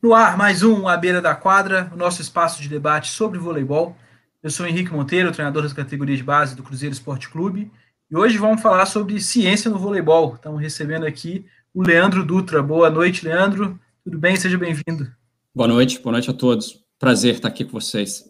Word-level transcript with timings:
No 0.00 0.14
ar, 0.14 0.36
mais 0.36 0.62
um 0.62 0.86
À 0.86 0.96
Beira 0.96 1.20
da 1.20 1.34
Quadra, 1.34 1.90
o 1.92 1.96
nosso 1.96 2.22
espaço 2.22 2.62
de 2.62 2.68
debate 2.68 3.10
sobre 3.10 3.36
voleibol. 3.36 3.96
Eu 4.40 4.48
sou 4.48 4.64
Henrique 4.64 4.92
Monteiro, 4.92 5.32
treinador 5.32 5.64
das 5.64 5.72
categorias 5.72 6.18
de 6.18 6.24
base 6.24 6.54
do 6.54 6.62
Cruzeiro 6.62 6.92
Esporte 6.92 7.28
Clube, 7.28 7.68
e 8.08 8.16
hoje 8.16 8.38
vamos 8.38 8.62
falar 8.62 8.86
sobre 8.86 9.20
ciência 9.20 9.68
no 9.68 9.76
voleibol. 9.76 10.36
Estamos 10.36 10.60
recebendo 10.60 11.04
aqui 11.04 11.44
o 11.74 11.82
Leandro 11.82 12.24
Dutra. 12.24 12.62
Boa 12.62 12.88
noite, 12.88 13.24
Leandro. 13.24 13.76
Tudo 14.04 14.16
bem? 14.18 14.36
Seja 14.36 14.56
bem-vindo. 14.56 15.10
Boa 15.52 15.66
noite, 15.66 15.98
boa 15.98 16.12
noite 16.12 16.30
a 16.30 16.34
todos. 16.34 16.80
Prazer 16.96 17.34
estar 17.34 17.48
aqui 17.48 17.64
com 17.64 17.72
vocês. 17.72 18.24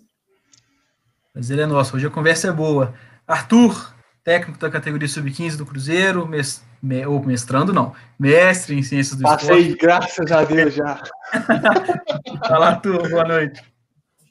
Prazer 1.34 1.58
é 1.58 1.66
nosso. 1.66 1.96
Hoje 1.96 2.06
a 2.06 2.10
conversa 2.10 2.48
é 2.48 2.52
boa. 2.52 2.94
Arthur, 3.26 3.94
técnico 4.24 4.58
da 4.58 4.70
categoria 4.70 5.08
sub-15 5.08 5.56
do 5.56 5.66
Cruzeiro, 5.66 6.26
mes, 6.26 6.64
me, 6.82 7.04
ou 7.06 7.24
mestrando 7.24 7.72
não, 7.72 7.94
mestre 8.18 8.76
em 8.76 8.82
ciências 8.82 9.16
do 9.16 9.22
Passei, 9.22 9.58
esporte. 9.58 9.80
graças 9.80 10.32
a 10.32 10.44
Deus 10.44 10.74
já. 10.74 11.02
Fala, 12.46 12.68
Arthur, 12.68 13.08
boa 13.08 13.24
noite. 13.24 13.62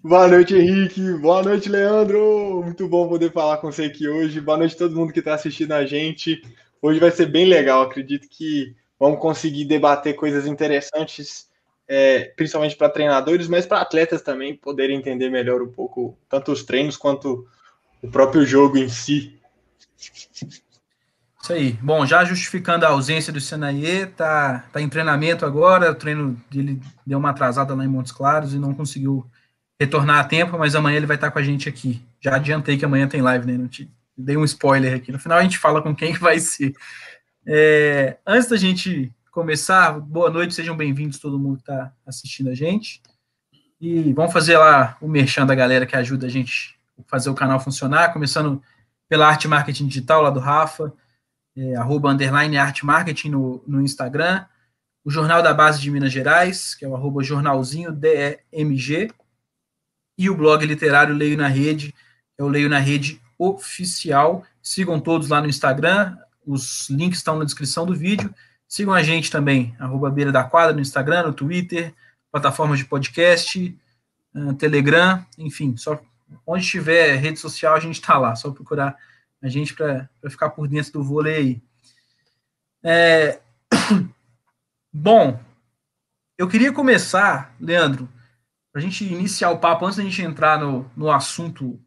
Boa 0.04 0.28
noite, 0.28 0.56
Henrique. 0.56 1.02
Boa 1.18 1.44
noite, 1.44 1.68
Leandro. 1.68 2.62
Muito 2.64 2.88
bom 2.88 3.10
poder 3.10 3.32
falar 3.32 3.58
com 3.58 3.70
você 3.72 3.86
aqui 3.86 4.08
hoje. 4.08 4.40
Boa 4.40 4.58
noite 4.58 4.76
a 4.76 4.78
todo 4.78 4.96
mundo 4.96 5.12
que 5.12 5.20
está 5.20 5.34
assistindo 5.34 5.74
a 5.74 5.86
gente. 5.86 6.42
Hoje 6.82 7.00
vai 7.00 7.12
ser 7.12 7.26
bem 7.26 7.46
legal. 7.46 7.82
Acredito 7.82 8.28
que 8.30 8.74
vamos 9.00 9.20
conseguir 9.20 9.66
debater 9.66 10.16
coisas 10.16 10.46
interessantes, 10.46 11.48
é, 11.88 12.32
principalmente 12.38 12.76
para 12.76 12.90
treinadores, 12.90 13.48
mas 13.48 13.66
para 13.66 13.82
atletas 13.82 14.22
também 14.22 14.56
poderem 14.56 14.98
entender 14.98 15.30
melhor 15.30 15.62
um 15.62 15.72
pouco 15.72 16.18
tanto 16.30 16.52
os 16.52 16.64
treinos 16.64 16.96
quanto 16.96 17.46
o 18.02 18.08
próprio 18.10 18.46
jogo 18.46 18.78
em 18.78 18.88
si. 18.88 19.38
Isso 19.98 21.54
aí. 21.54 21.74
Bom, 21.82 22.06
já 22.06 22.24
justificando 22.26 22.86
a 22.86 22.90
ausência 22.90 23.32
do 23.32 23.40
Senaie, 23.40 24.06
tá, 24.08 24.66
tá 24.72 24.82
em 24.82 24.90
treinamento 24.90 25.46
agora. 25.46 25.92
O 25.92 25.96
treino 25.96 26.40
dele 26.50 26.82
deu 27.06 27.18
uma 27.18 27.30
atrasada 27.30 27.74
lá 27.74 27.84
em 27.84 27.88
Montes 27.88 28.12
Claros 28.12 28.54
e 28.54 28.60
não 28.60 28.74
conseguiu 28.74 29.26
retornar 29.80 30.20
a 30.20 30.24
tempo, 30.24 30.58
mas 30.58 30.76
amanhã 30.76 30.98
ele 30.98 31.06
vai 31.06 31.16
estar 31.16 31.32
com 31.32 31.40
a 31.40 31.44
gente 31.44 31.70
aqui. 31.70 32.04
Já 32.20 32.36
adiantei 32.36 32.78
que 32.78 32.86
amanhã 32.86 33.08
tem 33.08 33.22
live, 33.22 33.46
né? 33.46 33.58
Não 33.58 33.68
te, 33.68 33.90
dei 34.18 34.36
um 34.36 34.44
spoiler 34.44 34.96
aqui. 34.96 35.12
No 35.12 35.20
final 35.20 35.38
a 35.38 35.44
gente 35.44 35.58
fala 35.58 35.82
com 35.82 35.96
quem 35.96 36.14
vai 36.18 36.40
ser. 36.40 36.74
É, 37.46 38.18
antes 38.26 38.50
da 38.50 38.58
gente 38.58 39.14
começar, 39.32 40.00
boa 40.00 40.30
noite, 40.30 40.56
sejam 40.56 40.76
bem-vindos 40.76 41.20
todo 41.20 41.40
mundo 41.40 41.58
que 41.58 41.62
está 41.62 41.94
assistindo 42.06 42.50
a 42.50 42.56
gente. 42.56 43.02
E 43.80 44.12
vamos 44.14 44.34
fazer 44.34 44.58
lá 44.58 44.98
o 45.00 45.08
merchan 45.08 45.46
da 45.46 45.54
galera 45.54 45.86
que 45.86 45.96
ajuda 45.96 46.26
a 46.26 46.30
gente 46.30 46.76
a 47.00 47.04
fazer 47.08 47.30
o 47.30 47.36
canal 47.36 47.60
funcionar, 47.60 48.12
começando 48.12 48.62
pela 49.10 49.28
Arte 49.28 49.48
Marketing 49.48 49.88
Digital, 49.88 50.22
lá 50.22 50.30
do 50.30 50.40
Rafa, 50.40 50.94
é, 51.56 51.76
arroba 51.76 52.10
underline 52.10 52.58
Arte 52.58 52.86
Marketing 52.86 53.30
no, 53.30 53.64
no 53.66 53.82
Instagram, 53.82 54.46
o 55.04 55.10
Jornal 55.10 55.42
da 55.42 55.54
Base 55.54 55.80
de 55.80 55.90
Minas 55.90 56.12
Gerais, 56.12 56.76
que 56.76 56.84
é 56.84 56.88
o 56.88 56.96
arroba 56.96 57.24
jornalzinho 57.24 57.92
DEMG, 57.92 59.10
e 60.18 60.30
o 60.30 60.36
blog 60.36 60.66
literário 60.66 61.16
Leio 61.16 61.38
na 61.38 61.48
Rede, 61.48 61.94
é 62.38 62.44
o 62.44 62.48
Leio 62.48 62.70
na 62.70 62.80
Rede 62.80 63.22
Oficial. 63.38 64.44
Sigam 64.62 65.00
todos 65.00 65.30
lá 65.30 65.40
no 65.40 65.48
Instagram, 65.48 66.18
os 66.46 66.90
links 66.90 67.20
estão 67.20 67.38
na 67.38 67.46
descrição 67.46 67.86
do 67.86 67.96
vídeo. 67.96 68.34
Sigam 68.68 68.94
a 68.94 69.02
gente 69.02 69.32
também, 69.32 69.76
arroba 69.80 70.10
Beira 70.10 70.32
da 70.32 70.44
Quadra, 70.44 70.74
no 70.74 70.82
Instagram, 70.82 71.24
no 71.24 71.34
Twitter, 71.34 71.94
plataformas 72.32 72.80
de 72.80 72.86
podcast, 72.86 73.78
uh, 74.36 74.54
Telegram, 74.56 75.26
enfim, 75.38 75.78
só 75.78 76.00
onde 76.46 76.66
tiver 76.66 77.16
rede 77.16 77.40
social 77.40 77.76
a 77.76 77.80
gente 77.80 77.96
está 77.96 78.18
lá, 78.18 78.36
só 78.36 78.52
procurar 78.52 78.96
a 79.42 79.48
gente 79.48 79.74
para 79.74 80.10
ficar 80.30 80.50
por 80.50 80.68
dentro 80.68 80.94
do 80.94 81.04
vôlei 81.04 81.36
aí. 81.36 81.62
É... 82.84 83.40
Bom, 84.92 85.40
eu 86.38 86.48
queria 86.48 86.72
começar, 86.72 87.56
Leandro, 87.60 88.10
para 88.72 88.82
a 88.82 88.84
gente 88.84 89.04
iniciar 89.06 89.50
o 89.52 89.60
papo, 89.60 89.86
antes 89.86 89.98
da 89.98 90.04
gente 90.04 90.22
entrar 90.22 90.60
no, 90.60 90.90
no 90.96 91.12
assunto 91.12 91.80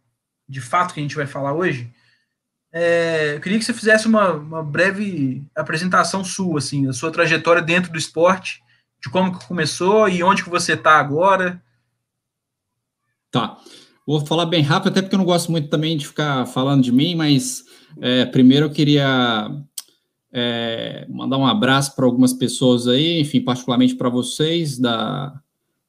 de 0.48 0.61
fato 0.61 0.92
que 0.92 1.00
a 1.00 1.02
gente 1.02 1.17
vai 1.17 1.27
falar 1.27 1.52
hoje, 1.52 1.92
é, 2.73 3.36
eu 3.36 3.40
queria 3.40 3.58
que 3.58 3.64
você 3.64 3.74
fizesse 3.74 4.06
uma, 4.06 4.33
uma 4.33 4.62
breve 4.62 5.45
apresentação 5.55 6.24
sua, 6.24 6.58
assim, 6.58 6.86
da 6.86 6.92
sua 6.92 7.11
trajetória 7.11 7.62
dentro 7.62 7.92
do 7.92 7.98
esporte, 7.98 8.62
de 9.00 9.08
como 9.08 9.36
que 9.36 9.46
começou 9.46 10.08
e 10.08 10.23
onde 10.23 10.45
que 10.45 10.50
você 10.50 10.74
está 10.74 10.98
agora. 10.98 11.62
Tá. 13.30 13.56
Vou 14.06 14.24
falar 14.24 14.46
bem 14.46 14.62
rápido, 14.62 14.90
até 14.90 15.02
porque 15.02 15.14
eu 15.14 15.18
não 15.18 15.24
gosto 15.24 15.50
muito 15.52 15.68
também 15.68 15.96
de 15.96 16.06
ficar 16.06 16.46
falando 16.46 16.83
de 16.83 16.90
mim, 16.90 17.14
mas 17.14 17.64
é, 18.00 18.24
primeiro 18.24 18.66
eu 18.66 18.70
queria 18.70 19.50
é, 20.33 21.06
mandar 21.08 21.38
um 21.38 21.46
abraço 21.46 21.94
para 21.94 22.06
algumas 22.06 22.33
pessoas 22.33 22.86
aí, 22.86 23.20
enfim, 23.20 23.40
particularmente 23.40 23.94
para 23.94 24.08
vocês, 24.08 24.78
da, 24.78 25.33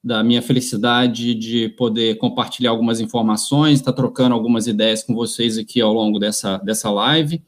da 0.04 0.24
minha 0.24 0.42
felicidade 0.42 1.36
de 1.36 1.70
poder 1.70 2.18
compartilhar 2.18 2.72
algumas 2.72 3.00
informações, 3.00 3.80
estar 3.80 3.92
tá 3.92 3.98
trocando 3.98 4.34
algumas 4.34 4.68
ideias 4.68 5.04
com 5.04 5.14
vocês 5.14 5.58
aqui 5.58 5.80
ao 5.80 5.94
longo 5.94 6.20
dessa, 6.20 6.58
dessa 6.58 6.90
live. 6.90 7.42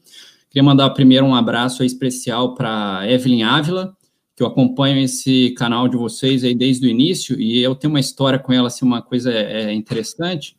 Queria 0.48 0.62
mandar 0.62 0.90
primeiro 0.90 1.26
um 1.26 1.34
abraço 1.34 1.82
especial 1.82 2.54
para 2.54 3.02
Evelyn 3.10 3.42
Ávila, 3.42 3.96
que 4.36 4.42
eu 4.42 4.46
acompanho 4.46 4.98
esse 4.98 5.50
canal 5.50 5.86
de 5.86 5.96
vocês 5.96 6.42
aí 6.42 6.54
desde 6.54 6.86
o 6.86 6.90
início, 6.90 7.40
e 7.40 7.62
eu 7.62 7.74
tenho 7.74 7.92
uma 7.92 8.00
história 8.00 8.38
com 8.38 8.52
ela, 8.52 8.66
assim, 8.66 8.84
uma 8.84 9.00
coisa 9.00 9.32
é, 9.32 9.72
interessante, 9.72 10.56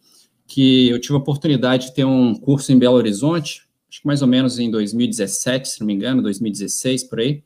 que 0.48 0.90
eu 0.90 1.00
tive 1.00 1.16
a 1.16 1.18
oportunidade 1.18 1.88
de 1.88 1.96
ter 1.96 2.06
um 2.06 2.34
curso 2.36 2.72
em 2.72 2.80
Belo 2.80 2.96
Horizonte, 2.96 3.64
acho 3.90 4.02
que 4.02 4.08
mais 4.08 4.22
ou 4.22 4.28
menos 4.28 4.60
em 4.60 4.70
2017, 4.72 5.68
se 5.68 5.80
não 5.80 5.88
me 5.88 5.94
engano, 5.94 6.22
2016, 6.22 7.04
por 7.06 7.20
aí, 7.20 7.44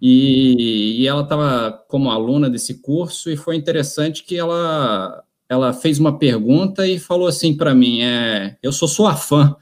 e, 0.00 1.02
e 1.02 1.06
ela 1.06 1.22
estava 1.22 1.72
como 1.88 2.10
aluna 2.10 2.48
desse 2.48 2.80
curso 2.80 3.30
e 3.30 3.36
foi 3.36 3.56
interessante 3.56 4.24
que 4.24 4.36
ela 4.36 5.24
ela 5.50 5.72
fez 5.72 5.98
uma 5.98 6.18
pergunta 6.18 6.86
e 6.86 6.98
falou 6.98 7.26
assim 7.26 7.56
para 7.56 7.74
mim, 7.74 8.02
é, 8.02 8.58
eu 8.62 8.70
sou 8.70 8.86
sua 8.86 9.16
fã, 9.16 9.56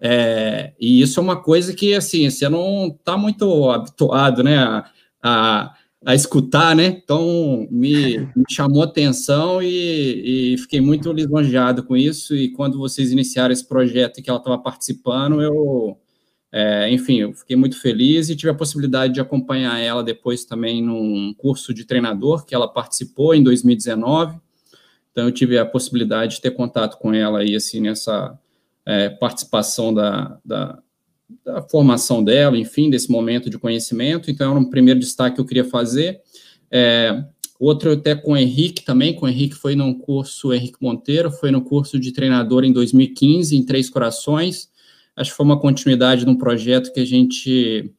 é, 0.00 0.72
e 0.78 1.00
isso 1.00 1.20
é 1.20 1.22
uma 1.22 1.40
coisa 1.40 1.72
que 1.72 1.94
assim 1.94 2.28
você 2.28 2.48
não 2.48 2.88
está 2.88 3.16
muito 3.16 3.70
habituado, 3.70 4.42
né, 4.42 4.58
a, 4.58 4.90
a, 5.22 5.74
a, 6.04 6.14
escutar, 6.14 6.74
né? 6.74 6.86
Então 6.86 7.66
me, 7.70 8.18
me 8.18 8.44
chamou 8.48 8.82
atenção 8.82 9.62
e, 9.62 10.54
e, 10.54 10.58
fiquei 10.58 10.80
muito 10.80 11.12
lisonjeado 11.12 11.82
com 11.82 11.96
isso. 11.96 12.34
E 12.34 12.50
quando 12.50 12.78
vocês 12.78 13.12
iniciaram 13.12 13.52
esse 13.52 13.66
projeto 13.66 14.18
e 14.18 14.22
que 14.22 14.30
ela 14.30 14.38
estava 14.38 14.58
participando, 14.58 15.42
eu 15.42 15.98
é, 16.52 16.90
enfim, 16.90 17.20
eu 17.20 17.32
fiquei 17.32 17.54
muito 17.54 17.80
feliz 17.80 18.28
e 18.28 18.34
tive 18.34 18.50
a 18.50 18.54
possibilidade 18.54 19.14
de 19.14 19.20
acompanhar 19.20 19.78
ela 19.78 20.02
depois 20.02 20.44
também 20.44 20.82
num 20.82 21.32
curso 21.34 21.72
de 21.72 21.84
treinador 21.84 22.44
que 22.44 22.54
ela 22.54 22.66
participou 22.66 23.34
em 23.34 23.42
2019. 23.42 24.36
Então, 25.12 25.24
eu 25.24 25.32
tive 25.32 25.58
a 25.58 25.66
possibilidade 25.66 26.36
de 26.36 26.40
ter 26.40 26.50
contato 26.52 26.98
com 26.98 27.12
ela 27.14 27.40
aí, 27.40 27.54
assim, 27.54 27.80
nessa 27.80 28.38
é, 28.84 29.08
participação 29.10 29.94
da, 29.94 30.38
da, 30.44 30.78
da, 31.44 31.62
formação 31.62 32.22
dela, 32.22 32.56
enfim, 32.56 32.90
desse 32.90 33.10
momento 33.10 33.50
de 33.50 33.58
conhecimento. 33.58 34.30
Então, 34.30 34.50
era 34.50 34.60
um 34.60 34.68
primeiro 34.68 35.00
destaque 35.00 35.36
que 35.36 35.40
eu 35.40 35.46
queria 35.46 35.64
fazer. 35.64 36.20
É, 36.70 37.24
outro 37.58 37.92
até 37.92 38.14
com 38.14 38.32
o 38.32 38.36
Henrique 38.36 38.84
também, 38.84 39.14
com 39.14 39.26
o 39.26 39.28
Henrique 39.28 39.54
foi 39.54 39.74
num 39.74 39.92
curso, 39.92 40.52
Henrique 40.52 40.78
Monteiro, 40.80 41.30
foi 41.30 41.50
no 41.50 41.62
curso 41.62 41.98
de 41.98 42.12
treinador 42.12 42.64
em 42.64 42.72
2015, 42.72 43.56
em 43.56 43.64
Três 43.64 43.90
Corações, 43.90 44.70
Acho 45.20 45.32
que 45.32 45.36
foi 45.36 45.44
uma 45.44 45.60
continuidade 45.60 46.24
de 46.24 46.30
um 46.30 46.34
projeto 46.36 46.92
que 46.94 47.00
a 47.00 47.04
gente 47.04 47.92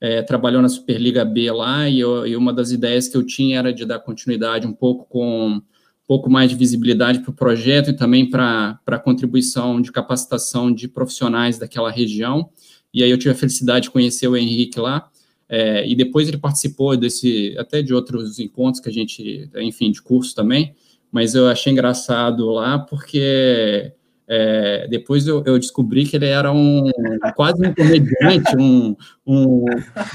é, 0.00 0.22
trabalhou 0.22 0.62
na 0.62 0.68
Superliga 0.68 1.24
B 1.24 1.50
lá, 1.50 1.88
e, 1.88 1.98
eu, 1.98 2.24
e, 2.26 2.36
uma 2.36 2.52
das 2.52 2.70
ideias 2.70 3.08
que 3.08 3.16
eu 3.16 3.26
tinha 3.26 3.58
era 3.58 3.72
de 3.72 3.84
dar 3.84 3.98
continuidade 3.98 4.68
um 4.68 4.72
pouco 4.72 5.04
com 5.08 5.60
pouco 6.10 6.28
mais 6.28 6.50
de 6.50 6.56
visibilidade 6.56 7.20
para 7.20 7.30
o 7.30 7.32
projeto 7.32 7.90
e 7.90 7.92
também 7.92 8.28
para 8.28 8.80
a 8.84 8.98
contribuição 8.98 9.80
de 9.80 9.92
capacitação 9.92 10.74
de 10.74 10.88
profissionais 10.88 11.56
daquela 11.56 11.88
região. 11.88 12.50
E 12.92 13.04
aí 13.04 13.10
eu 13.12 13.16
tive 13.16 13.30
a 13.30 13.34
felicidade 13.36 13.84
de 13.84 13.90
conhecer 13.92 14.26
o 14.26 14.36
Henrique 14.36 14.80
lá, 14.80 15.08
é, 15.48 15.88
e 15.88 15.94
depois 15.94 16.26
ele 16.26 16.36
participou 16.36 16.96
desse, 16.96 17.54
até 17.56 17.80
de 17.80 17.94
outros 17.94 18.40
encontros 18.40 18.82
que 18.82 18.88
a 18.88 18.92
gente, 18.92 19.48
enfim, 19.58 19.92
de 19.92 20.02
curso 20.02 20.34
também, 20.34 20.74
mas 21.12 21.36
eu 21.36 21.46
achei 21.46 21.72
engraçado 21.72 22.50
lá 22.50 22.76
porque 22.76 23.92
é, 24.32 24.86
depois 24.88 25.26
eu, 25.26 25.42
eu, 25.44 25.58
descobri 25.58 26.06
que 26.06 26.14
ele 26.14 26.26
era 26.26 26.52
um 26.52 26.88
quase 27.34 27.66
um 27.66 27.74
comediante, 27.74 28.56
um, 28.56 28.94
um, 29.26 29.64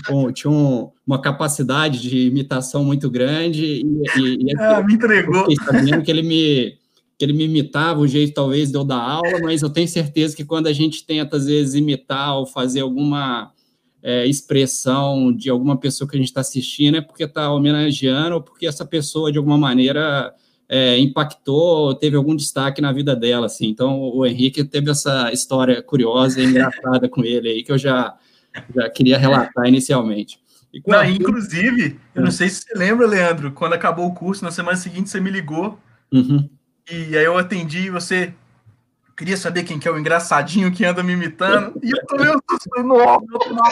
um 0.09 0.31
tinha 0.31 0.49
um, 0.49 0.89
uma 1.05 1.19
capacidade 1.19 2.01
de 2.01 2.27
imitação 2.27 2.85
muito 2.85 3.09
grande. 3.11 3.65
E, 3.65 3.83
e, 4.17 4.37
e 4.39 4.57
ah, 4.57 4.81
me 4.81 4.93
entregou. 4.93 5.45
sabendo 5.65 6.01
que 6.01 6.09
ele 6.09 6.21
me 6.21 6.77
que 7.17 7.25
ele 7.25 7.33
me 7.33 7.45
imitava, 7.45 7.99
o 7.99 8.07
jeito 8.07 8.33
talvez 8.33 8.71
de 8.71 8.77
eu 8.77 8.85
dar 8.85 8.99
aula, 8.99 9.39
mas 9.41 9.61
eu 9.61 9.69
tenho 9.69 9.87
certeza 9.87 10.35
que 10.35 10.45
quando 10.45 10.67
a 10.67 10.73
gente 10.73 11.05
tenta, 11.05 11.35
às 11.37 11.45
vezes, 11.45 11.75
imitar 11.75 12.37
ou 12.37 12.45
fazer 12.45 12.81
alguma 12.81 13.51
é, 14.03 14.25
expressão 14.25 15.33
de 15.33 15.49
alguma 15.49 15.77
pessoa 15.77 16.09
que 16.09 16.15
a 16.15 16.19
gente 16.19 16.27
está 16.27 16.41
assistindo, 16.41 16.97
é 16.97 17.01
porque 17.01 17.23
está 17.23 17.51
homenageando 17.51 18.35
ou 18.35 18.41
porque 18.41 18.65
essa 18.65 18.85
pessoa, 18.85 19.31
de 19.31 19.37
alguma 19.37 19.57
maneira, 19.57 20.33
é, 20.67 20.97
impactou, 20.97 21.93
teve 21.95 22.15
algum 22.15 22.35
destaque 22.35 22.81
na 22.81 22.91
vida 22.91 23.15
dela, 23.15 23.45
assim. 23.45 23.67
Então, 23.67 23.99
o 23.99 24.25
Henrique 24.25 24.63
teve 24.63 24.89
essa 24.89 25.31
história 25.31 25.81
curiosa 25.81 26.41
e 26.41 26.45
engraçada 26.45 27.07
com 27.07 27.23
ele 27.23 27.49
aí, 27.49 27.63
que 27.63 27.71
eu 27.71 27.77
já, 27.77 28.15
já 28.75 28.89
queria 28.89 29.17
relatar 29.17 29.65
inicialmente. 29.67 30.39
Não, 30.85 31.05
inclusive, 31.05 31.97
eu 32.13 32.21
não 32.21 32.31
sei 32.31 32.49
se 32.49 32.61
você 32.61 32.77
lembra, 32.77 33.07
Leandro, 33.07 33.51
quando 33.51 33.73
acabou 33.73 34.07
o 34.07 34.13
curso, 34.13 34.43
na 34.43 34.51
semana 34.51 34.75
seguinte 34.75 35.09
você 35.09 35.21
me 35.21 35.29
ligou 35.29 35.79
uhum. 36.11 36.49
e 36.91 37.15
aí 37.17 37.23
eu 37.23 37.37
atendi 37.37 37.85
e 37.85 37.89
você 37.89 38.33
queria 39.15 39.37
saber 39.37 39.63
quem 39.63 39.79
que 39.79 39.87
é 39.87 39.91
o 39.91 39.97
engraçadinho 39.97 40.71
que 40.71 40.83
anda 40.83 41.01
me 41.01 41.13
imitando 41.13 41.79
e 41.81 41.91
eu 41.91 42.05
tô 42.05 42.17
meio 42.17 42.33
nossa, 42.83 43.25
eu 43.31 43.39
tô 43.39 43.53
na 43.53 43.63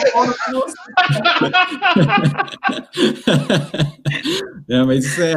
é, 4.80 4.82
mas 4.84 5.04
isso 5.04 5.22
é, 5.22 5.34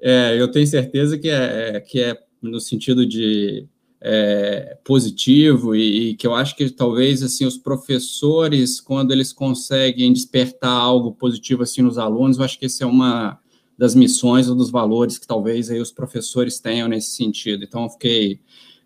é, 0.00 0.40
eu 0.40 0.50
tenho 0.50 0.66
certeza 0.66 1.16
que 1.16 1.28
é, 1.28 1.76
é 1.76 1.80
que 1.80 2.00
é 2.00 2.18
no 2.42 2.60
sentido 2.60 3.06
de 3.06 3.66
é, 4.00 4.76
positivo 4.84 5.74
e, 5.74 6.10
e, 6.10 6.14
que 6.14 6.26
eu 6.26 6.34
acho 6.34 6.56
que 6.56 6.68
talvez 6.68 7.22
assim 7.22 7.46
os 7.46 7.56
professores 7.56 8.80
quando 8.80 9.12
eles 9.12 9.32
conseguem 9.32 10.12
despertar 10.12 10.72
algo 10.72 11.12
positivo 11.12 11.62
assim 11.62 11.80
nos 11.80 11.96
alunos, 11.96 12.38
eu 12.38 12.44
acho 12.44 12.58
que 12.58 12.66
esse 12.66 12.82
é 12.82 12.86
uma 12.86 13.38
das 13.78 13.94
missões 13.94 14.48
ou 14.48 14.54
dos 14.54 14.70
valores 14.70 15.18
que 15.18 15.26
talvez 15.26 15.70
aí 15.70 15.80
os 15.80 15.90
professores 15.90 16.60
tenham 16.60 16.88
nesse 16.88 17.10
sentido. 17.10 17.64
Então 17.64 17.84
eu 17.84 17.90
fiquei 17.90 18.40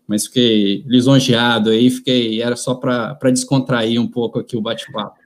mas 0.09 0.25
fiquei 0.25 0.83
lisonjeado 0.87 1.69
aí, 1.69 1.91
fiquei 1.91 2.41
era 2.41 2.55
só 2.55 2.73
para 2.73 3.31
descontrair 3.31 4.01
um 4.01 4.07
pouco 4.07 4.39
aqui 4.39 4.57
o 4.57 4.61
bate-papo. 4.61 5.19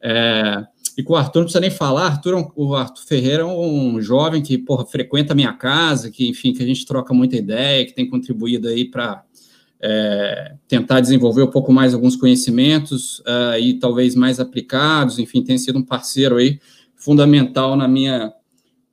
É, 0.00 0.62
e 0.98 1.02
com 1.02 1.14
o 1.14 1.16
Arthur, 1.16 1.40
não 1.40 1.44
precisa 1.44 1.60
nem 1.60 1.70
falar, 1.70 2.06
Arthur, 2.06 2.38
é 2.38 2.46
o 2.54 2.74
Arthur 2.74 3.02
Ferreira 3.02 3.42
é 3.42 3.46
um 3.46 3.98
jovem 4.00 4.42
que, 4.42 4.58
porra, 4.58 4.84
frequenta 4.84 5.32
a 5.32 5.36
minha 5.36 5.54
casa, 5.54 6.10
que, 6.10 6.28
enfim, 6.28 6.52
que 6.52 6.62
a 6.62 6.66
gente 6.66 6.84
troca 6.84 7.14
muita 7.14 7.34
ideia, 7.34 7.84
que 7.86 7.94
tem 7.94 8.08
contribuído 8.08 8.68
aí 8.68 8.84
para 8.84 9.24
é, 9.80 10.54
tentar 10.68 11.00
desenvolver 11.00 11.42
um 11.42 11.50
pouco 11.50 11.72
mais 11.72 11.94
alguns 11.94 12.14
conhecimentos 12.14 13.20
uh, 13.20 13.58
e 13.58 13.74
talvez 13.74 14.14
mais 14.14 14.38
aplicados, 14.38 15.18
enfim, 15.18 15.42
tem 15.42 15.56
sido 15.56 15.78
um 15.78 15.82
parceiro 15.82 16.36
aí 16.36 16.60
fundamental 16.94 17.74
na 17.74 17.88
minha, 17.88 18.32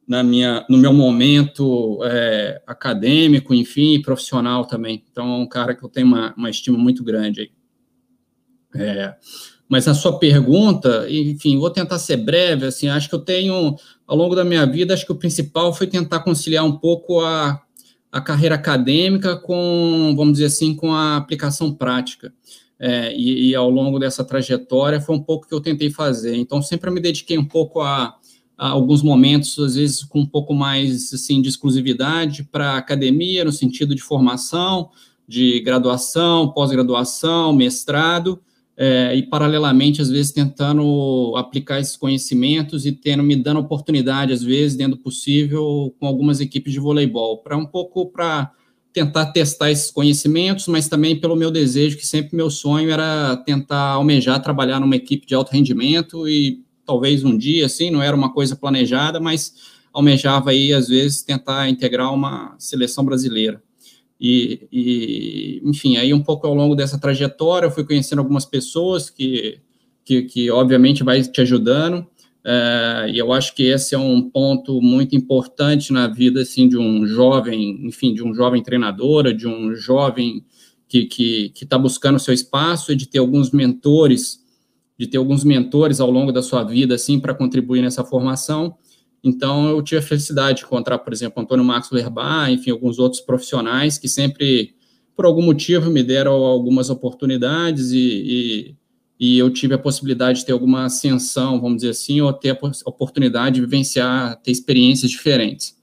na 0.08 0.24
minha, 0.24 0.66
no 0.70 0.78
meu 0.78 0.94
momento 0.94 2.00
é, 2.04 2.62
acadêmico, 2.68 3.54
enfim, 3.54 3.96
e 3.96 4.02
profissional 4.02 4.66
também. 4.66 5.04
Então, 5.10 5.26
é 5.26 5.38
um 5.38 5.48
cara 5.48 5.76
que 5.76 5.84
eu 5.84 5.90
tenho 5.90 6.08
uma, 6.08 6.34
uma 6.36 6.50
estima 6.50 6.78
muito 6.78 7.04
grande 7.04 7.42
aí. 7.42 7.52
É, 8.76 9.16
mas 9.68 9.88
a 9.88 9.94
sua 9.94 10.20
pergunta, 10.20 11.08
enfim, 11.10 11.58
vou 11.58 11.70
tentar 11.70 11.98
ser 12.00 12.18
breve, 12.18 12.66
assim, 12.66 12.90
acho 12.90 13.08
que 13.08 13.16
eu 13.16 13.20
tenho, 13.20 13.76
ao 14.06 14.16
longo 14.16 14.36
da 14.36 14.44
minha 14.44 14.66
vida, 14.66 14.94
acho 14.94 15.06
que 15.06 15.12
o 15.12 15.18
principal 15.18 15.74
foi 15.74 15.88
tentar 15.88 16.20
conciliar 16.20 16.66
um 16.66 16.78
pouco 16.78 17.22
a, 17.22 17.62
a 18.12 18.22
carreira 18.22 18.56
acadêmica 18.56 19.38
com, 19.38 20.14
vamos 20.16 20.34
dizer 20.34 20.46
assim, 20.46 20.76
com 20.76 20.94
a 20.94 21.18
aplicação 21.18 21.74
prática. 21.74 22.34
É, 22.80 23.16
e, 23.16 23.50
e, 23.50 23.56
ao 23.56 23.70
longo 23.70 23.98
dessa 23.98 24.26
trajetória 24.26 25.00
foi 25.00 25.16
um 25.16 25.24
pouco 25.24 25.48
que 25.48 25.54
eu 25.54 25.62
tentei 25.62 25.90
fazer. 25.90 26.36
Então, 26.36 26.62
sempre 26.62 26.92
me 26.92 27.00
dediquei 27.00 27.38
um 27.38 27.46
pouco 27.46 27.80
a 27.80 28.16
alguns 28.70 29.02
momentos, 29.02 29.58
às 29.60 29.76
vezes 29.76 30.04
com 30.04 30.22
um 30.22 30.26
pouco 30.26 30.54
mais 30.54 31.14
assim 31.14 31.42
de 31.42 31.50
exclusividade 31.50 32.44
para 32.44 32.72
a 32.72 32.78
academia, 32.78 33.44
no 33.44 33.52
sentido 33.52 33.94
de 33.94 34.02
formação, 34.02 34.90
de 35.28 35.60
graduação, 35.62 36.52
pós-graduação, 36.52 37.54
mestrado, 37.54 38.40
é, 38.76 39.16
e 39.16 39.24
paralelamente, 39.24 40.02
às 40.02 40.10
vezes, 40.10 40.32
tentando 40.32 41.34
aplicar 41.38 41.80
esses 41.80 41.96
conhecimentos 41.96 42.86
e 42.86 42.92
tendo, 42.92 43.22
me 43.22 43.36
dando 43.36 43.60
oportunidade, 43.60 44.34
às 44.34 44.42
vezes, 44.42 44.76
dentro 44.76 44.98
do 44.98 45.04
possível, 45.04 45.94
com 46.00 46.08
algumas 46.08 46.40
equipes 46.40 46.74
de 46.74 46.80
voleibol, 46.80 47.38
para 47.38 47.56
um 47.56 47.66
pouco 47.66 48.08
para 48.08 48.52
tentar 48.92 49.28
testar 49.28 49.72
esses 49.72 49.92
conhecimentos, 49.92 50.68
mas 50.68 50.88
também 50.88 51.20
pelo 51.20 51.36
meu 51.36 51.52
desejo, 51.52 51.98
que 51.98 52.06
sempre 52.06 52.36
meu 52.36 52.50
sonho 52.50 52.92
era 52.92 53.36
tentar 53.38 53.92
almejar 53.92 54.42
trabalhar 54.42 54.80
numa 54.80 54.96
equipe 54.96 55.26
de 55.26 55.34
alto 55.34 55.52
rendimento 55.52 56.28
e 56.28 56.64
talvez 56.94 57.24
um 57.24 57.36
dia, 57.36 57.66
assim, 57.66 57.90
não 57.90 58.04
era 58.04 58.16
uma 58.16 58.32
coisa 58.32 58.56
planejada, 58.56 59.20
mas 59.20 59.56
almejava 59.92 60.52
aí, 60.52 60.72
às 60.72 60.90
vezes, 60.90 61.24
tentar 61.24 61.68
integrar 61.68 62.14
uma 62.14 62.56
seleção 62.60 63.04
brasileira. 63.04 63.62
E, 64.22 64.68
e, 64.72 65.62
enfim, 65.66 65.98
aí 65.98 66.14
um 66.14 66.22
pouco 66.22 66.46
ao 66.46 66.54
longo 66.54 66.76
dessa 66.76 67.00
trajetória, 67.00 67.66
eu 67.66 67.72
fui 67.72 67.84
conhecendo 67.84 68.20
algumas 68.20 68.46
pessoas 68.46 69.10
que, 69.10 69.60
que, 70.06 70.22
que 70.24 70.52
obviamente, 70.52 71.04
vai 71.04 71.22
te 71.24 71.42
ajudando, 71.42 72.06
é, 72.46 73.10
e 73.12 73.18
eu 73.18 73.34
acho 73.34 73.56
que 73.56 73.64
esse 73.64 73.96
é 73.96 73.98
um 73.98 74.22
ponto 74.22 74.80
muito 74.80 75.16
importante 75.16 75.92
na 75.92 76.08
vida, 76.08 76.42
assim, 76.42 76.70
de 76.70 76.78
um 76.78 77.08
jovem, 77.08 77.88
enfim, 77.88 78.14
de 78.14 78.24
um 78.24 78.36
jovem 78.36 78.62
treinadora, 78.62 79.34
de 79.34 79.48
um 79.48 79.76
jovem 79.76 80.46
que 80.88 81.00
está 81.00 81.16
que, 81.16 81.50
que 81.56 81.78
buscando 81.80 82.20
seu 82.20 82.34
espaço 82.34 82.92
e 82.92 82.96
de 82.96 83.08
ter 83.08 83.18
alguns 83.18 83.50
mentores, 83.50 84.43
de 84.98 85.08
ter 85.08 85.18
alguns 85.18 85.44
mentores 85.44 86.00
ao 86.00 86.10
longo 86.10 86.32
da 86.32 86.42
sua 86.42 86.64
vida, 86.64 86.96
assim, 86.96 87.20
para 87.20 87.34
contribuir 87.34 87.82
nessa 87.82 88.04
formação, 88.04 88.78
então, 89.24 89.70
eu 89.70 89.82
tive 89.82 90.00
a 90.00 90.02
felicidade 90.02 90.60
de 90.60 90.66
encontrar, 90.66 91.00
por 91.00 91.14
exemplo, 91.14 91.42
Antônio 91.42 91.64
Marcos 91.64 91.92
Lerbar, 91.92 92.52
enfim, 92.52 92.72
alguns 92.72 93.00
outros 93.00 93.22
profissionais 93.22 93.98
que 93.98 94.10
sempre, 94.10 94.76
por 95.16 95.24
algum 95.24 95.42
motivo, 95.42 95.90
me 95.90 96.04
deram 96.04 96.34
algumas 96.34 96.90
oportunidades 96.90 97.92
e, 97.92 97.98
e, 97.98 98.76
e 99.18 99.40
eu 99.40 99.50
tive 99.50 99.76
a 99.76 99.78
possibilidade 99.78 100.40
de 100.40 100.46
ter 100.46 100.52
alguma 100.52 100.86
ascensão, 100.86 101.62
vamos 101.62 101.78
dizer 101.78 101.92
assim, 101.92 102.20
ou 102.20 102.34
ter 102.34 102.50
a 102.50 102.90
oportunidade 102.90 103.56
de 103.56 103.62
vivenciar, 103.62 104.36
ter 104.42 104.52
experiências 104.52 105.10
diferentes. 105.10 105.74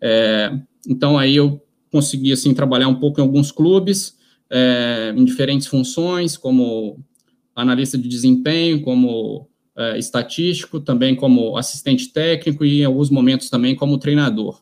É, 0.00 0.56
então, 0.88 1.18
aí 1.18 1.34
eu 1.34 1.60
consegui, 1.90 2.32
assim, 2.32 2.54
trabalhar 2.54 2.86
um 2.86 3.00
pouco 3.00 3.18
em 3.20 3.24
alguns 3.24 3.50
clubes, 3.50 4.16
é, 4.48 5.12
em 5.16 5.24
diferentes 5.24 5.66
funções, 5.66 6.36
como 6.36 7.04
analista 7.54 7.96
de 7.96 8.08
desempenho, 8.08 8.82
como 8.82 9.48
uh, 9.76 9.96
estatístico, 9.96 10.80
também 10.80 11.14
como 11.14 11.56
assistente 11.56 12.12
técnico 12.12 12.64
e 12.64 12.80
em 12.80 12.84
alguns 12.84 13.10
momentos 13.10 13.48
também 13.48 13.74
como 13.74 13.98
treinador. 13.98 14.60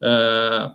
Uh, 0.00 0.72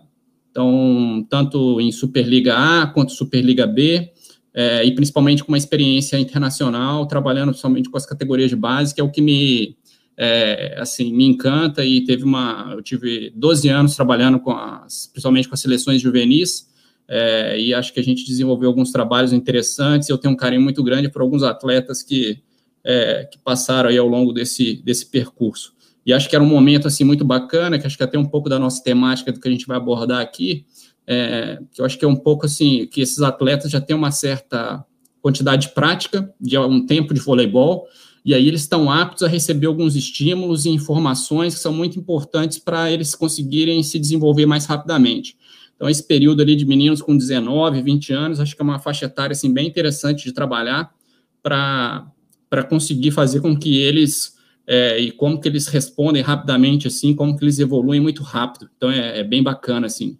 então, 0.50 1.26
tanto 1.28 1.80
em 1.80 1.92
Superliga 1.92 2.56
A 2.56 2.86
quanto 2.86 3.12
Superliga 3.12 3.66
B, 3.66 4.10
uh, 4.54 4.84
e 4.84 4.92
principalmente 4.94 5.44
com 5.44 5.52
uma 5.52 5.58
experiência 5.58 6.18
internacional, 6.18 7.06
trabalhando 7.06 7.50
principalmente 7.50 7.90
com 7.90 7.96
as 7.96 8.06
categorias 8.06 8.50
de 8.50 8.56
base, 8.56 8.94
que 8.94 9.00
é 9.00 9.04
o 9.04 9.10
que 9.10 9.20
me, 9.20 9.76
é, 10.16 10.76
assim, 10.80 11.12
me 11.12 11.26
encanta, 11.26 11.84
e 11.84 12.02
teve 12.04 12.24
uma, 12.24 12.72
eu 12.72 12.82
tive 12.82 13.32
12 13.36 13.68
anos 13.68 13.94
trabalhando 13.94 14.40
com 14.40 14.50
as, 14.50 15.06
principalmente 15.06 15.48
com 15.48 15.54
as 15.54 15.60
seleções 15.60 16.00
juvenis, 16.00 16.66
é, 17.08 17.58
e 17.58 17.72
acho 17.72 17.92
que 17.92 18.00
a 18.00 18.02
gente 18.02 18.24
desenvolveu 18.24 18.68
alguns 18.68 18.92
trabalhos 18.92 19.32
interessantes, 19.32 20.08
eu 20.08 20.18
tenho 20.18 20.34
um 20.34 20.36
carinho 20.36 20.60
muito 20.60 20.82
grande 20.82 21.08
por 21.08 21.22
alguns 21.22 21.42
atletas 21.42 22.02
que 22.02 22.42
é, 22.84 23.28
que 23.30 23.38
passaram 23.38 23.90
aí 23.90 23.98
ao 23.98 24.06
longo 24.06 24.32
desse, 24.32 24.76
desse 24.82 25.06
percurso. 25.06 25.74
E 26.06 26.12
acho 26.12 26.28
que 26.28 26.34
era 26.34 26.42
um 26.42 26.48
momento, 26.48 26.88
assim, 26.88 27.04
muito 27.04 27.24
bacana, 27.24 27.78
que 27.78 27.86
acho 27.86 27.96
que 27.96 28.02
até 28.02 28.18
um 28.18 28.24
pouco 28.24 28.48
da 28.48 28.58
nossa 28.58 28.82
temática 28.82 29.30
do 29.30 29.38
que 29.38 29.46
a 29.46 29.50
gente 29.50 29.66
vai 29.66 29.76
abordar 29.76 30.22
aqui, 30.22 30.64
é, 31.06 31.58
que 31.70 31.80
eu 31.80 31.84
acho 31.84 31.98
que 31.98 32.04
é 32.04 32.08
um 32.08 32.16
pouco, 32.16 32.46
assim, 32.46 32.86
que 32.86 33.02
esses 33.02 33.20
atletas 33.20 33.70
já 33.70 33.80
têm 33.80 33.94
uma 33.94 34.10
certa 34.10 34.84
quantidade 35.20 35.68
de 35.68 35.74
prática, 35.74 36.32
de 36.40 36.56
um 36.58 36.86
tempo 36.86 37.12
de 37.12 37.20
voleibol, 37.20 37.86
e 38.24 38.34
aí 38.34 38.48
eles 38.48 38.62
estão 38.62 38.90
aptos 38.90 39.22
a 39.22 39.28
receber 39.28 39.66
alguns 39.66 39.96
estímulos 39.96 40.64
e 40.64 40.70
informações 40.70 41.54
que 41.54 41.60
são 41.60 41.72
muito 41.72 41.98
importantes 41.98 42.58
para 42.58 42.90
eles 42.90 43.14
conseguirem 43.14 43.82
se 43.82 43.98
desenvolver 43.98 44.46
mais 44.46 44.64
rapidamente. 44.66 45.36
Então, 45.78 45.88
esse 45.88 46.02
período 46.02 46.42
ali 46.42 46.56
de 46.56 46.66
meninos 46.66 47.00
com 47.00 47.16
19, 47.16 47.80
20 47.80 48.12
anos, 48.12 48.40
acho 48.40 48.56
que 48.56 48.60
é 48.60 48.64
uma 48.64 48.80
faixa 48.80 49.06
etária, 49.06 49.32
assim, 49.32 49.54
bem 49.54 49.68
interessante 49.68 50.24
de 50.24 50.32
trabalhar 50.32 50.92
para 51.40 52.64
conseguir 52.68 53.12
fazer 53.12 53.40
com 53.40 53.56
que 53.56 53.78
eles 53.78 54.36
é, 54.66 54.98
e 54.98 55.12
como 55.12 55.40
que 55.40 55.48
eles 55.48 55.68
respondem 55.68 56.20
rapidamente, 56.20 56.88
assim, 56.88 57.14
como 57.14 57.36
que 57.36 57.44
eles 57.44 57.60
evoluem 57.60 58.00
muito 58.00 58.24
rápido. 58.24 58.68
Então, 58.76 58.90
é, 58.90 59.20
é 59.20 59.24
bem 59.24 59.40
bacana, 59.40 59.86
assim. 59.86 60.18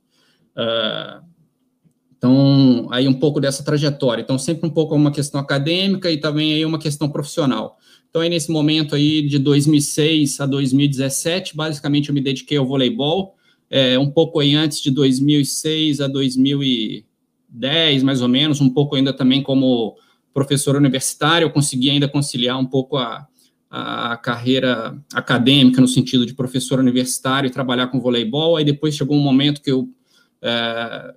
Uh, 0.57 1.27
então, 2.17 2.89
aí 2.91 3.07
um 3.07 3.15
pouco 3.15 3.41
dessa 3.41 3.65
trajetória. 3.65 4.23
Então, 4.23 4.39
sempre 4.39 4.67
um 4.67 4.71
pouco 4.71 4.95
uma 4.95 5.11
questão 5.11 5.41
acadêmica 5.41 6.11
e 6.11 6.19
também 6.19 6.55
aí 6.55 6.65
uma 6.65 6.79
questão 6.79 7.09
profissional. 7.09 7.79
Então, 8.09 8.23
aí 8.23 8.29
nesse 8.29 8.51
momento 8.51 8.95
aí 8.95 9.21
de 9.21 9.39
2006 9.39 10.41
a 10.41 10.47
2017, 10.47 11.55
basicamente 11.55 12.09
eu 12.09 12.15
me 12.15 12.21
dediquei 12.21 12.57
ao 12.57 12.67
voleibol, 12.67 13.35
é, 13.71 13.99
um 13.99 14.11
pouco 14.11 14.41
aí 14.41 14.55
antes 14.55 14.81
de 14.81 14.91
2006 14.91 16.01
a 16.01 16.09
2010, 16.09 18.03
mais 18.03 18.23
ou 18.23 18.29
menos, 18.29 18.61
um 18.61 18.71
pouco 18.71 18.97
ainda 18.97 19.13
também 19.13 19.43
como 19.43 19.97
professor 20.33 20.77
universitário, 20.77 21.47
eu 21.47 21.51
consegui 21.51 21.91
ainda 21.91 22.09
conciliar 22.09 22.59
um 22.59 22.67
pouco 22.67 22.97
a, 22.97 23.27
a 23.71 24.17
carreira 24.17 24.97
acadêmica 25.13 25.81
no 25.81 25.89
sentido 25.89 26.25
de 26.25 26.35
professor 26.35 26.79
universitário 26.79 27.49
e 27.49 27.51
trabalhar 27.51 27.89
com 27.89 28.01
voleibol. 28.01 28.57
Aí 28.57 28.65
depois 28.65 28.97
chegou 28.97 29.17
um 29.17 29.23
momento 29.23 29.61
que 29.61 29.71
eu 29.71 29.89
é, 30.41 31.15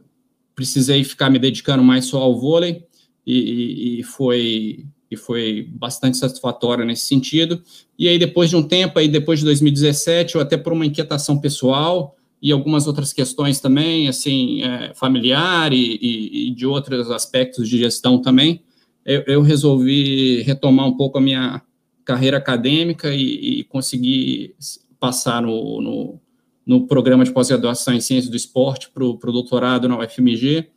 precisei 0.56 1.04
ficar 1.04 1.30
me 1.30 1.40
dedicando 1.40 1.84
mais 1.84 2.06
só 2.06 2.20
ao 2.20 2.40
vôlei 2.40 2.84
e, 3.26 4.00
e, 4.00 4.04
foi 4.04 4.86
e 5.10 5.16
foi 5.16 5.68
bastante 5.72 6.18
satisfatório 6.18 6.86
nesse 6.86 7.06
sentido. 7.06 7.62
E 7.98 8.08
aí 8.08 8.18
depois 8.18 8.50
de 8.50 8.56
um 8.56 8.64
tempo, 8.64 8.98
aí 8.98 9.08
depois 9.08 9.40
de 9.40 9.46
2017, 9.46 10.36
eu 10.36 10.42
até 10.42 10.58
por 10.58 10.74
uma 10.74 10.86
inquietação 10.86 11.40
pessoal 11.40 12.16
e 12.42 12.52
algumas 12.52 12.88
outras 12.88 13.14
questões 13.14 13.60
também, 13.60 14.08
assim, 14.08 14.64
é, 14.64 14.94
familiar 14.96 15.72
e, 15.74 16.00
e, 16.02 16.48
e 16.48 16.52
de 16.56 16.66
outros 16.66 17.12
aspectos 17.12 17.70
de 17.70 17.78
gestão 17.78 18.20
também, 18.20 18.64
eu, 19.06 19.24
eu 19.28 19.42
resolvi 19.42 20.42
retomar 20.42 20.88
um 20.88 20.98
pouco 20.98 21.18
a 21.18 21.22
minha, 21.22 21.62
carreira 22.04 22.38
acadêmica 22.38 23.14
e, 23.14 23.62
e 23.62 24.56
passar 25.00 25.42
no, 25.42 25.82
no, 25.82 26.20
no 26.66 26.88
programa 26.88 27.24
de 27.24 27.32
pós-graduação 27.32 27.94
em 27.94 28.02
Ciências 28.02 28.30
do 28.30 28.36
Esporte 28.36 28.90
para 28.92 29.04
o 29.04 29.32
doutorado 29.32 29.88
na 29.88 29.98
UFMG, 29.98 30.68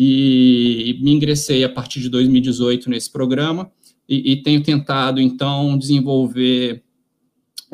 e 0.00 0.96
me 1.02 1.10
ingressei 1.12 1.64
a 1.64 1.68
partir 1.68 2.00
de 2.00 2.08
2018 2.08 2.88
nesse 2.88 3.10
programa, 3.10 3.70
e, 4.08 4.32
e 4.32 4.42
tenho 4.42 4.62
tentado, 4.62 5.20
então, 5.20 5.76
desenvolver 5.76 6.82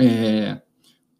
é, 0.00 0.61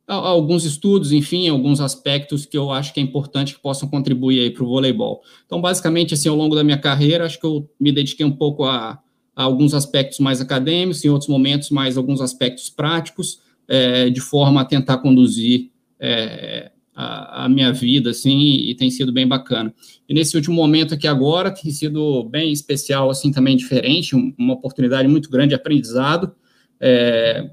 alguns 0.07 0.65
estudos, 0.65 1.13
enfim, 1.13 1.49
alguns 1.49 1.81
aspectos 1.81 2.45
que 2.45 2.57
eu 2.57 2.71
acho 2.71 2.93
que 2.93 3.01
é 3.01 3.03
importante 3.03 3.55
que 3.55 3.61
possam 3.61 3.89
contribuir 3.89 4.41
aí 4.41 4.51
para 4.51 4.63
o 4.63 4.67
voleibol. 4.67 5.23
Então, 5.47 5.61
basicamente, 5.61 6.13
assim, 6.15 6.29
ao 6.29 6.37
longo 6.37 6.55
da 6.55 6.63
minha 6.63 6.79
carreira, 6.79 7.25
acho 7.25 7.41
que 7.41 7.47
eu 7.47 7.69
me 7.81 7.91
dediquei 7.91 8.25
um 8.25 8.33
pouco 8.33 8.65
a, 8.65 8.99
a 9.35 9.43
alguns 9.43 9.73
aspectos 9.73 10.19
mais 10.19 10.41
acadêmicos, 10.41 11.05
em 11.05 11.09
outros 11.09 11.29
momentos 11.29 11.71
mais 11.71 11.97
alguns 11.97 12.21
aspectos 12.21 12.69
práticos, 12.69 13.41
é, 13.67 14.11
de 14.11 14.21
forma 14.21 14.61
a 14.61 14.65
tentar 14.65 14.99
conduzir 14.99 15.71
é, 15.99 16.71
a, 16.95 17.45
a, 17.45 17.49
minha 17.49 17.73
vida, 17.73 18.11
assim, 18.11 18.57
e 18.57 18.75
tem 18.75 18.91
sido 18.91 19.11
bem 19.11 19.27
bacana. 19.27 19.75
E 20.07 20.13
nesse 20.13 20.37
último 20.37 20.55
momento 20.55 20.93
aqui 20.93 21.09
agora, 21.09 21.51
tem 21.51 21.73
sido 21.73 22.25
bem 22.25 22.53
especial, 22.53 23.09
assim, 23.09 23.33
também 23.33 23.57
diferente, 23.57 24.15
uma 24.15 24.53
oportunidade 24.53 25.09
muito 25.09 25.31
grande 25.31 25.49
de 25.49 25.55
aprendizado. 25.55 26.35
É, 26.79 27.51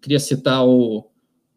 queria 0.00 0.20
citar 0.20 0.64
o 0.64 1.10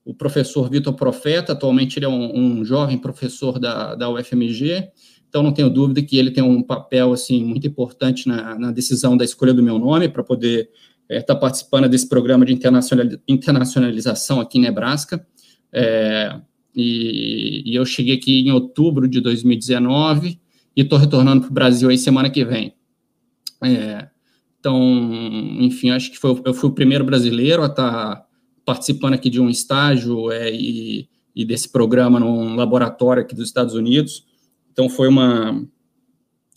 o 0.07 0.13
professor 0.13 0.69
Vitor 0.69 0.93
Profeta, 0.93 1.51
atualmente 1.51 1.99
ele 1.99 2.05
é 2.05 2.09
um, 2.09 2.33
um, 2.33 2.63
jovem 2.63 2.97
professor 2.97 3.59
da, 3.59 3.93
da 3.93 4.09
UFMG, 4.09 4.87
então 5.27 5.43
não 5.43 5.51
tenho 5.51 5.69
dúvida 5.69 6.01
que 6.01 6.17
ele 6.17 6.31
tem 6.31 6.41
um 6.41 6.63
papel 6.63 7.11
assim 7.11 7.43
muito 7.43 7.67
importante 7.67 8.25
na, 8.25 8.57
na 8.57 8.71
decisão 8.71 9.17
da 9.17 9.25
escolha 9.25 9.53
do 9.53 9.61
meu 9.61 9.77
nome 9.77 10.07
para 10.07 10.23
poder 10.23 10.69
estar 11.09 11.15
é, 11.15 11.21
tá 11.21 11.35
participando 11.35 11.89
desse 11.89 12.07
programa 12.07 12.45
de 12.45 12.57
internacionalização 13.27 14.39
aqui 14.39 14.57
em 14.57 14.61
Nebraska. 14.61 15.27
É, 15.73 16.39
e, 16.73 17.63
e, 17.65 17.75
eu 17.75 17.85
cheguei 17.85 18.15
aqui 18.15 18.39
em 18.39 18.51
outubro 18.51 19.09
de 19.09 19.19
2019 19.19 20.39
e 20.73 20.81
estou 20.81 20.97
retornando 20.97 21.41
para 21.41 21.49
o 21.49 21.53
Brasil 21.53 21.89
aí 21.89 21.97
semana 21.97 22.29
que 22.29 22.45
vem. 22.45 22.73
É, 23.61 24.07
então, 24.57 24.81
enfim, 25.59 25.89
acho 25.89 26.09
que 26.09 26.17
foi, 26.17 26.41
eu 26.45 26.53
fui 26.53 26.69
o 26.69 26.73
primeiro 26.73 27.03
brasileiro 27.03 27.61
a 27.61 27.65
estar 27.65 28.15
tá 28.15 28.26
participando 28.67 29.13
aqui 29.13 29.29
de 29.29 29.39
um 29.39 29.49
estágio 29.49 30.29
é, 30.29 30.51
e, 30.53 31.07
e, 31.33 31.45
desse 31.45 31.69
programa 31.69 32.19
num 32.19 32.53
laboratório 32.57 33.23
aqui 33.23 33.33
dos 33.33 33.47
Estados 33.47 33.73
Unidos. 33.73 34.25
Então, 34.73 34.89
foi 34.89 35.07
uma, 35.07 35.65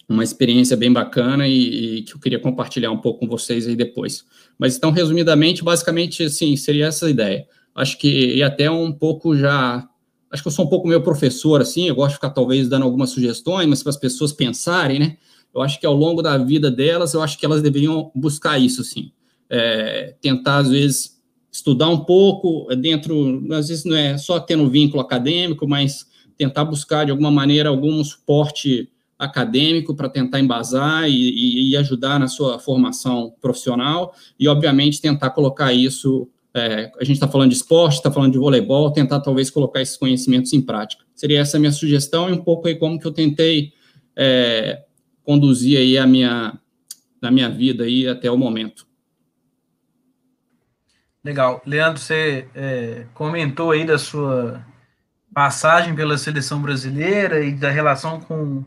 uma 0.09 0.25
experiência 0.25 0.77
bem 0.77 0.93
bacana 0.93 1.47
e, 1.47 1.99
e, 1.99 2.03
que 2.03 2.13
eu 2.13 2.19
queria 2.19 2.41
compartilhar 2.41 2.91
um 2.91 2.97
pouco 2.99 3.21
com 3.21 3.29
vocês 3.29 3.65
aí 3.69 3.77
depois. 3.77 4.25
Mas, 4.59 4.77
então, 4.77 4.91
resumidamente, 4.91 5.63
basicamente, 5.63 6.25
assim, 6.25 6.57
seria 6.57 6.87
essa 6.87 7.07
a 7.07 7.11
ideia. 7.11 7.47
Acho 7.77 7.97
que, 7.97 8.35
e 8.35 8.43
até 8.43 8.69
um 8.69 8.91
pouco 8.91 9.37
já... 9.37 9.89
Acho 10.33 10.43
que 10.43 10.49
eu 10.49 10.53
sou 10.53 10.65
um 10.65 10.69
pouco 10.69 10.89
meu 10.89 11.03
professor, 11.05 11.61
assim, 11.61 11.87
eu 11.87 11.95
gosto 11.95 12.11
de 12.11 12.15
ficar, 12.17 12.31
talvez, 12.31 12.69
dando 12.69 12.83
algumas 12.83 13.11
sugestões, 13.11 13.69
mas 13.69 13.85
para 13.85 13.91
as 13.91 13.97
pessoas 13.97 14.33
pensarem, 14.33 14.99
né? 14.99 15.17
Eu 15.55 15.63
acho 15.63 15.79
que 15.79 15.87
ao 15.87 15.95
longo 15.95 16.23
da 16.23 16.37
vida 16.39 16.73
delas, 16.73 17.15
eu 17.15 17.23
acho 17.23 17.39
que 17.39 17.47
elas 17.47 17.63
deveriam 17.63 18.11
buscar 18.17 18.59
isso, 18.59 18.81
assim. 18.81 19.13
É, 19.49 20.17
tentar, 20.21 20.59
às 20.59 20.71
vezes, 20.71 21.20
estudar 21.51 21.89
um 21.89 22.05
pouco 22.05 22.71
é 22.71 22.77
dentro, 22.77 23.43
às 23.53 23.69
vezes 23.69 23.85
não 23.85 23.97
é 23.97 24.17
só 24.17 24.39
tendo 24.39 24.69
vínculo 24.71 25.03
acadêmico, 25.03 25.67
mas 25.67 26.07
tentar 26.37 26.65
buscar 26.65 27.05
de 27.05 27.11
alguma 27.11 27.31
maneira 27.31 27.69
algum 27.69 28.03
suporte 28.03 28.89
acadêmico 29.19 29.95
para 29.95 30.09
tentar 30.09 30.41
embasar 30.41 31.07
e, 31.09 31.71
e, 31.71 31.77
ajudar 31.77 32.19
na 32.19 32.27
sua 32.27 32.59
formação 32.59 33.35
profissional 33.41 34.15
e, 34.39 34.49
obviamente, 34.49 35.01
tentar 35.01 35.31
colocar 35.31 35.75
isso. 35.75 36.27
É, 36.53 36.91
a 36.99 37.05
gente 37.05 37.17
está 37.17 37.29
falando 37.29 37.51
de 37.51 37.57
esporte, 37.57 37.97
está 37.97 38.11
falando 38.11 38.33
de 38.33 38.39
voleibol, 38.39 38.91
tentar 38.91 39.21
talvez 39.21 39.51
colocar 39.51 39.83
esses 39.83 39.97
conhecimentos 39.97 40.53
em 40.53 40.61
prática. 40.61 41.05
Seria 41.15 41.41
essa 41.41 41.59
a 41.59 41.61
minha 41.61 41.71
sugestão 41.71 42.31
e 42.31 42.33
um 42.33 42.43
pouco 42.43 42.67
aí 42.67 42.75
como 42.75 42.99
que 42.99 43.07
eu 43.07 43.13
tentei 43.13 43.73
é, 44.17 44.83
conduzir 45.23 45.79
aí 45.79 45.99
a 45.99 46.07
minha, 46.07 46.59
a 47.23 47.31
minha 47.31 47.51
vida 47.51 47.85
aí 47.85 48.09
até 48.09 48.31
o 48.31 48.39
momento. 48.39 48.90
Legal. 51.23 51.61
Leandro, 51.67 52.01
você 52.01 52.49
é, 52.55 53.07
comentou 53.13 53.73
aí 53.73 53.85
da 53.85 53.99
sua 53.99 54.65
passagem 55.35 55.95
pela 55.95 56.17
seleção 56.17 56.63
brasileira 56.63 57.41
e 57.45 57.53
da 57.53 57.71
relação 57.71 58.21
com, 58.21 58.65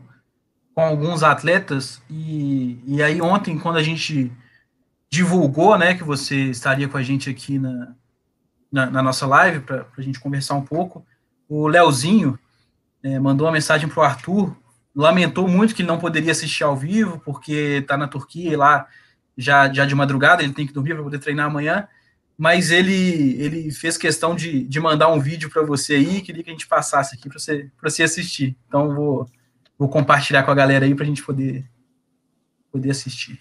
com 0.72 0.80
alguns 0.80 1.24
atletas. 1.24 2.00
E, 2.08 2.80
e 2.86 3.02
aí, 3.02 3.20
ontem, 3.20 3.58
quando 3.58 3.76
a 3.76 3.82
gente 3.82 4.32
divulgou 5.10 5.76
né, 5.76 5.94
que 5.94 6.04
você 6.04 6.44
estaria 6.44 6.88
com 6.88 6.96
a 6.96 7.02
gente 7.02 7.28
aqui 7.28 7.58
na, 7.58 7.94
na, 8.70 8.86
na 8.86 9.02
nossa 9.02 9.26
live, 9.26 9.60
para 9.60 9.86
a 9.98 10.02
gente 10.02 10.20
conversar 10.20 10.54
um 10.54 10.64
pouco, 10.64 11.04
o 11.48 11.66
Leozinho 11.66 12.38
é, 13.02 13.18
mandou 13.18 13.46
uma 13.46 13.52
mensagem 13.52 13.88
para 13.88 14.00
o 14.00 14.04
Arthur, 14.04 14.56
lamentou 14.94 15.48
muito 15.48 15.74
que 15.74 15.82
não 15.82 15.98
poderia 15.98 16.30
assistir 16.30 16.62
ao 16.62 16.76
vivo, 16.76 17.20
porque 17.24 17.80
está 17.80 17.96
na 17.96 18.06
Turquia 18.06 18.52
e 18.52 18.56
lá 18.56 18.86
já, 19.36 19.72
já 19.72 19.84
de 19.84 19.94
madrugada, 19.94 20.42
ele 20.42 20.52
tem 20.52 20.66
que 20.66 20.72
dormir 20.72 20.94
para 20.94 21.02
poder 21.02 21.18
treinar 21.18 21.46
amanhã 21.46 21.88
mas 22.36 22.70
ele, 22.70 23.40
ele 23.40 23.70
fez 23.70 23.96
questão 23.96 24.34
de, 24.34 24.64
de 24.64 24.80
mandar 24.80 25.08
um 25.08 25.20
vídeo 25.20 25.48
para 25.48 25.62
você 25.62 25.94
aí, 25.94 26.20
queria 26.20 26.42
que 26.42 26.50
a 26.50 26.52
gente 26.52 26.66
passasse 26.66 27.14
aqui 27.14 27.28
para 27.28 27.38
você, 27.38 27.70
você 27.80 28.02
assistir. 28.02 28.56
Então, 28.66 28.94
vou, 28.94 29.26
vou 29.78 29.88
compartilhar 29.88 30.42
com 30.42 30.50
a 30.50 30.54
galera 30.54 30.84
aí 30.84 30.94
para 30.94 31.04
a 31.04 31.06
gente 31.06 31.24
poder, 31.24 31.68
poder 32.72 32.90
assistir. 32.90 33.40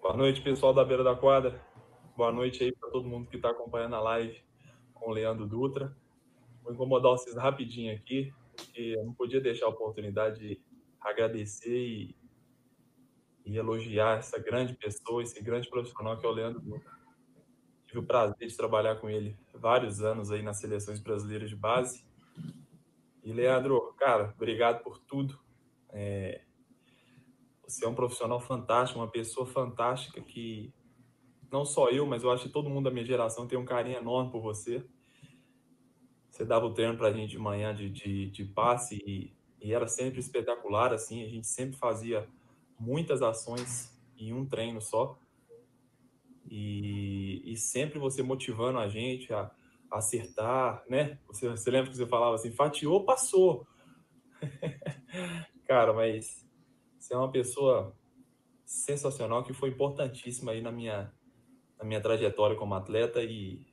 Boa 0.00 0.16
noite, 0.16 0.40
pessoal 0.40 0.72
da 0.72 0.84
beira 0.84 1.04
da 1.04 1.14
quadra. 1.14 1.60
Boa 2.16 2.30
noite 2.30 2.62
aí 2.62 2.72
para 2.72 2.90
todo 2.90 3.08
mundo 3.08 3.28
que 3.28 3.36
está 3.36 3.50
acompanhando 3.50 3.96
a 3.96 4.00
live 4.00 4.38
com 4.94 5.10
o 5.10 5.12
Leandro 5.12 5.46
Dutra. 5.46 5.94
Vou 6.62 6.72
incomodar 6.72 7.12
vocês 7.12 7.36
rapidinho 7.36 7.94
aqui, 7.94 8.32
porque 8.56 8.80
eu 8.80 9.04
não 9.04 9.12
podia 9.12 9.40
deixar 9.40 9.66
a 9.66 9.70
oportunidade 9.70 10.38
de 10.38 10.60
agradecer 11.04 11.76
e, 11.76 12.16
e, 13.44 13.56
elogiar 13.56 14.18
essa 14.18 14.38
grande 14.38 14.74
pessoa, 14.74 15.22
esse 15.22 15.42
grande 15.42 15.68
profissional 15.68 16.18
que 16.18 16.24
é 16.24 16.28
o 16.28 16.32
Leandro. 16.32 16.62
Tive 17.86 17.98
o 17.98 18.06
prazer 18.06 18.48
de 18.48 18.56
trabalhar 18.56 18.96
com 18.96 19.08
ele 19.08 19.38
vários 19.52 20.02
anos 20.02 20.30
aí 20.30 20.42
nas 20.42 20.58
seleções 20.58 20.98
brasileiras 20.98 21.48
de 21.48 21.56
base. 21.56 22.04
E, 23.22 23.32
Leandro, 23.32 23.94
cara, 23.98 24.32
obrigado 24.36 24.82
por 24.82 24.98
tudo. 24.98 25.38
É, 25.90 26.42
você 27.66 27.84
é 27.84 27.88
um 27.88 27.94
profissional 27.94 28.40
fantástico, 28.40 29.00
uma 29.00 29.10
pessoa 29.10 29.46
fantástica 29.46 30.20
que 30.20 30.72
não 31.50 31.64
só 31.64 31.88
eu, 31.88 32.04
mas 32.06 32.22
eu 32.22 32.30
acho 32.30 32.44
que 32.44 32.52
todo 32.52 32.68
mundo 32.68 32.84
da 32.84 32.90
minha 32.90 33.04
geração 33.04 33.46
tem 33.46 33.58
um 33.58 33.64
carinho 33.64 33.98
enorme 33.98 34.30
por 34.30 34.42
você. 34.42 34.84
Você 36.30 36.44
dava 36.44 36.66
o 36.66 36.74
treino 36.74 36.96
para 36.96 37.08
a 37.08 37.12
gente 37.12 37.30
de 37.30 37.38
manhã 37.38 37.72
de, 37.72 37.88
de, 37.88 38.30
de 38.30 38.44
passe 38.44 38.96
e 39.06 39.32
e 39.64 39.72
era 39.72 39.88
sempre 39.88 40.20
espetacular, 40.20 40.92
assim, 40.92 41.24
a 41.24 41.28
gente 41.28 41.46
sempre 41.46 41.74
fazia 41.78 42.28
muitas 42.78 43.22
ações 43.22 43.98
em 44.14 44.30
um 44.30 44.44
treino 44.44 44.78
só, 44.78 45.18
e, 46.46 47.40
e 47.50 47.56
sempre 47.56 47.98
você 47.98 48.22
motivando 48.22 48.78
a 48.78 48.86
gente 48.88 49.32
a, 49.32 49.50
a 49.90 49.98
acertar, 49.98 50.84
né? 50.86 51.18
Você, 51.28 51.48
você 51.48 51.70
lembra 51.70 51.90
que 51.90 51.96
você 51.96 52.06
falava 52.06 52.34
assim, 52.34 52.52
fatiou, 52.52 53.06
passou. 53.06 53.66
Cara, 55.66 55.94
mas 55.94 56.46
você 56.98 57.14
é 57.14 57.16
uma 57.16 57.32
pessoa 57.32 57.96
sensacional 58.66 59.42
que 59.44 59.54
foi 59.54 59.70
importantíssima 59.70 60.52
aí 60.52 60.60
na 60.60 60.70
minha, 60.70 61.10
na 61.78 61.86
minha 61.86 62.02
trajetória 62.02 62.54
como 62.54 62.74
atleta 62.74 63.22
e 63.22 63.66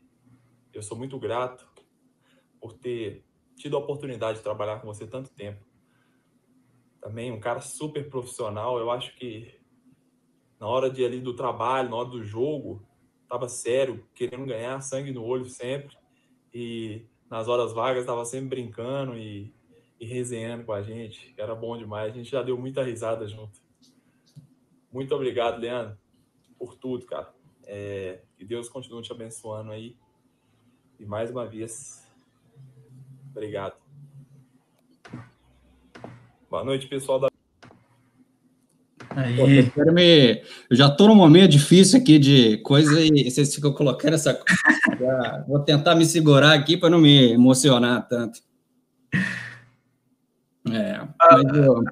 eu 0.74 0.81
sou 0.81 0.98
muito 0.98 1.19
grato 1.19 1.67
por 2.62 2.71
ter 2.71 3.25
tido 3.57 3.75
a 3.75 3.79
oportunidade 3.79 4.38
de 4.38 4.43
trabalhar 4.43 4.79
com 4.79 4.88
você 4.88 5.05
tanto 5.05 5.29
tempo 5.31 5.70
também 7.01 7.31
um 7.31 7.39
cara 7.39 7.60
super 7.60 8.08
profissional. 8.10 8.77
Eu 8.77 8.91
acho 8.91 9.15
que 9.15 9.60
na 10.60 10.67
hora 10.67 10.89
de 10.89 11.03
ali 11.03 11.20
do 11.20 11.36
trabalho, 11.36 11.89
na 11.89 11.96
hora 11.96 12.10
do 12.10 12.24
jogo, 12.24 12.88
tava 13.27 13.50
sério, 13.50 14.08
querendo 14.13 14.46
ganhar, 14.46 14.79
sangue 14.81 15.12
no 15.12 15.24
olho 15.24 15.46
sempre. 15.46 15.98
E 16.53 17.05
nas 17.29 17.48
horas 17.48 17.74
vagas 17.74 18.05
tava 18.05 18.24
sempre 18.25 18.50
brincando 18.50 19.17
e, 19.17 19.53
e 20.00 20.05
resenhando 20.05 20.63
com 20.63 20.72
a 20.72 20.84
gente. 20.84 21.34
Era 21.38 21.55
bom 21.55 21.75
demais. 21.75 22.13
A 22.13 22.15
gente 22.15 22.29
já 22.29 22.43
deu 22.43 22.58
muita 22.58 22.84
risada 22.84 23.27
junto. 23.27 23.60
Muito 24.91 25.15
obrigado, 25.15 25.60
Leandro, 25.60 25.98
por 26.60 26.75
tudo, 26.75 27.05
cara. 27.05 27.34
É, 27.65 28.22
que 28.36 28.46
Deus 28.46 28.67
continue 28.67 29.01
te 29.01 29.12
abençoando 29.12 29.72
aí. 29.72 29.96
E 31.00 31.05
mais 31.05 31.31
uma 31.31 31.48
vez, 31.48 32.05
obrigado. 33.31 33.80
Boa 36.51 36.65
noite, 36.65 36.86
pessoal 36.86 37.17
da. 37.17 37.29
Aí. 39.12 39.38
Pô, 39.38 39.81
eu, 39.81 39.93
me... 39.93 40.43
eu 40.70 40.75
já 40.75 40.88
estou 40.88 41.08
num 41.08 41.15
momento 41.15 41.51
difícil 41.51 41.98
aqui 41.98 42.20
de 42.20 42.58
coisa 42.58 43.00
e 43.00 43.31
vocês 43.31 43.55
ficam 43.55 43.72
colocando 43.72 44.15
essa 44.15 44.34
coisa. 44.34 45.46
Vou 45.48 45.60
tentar 45.60 45.96
me 45.96 46.03
segurar 46.03 46.51
aqui 46.51 46.75
para 46.75 46.89
não 46.89 47.00
me 47.00 47.31
emocionar 47.31 48.05
tanto. 48.05 48.41
É. 50.70 51.00
mas, 51.17 51.58
eu... 51.58 51.84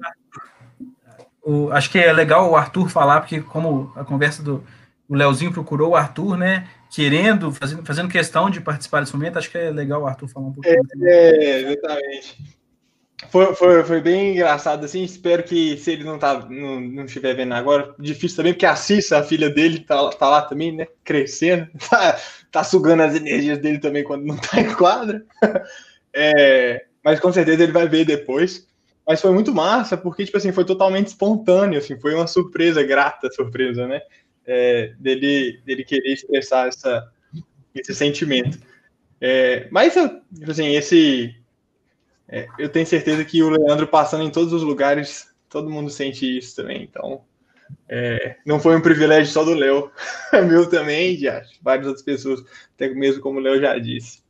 o, 1.42 1.72
acho 1.72 1.90
que 1.90 1.98
é 1.98 2.12
legal 2.12 2.50
o 2.50 2.54
Arthur 2.54 2.90
falar, 2.90 3.22
porque 3.22 3.40
como 3.40 3.90
a 3.96 4.04
conversa 4.04 4.42
do 4.42 4.62
o 5.08 5.14
Leozinho 5.14 5.52
procurou 5.52 5.92
o 5.92 5.96
Arthur, 5.96 6.36
né? 6.36 6.68
Querendo, 6.90 7.50
fazendo, 7.50 7.84
fazendo 7.84 8.10
questão 8.10 8.50
de 8.50 8.60
participar 8.60 9.00
desse 9.00 9.14
momento, 9.14 9.38
acho 9.38 9.50
que 9.50 9.56
é 9.56 9.70
legal 9.70 10.02
o 10.02 10.06
Arthur 10.06 10.28
falar 10.28 10.48
um 10.48 10.52
pouquinho. 10.52 10.76
É, 11.02 11.44
é 11.44 11.72
exatamente. 11.72 12.59
Foi, 13.28 13.54
foi, 13.54 13.84
foi 13.84 14.00
bem 14.00 14.32
engraçado, 14.32 14.84
assim. 14.84 15.02
Espero 15.02 15.42
que, 15.42 15.76
se 15.76 15.92
ele 15.92 16.04
não, 16.04 16.18
tá, 16.18 16.46
não, 16.48 16.80
não 16.80 17.04
estiver 17.04 17.34
vendo 17.34 17.52
agora, 17.52 17.94
difícil 17.98 18.38
também, 18.38 18.52
porque 18.54 18.66
a 18.66 18.74
Cissa, 18.76 19.18
a 19.18 19.22
filha 19.22 19.50
dele, 19.50 19.80
tá, 19.80 20.08
tá 20.10 20.28
lá 20.28 20.42
também, 20.42 20.72
né? 20.72 20.86
Crescendo, 21.04 21.68
tá, 21.90 22.18
tá 22.50 22.64
sugando 22.64 23.02
as 23.02 23.14
energias 23.14 23.58
dele 23.58 23.78
também 23.78 24.02
quando 24.02 24.24
não 24.24 24.36
tá 24.36 24.60
em 24.60 24.74
quadra. 24.74 25.24
É, 26.12 26.86
mas 27.04 27.20
com 27.20 27.32
certeza 27.32 27.62
ele 27.62 27.70
vai 27.70 27.88
ver 27.88 28.04
depois. 28.04 28.66
Mas 29.06 29.20
foi 29.20 29.30
muito 29.30 29.54
massa, 29.54 29.96
porque, 29.96 30.24
tipo 30.24 30.36
assim, 30.36 30.50
foi 30.50 30.64
totalmente 30.64 31.06
espontâneo, 31.06 31.78
assim, 31.78 31.96
foi 32.00 32.16
uma 32.16 32.26
surpresa, 32.26 32.82
grata 32.82 33.30
surpresa, 33.30 33.86
né? 33.86 34.00
É, 34.44 34.92
dele, 34.98 35.60
dele 35.64 35.84
querer 35.84 36.14
expressar 36.14 36.66
essa, 36.66 37.08
esse 37.72 37.94
sentimento. 37.94 38.58
É, 39.20 39.68
mas, 39.70 39.94
tipo 39.94 40.50
assim, 40.50 40.74
esse 40.74 41.39
é, 42.30 42.46
eu 42.58 42.68
tenho 42.68 42.86
certeza 42.86 43.24
que 43.24 43.42
o 43.42 43.50
Leandro 43.50 43.88
passando 43.88 44.22
em 44.22 44.30
todos 44.30 44.52
os 44.52 44.62
lugares, 44.62 45.28
todo 45.48 45.68
mundo 45.68 45.90
sente 45.90 46.38
isso 46.38 46.54
também. 46.54 46.84
Então, 46.88 47.22
é, 47.88 48.36
não 48.46 48.60
foi 48.60 48.76
um 48.76 48.80
privilégio 48.80 49.32
só 49.32 49.44
do 49.44 49.52
Léo, 49.52 49.90
é 50.32 50.40
meu 50.40 50.68
também, 50.68 51.18
já 51.18 51.42
várias 51.60 51.88
outras 51.88 52.04
pessoas, 52.04 52.40
até 52.74 52.88
mesmo 52.88 53.20
como 53.20 53.40
o 53.40 53.42
Léo 53.42 53.60
já 53.60 53.76
disse. 53.78 54.22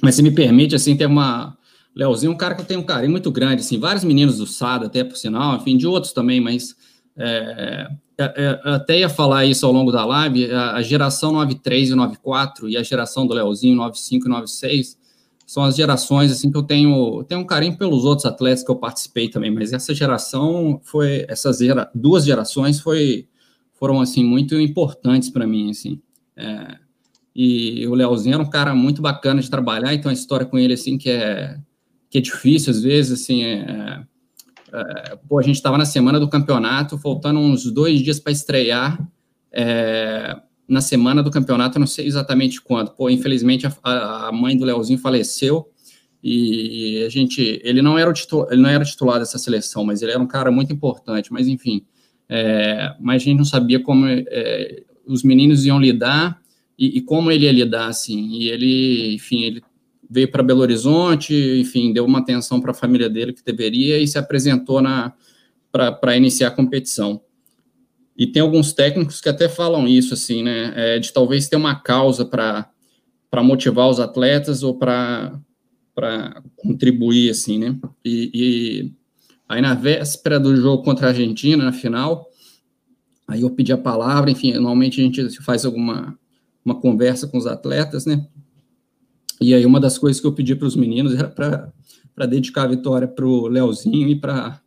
Mas 0.00 0.14
se 0.14 0.22
me 0.22 0.30
permite, 0.30 0.74
assim, 0.74 0.96
ter 0.96 1.06
uma. 1.06 1.58
Leozinho 1.94 2.30
é 2.30 2.34
um 2.34 2.38
cara 2.38 2.54
que 2.54 2.60
eu 2.60 2.66
tenho 2.66 2.80
um 2.80 2.84
carinho 2.84 3.12
muito 3.12 3.30
grande, 3.30 3.62
assim, 3.62 3.78
vários 3.78 4.04
meninos 4.04 4.38
do 4.38 4.46
SAD, 4.46 4.86
até 4.86 5.04
por 5.04 5.16
sinal, 5.16 5.56
enfim, 5.56 5.76
de 5.76 5.86
outros 5.86 6.12
também, 6.12 6.40
mas 6.40 6.74
é, 7.16 7.88
é, 8.18 8.24
é 8.24 8.60
até 8.70 8.98
ia 8.98 9.08
falar 9.08 9.44
isso 9.44 9.64
ao 9.64 9.72
longo 9.72 9.92
da 9.92 10.04
live, 10.04 10.50
a, 10.50 10.74
a 10.74 10.82
geração 10.82 11.32
93 11.32 11.90
e 11.90 11.94
94 11.94 12.68
e 12.68 12.76
a 12.76 12.82
geração 12.82 13.26
do 13.28 13.34
Leozinho 13.34 13.76
95 13.76 14.26
e 14.26 14.28
96 14.28 15.03
são 15.46 15.62
as 15.62 15.76
gerações 15.76 16.32
assim 16.32 16.50
que 16.50 16.56
eu 16.56 16.62
tenho, 16.62 17.22
tenho 17.24 17.40
um 17.40 17.46
carinho 17.46 17.76
pelos 17.76 18.04
outros 18.04 18.26
atletas 18.26 18.64
que 18.64 18.70
eu 18.70 18.76
participei 18.76 19.28
também, 19.28 19.50
mas 19.50 19.72
essa 19.72 19.94
geração 19.94 20.80
foi 20.82 21.26
essas 21.28 21.58
gera, 21.58 21.90
duas 21.94 22.24
gerações 22.24 22.80
foi 22.80 23.28
foram 23.74 24.00
assim 24.00 24.24
muito 24.24 24.58
importantes 24.60 25.28
para 25.30 25.46
mim 25.46 25.70
assim. 25.70 26.00
É, 26.36 26.78
e 27.34 27.86
o 27.86 27.94
Leozinho 27.94 28.34
era 28.34 28.42
um 28.42 28.48
cara 28.50 28.74
muito 28.74 29.02
bacana 29.02 29.40
de 29.40 29.50
trabalhar, 29.50 29.92
então 29.92 30.10
a 30.10 30.14
história 30.14 30.46
com 30.46 30.58
ele 30.58 30.74
assim 30.74 30.96
que 30.96 31.10
é 31.10 31.58
que 32.08 32.18
é 32.18 32.20
difícil 32.20 32.70
às 32.70 32.82
vezes 32.82 33.22
assim, 33.22 33.42
é, 33.42 34.04
é, 34.74 35.16
pô, 35.28 35.38
a 35.38 35.42
gente 35.42 35.54
estava 35.54 35.78
na 35.78 35.84
semana 35.84 36.18
do 36.18 36.28
campeonato, 36.28 36.98
faltando 36.98 37.38
uns 37.38 37.70
dois 37.70 38.00
dias 38.00 38.18
para 38.18 38.32
estrear. 38.32 38.98
É, 39.52 40.36
na 40.68 40.80
semana 40.80 41.22
do 41.22 41.30
campeonato, 41.30 41.76
eu 41.76 41.80
não 41.80 41.86
sei 41.86 42.06
exatamente 42.06 42.60
quando. 42.60 42.90
Pô, 42.90 43.10
infelizmente 43.10 43.66
a, 43.66 44.28
a 44.28 44.32
mãe 44.32 44.56
do 44.56 44.64
Leozinho 44.64 44.98
faleceu 44.98 45.68
e 46.22 47.04
a 47.04 47.08
gente, 47.10 47.60
ele 47.62 47.82
não 47.82 47.98
era 47.98 48.08
o 48.08 48.12
titular, 48.12 48.48
ele 48.50 48.62
não 48.62 48.70
era 48.70 48.84
titular 48.84 49.18
dessa 49.18 49.36
seleção, 49.36 49.84
mas 49.84 50.00
ele 50.00 50.12
era 50.12 50.20
um 50.20 50.26
cara 50.26 50.50
muito 50.50 50.72
importante. 50.72 51.30
Mas 51.30 51.46
enfim, 51.46 51.84
é, 52.28 52.94
mas 52.98 53.22
a 53.22 53.24
gente 53.26 53.36
não 53.36 53.44
sabia 53.44 53.78
como 53.78 54.06
é, 54.06 54.82
os 55.06 55.22
meninos 55.22 55.66
iam 55.66 55.78
lidar 55.78 56.40
e, 56.78 56.98
e, 56.98 57.00
como 57.02 57.30
ele 57.30 57.44
ia 57.44 57.52
lidar, 57.52 57.88
assim. 57.88 58.30
E 58.32 58.48
ele, 58.48 59.14
enfim, 59.14 59.42
ele 59.42 59.62
veio 60.08 60.30
para 60.30 60.42
Belo 60.42 60.60
Horizonte, 60.60 61.34
enfim, 61.60 61.92
deu 61.92 62.04
uma 62.04 62.20
atenção 62.20 62.60
para 62.60 62.70
a 62.70 62.74
família 62.74 63.08
dele 63.08 63.32
que 63.32 63.44
deveria 63.44 63.98
e 63.98 64.08
se 64.08 64.18
apresentou 64.18 64.80
na 64.80 65.12
para 65.70 66.16
iniciar 66.16 66.48
a 66.48 66.52
competição. 66.52 67.20
E 68.16 68.26
tem 68.26 68.42
alguns 68.42 68.72
técnicos 68.72 69.20
que 69.20 69.28
até 69.28 69.48
falam 69.48 69.88
isso, 69.88 70.14
assim, 70.14 70.42
né? 70.42 70.72
É, 70.76 70.98
de 70.98 71.12
talvez 71.12 71.48
ter 71.48 71.56
uma 71.56 71.74
causa 71.74 72.24
para 72.24 73.42
motivar 73.42 73.88
os 73.88 73.98
atletas 73.98 74.62
ou 74.62 74.78
para 74.78 75.40
contribuir, 76.56 77.30
assim, 77.30 77.58
né? 77.58 77.76
E, 78.04 78.30
e, 78.32 78.92
aí 79.48 79.60
na 79.60 79.74
véspera 79.74 80.38
do 80.38 80.54
jogo 80.56 80.82
contra 80.82 81.06
a 81.06 81.10
Argentina, 81.10 81.64
na 81.64 81.72
final, 81.72 82.28
aí 83.26 83.42
eu 83.42 83.50
pedi 83.50 83.72
a 83.72 83.78
palavra, 83.78 84.30
enfim, 84.30 84.52
normalmente 84.52 85.00
a 85.00 85.04
gente 85.04 85.42
faz 85.42 85.64
alguma 85.64 86.16
uma 86.64 86.80
conversa 86.80 87.28
com 87.28 87.36
os 87.36 87.46
atletas, 87.46 88.06
né? 88.06 88.26
E 89.40 89.52
aí 89.52 89.66
uma 89.66 89.78
das 89.78 89.98
coisas 89.98 90.20
que 90.20 90.26
eu 90.26 90.32
pedi 90.32 90.54
para 90.54 90.66
os 90.66 90.76
meninos 90.76 91.14
era 91.14 91.28
para 91.28 92.26
dedicar 92.26 92.62
a 92.62 92.68
vitória 92.68 93.06
para 93.06 93.26
o 93.26 93.48
Leozinho 93.48 94.08
e 94.08 94.18
para 94.18 94.60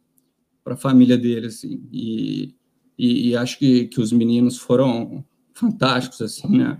a 0.65 0.75
família 0.75 1.17
dele, 1.17 1.47
assim. 1.47 1.81
E 1.91 2.56
e, 2.97 3.29
e 3.29 3.37
acho 3.37 3.57
que, 3.59 3.85
que 3.85 4.01
os 4.01 4.11
meninos 4.11 4.57
foram 4.57 5.23
fantásticos 5.53 6.21
assim 6.21 6.57
na, 6.57 6.79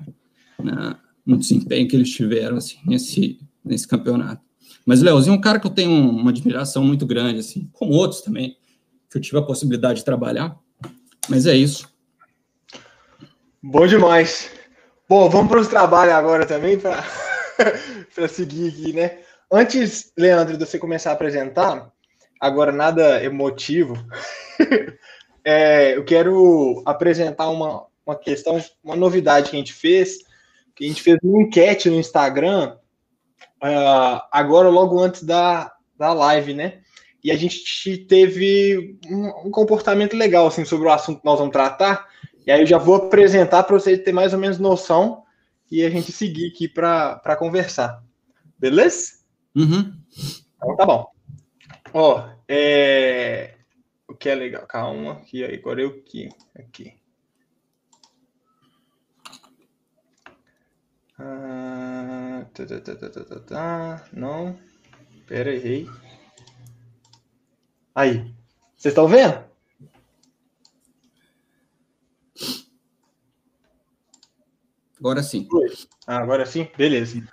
na, 0.62 1.00
no 1.26 1.38
desempenho 1.38 1.88
que 1.88 1.96
eles 1.96 2.10
tiveram 2.10 2.58
assim 2.58 2.78
nesse 2.86 3.40
nesse 3.64 3.88
campeonato. 3.88 4.42
Mas 4.86 5.02
Leozinho 5.02 5.34
é 5.34 5.38
um 5.38 5.42
cara 5.42 5.60
que 5.60 5.68
eu 5.68 5.72
tenho 5.72 5.92
uma 5.92 6.32
admiração 6.32 6.84
muito 6.84 7.06
grande 7.06 7.40
assim, 7.40 7.70
como 7.74 7.94
outros 7.94 8.22
também 8.22 8.58
que 9.10 9.18
eu 9.18 9.22
tive 9.22 9.38
a 9.38 9.42
possibilidade 9.42 10.00
de 10.00 10.06
trabalhar. 10.06 10.58
Mas 11.30 11.46
é 11.46 11.56
isso. 11.56 11.90
Bom 13.62 13.86
demais. 13.86 14.50
Bom, 15.10 15.30
vamos 15.30 15.50
para 15.50 15.62
os 15.62 15.68
trabalhos 15.68 16.14
agora 16.14 16.46
também 16.46 16.78
para 16.78 17.04
para 18.16 18.28
seguir 18.28 18.70
aqui, 18.70 18.94
né? 18.94 19.20
Antes, 19.52 20.12
Leandro, 20.18 20.58
de 20.58 20.66
você 20.66 20.78
começar 20.78 21.12
a 21.12 21.14
apresentar, 21.14 21.92
agora 22.40 22.72
nada 22.72 23.24
emotivo. 23.24 23.96
é, 25.50 25.96
eu 25.96 26.04
quero 26.04 26.84
apresentar 26.86 27.48
uma, 27.50 27.86
uma 28.06 28.18
questão, 28.18 28.62
uma 28.84 28.98
novidade 28.98 29.50
que 29.50 29.56
a 29.56 29.60
gente 29.60 29.72
fez, 29.72 30.18
que 30.76 30.84
a 30.84 30.88
gente 30.90 31.02
fez 31.02 31.18
uma 31.24 31.42
enquete 31.42 31.90
no 31.90 31.96
Instagram, 31.96 32.76
uh, 33.64 34.20
agora 34.30 34.68
logo 34.68 35.00
antes 35.00 35.24
da, 35.24 35.74
da 35.98 36.12
live, 36.12 36.54
né? 36.54 36.82
E 37.24 37.32
a 37.32 37.38
gente 37.38 37.98
teve 38.10 39.00
um, 39.10 39.48
um, 39.48 39.50
comportamento 39.50 40.18
legal 40.18 40.48
assim 40.48 40.66
sobre 40.66 40.90
o 40.90 40.92
assunto 40.92 41.22
que 41.22 41.26
nós 41.26 41.40
vamos 41.40 41.54
tratar. 41.54 42.06
E 42.46 42.52
aí 42.52 42.60
eu 42.60 42.68
já 42.68 42.78
vou 42.78 42.96
apresentar 42.96 43.64
para 43.64 43.80
vocês 43.80 44.00
terem 44.00 44.16
mais 44.16 44.34
ou 44.34 44.40
menos 44.40 44.60
noção 44.60 45.24
e 45.72 45.82
a 45.82 45.90
gente 45.90 46.12
seguir 46.12 46.50
aqui 46.50 46.68
para 46.68 47.38
conversar. 47.40 48.04
Beleza? 48.60 49.14
Uhum. 49.56 49.94
Então 50.58 50.76
tá 50.76 50.86
bom. 50.86 51.08
Ó, 51.94 52.28
é, 52.50 53.57
o 54.08 54.16
que 54.16 54.30
é 54.30 54.36
legal. 54.36 54.66
Calma, 54.66 55.22
que 55.22 55.44
agora 55.44 55.82
eu 55.82 56.02
que 56.04 56.30
aqui. 56.58 56.94
Ah, 61.20 62.46
tá, 62.54 62.66
tá, 62.66 62.80
tá, 62.80 62.96
tá, 62.96 63.10
tá, 63.10 63.40
tá, 63.40 64.10
não. 64.14 64.58
Pera, 65.26 65.54
errei. 65.54 65.90
Aí. 67.94 68.34
Vocês 68.76 68.92
estão 68.92 69.08
vendo? 69.08 69.44
Agora 75.00 75.22
sim. 75.24 75.48
Ah, 76.06 76.18
agora 76.18 76.46
sim? 76.46 76.70
Beleza. 76.78 77.28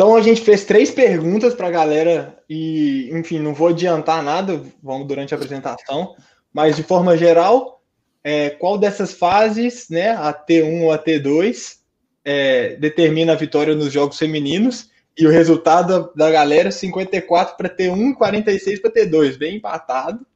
Então 0.00 0.16
a 0.16 0.22
gente 0.22 0.40
fez 0.40 0.64
três 0.64 0.90
perguntas 0.90 1.52
para 1.52 1.66
a 1.68 1.70
galera 1.70 2.38
e, 2.48 3.10
enfim, 3.12 3.38
não 3.38 3.52
vou 3.52 3.68
adiantar 3.68 4.22
nada, 4.22 4.62
vamos 4.82 5.06
durante 5.06 5.34
a 5.34 5.36
apresentação, 5.36 6.16
mas 6.50 6.74
de 6.74 6.82
forma 6.82 7.18
geral, 7.18 7.82
é, 8.24 8.48
qual 8.48 8.78
dessas 8.78 9.12
fases, 9.12 9.90
né, 9.90 10.12
a 10.12 10.32
T1 10.32 10.84
ou 10.84 10.90
a 10.90 10.98
T2, 10.98 11.80
é, 12.24 12.76
determina 12.76 13.34
a 13.34 13.36
vitória 13.36 13.74
nos 13.74 13.92
jogos 13.92 14.16
femininos 14.16 14.88
e 15.18 15.26
o 15.26 15.30
resultado 15.30 16.10
da 16.16 16.30
galera 16.30 16.70
54 16.70 17.58
para 17.58 17.68
T1 17.68 18.12
e 18.12 18.14
46 18.14 18.80
para 18.80 18.90
T2, 18.90 19.36
bem 19.36 19.56
empatado. 19.56 20.26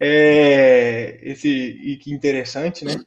É, 0.00 1.18
esse 1.20 1.46
e 1.46 1.98
que 1.98 2.10
interessante, 2.10 2.86
né? 2.86 3.04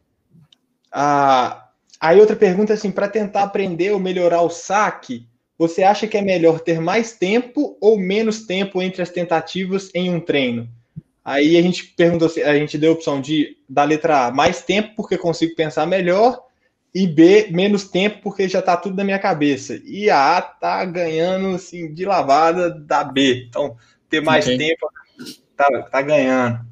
Ah, 0.91 1.69
aí 1.99 2.19
outra 2.19 2.35
pergunta 2.35 2.71
assim, 2.71 2.91
para 2.91 3.07
tentar 3.07 3.41
aprender 3.41 3.93
ou 3.93 3.99
melhorar 3.99 4.43
o 4.43 4.49
saque, 4.51 5.27
você 5.57 5.83
acha 5.83 6.07
que 6.07 6.17
é 6.17 6.21
melhor 6.21 6.59
ter 6.59 6.79
mais 6.79 7.13
tempo 7.13 7.77
ou 7.79 7.97
menos 7.97 8.45
tempo 8.45 8.81
entre 8.81 9.01
as 9.01 9.09
tentativas 9.09 9.89
em 9.93 10.13
um 10.13 10.19
treino? 10.19 10.69
Aí 11.23 11.57
a 11.57 11.61
gente 11.61 11.85
perguntou, 11.95 12.29
a 12.43 12.53
gente 12.55 12.77
deu 12.77 12.91
a 12.91 12.93
opção 12.93 13.19
de 13.19 13.57
da 13.67 13.83
letra 13.83 14.27
A, 14.27 14.31
mais 14.31 14.61
tempo 14.61 14.93
porque 14.95 15.17
consigo 15.17 15.55
pensar 15.55 15.87
melhor, 15.87 16.45
e 16.93 17.07
B, 17.07 17.47
menos 17.51 17.89
tempo 17.89 18.21
porque 18.21 18.47
já 18.47 18.59
está 18.59 18.77
tudo 18.77 18.95
na 18.95 19.03
minha 19.03 19.19
cabeça. 19.19 19.81
E 19.83 20.09
a 20.09 20.37
A 20.37 20.41
tá 20.41 20.85
ganhando 20.85 21.55
assim 21.55 21.93
de 21.93 22.05
lavada 22.05 22.69
da 22.69 23.03
B. 23.03 23.47
Então, 23.49 23.75
ter 24.09 24.21
mais 24.21 24.45
okay. 24.45 24.57
tempo 24.57 24.87
tá, 25.57 25.81
tá 25.91 26.01
ganhando. 26.01 26.65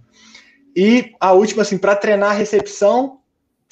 E 0.75 1.11
a 1.19 1.33
última 1.33 1.63
assim, 1.63 1.77
para 1.77 1.95
treinar 1.95 2.31
a 2.31 2.33
recepção, 2.33 3.19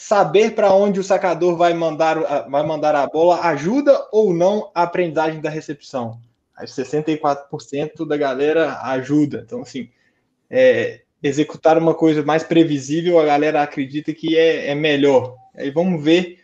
saber 0.02 0.56
para 0.56 0.74
onde 0.74 1.00
o 1.00 1.04
sacador 1.04 1.56
vai 1.56 1.76
mandar, 1.76 2.50
vai 2.50 2.66
mandar 2.66 2.96
a 2.96 3.06
bola 3.06 3.40
ajuda 3.42 4.08
ou 4.12 4.34
não 4.34 4.72
a 4.74 4.82
aprendizagem 4.82 5.40
da 5.40 5.50
recepção? 5.50 6.20
64% 6.60 8.08
da 8.08 8.18
galera 8.18 8.82
ajuda. 8.82 9.44
Então, 9.46 9.62
assim, 9.62 9.90
é, 10.50 11.02
executar 11.22 11.78
uma 11.78 11.94
coisa 11.94 12.24
mais 12.24 12.44
previsível, 12.44 13.20
a 13.20 13.26
galera 13.26 13.62
acredita 13.62 14.12
que 14.12 14.36
é, 14.36 14.72
é 14.72 14.76
melhor. 14.76 15.36
Aí 15.56 15.70
vamos 15.70 16.04
ver 16.04 16.40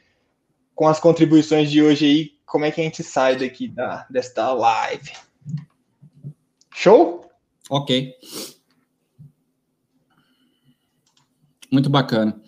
com 0.75 0.87
as 0.87 0.99
contribuições 0.99 1.71
de 1.71 1.81
hoje 1.81 2.05
aí 2.05 2.31
como 2.45 2.63
é 2.63 2.69
que 2.69 2.79
a 2.79 2.83
gente 2.83 3.03
sai 3.03 3.37
daqui 3.37 3.67
da, 3.67 4.05
desta 4.07 4.53
live. 4.53 5.13
Show? 6.75 7.27
Ok. 7.71 8.13
Muito 11.71 11.89
bacana. 11.89 12.39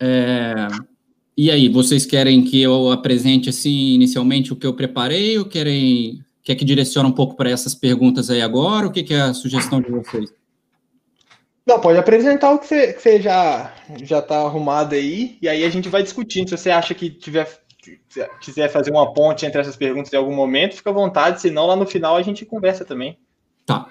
É... 0.00 0.68
E 1.36 1.50
aí, 1.50 1.68
vocês 1.68 2.04
querem 2.04 2.42
que 2.42 2.60
eu 2.60 2.90
apresente 2.90 3.48
assim 3.48 3.94
inicialmente 3.94 4.52
o 4.52 4.56
que 4.56 4.66
eu 4.66 4.74
preparei 4.74 5.38
ou 5.38 5.44
querem 5.44 6.22
quer 6.42 6.54
que 6.54 6.64
direcione 6.64 7.08
um 7.08 7.12
pouco 7.12 7.36
para 7.36 7.50
essas 7.50 7.74
perguntas 7.74 8.30
aí 8.30 8.42
agora? 8.42 8.86
O 8.86 8.90
que, 8.90 9.02
que 9.02 9.14
é 9.14 9.20
a 9.20 9.34
sugestão 9.34 9.80
de 9.80 9.90
vocês? 9.90 10.32
Não, 11.66 11.80
pode 11.80 11.98
apresentar 11.98 12.52
o 12.52 12.58
que 12.58 12.66
você, 12.66 12.92
que 12.92 13.00
você 13.00 13.20
já 13.20 13.72
já 14.02 14.18
está 14.18 14.38
arrumado 14.38 14.94
aí 14.94 15.38
e 15.40 15.48
aí 15.48 15.64
a 15.64 15.70
gente 15.70 15.88
vai 15.88 16.02
discutindo. 16.02 16.48
Se 16.48 16.56
você 16.56 16.70
acha 16.70 16.94
que 16.94 17.10
tiver 17.10 17.46
quiser 18.40 18.68
fazer 18.68 18.90
uma 18.90 19.12
ponte 19.12 19.46
entre 19.46 19.60
essas 19.60 19.76
perguntas 19.76 20.12
em 20.12 20.16
algum 20.16 20.34
momento, 20.34 20.76
fica 20.76 20.90
à 20.90 20.92
vontade. 20.92 21.40
Senão 21.40 21.66
lá 21.66 21.76
no 21.76 21.86
final 21.86 22.16
a 22.16 22.22
gente 22.22 22.44
conversa 22.44 22.84
também. 22.84 23.18
Tá. 23.64 23.88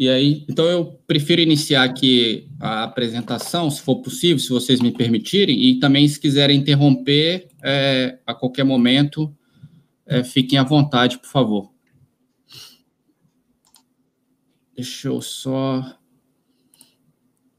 E 0.00 0.08
aí, 0.08 0.46
então 0.48 0.64
eu 0.64 0.98
prefiro 1.06 1.42
iniciar 1.42 1.84
aqui 1.84 2.48
a 2.58 2.84
apresentação, 2.84 3.70
se 3.70 3.82
for 3.82 4.00
possível, 4.00 4.38
se 4.38 4.48
vocês 4.48 4.80
me 4.80 4.90
permitirem, 4.90 5.62
e 5.62 5.78
também 5.78 6.08
se 6.08 6.18
quiserem 6.18 6.58
interromper 6.58 7.48
é, 7.62 8.18
a 8.26 8.32
qualquer 8.32 8.64
momento, 8.64 9.30
é, 10.06 10.24
fiquem 10.24 10.58
à 10.58 10.64
vontade, 10.64 11.18
por 11.18 11.28
favor. 11.28 11.70
Deixa 14.74 15.08
eu 15.08 15.20
só 15.20 15.98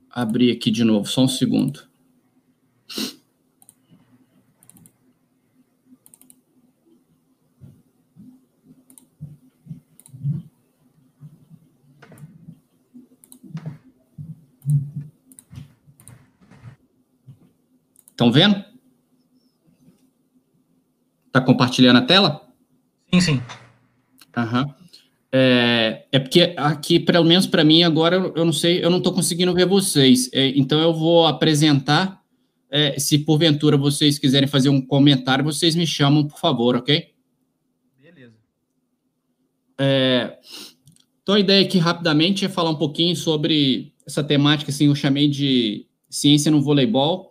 abrir 0.09 0.49
aqui 0.49 0.71
de 0.71 0.83
novo, 0.83 1.07
só 1.07 1.23
um 1.23 1.27
segundo. 1.27 1.87
Estão 18.21 18.31
vendo? 18.31 18.63
Está 21.25 21.41
compartilhando 21.41 21.97
a 21.97 22.01
tela? 22.03 22.47
Sim, 23.11 23.19
sim. 23.19 23.41
Uhum. 24.37 24.73
É, 25.31 26.05
é 26.11 26.19
porque 26.19 26.53
aqui, 26.55 26.99
pelo 26.99 27.25
menos 27.25 27.47
para 27.47 27.63
mim, 27.63 27.81
agora 27.81 28.17
eu 28.35 28.45
não 28.45 28.53
sei, 28.53 28.85
eu 28.85 28.91
não 28.91 28.99
estou 28.99 29.11
conseguindo 29.11 29.51
ver 29.55 29.65
vocês. 29.65 30.29
É, 30.33 30.49
então 30.49 30.79
eu 30.79 30.93
vou 30.93 31.25
apresentar. 31.25 32.21
É, 32.69 32.99
se 32.99 33.17
porventura 33.17 33.75
vocês 33.75 34.19
quiserem 34.19 34.47
fazer 34.47 34.69
um 34.69 34.79
comentário, 34.79 35.43
vocês 35.43 35.75
me 35.75 35.87
chamam, 35.87 36.27
por 36.27 36.37
favor, 36.37 36.75
ok? 36.75 37.11
Beleza. 37.99 38.35
É, 39.79 40.37
então 41.23 41.33
a 41.33 41.39
ideia 41.39 41.65
aqui 41.65 41.79
rapidamente 41.79 42.45
é 42.45 42.49
falar 42.49 42.69
um 42.69 42.77
pouquinho 42.77 43.15
sobre 43.15 43.95
essa 44.05 44.23
temática, 44.23 44.69
assim, 44.69 44.85
eu 44.85 44.95
chamei 44.95 45.27
de 45.27 45.87
ciência 46.07 46.51
no 46.51 46.61
voleibol. 46.61 47.30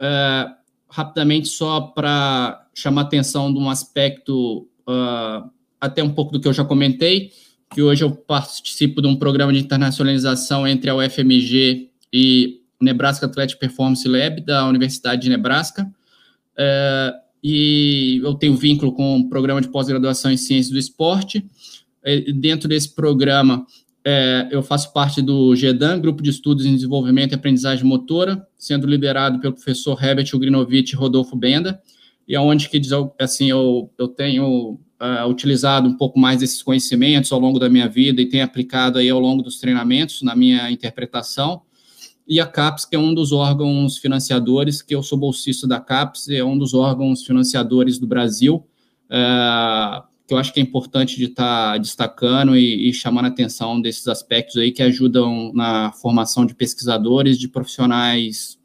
Uh, 0.00 0.54
rapidamente, 0.88 1.48
só 1.48 1.80
para 1.80 2.66
chamar 2.74 3.02
atenção 3.02 3.52
de 3.52 3.58
um 3.58 3.68
aspecto, 3.68 4.68
uh, 4.88 5.50
até 5.80 6.02
um 6.02 6.10
pouco 6.10 6.32
do 6.32 6.40
que 6.40 6.48
eu 6.48 6.52
já 6.52 6.64
comentei, 6.64 7.30
que 7.70 7.82
hoje 7.82 8.04
eu 8.04 8.10
participo 8.10 9.02
de 9.02 9.08
um 9.08 9.16
programa 9.16 9.52
de 9.52 9.58
internacionalização 9.58 10.66
entre 10.66 10.88
a 10.88 10.94
UFMG 10.94 11.90
e 12.12 12.60
Nebraska 12.80 13.26
Athletic 13.26 13.58
Performance 13.58 14.06
Lab, 14.06 14.40
da 14.42 14.66
Universidade 14.68 15.22
de 15.22 15.28
Nebraska. 15.28 15.82
Uh, 16.52 17.26
e 17.42 18.20
eu 18.24 18.34
tenho 18.34 18.56
vínculo 18.56 18.92
com 18.92 19.20
o 19.20 19.28
programa 19.28 19.60
de 19.60 19.68
pós-graduação 19.68 20.30
em 20.30 20.36
Ciências 20.36 20.72
do 20.72 20.78
Esporte. 20.78 21.46
Dentro 22.34 22.68
desse 22.68 22.94
programa, 22.94 23.66
é, 24.08 24.46
eu 24.52 24.62
faço 24.62 24.92
parte 24.92 25.20
do 25.20 25.56
GEDAN, 25.56 25.98
Grupo 25.98 26.22
de 26.22 26.30
Estudos 26.30 26.64
em 26.64 26.76
Desenvolvimento 26.76 27.32
e 27.32 27.34
Aprendizagem 27.34 27.84
Motora, 27.84 28.46
sendo 28.66 28.86
liderado 28.86 29.40
pelo 29.40 29.54
professor 29.54 30.02
Herbert 30.02 30.28
Ugrinovich 30.34 30.92
e 30.92 30.96
Rodolfo 30.96 31.36
Benda, 31.36 31.80
e 32.26 32.34
aonde 32.34 32.68
que 32.68 32.80
assim 33.20 33.48
eu, 33.48 33.90
eu 33.96 34.08
tenho 34.08 34.80
uh, 35.00 35.28
utilizado 35.28 35.88
um 35.88 35.96
pouco 35.96 36.18
mais 36.18 36.40
desses 36.40 36.62
conhecimentos 36.62 37.30
ao 37.30 37.38
longo 37.38 37.58
da 37.58 37.68
minha 37.68 37.88
vida 37.88 38.20
e 38.20 38.26
tenho 38.26 38.44
aplicado 38.44 38.98
aí 38.98 39.08
ao 39.08 39.20
longo 39.20 39.42
dos 39.42 39.60
treinamentos 39.60 40.22
na 40.22 40.34
minha 40.34 40.70
interpretação. 40.70 41.62
E 42.28 42.40
a 42.40 42.46
CAPES, 42.46 42.84
que 42.86 42.96
é 42.96 42.98
um 42.98 43.14
dos 43.14 43.30
órgãos 43.30 43.98
financiadores, 43.98 44.82
que 44.82 44.94
eu 44.94 45.02
sou 45.02 45.16
bolsista 45.16 45.68
da 45.68 45.78
CAPES, 45.78 46.28
é 46.30 46.42
um 46.42 46.58
dos 46.58 46.74
órgãos 46.74 47.24
financiadores 47.24 47.98
do 47.98 48.06
Brasil. 48.06 48.66
Uh, 49.06 50.02
que 50.26 50.34
eu 50.34 50.38
acho 50.38 50.52
que 50.52 50.58
é 50.58 50.62
importante 50.62 51.16
de 51.16 51.26
estar 51.26 51.72
tá 51.72 51.78
destacando 51.78 52.56
e, 52.56 52.88
e, 52.88 52.92
chamando 52.92 53.26
a 53.26 53.28
atenção 53.28 53.80
desses 53.80 54.08
aspectos 54.08 54.56
aí 54.56 54.72
que 54.72 54.82
ajudam 54.82 55.52
na 55.54 55.92
formação 55.92 56.44
de 56.44 56.52
pesquisadores, 56.52 57.38
de 57.38 57.46
profissionais 57.48 58.55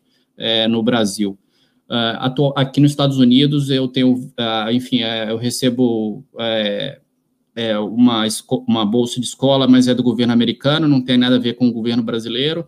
é, 0.41 0.67
no 0.67 0.81
Brasil. 0.83 1.37
Uh, 1.91 2.53
aqui 2.55 2.79
nos 2.79 2.91
Estados 2.91 3.17
Unidos 3.17 3.69
eu 3.69 3.85
tenho, 3.85 4.13
uh, 4.13 4.71
enfim, 4.71 5.03
uh, 5.03 5.29
eu 5.31 5.37
recebo 5.37 6.25
uma, 7.91 8.25
uma 8.65 8.85
bolsa 8.85 9.19
de 9.19 9.25
escola, 9.25 9.67
mas 9.67 9.89
é 9.89 9.93
do 9.93 10.01
governo 10.01 10.31
americano, 10.31 10.87
não 10.87 11.01
tem 11.01 11.17
nada 11.17 11.35
a 11.35 11.39
ver 11.39 11.55
com 11.55 11.67
o 11.67 11.71
governo 11.71 12.01
brasileiro. 12.01 12.65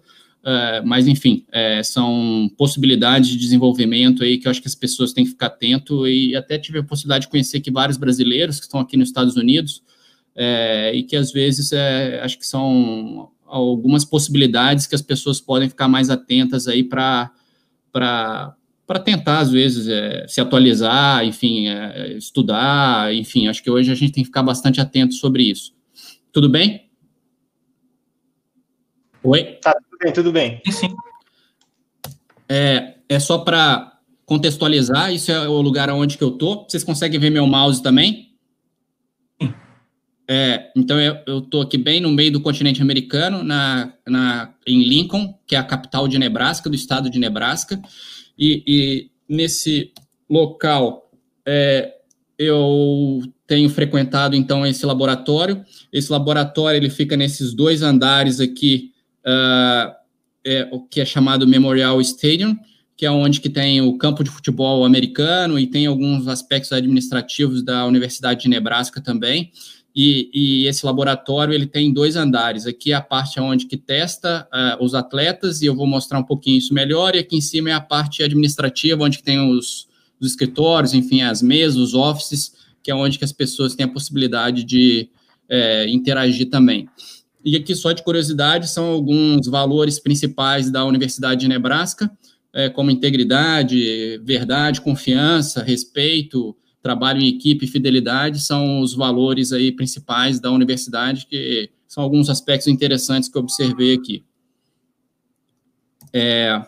Mas, 0.84 1.08
enfim, 1.08 1.46
são 1.86 2.52
possibilidades 2.58 3.30
de 3.30 3.38
desenvolvimento 3.38 4.26
aí 4.26 4.38
que 4.38 4.46
eu 4.46 4.52
acho 4.52 4.62
que 4.62 4.68
as 4.68 4.76
pessoas 4.76 5.14
têm 5.14 5.24
que 5.24 5.32
ficar 5.32 5.46
atento 5.46 6.06
e 6.06 6.36
até 6.36 6.60
tive 6.60 6.80
a 6.80 6.84
possibilidade 6.84 7.24
de 7.24 7.32
conhecer 7.32 7.60
aqui 7.60 7.72
vários 7.72 7.96
brasileiros 7.96 8.60
que 8.60 8.66
estão 8.66 8.82
aqui 8.82 8.98
nos 8.98 9.08
Estados 9.08 9.38
Unidos 9.38 9.82
e 10.94 11.02
que 11.04 11.16
às 11.16 11.32
vezes 11.32 11.72
acho 12.22 12.38
que 12.38 12.46
são 12.46 13.30
algumas 13.46 14.04
possibilidades 14.04 14.86
que 14.86 14.96
as 14.96 15.02
pessoas 15.02 15.40
podem 15.40 15.70
ficar 15.70 15.88
mais 15.88 16.10
atentas 16.10 16.68
aí 16.68 16.84
para 16.84 17.32
para 17.94 19.00
tentar, 19.06 19.40
às 19.40 19.52
vezes, 19.52 19.88
é, 19.88 20.28
se 20.28 20.42
atualizar, 20.42 21.24
enfim, 21.24 21.68
é, 21.68 22.14
estudar, 22.18 23.14
enfim, 23.14 23.48
acho 23.48 23.64
que 23.64 23.70
hoje 23.70 23.92
a 23.92 23.96
gente 23.96 24.12
tem 24.12 24.24
que 24.24 24.28
ficar 24.28 24.44
bastante 24.44 24.82
atento 24.82 25.14
sobre 25.14 25.44
isso. 25.44 25.74
Tudo 26.32 26.50
bem? 26.50 26.90
Oi? 29.24 29.60
Tá, 29.62 29.74
bem, 30.02 30.12
tudo 30.12 30.32
bem. 30.32 30.62
Sim. 30.70 30.94
É, 32.50 32.96
é 33.08 33.20
só 33.20 33.38
para 33.38 34.00
contextualizar, 34.26 35.14
isso 35.14 35.32
é 35.32 35.48
o 35.48 35.62
lugar 35.62 35.90
onde 35.92 36.18
que 36.18 36.24
eu 36.24 36.32
tô. 36.32 36.66
Vocês 36.68 36.84
conseguem 36.84 37.20
ver 37.20 37.30
meu 37.30 37.46
mouse 37.46 37.82
também? 37.82 38.33
É, 40.28 40.72
então 40.76 40.98
eu 41.28 41.40
estou 41.40 41.62
aqui 41.62 41.78
bem 41.78 42.00
no 42.00 42.10
meio 42.10 42.32
do 42.32 42.42
continente 42.42 42.82
americano, 42.82 43.44
na, 43.44 43.94
na, 44.08 44.54
em 44.66 44.84
Lincoln, 44.84 45.38
que 45.46 45.56
é 45.56 45.60
a 45.60 45.64
capital 45.64 46.08
de 46.08 46.18
Nebraska, 46.18 46.70
do 46.70 46.76
estado 46.76 47.10
de 47.10 47.20
Nebraska, 47.20 47.82
e, 48.38 48.64
e 48.66 49.12
nesse 49.28 49.92
local 50.30 51.12
é, 51.46 51.94
eu 52.38 53.22
tenho 53.46 53.70
frequentado 53.70 54.36
então 54.36 54.66
esse 54.66 54.86
laboratório. 54.86 55.64
Esse 55.92 56.12
laboratório 56.12 56.78
ele 56.78 56.90
fica 56.90 57.16
nesses 57.16 57.54
dois 57.54 57.82
andares 57.82 58.40
aqui 58.40 58.92
uh, 59.26 59.94
é, 60.46 60.68
o 60.72 60.82
que 60.82 61.02
é 61.02 61.06
chamado 61.06 61.48
Memorial 61.48 62.02
Stadium, 62.02 62.58
que 62.96 63.06
é 63.06 63.12
onde 63.12 63.40
que 63.40 63.50
tem 63.50 63.82
o 63.82 63.98
campo 63.98 64.24
de 64.24 64.30
futebol 64.30 64.86
americano 64.86 65.60
e 65.60 65.68
tem 65.68 65.86
alguns 65.86 66.28
aspectos 66.28 66.72
administrativos 66.72 67.64
da 67.64 67.86
Universidade 67.86 68.42
de 68.42 68.50
Nebraska 68.50 69.02
também. 69.02 69.52
E, 69.96 70.30
e, 70.34 70.68
esse 70.68 70.86
laboratório 70.86 71.54
ele 71.54 71.68
tem 71.68 71.94
dois 71.94 72.16
andares. 72.16 72.66
Aqui 72.66 72.92
é 72.92 72.96
a 72.96 73.02
parte 73.02 73.40
onde 73.40 73.68
que 73.68 73.78
testa 73.78 74.48
uh, 74.52 74.84
os 74.84 74.96
atletas 74.96 75.62
e 75.62 75.68
eu 75.68 75.76
vou 75.76 75.86
mostrar 75.86 76.18
um 76.18 76.24
pouquinho 76.24 76.58
isso 76.58 76.74
melhor. 76.74 77.16
E 77.16 77.20
aqui 77.20 77.38
em 77.38 77.42
cima 77.42 77.70
é 77.70 77.74
a 77.74 77.82
parte 77.82 78.24
administrativa, 78.24 79.04
onde 79.04 79.20
que 79.20 79.24
tem 79.24 79.40
os, 79.40 79.88
os 80.20 80.28
escritórios, 80.32 80.96
enfim, 80.96 81.22
as 81.22 81.44
mesas, 81.44 81.78
os 81.78 81.94
offices, 81.94 82.54
que 82.82 82.90
é 82.90 82.96
onde 82.96 83.20
que 83.20 83.26
as 83.26 83.32
pessoas 83.32 83.76
têm 83.76 83.86
a 83.86 83.90
possibilidade 83.90 84.64
de 84.64 85.10
é, 85.48 85.88
interagir 85.88 86.50
também. 86.50 86.88
E 87.46 87.56
aqui, 87.56 87.76
só 87.76 87.92
de 87.92 88.02
curiosidade, 88.02 88.70
são 88.70 88.86
alguns 88.86 89.48
valores 89.48 90.00
principais 90.00 90.72
da 90.72 90.86
Universidade 90.86 91.42
de 91.42 91.48
Nebraska, 91.48 92.10
é, 92.54 92.70
como 92.70 92.90
integridade, 92.90 94.18
verdade, 94.24 94.82
confiança, 94.82 95.62
respeito, 95.62 96.56
trabalho 96.84 97.22
em 97.22 97.30
equipe 97.30 97.66
fidelidade, 97.66 98.42
são 98.42 98.82
os 98.82 98.94
valores 98.94 99.54
aí 99.54 99.72
principais 99.72 100.40
da 100.40 100.52
universidade, 100.52 101.26
que 101.26 101.72
são 101.88 102.04
alguns 102.04 102.30
aspectos 102.30 102.68
interessantes 102.68 103.30
que 103.30 103.38
eu 103.38 103.42
observei 103.42 103.94
aqui. 103.94 104.24
É, 106.12 106.62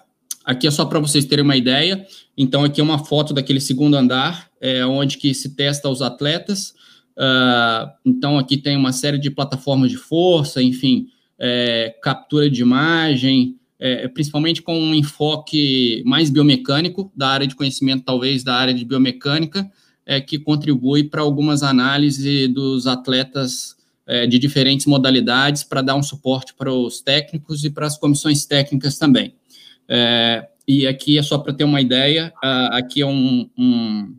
aqui 0.45 0.65
é 0.65 0.71
só 0.71 0.85
para 0.85 0.99
vocês 0.99 1.25
terem 1.25 1.43
uma 1.43 1.57
ideia. 1.57 2.07
Então, 2.37 2.63
aqui 2.63 2.79
é 2.79 2.83
uma 2.83 3.03
foto 3.03 3.33
daquele 3.33 3.59
segundo 3.59 3.95
andar, 3.95 4.49
é, 4.61 4.85
onde 4.85 5.17
que 5.17 5.33
se 5.33 5.53
testa 5.55 5.89
os 5.89 6.01
atletas. 6.01 6.73
Uh, 7.17 7.91
então, 8.05 8.37
aqui 8.37 8.57
tem 8.57 8.77
uma 8.77 8.93
série 8.93 9.17
de 9.17 9.29
plataformas 9.29 9.91
de 9.91 9.97
força, 9.97 10.61
enfim, 10.61 11.07
é, 11.37 11.95
captura 12.01 12.49
de 12.49 12.61
imagem, 12.61 13.57
é, 13.79 14.07
principalmente 14.07 14.61
com 14.61 14.77
um 14.77 14.95
enfoque 14.95 16.01
mais 16.05 16.29
biomecânico, 16.29 17.11
da 17.15 17.29
área 17.29 17.47
de 17.47 17.55
conhecimento, 17.55 18.03
talvez, 18.03 18.43
da 18.43 18.55
área 18.55 18.73
de 18.73 18.85
biomecânica, 18.85 19.69
é, 20.05 20.21
que 20.21 20.37
contribui 20.37 21.03
para 21.03 21.21
algumas 21.21 21.63
análises 21.63 22.47
dos 22.53 22.85
atletas 22.87 23.75
é, 24.07 24.27
de 24.27 24.37
diferentes 24.37 24.85
modalidades 24.85 25.63
para 25.63 25.81
dar 25.81 25.95
um 25.95 26.03
suporte 26.03 26.53
para 26.53 26.71
os 26.71 27.01
técnicos 27.01 27.63
e 27.63 27.69
para 27.69 27.87
as 27.87 27.97
comissões 27.97 28.45
técnicas 28.45 28.97
também. 28.97 29.33
É, 29.87 30.47
e 30.67 30.85
aqui 30.87 31.17
é 31.17 31.23
só 31.23 31.37
para 31.37 31.53
ter 31.53 31.63
uma 31.63 31.81
ideia, 31.81 32.33
aqui 32.71 33.01
é 33.01 33.05
um, 33.05 33.49
um, 33.57 34.15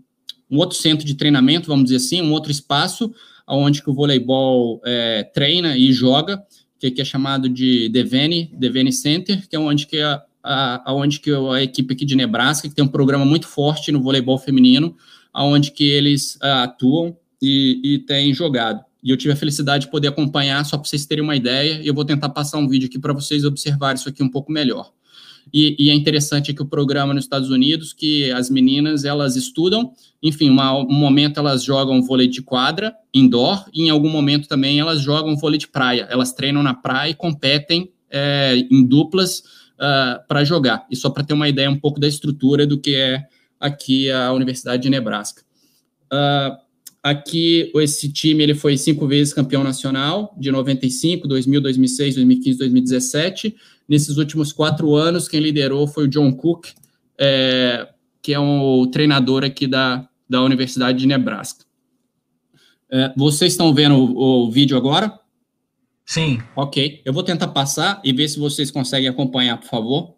um, 0.51 0.59
outro 0.59 0.77
centro 0.79 1.05
de 1.05 1.15
treinamento, 1.15 1.69
vamos 1.69 1.87
dizer 1.87 1.97
assim, 1.97 2.23
um 2.23 2.33
outro 2.33 2.53
espaço 2.53 3.13
onde 3.49 3.83
que 3.83 3.91
o 3.91 3.95
voleibol 3.95 4.81
é, 4.85 5.23
treina 5.23 5.77
e 5.77 5.93
joga, 5.93 6.43
que 6.79 6.89
aqui 6.89 7.01
é 7.01 7.05
chamado 7.05 7.49
de 7.49 7.89
Devene, 7.89 8.51
Devene 8.55 8.93
Center, 8.93 9.47
que 9.49 9.57
é 9.57 9.59
onde 9.59 9.87
que 9.87 10.01
a, 10.01 10.23
a, 10.43 10.95
onde 10.95 11.21
que 11.21 11.31
a 11.33 11.63
equipe 11.63 11.95
aqui 11.95 12.05
de 12.05 12.17
Nebraska, 12.17 12.69
que 12.69 12.75
tem 12.75 12.85
um 12.85 12.89
programa 12.89 13.25
muito 13.25 13.47
forte 13.47 13.91
no 13.91 14.01
voleibol 14.01 14.39
feminino, 14.39 14.97
aonde 15.37 15.71
que 15.71 15.85
eles 15.85 16.37
uh, 16.37 16.65
atuam 16.65 17.15
e, 17.43 17.79
e 17.85 17.99
têm 17.99 18.33
jogado. 18.33 18.83
E 19.05 19.11
eu 19.11 19.19
tive 19.19 19.35
a 19.35 19.37
felicidade 19.37 19.85
de 19.85 19.91
poder 19.91 20.09
acompanhar, 20.09 20.65
só 20.65 20.79
para 20.79 20.89
vocês 20.89 21.05
terem 21.05 21.23
uma 21.23 21.37
ideia, 21.37 21.79
e 21.83 21.87
eu 21.87 21.93
vou 21.93 22.07
tentar 22.07 22.31
passar 22.31 22.57
um 22.57 22.67
vídeo 22.67 22.89
aqui 22.89 22.99
para 22.99 23.13
vocês 23.13 23.45
observarem 23.45 23.97
isso 23.97 24.09
aqui 24.09 24.23
um 24.23 24.31
pouco 24.31 24.51
melhor. 24.51 24.91
E, 25.53 25.77
e, 25.79 25.91
é 25.91 25.95
interessante 25.95 26.55
que 26.55 26.63
o 26.63 26.67
programa 26.67 27.13
nos 27.13 27.25
Estados 27.25 27.51
Unidos, 27.51 27.93
que 27.93 28.33
as 28.33 28.49
meninas, 28.49 29.05
elas 29.05 29.37
estudam, 29.37 29.93
enfim, 30.23 30.49
uma, 30.49 30.75
um 30.75 30.93
momento 30.95 31.39
elas 31.39 31.63
jogam 31.63 32.03
vôlei 32.03 32.27
de 32.27 32.41
quadra, 32.41 32.95
indoor, 33.13 33.67
e 33.73 33.85
em 33.85 33.91
algum 33.91 34.09
momento 34.09 34.49
também 34.49 34.81
elas 34.81 35.03
jogam 35.03 35.37
vôlei 35.37 35.59
de 35.59 35.69
praia. 35.69 36.09
Elas 36.11 36.33
treinam 36.33 36.63
na 36.63 36.73
praia 36.73 37.11
e 37.11 37.15
competem 37.15 37.93
é, 38.11 38.57
em 38.71 38.85
duplas 38.85 39.39
uh, 39.39 39.45
ah, 39.79 40.25
para 40.27 40.43
jogar. 40.45 40.87
E 40.91 40.97
só 40.97 41.11
para 41.11 41.23
ter 41.23 41.35
uma 41.35 41.49
ideia 41.49 41.71
um 41.71 41.79
pouco 41.79 42.01
da 42.01 42.09
estrutura 42.09 42.67
do 42.67 42.79
que 42.79 42.95
é 42.95 43.27
aqui 43.61 44.11
a 44.11 44.33
Universidade 44.33 44.83
de 44.83 44.91
Nebraska. 44.91 45.43
Uh, 46.13 46.57
aqui, 47.03 47.73
esse 47.77 48.13
time 48.13 48.43
ele 48.43 48.55
foi 48.55 48.77
cinco 48.77 49.07
vezes 49.07 49.33
campeão 49.33 49.63
nacional, 49.63 50.35
de 50.39 50.51
95, 50.51 51.27
2000, 51.29 51.61
2006, 51.61 52.15
2015, 52.17 52.59
2017. 52.59 53.57
Nesses 53.89 54.17
últimos 54.17 54.53
quatro 54.53 54.95
anos, 54.95 55.29
quem 55.29 55.41
liderou 55.41 55.87
foi 55.87 56.05
o 56.05 56.09
John 56.09 56.33
Cook, 56.33 56.69
é, 57.19 57.89
que 58.21 58.35
é 58.35 58.41
um 58.41 58.89
treinador 58.91 59.45
aqui 59.45 59.67
da, 59.67 60.09
da 60.29 60.43
Universidade 60.43 60.99
de 60.99 61.07
Nebraska. 61.07 61.65
É, 62.91 63.13
vocês 63.17 63.53
estão 63.53 63.73
vendo 63.73 63.95
o, 63.97 64.47
o 64.47 64.51
vídeo 64.51 64.77
agora? 64.77 65.19
Sim. 66.05 66.41
Ok. 66.55 67.03
Eu 67.05 67.13
vou 67.13 67.23
tentar 67.23 67.49
passar 67.49 68.01
e 68.05 68.13
ver 68.13 68.29
se 68.29 68.39
vocês 68.39 68.71
conseguem 68.71 69.09
acompanhar, 69.09 69.59
por 69.59 69.69
favor. 69.69 70.16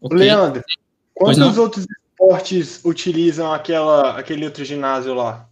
Okay. 0.00 0.18
Leandro, 0.18 0.62
quantos 1.14 1.58
outros 1.58 1.86
esportes 1.86 2.84
utilizam 2.84 3.52
aquela, 3.52 4.18
aquele 4.18 4.44
outro 4.44 4.64
ginásio 4.64 5.14
lá? 5.14 5.48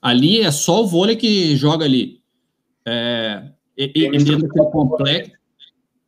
Ali 0.00 0.40
é 0.40 0.50
só 0.50 0.82
o 0.82 0.86
vôlei 0.86 1.16
que 1.16 1.56
joga 1.56 1.84
ali. 1.84 2.20
É, 2.86 3.42
e, 3.76 3.92
e 3.96 4.10
dentro, 4.10 4.42
daquele 4.42 4.70
complexo, 4.70 5.32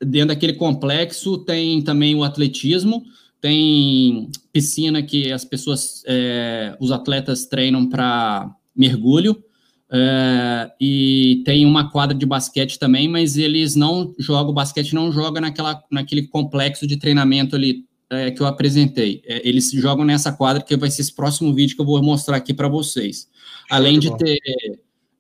dentro 0.00 0.28
daquele 0.28 0.52
complexo 0.52 1.38
tem 1.38 1.82
também 1.82 2.14
o 2.14 2.22
atletismo, 2.22 3.02
tem 3.40 4.30
piscina 4.52 5.02
que 5.02 5.32
as 5.32 5.44
pessoas, 5.44 6.02
é, 6.06 6.76
os 6.80 6.92
atletas 6.92 7.46
treinam 7.46 7.88
para 7.88 8.54
mergulho, 8.74 9.42
é, 9.90 10.70
e 10.80 11.42
tem 11.46 11.64
uma 11.64 11.90
quadra 11.90 12.16
de 12.16 12.26
basquete 12.26 12.78
também, 12.78 13.08
mas 13.08 13.38
eles 13.38 13.74
não 13.74 14.14
jogam, 14.18 14.50
o 14.50 14.54
basquete 14.54 14.94
não 14.94 15.10
joga 15.10 15.40
naquela, 15.40 15.82
naquele 15.90 16.26
complexo 16.26 16.86
de 16.86 16.98
treinamento 16.98 17.56
ali 17.56 17.86
é, 18.10 18.30
que 18.30 18.40
eu 18.40 18.46
apresentei. 18.46 19.22
É, 19.26 19.46
eles 19.48 19.70
jogam 19.70 20.04
nessa 20.04 20.30
quadra, 20.30 20.62
que 20.62 20.76
vai 20.76 20.90
ser 20.90 21.02
esse 21.02 21.14
próximo 21.14 21.54
vídeo 21.54 21.74
que 21.74 21.80
eu 21.80 21.86
vou 21.86 22.02
mostrar 22.02 22.36
aqui 22.36 22.52
para 22.52 22.68
vocês. 22.68 23.28
Além 23.70 23.98
de 23.98 24.14
ter 24.18 24.38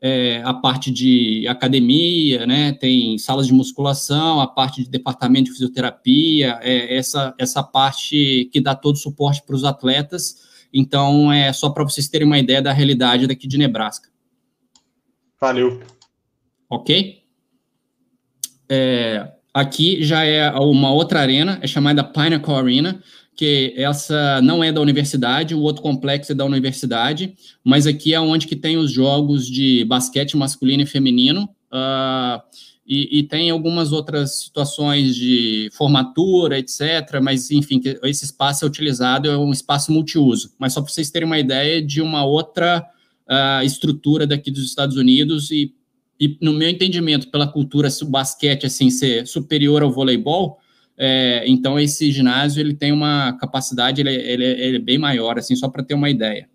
é, 0.00 0.42
a 0.44 0.52
parte 0.52 0.90
de 0.90 1.46
academia, 1.48 2.46
né, 2.46 2.72
tem 2.72 3.16
salas 3.16 3.46
de 3.46 3.52
musculação, 3.54 4.40
a 4.40 4.46
parte 4.46 4.84
de 4.84 4.90
departamento 4.90 5.46
de 5.46 5.52
fisioterapia, 5.52 6.58
é, 6.62 6.96
essa, 6.96 7.34
essa 7.38 7.62
parte 7.62 8.48
que 8.52 8.60
dá 8.60 8.74
todo 8.74 8.96
o 8.96 8.98
suporte 8.98 9.42
para 9.46 9.56
os 9.56 9.64
atletas. 9.64 10.46
Então, 10.72 11.32
é 11.32 11.50
só 11.54 11.70
para 11.70 11.84
vocês 11.84 12.06
terem 12.06 12.26
uma 12.26 12.38
ideia 12.38 12.60
da 12.60 12.72
realidade 12.72 13.26
daqui 13.26 13.48
de 13.48 13.56
Nebraska. 13.56 14.10
Valeu. 15.40 15.80
Ok? 16.68 17.22
É, 18.68 19.32
aqui 19.54 20.02
já 20.02 20.24
é 20.24 20.50
uma 20.50 20.92
outra 20.92 21.20
arena, 21.20 21.58
é 21.62 21.66
chamada 21.66 22.04
Pinnacle 22.04 22.54
Arena, 22.54 23.02
que 23.34 23.72
essa 23.76 24.42
não 24.42 24.64
é 24.64 24.72
da 24.72 24.80
universidade, 24.80 25.54
o 25.54 25.60
outro 25.60 25.80
complexo 25.80 26.32
é 26.32 26.34
da 26.34 26.44
universidade, 26.44 27.34
mas 27.62 27.86
aqui 27.86 28.12
é 28.12 28.20
onde 28.20 28.48
que 28.48 28.56
tem 28.56 28.76
os 28.76 28.90
jogos 28.90 29.46
de 29.46 29.84
basquete 29.84 30.36
masculino 30.36 30.82
e 30.82 30.86
feminino, 30.86 31.48
uh, 31.72 32.42
e, 32.84 33.18
e, 33.18 33.22
tem 33.22 33.50
algumas 33.50 33.92
outras 33.92 34.40
situações 34.40 35.14
de 35.14 35.68
formatura, 35.74 36.58
etc., 36.58 37.20
mas, 37.22 37.50
enfim, 37.50 37.82
esse 38.02 38.24
espaço 38.24 38.64
é 38.64 38.68
utilizado, 38.68 39.30
é 39.30 39.36
um 39.36 39.52
espaço 39.52 39.92
multiuso, 39.92 40.54
mas 40.58 40.72
só 40.72 40.80
para 40.80 40.90
vocês 40.90 41.10
terem 41.10 41.26
uma 41.26 41.38
ideia 41.38 41.82
de 41.82 42.00
uma 42.00 42.24
outra 42.24 42.82
a 43.28 43.64
estrutura 43.64 44.26
daqui 44.26 44.50
dos 44.50 44.64
Estados 44.64 44.96
Unidos 44.96 45.50
e, 45.50 45.74
e 46.18 46.36
no 46.40 46.52
meu 46.52 46.68
entendimento, 46.68 47.30
pela 47.30 47.46
cultura 47.46 47.88
do 47.88 48.06
basquete 48.06 48.66
assim 48.66 48.90
ser 48.90 49.26
superior 49.26 49.82
ao 49.82 49.92
voleibol, 49.92 50.58
é, 50.96 51.44
então 51.46 51.78
esse 51.78 52.10
ginásio 52.10 52.60
ele 52.60 52.74
tem 52.74 52.90
uma 52.90 53.32
capacidade, 53.34 54.00
ele, 54.00 54.12
ele, 54.12 54.44
ele 54.44 54.76
é 54.76 54.80
bem 54.80 54.98
maior, 54.98 55.38
assim, 55.38 55.54
só 55.54 55.68
para 55.68 55.84
ter 55.84 55.94
uma 55.94 56.10
ideia. 56.10 56.48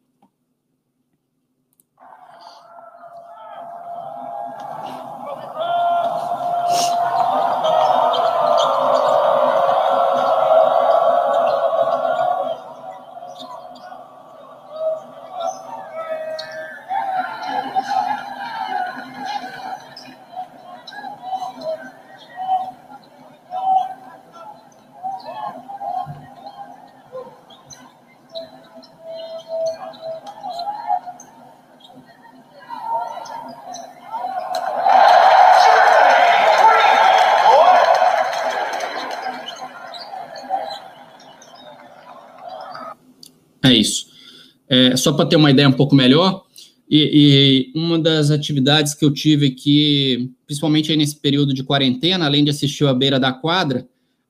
Só 45.03 45.13
para 45.13 45.25
ter 45.25 45.35
uma 45.35 45.51
ideia 45.51 45.67
um 45.67 45.73
pouco 45.73 45.95
melhor, 45.95 46.43
e, 46.89 47.71
e, 47.73 47.79
uma 47.79 47.97
das 47.97 48.29
atividades 48.29 48.93
que 48.93 49.03
eu 49.03 49.11
tive 49.11 49.47
aqui, 49.47 50.31
principalmente 50.45 50.95
nesse 50.95 51.15
período 51.15 51.53
de 51.53 51.63
quarentena, 51.63 52.25
além 52.25 52.43
de 52.43 52.51
assistir 52.51 52.85
a 52.85 52.93
beira 52.93 53.19
da 53.19 53.31
quadra, 53.31 53.87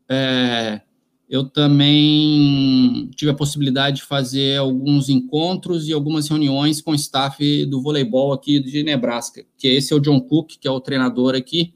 é, 0.09 0.81
eu 1.29 1.43
também 1.43 3.09
tive 3.15 3.31
a 3.31 3.33
possibilidade 3.33 3.97
de 3.97 4.03
fazer 4.03 4.57
alguns 4.57 5.09
encontros 5.09 5.87
e 5.87 5.93
algumas 5.93 6.27
reuniões 6.27 6.79
com 6.81 6.91
o 6.91 6.95
staff 6.95 7.65
do 7.65 7.81
voleibol 7.81 8.33
aqui 8.33 8.59
de 8.59 8.83
Nebraska, 8.83 9.43
que 9.57 9.67
esse 9.67 9.93
é 9.93 9.95
o 9.95 9.99
John 9.99 10.21
Cook, 10.21 10.51
que 10.59 10.67
é 10.67 10.71
o 10.71 10.79
treinador 10.79 11.35
aqui, 11.35 11.73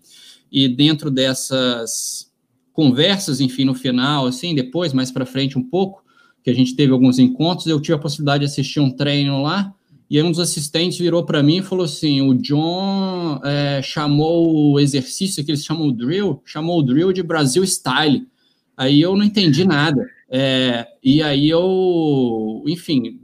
e 0.52 0.68
dentro 0.68 1.12
dessas 1.12 2.32
conversas, 2.72 3.42
enfim, 3.42 3.66
no 3.66 3.74
final, 3.74 4.28
assim, 4.28 4.54
depois, 4.54 4.94
mais 4.94 5.12
para 5.12 5.26
frente 5.26 5.58
um 5.58 5.64
pouco, 5.64 6.04
que 6.48 6.52
a 6.52 6.56
gente 6.56 6.78
teve 6.78 6.94
alguns 6.94 7.20
encontros, 7.20 7.68
eu 7.68 7.82
tive 7.82 7.96
a 7.96 8.00
possibilidade 8.00 8.46
de 8.46 8.52
assistir 8.52 8.80
um 8.80 8.90
treino 8.90 9.42
lá, 9.42 9.74
e 10.10 10.18
aí 10.18 10.24
um 10.24 10.32
dos 10.32 10.40
assistentes 10.40 10.98
virou 10.98 11.26
para 11.26 11.44
mim 11.44 11.58
e 11.58 11.62
falou 11.62 11.84
assim, 11.84 12.22
o 12.22 12.34
John 12.34 13.42
é, 13.44 13.82
chamou 13.82 14.72
o 14.72 14.80
exercício 14.80 15.44
que 15.44 15.52
eles 15.52 15.66
chamam 15.66 15.88
o 15.88 15.92
drill, 15.92 16.42
chamou 16.46 16.80
o 16.80 16.84
drill 16.84 17.12
de 17.12 17.22
Brasil 17.22 17.66
Style, 17.66 18.26
Aí 18.78 19.02
eu 19.02 19.18
não 19.18 19.26
entendi 19.26 19.66
nada. 19.66 20.08
É, 20.30 20.88
e 21.04 21.24
aí 21.24 21.50
eu, 21.50 22.64
enfim, 22.68 23.20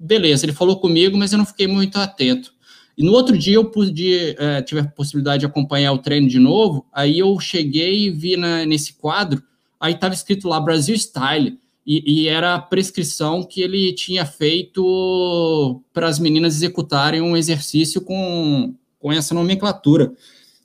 beleza, 0.00 0.46
ele 0.46 0.54
falou 0.54 0.80
comigo, 0.80 1.18
mas 1.18 1.32
eu 1.32 1.38
não 1.38 1.44
fiquei 1.44 1.66
muito 1.66 1.98
atento. 1.98 2.54
E 2.96 3.04
no 3.04 3.12
outro 3.12 3.36
dia 3.36 3.56
eu 3.56 3.66
pude, 3.66 4.34
é, 4.38 4.62
tive 4.62 4.80
a 4.80 4.86
possibilidade 4.86 5.40
de 5.40 5.46
acompanhar 5.46 5.92
o 5.92 5.98
treino 5.98 6.28
de 6.28 6.38
novo, 6.38 6.86
aí 6.92 7.18
eu 7.18 7.38
cheguei 7.38 8.06
e 8.06 8.10
vi 8.10 8.36
na, 8.36 8.64
nesse 8.64 8.94
quadro, 8.94 9.42
aí 9.78 9.92
estava 9.92 10.14
escrito 10.14 10.48
lá 10.48 10.60
Brasil 10.60 10.96
Style, 10.96 11.58
e, 11.86 12.22
e, 12.22 12.28
era 12.28 12.54
a 12.54 12.58
prescrição 12.58 13.42
que 13.42 13.60
ele 13.60 13.92
tinha 13.92 14.24
feito 14.24 15.82
para 15.92 16.08
as 16.08 16.18
meninas 16.18 16.56
executarem 16.56 17.20
um 17.20 17.36
exercício 17.36 18.00
com, 18.00 18.74
com 18.98 19.12
essa 19.12 19.34
nomenclatura. 19.34 20.12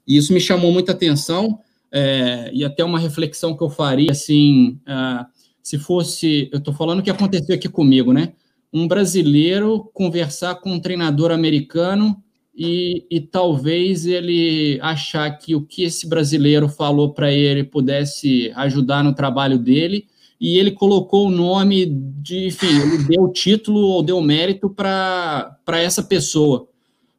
E 0.07 0.15
isso 0.15 0.33
me 0.33 0.39
chamou 0.39 0.71
muita 0.71 0.93
atenção, 0.93 1.59
é, 1.91 2.49
e 2.53 2.63
até 2.63 2.83
uma 2.83 2.99
reflexão 2.99 3.55
que 3.55 3.63
eu 3.63 3.69
faria, 3.69 4.11
assim, 4.11 4.79
uh, 4.87 5.25
se 5.61 5.77
fosse, 5.77 6.49
eu 6.51 6.59
estou 6.59 6.73
falando 6.73 6.99
o 6.99 7.03
que 7.03 7.09
aconteceu 7.09 7.53
aqui 7.53 7.67
comigo, 7.67 8.13
né? 8.13 8.33
Um 8.71 8.87
brasileiro 8.87 9.89
conversar 9.93 10.55
com 10.55 10.71
um 10.71 10.79
treinador 10.79 11.31
americano 11.31 12.23
e, 12.55 13.05
e 13.09 13.19
talvez 13.21 14.05
ele 14.05 14.79
achar 14.81 15.29
que 15.31 15.55
o 15.55 15.61
que 15.61 15.83
esse 15.83 16.07
brasileiro 16.07 16.67
falou 16.67 17.13
para 17.13 17.31
ele 17.31 17.63
pudesse 17.63 18.51
ajudar 18.55 19.03
no 19.03 19.13
trabalho 19.13 19.57
dele, 19.57 20.07
e 20.39 20.57
ele 20.57 20.71
colocou 20.71 21.27
o 21.27 21.31
nome 21.31 21.85
de, 21.85 22.47
enfim, 22.47 22.67
ele 22.67 23.03
deu 23.03 23.27
título 23.27 23.79
ou 23.79 24.01
deu 24.01 24.21
mérito 24.21 24.69
para 24.69 25.57
essa 25.67 26.01
pessoa. 26.01 26.67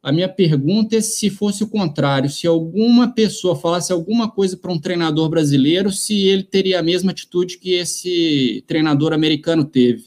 A 0.01 0.11
minha 0.11 0.27
pergunta 0.27 0.95
é 0.95 1.01
se 1.01 1.29
fosse 1.29 1.63
o 1.63 1.67
contrário, 1.67 2.27
se 2.27 2.47
alguma 2.47 3.13
pessoa 3.13 3.55
falasse 3.55 3.93
alguma 3.93 4.29
coisa 4.29 4.57
para 4.57 4.71
um 4.71 4.79
treinador 4.79 5.29
brasileiro, 5.29 5.91
se 5.91 6.27
ele 6.27 6.41
teria 6.41 6.79
a 6.79 6.83
mesma 6.83 7.11
atitude 7.11 7.59
que 7.59 7.73
esse 7.73 8.63
treinador 8.65 9.13
americano 9.13 9.63
teve. 9.63 10.05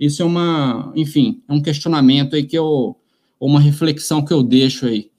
Isso 0.00 0.20
é 0.20 0.24
uma, 0.24 0.92
enfim, 0.96 1.40
é 1.48 1.52
um 1.52 1.62
questionamento 1.62 2.34
aí 2.34 2.42
que 2.42 2.58
eu, 2.58 2.96
uma 3.38 3.60
reflexão 3.60 4.24
que 4.24 4.32
eu 4.32 4.42
deixo 4.42 4.86
aí. 4.86 5.10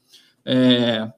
É, 0.46 1.10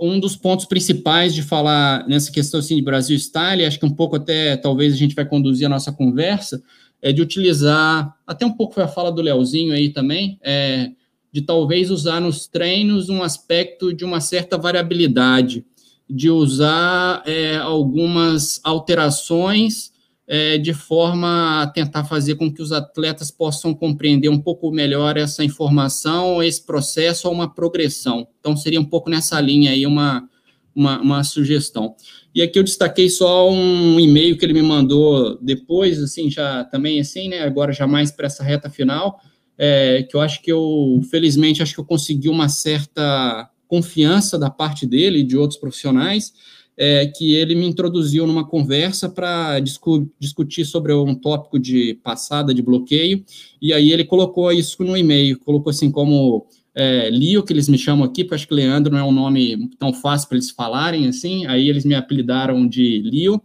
um 0.00 0.18
dos 0.18 0.36
pontos 0.36 0.66
principais 0.66 1.34
de 1.34 1.42
falar 1.42 2.06
nessa 2.06 2.30
questão 2.30 2.60
assim, 2.60 2.76
de 2.76 2.82
Brasil 2.82 3.16
Style, 3.16 3.64
acho 3.64 3.78
que 3.78 3.86
um 3.86 3.94
pouco 3.94 4.16
até 4.16 4.56
talvez 4.56 4.92
a 4.92 4.96
gente 4.96 5.14
vai 5.14 5.24
conduzir 5.24 5.66
a 5.66 5.70
nossa 5.70 5.92
conversa, 5.92 6.62
é 7.00 7.12
de 7.12 7.22
utilizar, 7.22 8.14
até 8.26 8.44
um 8.44 8.52
pouco 8.52 8.74
foi 8.74 8.82
a 8.82 8.88
fala 8.88 9.12
do 9.12 9.22
Leozinho 9.22 9.72
aí 9.72 9.90
também, 9.90 10.38
é, 10.42 10.90
de 11.32 11.42
talvez 11.42 11.90
usar 11.90 12.20
nos 12.20 12.46
treinos 12.46 13.08
um 13.08 13.22
aspecto 13.22 13.92
de 13.92 14.04
uma 14.04 14.20
certa 14.20 14.56
variabilidade, 14.56 15.64
de 16.08 16.30
usar 16.30 17.22
é, 17.26 17.56
algumas 17.56 18.60
alterações 18.62 19.93
é, 20.26 20.56
de 20.56 20.72
forma 20.72 21.62
a 21.62 21.66
tentar 21.66 22.04
fazer 22.04 22.36
com 22.36 22.52
que 22.52 22.62
os 22.62 22.72
atletas 22.72 23.30
possam 23.30 23.74
compreender 23.74 24.28
um 24.28 24.40
pouco 24.40 24.70
melhor 24.70 25.16
essa 25.16 25.44
informação, 25.44 26.42
esse 26.42 26.64
processo 26.64 27.28
ou 27.28 27.34
uma 27.34 27.52
progressão. 27.52 28.26
Então, 28.40 28.56
seria 28.56 28.80
um 28.80 28.84
pouco 28.84 29.10
nessa 29.10 29.40
linha 29.40 29.72
aí 29.72 29.86
uma, 29.86 30.28
uma, 30.74 31.00
uma 31.00 31.24
sugestão. 31.24 31.94
E 32.34 32.42
aqui 32.42 32.58
eu 32.58 32.64
destaquei 32.64 33.08
só 33.08 33.50
um 33.50 34.00
e-mail 34.00 34.36
que 34.36 34.44
ele 34.44 34.54
me 34.54 34.62
mandou 34.62 35.38
depois, 35.40 36.02
assim, 36.02 36.30
já 36.30 36.64
também 36.64 37.00
assim, 37.00 37.28
né, 37.28 37.42
agora 37.42 37.72
já 37.72 37.86
mais 37.86 38.10
para 38.10 38.26
essa 38.26 38.42
reta 38.42 38.68
final, 38.68 39.20
é, 39.56 40.02
que 40.02 40.16
eu 40.16 40.20
acho 40.20 40.42
que 40.42 40.50
eu, 40.50 41.00
felizmente, 41.10 41.62
acho 41.62 41.74
que 41.74 41.80
eu 41.80 41.84
consegui 41.84 42.28
uma 42.28 42.48
certa 42.48 43.48
confiança 43.68 44.38
da 44.38 44.50
parte 44.50 44.86
dele 44.86 45.20
e 45.20 45.24
de 45.24 45.36
outros 45.36 45.58
profissionais, 45.60 46.32
é, 46.76 47.06
que 47.06 47.34
ele 47.34 47.54
me 47.54 47.66
introduziu 47.66 48.26
numa 48.26 48.46
conversa 48.46 49.08
para 49.08 49.60
discu 49.60 50.10
discutir 50.18 50.64
sobre 50.64 50.92
um 50.92 51.14
tópico 51.14 51.58
de 51.58 51.94
passada 52.02 52.52
de 52.52 52.62
bloqueio, 52.62 53.24
e 53.60 53.72
aí 53.72 53.92
ele 53.92 54.04
colocou 54.04 54.50
isso 54.52 54.82
no 54.82 54.96
e-mail, 54.96 55.38
colocou 55.38 55.70
assim 55.70 55.90
como 55.90 56.46
é, 56.74 57.08
Lio, 57.10 57.42
que 57.42 57.52
eles 57.52 57.68
me 57.68 57.78
chamam 57.78 58.04
aqui, 58.04 58.24
porque 58.24 58.34
acho 58.34 58.48
que 58.48 58.54
Leandro 58.54 58.92
não 58.92 58.98
é 58.98 59.04
um 59.04 59.12
nome 59.12 59.70
tão 59.78 59.92
fácil 59.92 60.28
para 60.28 60.36
eles 60.36 60.50
falarem 60.50 61.06
assim, 61.06 61.46
aí 61.46 61.68
eles 61.68 61.84
me 61.84 61.94
apelidaram 61.94 62.66
de 62.66 63.00
Lio, 63.00 63.40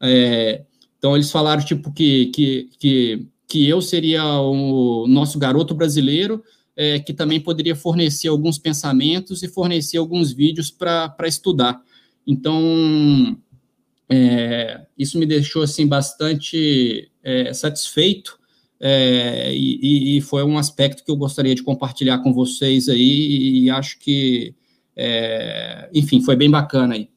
é, 0.00 0.62
então 0.98 1.14
eles 1.14 1.30
falaram 1.30 1.64
tipo 1.64 1.92
que, 1.92 2.26
que, 2.26 2.68
que 2.78 3.26
que 3.52 3.68
eu 3.68 3.82
seria 3.82 4.24
o 4.40 5.06
nosso 5.06 5.38
garoto 5.38 5.74
brasileiro, 5.74 6.42
é, 6.74 6.98
que 6.98 7.12
também 7.12 7.38
poderia 7.38 7.76
fornecer 7.76 8.28
alguns 8.28 8.58
pensamentos 8.58 9.42
e 9.42 9.48
fornecer 9.48 9.98
alguns 9.98 10.32
vídeos 10.32 10.70
para 10.70 11.14
estudar. 11.24 11.78
Então, 12.26 13.36
é, 14.08 14.80
isso 14.98 15.18
me 15.18 15.26
deixou 15.26 15.62
assim 15.62 15.86
bastante 15.86 17.10
é, 17.22 17.52
satisfeito 17.52 18.38
é, 18.84 19.54
e, 19.54 20.16
e, 20.16 20.20
foi 20.20 20.42
um 20.42 20.58
aspecto 20.58 21.04
que 21.04 21.10
eu 21.10 21.14
gostaria 21.14 21.54
de 21.54 21.62
compartilhar 21.62 22.18
com 22.18 22.32
vocês 22.32 22.88
aí 22.88 23.62
e 23.62 23.70
acho 23.70 23.96
que, 24.00 24.56
é, 24.96 25.88
enfim, 25.94 26.20
foi 26.20 26.34
bem 26.34 26.50
bacana 26.50 26.94
aí. 26.94 27.08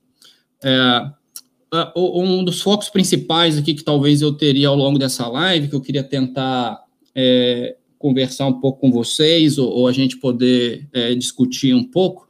É, 0.64 1.12
um 1.98 2.44
dos 2.44 2.62
focos 2.62 2.88
principais 2.88 3.58
aqui 3.58 3.74
que 3.74 3.84
talvez 3.84 4.22
eu 4.22 4.32
teria 4.32 4.68
ao 4.68 4.76
longo 4.76 5.00
dessa 5.00 5.28
live, 5.28 5.68
que 5.68 5.76
eu 5.76 5.82
queria 5.82 6.04
tentar 6.04 6.84
é, 7.16 7.76
conversar 7.98 8.46
um 8.46 8.60
pouco 8.60 8.82
com 8.82 8.92
vocês, 8.92 9.58
ou, 9.58 9.68
ou 9.68 9.88
a 9.88 9.92
gente 9.92 10.18
poder 10.18 10.88
discutir 11.18 11.74
um 11.74 11.84
pouco, 11.84 12.25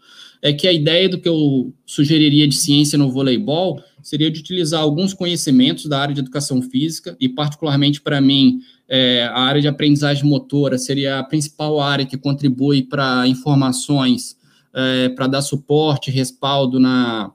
é 0.45 0.53
que 0.53 0.67
a 0.67 0.71
ideia 0.71 1.09
do 1.09 1.19
que 1.19 1.27
eu 1.27 1.73
sugeriria 1.87 2.47
de 2.47 2.55
ciência 2.55 2.99
no 2.99 3.11
voleibol 3.11 3.81
seria 4.03 4.29
de 4.29 4.39
utilizar 4.39 4.79
alguns 4.79 5.11
conhecimentos 5.11 5.87
da 5.87 5.99
área 5.99 6.13
de 6.13 6.19
educação 6.19 6.61
física, 6.61 7.17
e 7.19 7.27
particularmente 7.27 7.99
para 7.99 8.21
mim, 8.21 8.59
é, 8.87 9.23
a 9.23 9.39
área 9.39 9.59
de 9.59 9.67
aprendizagem 9.67 10.23
motora 10.23 10.77
seria 10.77 11.17
a 11.17 11.23
principal 11.23 11.81
área 11.81 12.05
que 12.05 12.15
contribui 12.15 12.83
para 12.83 13.27
informações, 13.27 14.37
é, 14.71 15.09
para 15.09 15.25
dar 15.25 15.41
suporte, 15.41 16.11
respaldo 16.11 16.79
na 16.79 17.31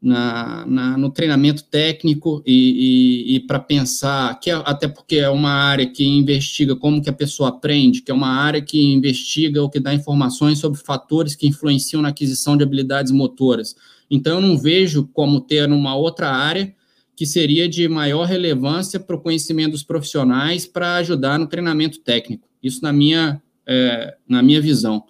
na, 0.00 0.64
na, 0.64 0.96
no 0.96 1.10
treinamento 1.10 1.64
técnico 1.64 2.42
e, 2.46 3.32
e, 3.32 3.36
e 3.36 3.40
para 3.40 3.58
pensar, 3.58 4.38
que 4.38 4.50
é, 4.50 4.54
até 4.64 4.86
porque 4.86 5.16
é 5.16 5.28
uma 5.28 5.50
área 5.50 5.86
que 5.86 6.04
investiga 6.04 6.76
como 6.76 7.02
que 7.02 7.10
a 7.10 7.12
pessoa 7.12 7.48
aprende, 7.48 8.02
que 8.02 8.10
é 8.10 8.14
uma 8.14 8.28
área 8.28 8.62
que 8.62 8.80
investiga 8.80 9.60
ou 9.60 9.68
que 9.68 9.80
dá 9.80 9.92
informações 9.92 10.60
sobre 10.60 10.78
fatores 10.78 11.34
que 11.34 11.48
influenciam 11.48 12.00
na 12.00 12.08
aquisição 12.08 12.56
de 12.56 12.62
habilidades 12.62 13.10
motoras. 13.10 13.74
Então, 14.10 14.36
eu 14.36 14.40
não 14.40 14.56
vejo 14.56 15.08
como 15.12 15.40
ter 15.40 15.68
uma 15.68 15.94
outra 15.96 16.30
área 16.30 16.72
que 17.16 17.26
seria 17.26 17.68
de 17.68 17.88
maior 17.88 18.24
relevância 18.24 19.00
para 19.00 19.16
o 19.16 19.20
conhecimento 19.20 19.72
dos 19.72 19.82
profissionais 19.82 20.64
para 20.66 20.94
ajudar 20.96 21.36
no 21.36 21.48
treinamento 21.48 21.98
técnico. 21.98 22.48
Isso 22.62 22.80
na 22.82 22.92
minha, 22.92 23.42
é, 23.66 24.14
na 24.28 24.40
minha 24.40 24.60
visão. 24.60 25.02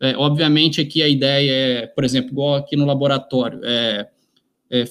É, 0.00 0.16
obviamente, 0.16 0.80
aqui 0.80 1.02
a 1.02 1.08
ideia 1.08 1.50
é, 1.50 1.86
por 1.88 2.04
exemplo, 2.04 2.30
igual 2.30 2.54
aqui 2.54 2.76
no 2.76 2.86
laboratório, 2.86 3.60
é, 3.64 4.06
é, 4.70 4.84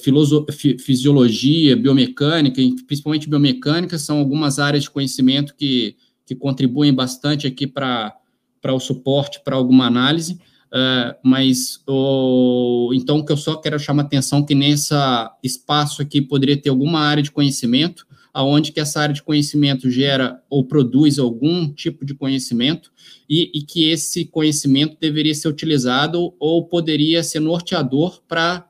fisiologia, 0.78 1.76
biomecânica, 1.76 2.60
principalmente 2.86 3.28
biomecânica, 3.28 3.98
são 3.98 4.18
algumas 4.18 4.58
áreas 4.58 4.84
de 4.84 4.90
conhecimento 4.90 5.54
que, 5.54 5.96
que 6.26 6.34
contribuem 6.34 6.92
bastante 6.92 7.46
aqui 7.46 7.66
para 7.66 8.12
o 8.66 8.80
suporte 8.80 9.40
para 9.44 9.54
alguma 9.54 9.86
análise, 9.86 10.34
uh, 10.34 11.14
mas 11.22 11.80
o, 11.86 12.90
então 12.92 13.18
o 13.18 13.24
que 13.24 13.32
eu 13.32 13.36
só 13.36 13.56
quero 13.56 13.78
chamar 13.78 14.02
atenção 14.02 14.44
que 14.44 14.54
nesse 14.54 14.94
espaço 15.42 16.02
aqui 16.02 16.20
poderia 16.20 16.56
ter 16.56 16.70
alguma 16.70 17.00
área 17.00 17.22
de 17.22 17.30
conhecimento, 17.30 18.04
aonde 18.34 18.72
que 18.72 18.80
essa 18.80 19.00
área 19.00 19.14
de 19.14 19.22
conhecimento 19.22 19.90
gera 19.90 20.42
ou 20.50 20.64
produz 20.64 21.18
algum 21.18 21.72
tipo 21.72 22.04
de 22.04 22.14
conhecimento 22.14 22.92
e, 23.28 23.50
e 23.54 23.62
que 23.62 23.88
esse 23.88 24.24
conhecimento 24.24 24.96
deveria 25.00 25.34
ser 25.34 25.48
utilizado 25.48 26.34
ou 26.38 26.66
poderia 26.66 27.22
ser 27.22 27.40
norteador 27.40 28.20
para 28.28 28.68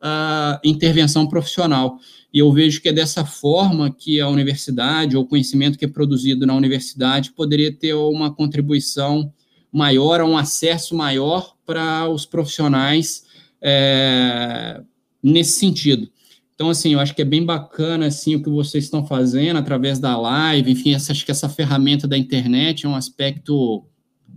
a 0.00 0.60
intervenção 0.64 1.26
profissional. 1.26 1.98
E 2.32 2.38
eu 2.38 2.52
vejo 2.52 2.80
que 2.80 2.88
é 2.88 2.92
dessa 2.92 3.24
forma 3.24 3.90
que 3.90 4.20
a 4.20 4.28
universidade, 4.28 5.16
ou 5.16 5.24
o 5.24 5.26
conhecimento 5.26 5.78
que 5.78 5.84
é 5.84 5.88
produzido 5.88 6.46
na 6.46 6.54
universidade, 6.54 7.32
poderia 7.32 7.72
ter 7.72 7.94
uma 7.94 8.32
contribuição 8.32 9.32
maior, 9.72 10.20
um 10.22 10.36
acesso 10.36 10.94
maior 10.96 11.54
para 11.66 12.08
os 12.08 12.24
profissionais 12.24 13.24
é, 13.60 14.80
nesse 15.22 15.58
sentido. 15.58 16.08
Então, 16.54 16.70
assim, 16.70 16.92
eu 16.92 17.00
acho 17.00 17.14
que 17.14 17.22
é 17.22 17.24
bem 17.24 17.44
bacana, 17.44 18.06
assim, 18.06 18.34
o 18.34 18.42
que 18.42 18.50
vocês 18.50 18.84
estão 18.84 19.06
fazendo 19.06 19.56
através 19.56 19.98
da 19.98 20.16
live, 20.18 20.70
enfim, 20.70 20.94
essa, 20.94 21.12
acho 21.12 21.24
que 21.24 21.30
essa 21.30 21.48
ferramenta 21.48 22.06
da 22.06 22.18
internet 22.18 22.84
é 22.84 22.88
um 22.88 22.94
aspecto 22.94 23.86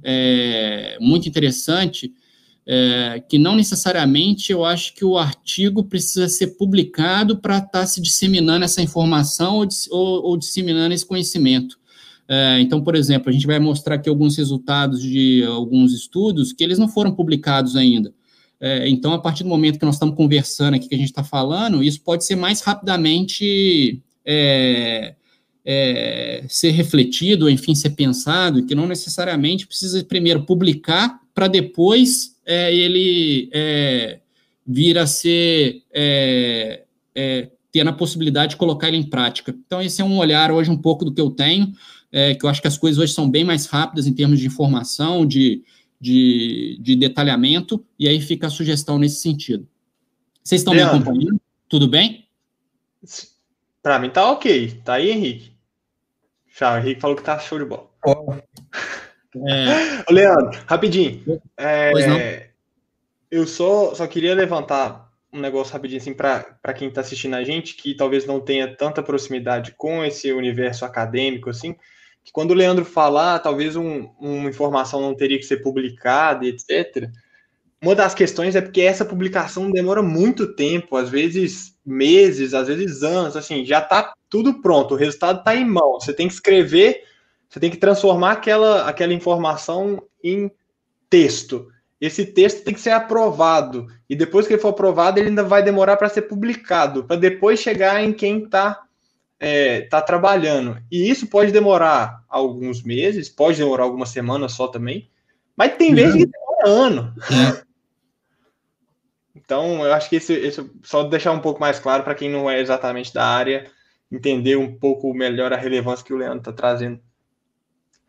é, 0.01 0.97
muito 1.01 1.27
interessante, 1.27 2.13
é, 2.65 3.21
que 3.27 3.37
não 3.37 3.55
necessariamente 3.55 4.51
eu 4.51 4.63
acho 4.63 4.93
que 4.93 5.03
o 5.03 5.17
artigo 5.17 5.83
precisa 5.83 6.29
ser 6.29 6.55
publicado 6.57 7.37
para 7.37 7.57
estar 7.57 7.69
tá 7.71 7.85
se 7.85 8.01
disseminando 8.01 8.63
essa 8.63 8.81
informação 8.81 9.57
ou, 9.57 9.67
ou, 9.91 10.23
ou 10.23 10.37
disseminando 10.37 10.93
esse 10.93 11.05
conhecimento. 11.05 11.77
É, 12.27 12.59
então, 12.61 12.81
por 12.81 12.95
exemplo, 12.95 13.29
a 13.29 13.33
gente 13.33 13.45
vai 13.45 13.59
mostrar 13.59 13.95
aqui 13.95 14.07
alguns 14.07 14.37
resultados 14.37 15.01
de 15.01 15.43
alguns 15.45 15.93
estudos 15.93 16.53
que 16.53 16.63
eles 16.63 16.79
não 16.79 16.87
foram 16.87 17.13
publicados 17.13 17.75
ainda. 17.75 18.13
É, 18.59 18.87
então, 18.87 19.11
a 19.11 19.19
partir 19.19 19.43
do 19.43 19.49
momento 19.49 19.77
que 19.77 19.85
nós 19.85 19.95
estamos 19.95 20.15
conversando 20.15 20.75
aqui, 20.75 20.87
que 20.87 20.95
a 20.95 20.97
gente 20.97 21.09
está 21.09 21.23
falando, 21.23 21.83
isso 21.83 22.01
pode 22.01 22.23
ser 22.23 22.37
mais 22.37 22.61
rapidamente 22.61 24.01
é, 24.25 25.15
é, 25.65 26.45
ser 26.47 26.71
refletido, 26.71 27.49
enfim, 27.49 27.75
ser 27.75 27.89
pensado, 27.89 28.65
que 28.65 28.73
não 28.73 28.87
necessariamente 28.87 29.67
precisa 29.67 30.01
primeiro 30.05 30.45
publicar 30.45 31.19
para 31.33 31.47
depois 31.47 32.39
é, 32.45 32.73
ele 32.73 33.49
é, 33.53 34.19
vir 34.65 34.97
a 34.97 35.07
ser 35.07 35.83
é, 35.93 36.83
ter 37.71 37.87
a 37.87 37.93
possibilidade 37.93 38.51
de 38.51 38.57
colocar 38.57 38.87
ele 38.87 38.97
em 38.97 39.09
prática. 39.09 39.55
Então, 39.65 39.81
esse 39.81 40.01
é 40.01 40.05
um 40.05 40.17
olhar 40.17 40.51
hoje 40.51 40.69
um 40.69 40.77
pouco 40.77 41.03
do 41.03 41.13
que 41.13 41.21
eu 41.21 41.31
tenho, 41.31 41.73
que 42.39 42.45
eu 42.45 42.49
acho 42.49 42.61
que 42.61 42.67
as 42.67 42.77
coisas 42.77 43.01
hoje 43.01 43.13
são 43.13 43.27
bem 43.27 43.43
mais 43.43 43.65
rápidas 43.65 44.05
em 44.05 44.13
termos 44.13 44.39
de 44.39 44.45
informação, 44.45 45.25
de 45.25 45.63
de, 46.03 46.77
de 46.81 46.97
detalhamento, 46.97 47.85
e 47.97 48.09
aí 48.09 48.19
fica 48.19 48.47
a 48.47 48.49
sugestão 48.49 48.99
nesse 48.99 49.21
sentido. 49.21 49.65
Vocês 50.43 50.59
estão 50.59 50.73
Leandro, 50.73 50.97
me 50.97 51.01
acompanhando? 51.01 51.41
Tudo 51.69 51.87
bem? 51.87 52.27
Para 53.81 53.99
mim 53.99 54.09
tá 54.09 54.29
ok. 54.29 54.81
Tá 54.83 54.95
aí, 54.95 55.11
Henrique? 55.11 55.55
Já, 56.59 56.73
o 56.73 56.77
Henrique 56.79 56.99
falou 56.99 57.15
que 57.15 57.23
tá 57.23 57.39
show 57.39 57.57
de 57.57 57.63
bola. 57.63 57.89
Oh. 58.05 58.35
É... 59.35 60.03
Leandro, 60.11 60.59
rapidinho. 60.67 61.41
É. 61.57 62.49
Eu 63.29 63.47
só, 63.47 63.95
só 63.95 64.05
queria 64.05 64.35
levantar 64.35 65.09
um 65.31 65.39
negócio 65.39 65.73
rapidinho 65.73 65.99
assim 65.99 66.13
para 66.13 66.73
quem 66.75 66.89
está 66.89 67.01
assistindo 67.01 67.35
a 67.35 67.43
gente, 67.43 67.75
que 67.75 67.95
talvez 67.95 68.25
não 68.25 68.39
tenha 68.39 68.75
tanta 68.75 69.01
proximidade 69.01 69.73
com 69.75 70.03
esse 70.05 70.31
universo 70.31 70.85
acadêmico 70.85 71.49
assim 71.49 71.75
que 72.23 72.31
quando 72.31 72.51
o 72.51 72.55
Leandro 72.55 72.85
falar, 72.85 73.39
talvez 73.39 73.75
um, 73.75 74.09
uma 74.19 74.49
informação 74.49 75.01
não 75.01 75.13
teria 75.13 75.37
que 75.37 75.45
ser 75.45 75.57
publicada, 75.57 76.45
etc. 76.45 77.09
Uma 77.81 77.93
das 77.93 78.15
questões 78.15 78.55
é 78.55 78.61
porque 78.61 78.81
essa 78.81 79.03
publicação 79.03 79.69
demora 79.69 80.01
muito 80.01 80.55
tempo, 80.55 80.95
às 80.95 81.09
vezes 81.09 81.77
meses, 81.85 82.53
às 82.53 82.69
vezes 82.69 83.03
anos, 83.03 83.35
assim, 83.35 83.65
já 83.65 83.79
está 83.79 84.13
tudo 84.29 84.61
pronto, 84.61 84.93
o 84.93 84.97
resultado 84.97 85.39
está 85.39 85.53
em 85.53 85.65
mão. 85.65 85.99
Você 85.99 86.13
tem 86.13 86.27
que 86.27 86.33
escrever, 86.33 87.03
você 87.53 87.59
tem 87.59 87.69
que 87.69 87.77
transformar 87.77 88.31
aquela, 88.31 88.89
aquela 88.89 89.13
informação 89.13 90.01
em 90.23 90.51
texto. 91.07 91.67
Esse 92.01 92.25
texto 92.25 92.63
tem 92.63 92.73
que 92.73 92.79
ser 92.81 92.89
aprovado. 92.89 93.85
E 94.09 94.15
depois 94.15 94.47
que 94.47 94.53
ele 94.53 94.61
for 94.61 94.69
aprovado, 94.69 95.19
ele 95.19 95.29
ainda 95.29 95.43
vai 95.43 95.61
demorar 95.61 95.95
para 95.95 96.09
ser 96.09 96.23
publicado, 96.23 97.03
para 97.03 97.15
depois 97.15 97.59
chegar 97.59 98.03
em 98.03 98.11
quem 98.11 98.45
está 98.45 98.81
é, 99.39 99.81
tá 99.81 100.01
trabalhando. 100.01 100.81
E 100.91 101.07
isso 101.07 101.27
pode 101.27 101.51
demorar 101.51 102.23
alguns 102.27 102.81
meses, 102.81 103.29
pode 103.29 103.59
demorar 103.59 103.83
algumas 103.83 104.09
semanas 104.09 104.53
só 104.53 104.67
também, 104.67 105.07
mas 105.55 105.75
tem 105.75 105.93
vezes 105.93 106.15
que 106.15 106.25
demora 106.25 106.67
ano. 106.67 107.13
É. 107.31 107.63
Então, 109.35 109.85
eu 109.85 109.93
acho 109.93 110.09
que 110.09 110.15
esse, 110.15 110.33
esse 110.33 110.67
só 110.81 111.03
deixar 111.03 111.33
um 111.33 111.39
pouco 111.39 111.59
mais 111.59 111.77
claro 111.77 112.01
para 112.03 112.15
quem 112.15 112.31
não 112.31 112.49
é 112.49 112.59
exatamente 112.59 113.13
da 113.13 113.23
área, 113.23 113.69
entender 114.11 114.55
um 114.55 114.75
pouco 114.75 115.13
melhor 115.13 115.53
a 115.53 115.57
relevância 115.57 116.03
que 116.03 116.13
o 116.13 116.17
Leandro 116.17 116.39
está 116.39 116.51
trazendo. 116.51 116.99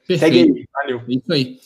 Perfeito. 0.06 0.34
Segue 0.34 0.38
aí, 0.38 0.64
valeu. 0.72 1.02
Isso 1.08 1.32
aí. 1.32 1.58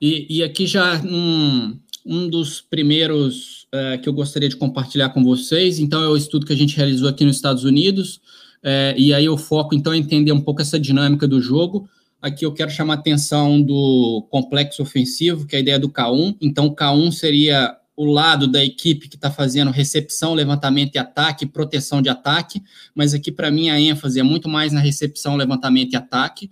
E, 0.00 0.38
e 0.38 0.42
aqui 0.42 0.66
já 0.66 1.00
um, 1.02 1.78
um 2.04 2.28
dos 2.28 2.60
primeiros 2.60 3.68
uh, 3.74 4.00
que 4.02 4.08
eu 4.08 4.12
gostaria 4.12 4.48
de 4.48 4.56
compartilhar 4.56 5.10
com 5.10 5.22
vocês, 5.22 5.78
então 5.78 6.02
é 6.02 6.08
o 6.08 6.16
estudo 6.16 6.46
que 6.46 6.52
a 6.52 6.56
gente 6.56 6.76
realizou 6.76 7.08
aqui 7.08 7.24
nos 7.24 7.36
Estados 7.36 7.64
Unidos, 7.64 8.20
é, 8.62 8.94
e 8.96 9.12
aí 9.12 9.24
eu 9.24 9.36
foco, 9.36 9.74
então, 9.74 9.94
em 9.94 9.98
entender 9.98 10.32
um 10.32 10.40
pouco 10.40 10.62
essa 10.62 10.78
dinâmica 10.78 11.26
do 11.26 11.40
jogo. 11.40 11.88
Aqui 12.20 12.46
eu 12.46 12.52
quero 12.52 12.70
chamar 12.70 12.94
a 12.94 12.96
atenção 12.98 13.60
do 13.60 14.26
complexo 14.30 14.82
ofensivo, 14.82 15.46
que 15.46 15.56
é 15.56 15.58
a 15.58 15.62
ideia 15.62 15.78
do 15.78 15.88
K1. 15.88 16.36
Então, 16.40 16.66
o 16.66 16.74
K1 16.74 17.10
seria 17.10 17.76
o 17.96 18.06
lado 18.06 18.46
da 18.46 18.64
equipe 18.64 19.08
que 19.08 19.16
está 19.16 19.30
fazendo 19.30 19.70
recepção, 19.70 20.32
levantamento 20.32 20.94
e 20.94 20.98
ataque, 20.98 21.44
proteção 21.44 22.00
de 22.00 22.08
ataque, 22.08 22.62
mas 22.94 23.12
aqui 23.12 23.30
para 23.30 23.50
mim 23.50 23.68
a 23.68 23.78
ênfase 23.78 24.18
é 24.18 24.22
muito 24.22 24.48
mais 24.48 24.72
na 24.72 24.80
recepção, 24.80 25.36
levantamento 25.36 25.92
e 25.92 25.96
ataque. 25.96 26.50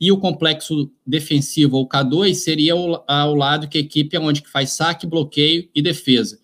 E 0.00 0.12
o 0.12 0.18
complexo 0.18 0.90
defensivo, 1.06 1.76
ou 1.76 1.88
K2, 1.88 2.34
seria 2.34 2.76
o, 2.76 3.02
ao 3.06 3.34
lado 3.34 3.68
que 3.68 3.78
a 3.78 3.80
equipe 3.80 4.16
é 4.16 4.20
onde 4.20 4.42
que 4.42 4.50
faz 4.50 4.70
saque, 4.70 5.06
bloqueio 5.06 5.68
e 5.74 5.82
defesa. 5.82 6.38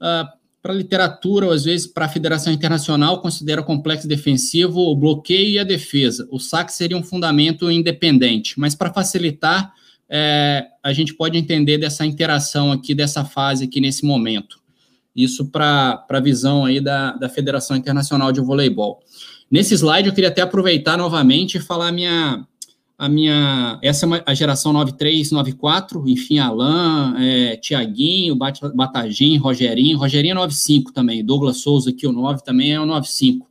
Uh, 0.00 0.40
para 0.62 0.72
a 0.72 0.76
literatura, 0.76 1.46
ou 1.46 1.52
às 1.52 1.64
vezes 1.64 1.86
para 1.86 2.04
a 2.04 2.08
Federação 2.08 2.52
Internacional, 2.52 3.22
considera 3.22 3.62
o 3.62 3.64
complexo 3.64 4.06
defensivo 4.06 4.80
o 4.80 4.96
bloqueio 4.96 5.50
e 5.50 5.58
a 5.58 5.64
defesa. 5.64 6.28
O 6.30 6.38
saque 6.38 6.72
seria 6.72 6.96
um 6.96 7.02
fundamento 7.02 7.70
independente, 7.70 8.60
mas 8.60 8.74
para 8.74 8.92
facilitar, 8.92 9.72
é, 10.08 10.66
a 10.82 10.92
gente 10.92 11.14
pode 11.14 11.38
entender 11.38 11.78
dessa 11.78 12.04
interação 12.04 12.72
aqui, 12.72 12.94
dessa 12.94 13.24
fase 13.24 13.64
aqui 13.64 13.80
nesse 13.80 14.04
momento. 14.04 14.60
Isso 15.14 15.46
para 15.46 16.04
a 16.08 16.20
visão 16.20 16.64
aí 16.64 16.80
da, 16.80 17.12
da 17.12 17.28
Federação 17.28 17.76
Internacional 17.76 18.30
de 18.32 18.40
Voleibol. 18.40 19.00
Nesse 19.50 19.74
slide, 19.74 20.08
eu 20.08 20.14
queria 20.14 20.28
até 20.28 20.42
aproveitar 20.42 20.96
novamente 20.96 21.56
e 21.56 21.60
falar 21.60 21.90
minha, 21.90 22.46
a 23.00 23.08
minha, 23.08 23.78
essa 23.80 24.04
é 24.04 24.06
uma, 24.06 24.22
a 24.26 24.34
geração 24.34 24.74
93, 24.74 25.30
94, 25.30 26.06
enfim, 26.06 26.38
Alain, 26.38 27.14
é, 27.16 27.56
Tiaguinho, 27.56 28.36
Batagim, 28.36 29.38
Rogerinho, 29.38 29.96
Rogerinho 29.96 30.32
é 30.32 30.34
95 30.34 30.92
também, 30.92 31.24
Douglas 31.24 31.62
Souza 31.62 31.88
aqui, 31.88 32.06
o 32.06 32.12
9 32.12 32.44
também 32.44 32.74
é 32.74 32.78
o 32.78 32.84
95, 32.84 33.48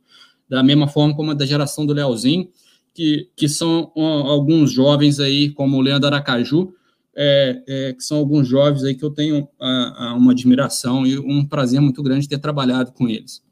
da 0.48 0.62
mesma 0.62 0.86
forma 0.86 1.16
como 1.16 1.32
a 1.32 1.34
da 1.34 1.44
geração 1.44 1.84
do 1.84 1.92
Leozinho, 1.92 2.48
que, 2.94 3.28
que 3.34 3.48
são 3.48 3.90
alguns 3.96 4.70
jovens 4.70 5.18
aí, 5.18 5.50
como 5.50 5.78
o 5.78 5.80
Leandro 5.80 6.06
Aracaju, 6.06 6.72
é, 7.16 7.60
é, 7.66 7.92
que 7.92 8.04
são 8.04 8.18
alguns 8.18 8.46
jovens 8.46 8.84
aí 8.84 8.94
que 8.94 9.04
eu 9.04 9.10
tenho 9.10 9.48
a, 9.60 10.10
a 10.10 10.14
uma 10.14 10.30
admiração 10.30 11.04
e 11.04 11.18
um 11.18 11.44
prazer 11.44 11.80
muito 11.80 12.04
grande 12.04 12.28
ter 12.28 12.38
trabalhado 12.38 12.92
com 12.92 13.08
eles. 13.08 13.42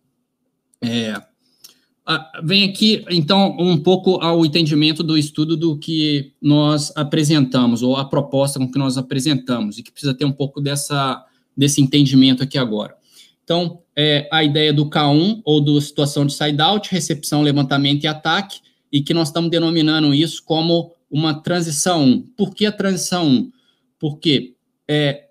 É, 0.80 1.20
ah, 2.11 2.40
vem 2.42 2.64
aqui, 2.64 3.04
então, 3.11 3.54
um 3.61 3.76
pouco 3.76 4.14
ao 4.22 4.42
entendimento 4.42 5.02
do 5.02 5.18
estudo 5.18 5.59
do 5.59 5.76
que 5.78 6.32
nós 6.40 6.90
apresentamos, 6.96 7.82
ou 7.82 7.96
a 7.96 8.04
proposta 8.06 8.59
com 8.59 8.70
que 8.70 8.78
nós 8.78 8.96
apresentamos, 8.96 9.76
e 9.76 9.82
que 9.82 9.92
precisa 9.92 10.14
ter 10.14 10.24
um 10.24 10.32
pouco 10.32 10.59
dessa, 10.59 11.22
desse 11.54 11.82
entendimento 11.82 12.42
aqui 12.42 12.56
agora. 12.56 12.96
Então, 13.44 13.80
é 13.94 14.26
a 14.32 14.42
ideia 14.42 14.72
do 14.72 14.88
K1, 14.88 15.42
ou 15.44 15.61
do 15.61 15.78
situação 15.82 16.24
de 16.24 16.32
side-out, 16.32 16.90
recepção, 16.90 17.42
levantamento 17.42 18.04
e 18.04 18.06
ataque, 18.06 18.61
e 18.90 19.02
que 19.02 19.12
nós 19.12 19.28
estamos 19.28 19.50
denominando 19.50 20.14
isso 20.14 20.42
como 20.42 20.94
uma 21.11 21.34
transição 21.34 22.02
1. 22.04 22.22
Por 22.34 22.54
que 22.54 22.64
a 22.64 22.72
transição 22.72 23.28
1? 23.28 23.52
Porque 23.98 24.54
é, 24.88 25.28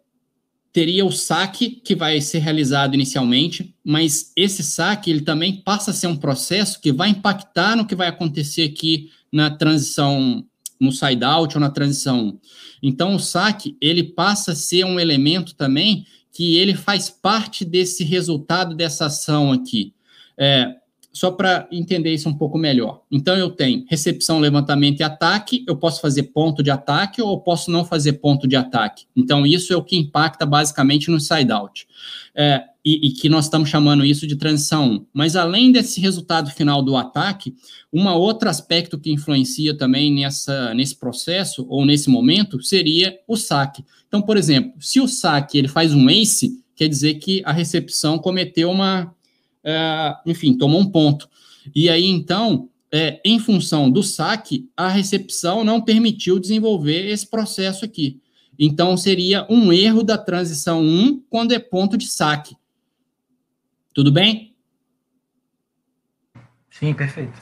teria 0.77 1.03
o 1.03 1.11
saque 1.11 1.71
que 1.71 1.95
vai 1.95 2.21
ser 2.21 2.37
realizado 2.37 2.93
inicialmente, 2.93 3.73
mas 3.83 4.31
esse 4.35 4.61
saque 4.61 5.09
ele 5.09 5.21
também 5.21 5.55
passa 5.55 5.89
a 5.89 5.93
ser 5.93 6.05
um 6.05 6.15
processo 6.15 6.79
que 6.79 6.91
vai 6.91 7.09
impactar 7.09 7.75
no 7.75 7.87
que 7.87 7.95
vai 7.95 8.07
acontecer 8.07 8.61
aqui 8.61 9.09
na 9.33 9.49
transição 9.49 10.45
no 10.79 10.91
side 10.91 11.23
out 11.23 11.57
ou 11.57 11.59
na 11.61 11.71
transição. 11.71 12.39
Então 12.79 13.15
o 13.15 13.19
saque 13.19 13.75
ele 13.81 14.03
passa 14.03 14.51
a 14.51 14.55
ser 14.55 14.85
um 14.85 14.99
elemento 14.99 15.55
também 15.55 16.05
que 16.31 16.57
ele 16.57 16.75
faz 16.75 17.09
parte 17.09 17.65
desse 17.65 18.03
resultado 18.03 18.75
dessa 18.75 19.07
ação 19.07 19.51
aqui. 19.51 19.95
É, 20.37 20.75
só 21.17 21.31
para 21.31 21.67
entender 21.71 22.13
isso 22.13 22.29
um 22.29 22.33
pouco 22.33 22.59
melhor. 22.59 23.01
Então, 23.11 23.35
eu 23.35 23.49
tenho 23.49 23.83
recepção, 23.89 24.39
levantamento 24.39 24.99
e 24.99 25.03
ataque. 25.03 25.65
Eu 25.67 25.75
posso 25.75 25.99
fazer 25.99 26.23
ponto 26.23 26.61
de 26.61 26.69
ataque 26.69 27.19
ou 27.21 27.41
posso 27.41 27.71
não 27.71 27.83
fazer 27.83 28.13
ponto 28.13 28.47
de 28.47 28.55
ataque. 28.55 29.05
Então, 29.15 29.43
isso 29.43 29.73
é 29.73 29.75
o 29.75 29.83
que 29.83 29.97
impacta 29.97 30.45
basicamente 30.45 31.09
no 31.09 31.19
side-out. 31.19 31.87
É, 32.35 32.63
e, 32.85 33.07
e, 33.07 33.11
que 33.11 33.27
nós 33.27 33.45
estamos 33.45 33.67
chamando 33.67 34.05
isso 34.05 34.27
de 34.27 34.35
transição 34.35 34.91
1. 34.91 35.05
Mas, 35.11 35.35
além 35.35 35.71
desse 35.71 35.99
resultado 35.99 36.51
final 36.51 36.83
do 36.83 36.95
ataque, 36.95 37.55
um 37.91 38.07
outro 38.07 38.47
aspecto 38.47 38.99
que 38.99 39.11
influencia 39.11 39.75
também 39.75 40.13
nessa, 40.13 40.71
nesse 40.75 40.95
processo 40.95 41.65
ou 41.67 41.83
nesse 41.83 42.11
momento 42.11 42.61
seria 42.61 43.17
o 43.27 43.35
saque. 43.35 43.83
Então, 44.07 44.21
por 44.21 44.37
exemplo, 44.37 44.71
se 44.79 45.01
o 45.01 45.07
saque 45.07 45.57
ele 45.57 45.67
faz 45.67 45.95
um 45.95 46.07
ace, 46.09 46.63
quer 46.75 46.87
dizer 46.87 47.15
que 47.15 47.41
a 47.43 47.51
recepção 47.51 48.19
cometeu 48.19 48.69
uma 48.69 49.13
enfim, 50.25 50.57
tomou 50.57 50.79
um 50.79 50.89
ponto. 50.89 51.29
E 51.75 51.89
aí, 51.89 52.05
então, 52.05 52.69
é, 52.91 53.19
em 53.25 53.39
função 53.39 53.89
do 53.91 54.01
saque, 54.01 54.69
a 54.75 54.87
recepção 54.87 55.63
não 55.63 55.81
permitiu 55.81 56.39
desenvolver 56.39 57.09
esse 57.09 57.27
processo 57.27 57.83
aqui. 57.83 58.21
Então, 58.57 58.97
seria 58.97 59.45
um 59.49 59.71
erro 59.71 60.03
da 60.03 60.17
transição 60.17 60.81
1 60.81 61.21
quando 61.29 61.51
é 61.51 61.59
ponto 61.59 61.97
de 61.97 62.07
saque. 62.07 62.55
Tudo 63.93 64.11
bem? 64.11 64.55
Sim, 66.69 66.93
perfeito. 66.93 67.39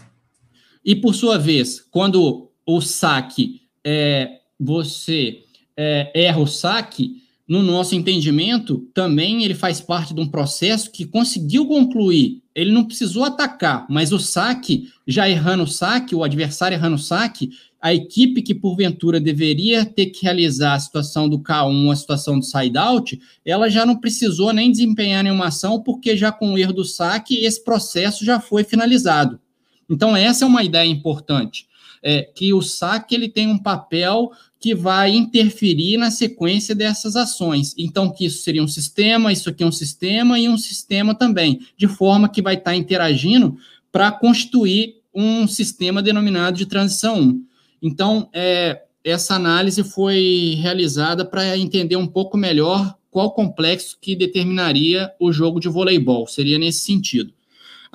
E 0.83 0.95
por 0.95 1.13
sua 1.13 1.37
vez, 1.37 1.79
quando 1.79 2.51
o 2.65 2.81
saque 2.81 3.67
é, 3.83 4.39
você 4.59 5.43
é, 5.75 6.11
erra 6.13 6.39
o 6.39 6.47
saque, 6.47 7.23
no 7.47 7.61
nosso 7.61 7.93
entendimento, 7.93 8.87
também 8.93 9.43
ele 9.43 9.53
faz 9.53 9.79
parte 9.79 10.13
de 10.13 10.19
um 10.19 10.27
processo 10.27 10.91
que 10.91 11.05
conseguiu 11.05 11.67
concluir. 11.67 12.41
Ele 12.55 12.71
não 12.71 12.85
precisou 12.85 13.23
atacar, 13.23 13.85
mas 13.89 14.11
o 14.11 14.19
saque, 14.19 14.89
já 15.05 15.29
errando 15.29 15.63
o 15.63 15.67
saque, 15.67 16.15
o 16.15 16.23
adversário 16.23 16.75
errando 16.75 16.95
o 16.95 16.99
saque, 16.99 17.51
a 17.79 17.93
equipe 17.93 18.41
que 18.41 18.55
porventura 18.55 19.19
deveria 19.19 19.85
ter 19.85 20.07
que 20.07 20.23
realizar 20.23 20.73
a 20.73 20.79
situação 20.79 21.29
do 21.29 21.37
K1, 21.37 21.91
a 21.91 21.95
situação 21.95 22.39
do 22.39 22.45
side-out, 22.45 23.19
ela 23.45 23.69
já 23.69 23.85
não 23.85 23.95
precisou 23.97 24.51
nem 24.51 24.71
desempenhar 24.71 25.23
nenhuma 25.23 25.47
ação, 25.47 25.79
porque 25.79 26.17
já 26.17 26.31
com 26.31 26.53
o 26.53 26.57
erro 26.57 26.73
do 26.73 26.83
saque, 26.83 27.45
esse 27.45 27.63
processo 27.63 28.25
já 28.25 28.39
foi 28.39 28.63
finalizado. 28.63 29.39
Então, 29.87 30.17
essa 30.17 30.45
é 30.45 30.47
uma 30.47 30.63
ideia 30.63 30.89
importante. 30.89 31.67
É, 32.07 32.21
que 32.21 32.53
o 32.53 32.61
saque 32.61 33.15
ele 33.15 33.27
tem 33.27 33.47
um 33.47 33.57
papel 33.57 34.31
que 34.59 34.75
vai 34.75 35.11
interferir 35.11 35.97
na 35.97 36.11
sequência 36.11 36.75
dessas 36.75 37.15
ações. 37.15 37.73
Então, 37.77 38.11
que 38.11 38.25
isso 38.25 38.43
seria 38.43 38.63
um 38.63 38.67
sistema, 38.67 39.33
isso 39.33 39.49
aqui 39.49 39.63
é 39.63 39.65
um 39.65 39.71
sistema 39.71 40.37
e 40.37 40.47
um 40.47 40.57
sistema 40.57 41.15
também, 41.15 41.61
de 41.75 41.87
forma 41.87 42.29
que 42.29 42.43
vai 42.43 42.53
estar 42.53 42.75
interagindo 42.75 43.57
para 43.91 44.11
constituir 44.11 44.97
um 45.13 45.47
sistema 45.47 46.01
denominado 46.01 46.57
de 46.57 46.65
transição 46.65 47.19
1. 47.19 47.45
Então, 47.81 48.29
é, 48.33 48.83
essa 49.03 49.35
análise 49.35 49.83
foi 49.83 50.57
realizada 50.59 51.23
para 51.23 51.57
entender 51.57 51.95
um 51.95 52.07
pouco 52.07 52.37
melhor 52.37 52.95
qual 53.11 53.31
complexo 53.31 53.97
que 54.01 54.15
determinaria 54.15 55.11
o 55.19 55.31
jogo 55.31 55.59
de 55.59 55.69
voleibol, 55.69 56.27
seria 56.27 56.59
nesse 56.59 56.79
sentido. 56.79 57.33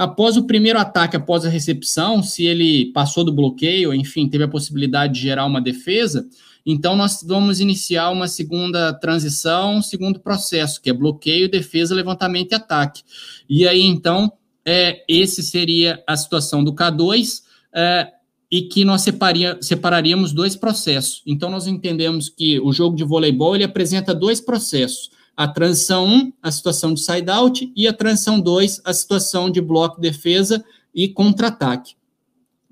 Após 0.00 0.38
o 0.38 0.46
primeiro 0.46 0.78
ataque, 0.78 1.14
após 1.14 1.44
a 1.44 1.50
recepção, 1.50 2.22
se 2.22 2.46
ele 2.46 2.86
passou 2.92 3.22
do 3.22 3.34
bloqueio, 3.34 3.92
enfim, 3.92 4.26
teve 4.28 4.44
a 4.44 4.48
possibilidade 4.48 5.12
de 5.12 5.20
gerar 5.20 5.44
uma 5.44 5.60
defesa, 5.60 6.26
então, 6.64 6.94
nós 6.94 7.22
vamos 7.26 7.60
iniciar 7.60 8.10
uma 8.10 8.28
segunda 8.28 8.92
transição, 8.92 9.76
um 9.76 9.82
segundo 9.82 10.20
processo, 10.20 10.80
que 10.80 10.90
é 10.90 10.92
bloqueio, 10.92 11.50
defesa, 11.50 11.94
levantamento 11.94 12.52
e 12.52 12.54
ataque. 12.54 13.02
E 13.48 13.66
aí, 13.66 13.82
então, 13.82 14.32
é, 14.64 15.02
esse 15.08 15.42
seria 15.42 16.02
a 16.06 16.16
situação 16.16 16.62
do 16.62 16.74
K2, 16.74 17.42
é, 17.74 18.08
e 18.50 18.62
que 18.62 18.84
nós 18.84 19.02
separia, 19.02 19.58
separaríamos 19.60 20.32
dois 20.32 20.56
processos. 20.56 21.22
Então, 21.26 21.50
nós 21.50 21.66
entendemos 21.66 22.28
que 22.28 22.58
o 22.60 22.72
jogo 22.72 22.96
de 22.96 23.04
voleibol 23.04 23.54
ele 23.54 23.64
apresenta 23.64 24.14
dois 24.14 24.40
processos. 24.40 25.10
A 25.40 25.48
transição 25.48 26.06
1, 26.06 26.32
a 26.42 26.50
situação 26.50 26.92
de 26.92 27.00
side-out, 27.00 27.72
e 27.74 27.88
a 27.88 27.94
transição 27.94 28.38
2, 28.38 28.82
a 28.84 28.92
situação 28.92 29.48
de 29.48 29.58
bloco, 29.58 29.98
defesa 29.98 30.62
e 30.94 31.08
contra-ataque. 31.08 31.94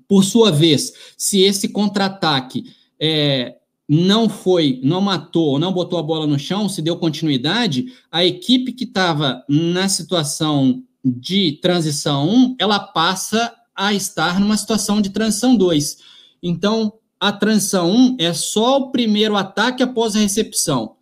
Por 0.07 0.23
sua 0.23 0.51
vez, 0.51 0.93
se 1.17 1.41
esse 1.41 1.69
contra-ataque 1.69 2.65
é, 2.99 3.55
não 3.89 4.29
foi, 4.29 4.79
não 4.83 5.01
matou, 5.01 5.57
não 5.57 5.73
botou 5.73 5.97
a 5.97 6.03
bola 6.03 6.27
no 6.27 6.37
chão, 6.37 6.69
se 6.69 6.79
deu 6.79 6.95
continuidade, 6.95 7.91
a 8.11 8.23
equipe 8.23 8.71
que 8.71 8.83
estava 8.83 9.43
na 9.49 9.89
situação 9.89 10.83
de 11.03 11.53
transição 11.63 12.29
1, 12.29 12.55
ela 12.59 12.77
passa 12.77 13.51
a 13.75 13.95
estar 13.95 14.39
numa 14.39 14.55
situação 14.55 15.01
de 15.01 15.09
transição 15.09 15.55
2. 15.55 15.97
Então, 16.43 16.93
a 17.19 17.31
transição 17.31 17.89
1 17.89 18.17
é 18.19 18.31
só 18.31 18.77
o 18.77 18.91
primeiro 18.91 19.35
ataque 19.35 19.81
após 19.81 20.15
a 20.15 20.19
recepção. 20.19 20.98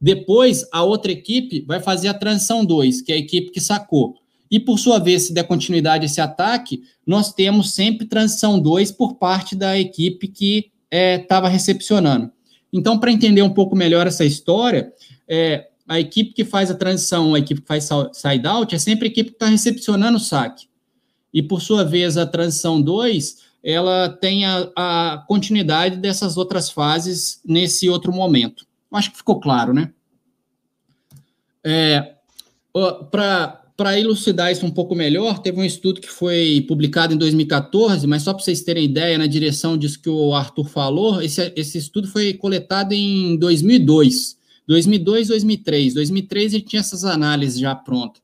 Depois, 0.00 0.66
a 0.72 0.82
outra 0.82 1.12
equipe 1.12 1.64
vai 1.66 1.80
fazer 1.80 2.08
a 2.08 2.14
transição 2.14 2.64
2, 2.64 3.02
que 3.02 3.12
é 3.12 3.16
a 3.16 3.18
equipe 3.18 3.50
que 3.50 3.60
sacou. 3.60 4.16
E, 4.50 4.58
por 4.58 4.78
sua 4.78 4.98
vez, 4.98 5.24
se 5.24 5.34
der 5.34 5.44
continuidade 5.44 6.04
a 6.04 6.06
esse 6.06 6.20
ataque, 6.20 6.82
nós 7.06 7.32
temos 7.32 7.72
sempre 7.72 8.06
transição 8.06 8.58
2 8.58 8.90
por 8.92 9.14
parte 9.14 9.54
da 9.54 9.78
equipe 9.78 10.26
que 10.26 10.70
estava 10.90 11.48
é, 11.48 11.50
recepcionando. 11.50 12.32
Então, 12.72 12.98
para 12.98 13.12
entender 13.12 13.42
um 13.42 13.50
pouco 13.50 13.76
melhor 13.76 14.06
essa 14.06 14.24
história, 14.24 14.92
é, 15.28 15.68
a 15.86 16.00
equipe 16.00 16.32
que 16.32 16.44
faz 16.44 16.70
a 16.70 16.74
transição, 16.74 17.34
a 17.34 17.38
equipe 17.38 17.60
que 17.60 17.66
faz 17.66 17.88
side-out, 18.12 18.74
é 18.74 18.78
sempre 18.78 19.06
a 19.06 19.10
equipe 19.10 19.30
que 19.30 19.36
está 19.36 19.46
recepcionando 19.46 20.16
o 20.16 20.20
saque. 20.20 20.66
E, 21.32 21.42
por 21.42 21.60
sua 21.60 21.84
vez, 21.84 22.16
a 22.16 22.26
transição 22.26 22.80
2, 22.80 23.38
ela 23.62 24.08
tem 24.08 24.44
a, 24.44 24.70
a, 24.76 25.24
continuidade 25.28 25.96
dessas 25.96 26.36
outras 26.36 26.70
fases 26.70 27.40
nesse 27.44 27.88
outro 27.88 28.12
momento. 28.12 28.66
Acho 28.92 29.10
que 29.10 29.18
ficou 29.18 29.40
claro, 29.40 29.72
né? 29.72 29.92
É, 31.64 32.14
para 33.10 33.60
para 33.80 33.98
elucidar 33.98 34.52
isso 34.52 34.66
um 34.66 34.70
pouco 34.70 34.94
melhor, 34.94 35.38
teve 35.38 35.58
um 35.58 35.64
estudo 35.64 36.02
que 36.02 36.10
foi 36.10 36.62
publicado 36.68 37.14
em 37.14 37.16
2014, 37.16 38.06
mas 38.06 38.22
só 38.22 38.34
para 38.34 38.42
vocês 38.44 38.60
terem 38.60 38.84
ideia, 38.84 39.16
na 39.16 39.26
direção 39.26 39.74
disso 39.74 40.02
que 40.02 40.10
o 40.10 40.34
Arthur 40.34 40.68
falou, 40.68 41.22
esse, 41.22 41.50
esse 41.56 41.78
estudo 41.78 42.06
foi 42.06 42.34
coletado 42.34 42.92
em 42.92 43.38
2002. 43.38 44.36
2002, 44.68 45.28
2003. 45.28 45.94
2003 45.94 46.52
ele 46.52 46.62
tinha 46.62 46.80
essas 46.80 47.06
análises 47.06 47.58
já 47.58 47.74
prontas. 47.74 48.20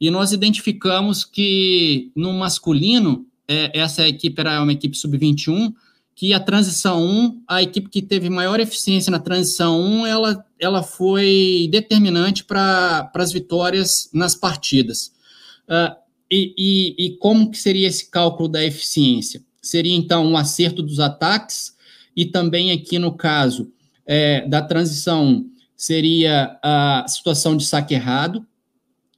E 0.00 0.10
nós 0.10 0.32
identificamos 0.32 1.24
que 1.24 2.10
no 2.16 2.32
masculino, 2.32 3.24
é, 3.46 3.78
essa 3.78 4.08
equipe 4.08 4.40
era 4.40 4.60
uma 4.60 4.72
equipe 4.72 4.98
sub-21, 4.98 5.72
que 6.18 6.34
a 6.34 6.40
transição 6.40 7.00
1, 7.00 7.44
a 7.46 7.62
equipe 7.62 7.88
que 7.88 8.02
teve 8.02 8.28
maior 8.28 8.58
eficiência 8.58 9.08
na 9.08 9.20
transição 9.20 9.80
1, 9.80 10.04
ela, 10.04 10.44
ela 10.58 10.82
foi 10.82 11.68
determinante 11.70 12.42
para 12.42 13.08
as 13.14 13.30
vitórias 13.30 14.10
nas 14.12 14.34
partidas. 14.34 15.12
Uh, 15.68 15.94
e, 16.28 16.54
e, 16.58 17.06
e, 17.06 17.16
como 17.18 17.52
que 17.52 17.56
seria 17.56 17.86
esse 17.86 18.10
cálculo 18.10 18.48
da 18.48 18.64
eficiência? 18.64 19.44
Seria, 19.62 19.94
então, 19.94 20.26
um 20.26 20.36
acerto 20.36 20.82
dos 20.82 20.98
ataques, 20.98 21.76
e 22.16 22.26
também 22.26 22.72
aqui 22.72 22.98
no 22.98 23.12
caso 23.12 23.70
é, 24.04 24.44
da 24.48 24.60
transição 24.60 25.24
1, 25.24 25.50
seria 25.76 26.58
a 26.60 27.04
situação 27.06 27.56
de 27.56 27.64
saque 27.64 27.94
errado, 27.94 28.44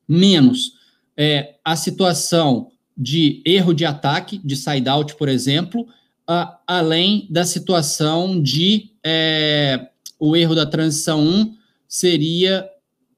menos 0.06 0.74
é, 1.16 1.54
a 1.64 1.74
situação 1.76 2.70
de 2.94 3.40
erro 3.46 3.72
de 3.72 3.86
ataque, 3.86 4.36
de 4.44 4.54
side-out, 4.54 5.16
por 5.16 5.30
exemplo, 5.30 5.88
além 6.66 7.26
da 7.28 7.44
situação 7.44 8.40
de 8.40 8.90
é, 9.04 9.88
o 10.18 10.36
erro 10.36 10.54
da 10.54 10.64
transição 10.64 11.20
1 11.20 11.54
seria 11.88 12.68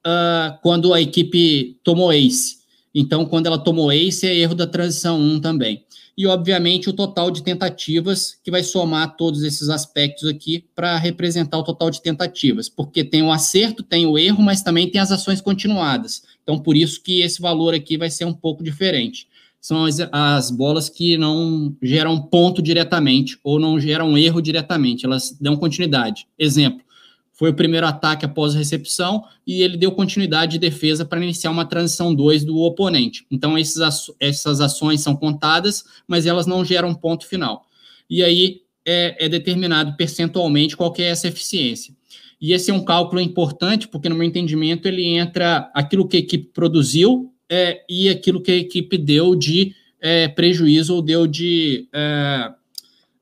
uh, 0.07 0.59
quando 0.63 0.95
a 0.95 1.01
equipe 1.01 1.79
tomou 1.85 2.13
ace. 2.13 2.63
Então, 2.95 3.27
quando 3.27 3.47
ela 3.47 3.59
tomou 3.59 3.93
ace, 3.93 4.27
é 4.27 4.35
erro 4.35 4.55
da 4.55 4.67
transição 4.67 5.21
1 5.21 5.41
também. 5.41 5.85
E, 6.17 6.27
obviamente, 6.27 6.91
o 6.91 6.93
total 6.93 7.31
de 7.31 7.43
tentativas, 7.43 8.39
que 8.45 8.51
vai 8.51 8.63
somar 8.63 9.17
todos 9.17 9.43
esses 9.43 9.69
aspectos 9.71 10.29
aqui 10.29 10.65
para 10.75 10.97
representar 10.99 11.59
o 11.59 11.65
total 11.65 11.91
de 11.91 12.03
tentativas. 12.03 12.69
Porque 12.69 13.03
tem 13.03 13.23
o 13.23 13.33
acerto, 13.33 13.83
tem 13.83 14.07
o 14.07 14.19
erro, 14.19 14.43
mas 14.43 14.63
também 14.63 14.91
tem 14.91 15.01
as 15.01 15.11
ações 15.11 15.41
continuadas. 15.41 16.23
Então, 16.43 16.59
por 16.59 16.77
isso 16.77 17.03
que 17.03 17.23
esse 17.23 17.41
valor 17.41 17.75
aqui 17.75 17.97
vai 17.97 18.11
ser 18.11 18.27
um 18.27 18.35
pouco 18.35 18.63
diferente 18.63 19.27
são 19.63 19.85
as, 19.85 19.99
as 20.11 20.51
bolas 20.51 20.89
que 20.89 21.17
não 21.17 21.75
geram 21.81 22.21
ponto 22.21 22.61
diretamente 22.61 23.39
ou 23.45 23.61
não 23.61 23.79
geram 23.79 24.19
erro 24.19 24.43
diretamente, 24.43 25.07
elas 25.07 25.39
dão 25.41 25.57
continuidade. 25.57 26.27
Exemplo, 26.37 26.85
foi 27.33 27.51
o 27.51 27.55
primeiro 27.55 27.87
ataque 27.87 28.25
após 28.25 28.55
a 28.55 28.59
recepção 28.59 29.23
e 29.47 29.63
ele 29.63 29.77
deu 29.77 29.93
continuidade 29.93 30.53
de 30.53 30.59
defesa 30.59 31.05
para 31.05 31.23
iniciar 31.23 31.53
uma 31.53 31.65
transição 31.65 32.13
2 32.13 32.45
do 32.45 32.59
oponente. 32.59 33.25
Então, 33.31 33.57
esses, 33.57 33.81
essas 34.19 34.61
ações 34.61 35.01
são 35.01 35.15
contadas, 35.15 35.85
mas 36.09 36.27
elas 36.27 36.47
não 36.47 36.65
geram 36.65 36.93
ponto 36.93 37.25
final. 37.25 37.65
E 38.11 38.21
aí 38.23 38.63
é, 38.85 39.27
é 39.27 39.29
determinado 39.29 39.97
percentualmente 39.97 40.77
qual 40.77 40.93
é 40.99 41.05
essa 41.05 41.29
eficiência. 41.29 41.95
E 42.41 42.53
esse 42.53 42.73
é 42.73 42.75
um 42.75 42.85
cálculo 42.85 43.21
importante, 43.21 43.87
porque, 43.87 44.09
no 44.09 44.17
meu 44.17 44.25
entendimento, 44.25 44.89
ele 44.89 45.05
entra 45.05 45.71
aquilo 45.73 46.09
que 46.09 46.17
a 46.17 46.21
equipe 46.21 46.51
produziu 46.53 47.32
é, 47.55 47.85
e 47.87 48.09
aquilo 48.09 48.41
que 48.41 48.51
a 48.51 48.57
equipe 48.57 48.97
deu 48.97 49.37
de 49.37 49.75
é, 50.01 50.27
prejuízo 50.27 50.95
ou 50.95 51.03
deu 51.03 51.27
de 51.27 51.87
é, 51.93 52.51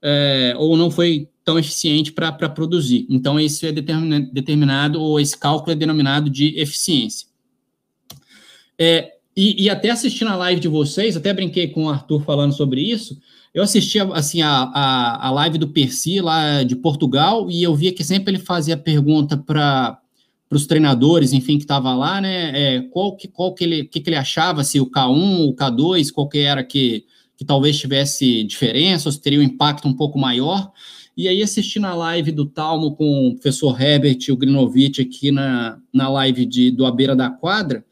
é 0.01 0.55
ou 0.57 0.77
não 0.77 0.89
foi 0.89 1.29
tão 1.45 1.59
eficiente 1.59 2.13
para 2.13 2.49
produzir. 2.49 3.07
Então, 3.11 3.41
isso 3.41 3.67
é 3.67 3.73
determinado, 3.73 5.01
ou 5.01 5.19
esse 5.19 5.37
cálculo 5.37 5.73
é 5.73 5.75
denominado 5.75 6.31
de 6.31 6.57
eficiência. 6.57 7.27
É, 8.79 9.15
e, 9.37 9.65
e, 9.65 9.69
até 9.69 9.91
assistindo 9.91 10.29
a 10.29 10.37
live 10.37 10.61
de 10.61 10.69
vocês, 10.69 11.17
até 11.17 11.35
brinquei 11.35 11.67
com 11.67 11.87
o 11.87 11.89
Arthur 11.89 12.23
falando 12.23 12.53
sobre 12.53 12.83
isso, 12.83 13.21
eu 13.53 13.65
assisti 13.65 13.99
assim, 13.99 14.43
a, 14.43 14.71
a, 14.73 15.27
a 15.27 15.31
live 15.33 15.59
do 15.59 15.69
Percy 15.69 16.21
lá 16.21 16.63
de 16.63 16.77
Portugal 16.77 17.51
e 17.51 17.65
eu 17.65 17.75
via 17.75 17.93
que 17.93 18.05
sempre 18.05 18.33
ele 18.33 18.43
fazia 18.43 18.77
pergunta 18.77 19.37
para 19.37 20.00
para 20.51 20.57
os 20.57 20.67
treinadores, 20.67 21.33
enfim, 21.33 21.59
que 21.59 21.63
estava 21.63 21.95
lá, 21.95 22.21
né? 22.21 22.51
É, 22.77 22.81
qual 22.81 23.17
que, 23.17 23.29
qual 23.29 23.55
que 23.55 23.63
ele, 23.63 23.85
que, 23.85 24.01
que 24.01 24.11
ele 24.11 24.17
achava, 24.17 24.65
se 24.65 24.81
o 24.81 24.91
K1, 24.91 25.49
o 25.49 25.55
K2, 25.55 26.11
qual 26.13 26.29
que 26.29 26.39
era 26.39 26.65
que, 26.65 27.05
que 27.37 27.45
talvez 27.45 27.79
tivesse 27.79 28.43
diferença, 28.43 29.09
ou 29.09 29.13
se 29.13 29.23
teria 29.23 29.39
um 29.39 29.45
impacto 29.45 29.87
um 29.87 29.95
pouco 29.95 30.19
maior. 30.19 30.73
E 31.17 31.29
aí, 31.29 31.41
assistindo 31.41 31.87
a 31.87 31.95
live 31.95 32.33
do 32.33 32.45
Talmo 32.45 32.97
com 32.97 33.29
o 33.29 33.35
professor 33.35 33.81
Herbert 33.81 34.19
e 34.27 34.33
o 34.33 34.37
Grinovich 34.37 35.01
aqui 35.01 35.31
na, 35.31 35.79
na 35.95 36.09
live 36.09 36.45
de, 36.45 36.73
do 36.73 36.85
A 36.85 36.91
Beira 36.91 37.15
da 37.15 37.31
Quadra, 37.31 37.85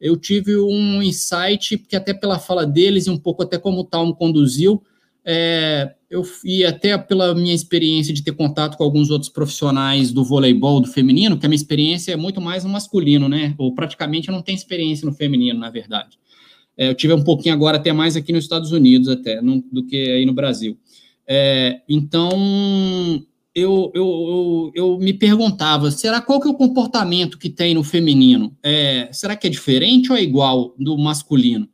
eu 0.00 0.16
tive 0.16 0.56
um 0.56 1.02
insight, 1.02 1.76
que 1.78 1.96
até 1.96 2.14
pela 2.14 2.38
fala 2.38 2.64
deles 2.64 3.08
e 3.08 3.10
um 3.10 3.18
pouco 3.18 3.42
até 3.42 3.58
como 3.58 3.80
o 3.80 3.84
Tal 3.84 4.06
me 4.06 4.14
conduziu, 4.14 4.80
é, 5.24 5.92
eu 6.14 6.22
e 6.44 6.64
até 6.64 6.96
pela 6.96 7.34
minha 7.34 7.52
experiência 7.52 8.14
de 8.14 8.22
ter 8.22 8.32
contato 8.32 8.76
com 8.76 8.84
alguns 8.84 9.10
outros 9.10 9.28
profissionais 9.28 10.12
do 10.12 10.24
voleibol 10.24 10.80
do 10.80 10.86
feminino, 10.86 11.36
que 11.36 11.44
a 11.44 11.48
minha 11.48 11.56
experiência 11.56 12.12
é 12.12 12.16
muito 12.16 12.40
mais 12.40 12.62
no 12.62 12.70
masculino, 12.70 13.28
né? 13.28 13.52
Ou 13.58 13.74
praticamente 13.74 14.28
eu 14.28 14.34
não 14.34 14.40
tenho 14.40 14.54
experiência 14.54 15.04
no 15.04 15.12
feminino, 15.12 15.58
na 15.58 15.70
verdade. 15.70 16.16
É, 16.78 16.88
eu 16.88 16.94
tive 16.94 17.12
um 17.12 17.24
pouquinho 17.24 17.52
agora 17.52 17.78
até 17.78 17.92
mais 17.92 18.16
aqui 18.16 18.32
nos 18.32 18.44
Estados 18.44 18.70
Unidos 18.70 19.08
até 19.08 19.40
do 19.42 19.84
que 19.84 19.96
aí 19.96 20.24
no 20.24 20.32
Brasil. 20.32 20.78
É, 21.26 21.80
então 21.88 22.30
eu, 23.52 23.90
eu, 23.92 24.04
eu, 24.04 24.72
eu, 24.74 24.98
me 24.98 25.12
perguntava, 25.12 25.90
será 25.90 26.20
qual 26.20 26.40
que 26.40 26.46
é 26.46 26.50
o 26.50 26.54
comportamento 26.54 27.38
que 27.38 27.50
tem 27.50 27.74
no 27.74 27.82
feminino? 27.82 28.56
É, 28.62 29.08
será 29.10 29.34
que 29.34 29.48
é 29.48 29.50
diferente 29.50 30.12
ou 30.12 30.18
é 30.18 30.22
igual 30.22 30.76
do 30.78 30.96
masculino? 30.96 31.68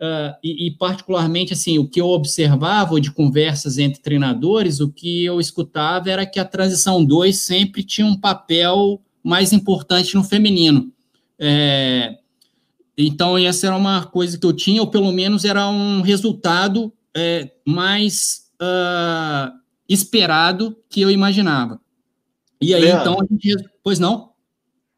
Uh, 0.00 0.32
e, 0.42 0.66
e, 0.66 0.70
particularmente, 0.70 1.52
assim, 1.52 1.78
o 1.78 1.86
que 1.86 2.00
eu 2.00 2.06
observava 2.06 2.98
de 2.98 3.12
conversas 3.12 3.76
entre 3.76 4.00
treinadores, 4.00 4.80
o 4.80 4.90
que 4.90 5.26
eu 5.26 5.38
escutava 5.38 6.10
era 6.10 6.24
que 6.24 6.40
a 6.40 6.44
transição 6.44 7.04
2 7.04 7.36
sempre 7.36 7.82
tinha 7.82 8.06
um 8.06 8.18
papel 8.18 9.02
mais 9.22 9.52
importante 9.52 10.14
no 10.14 10.24
feminino. 10.24 10.90
É, 11.38 12.16
então, 12.96 13.36
essa 13.36 13.66
era 13.66 13.76
uma 13.76 14.06
coisa 14.06 14.38
que 14.38 14.46
eu 14.46 14.54
tinha, 14.54 14.80
ou 14.80 14.86
pelo 14.86 15.12
menos 15.12 15.44
era 15.44 15.68
um 15.68 16.00
resultado 16.00 16.90
é, 17.14 17.50
mais 17.66 18.50
uh, 18.54 19.52
esperado 19.86 20.74
que 20.88 21.02
eu 21.02 21.10
imaginava. 21.10 21.78
E 22.58 22.74
aí, 22.74 22.80
Leandro, 22.80 23.00
então, 23.02 23.20
a 23.20 23.26
gente... 23.30 23.70
Pois 23.84 23.98
não? 23.98 24.30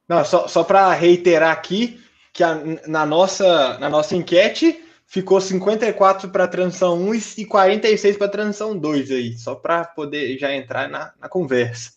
Não, 0.09 0.25
só, 0.25 0.47
só 0.47 0.63
para 0.63 0.93
reiterar 0.95 1.51
aqui, 1.51 2.01
que 2.33 2.45
a, 2.45 2.61
na, 2.87 3.05
nossa, 3.05 3.79
na 3.79 3.91
nossa 3.91 4.15
enquete 4.15 4.79
ficou 5.13 5.39
54 5.39 6.31
para 6.31 6.49
transição 6.49 6.99
1 6.99 7.15
e 7.37 7.45
46 7.45 8.17
para 8.17 8.29
transição 8.29 8.79
2 8.79 9.11
aí, 9.11 9.37
só 9.37 9.55
para 9.55 9.85
poder 9.85 10.39
já 10.39 10.57
entrar 10.57 10.89
na, 10.89 11.13
na 11.21 11.29
conversa. 11.29 11.93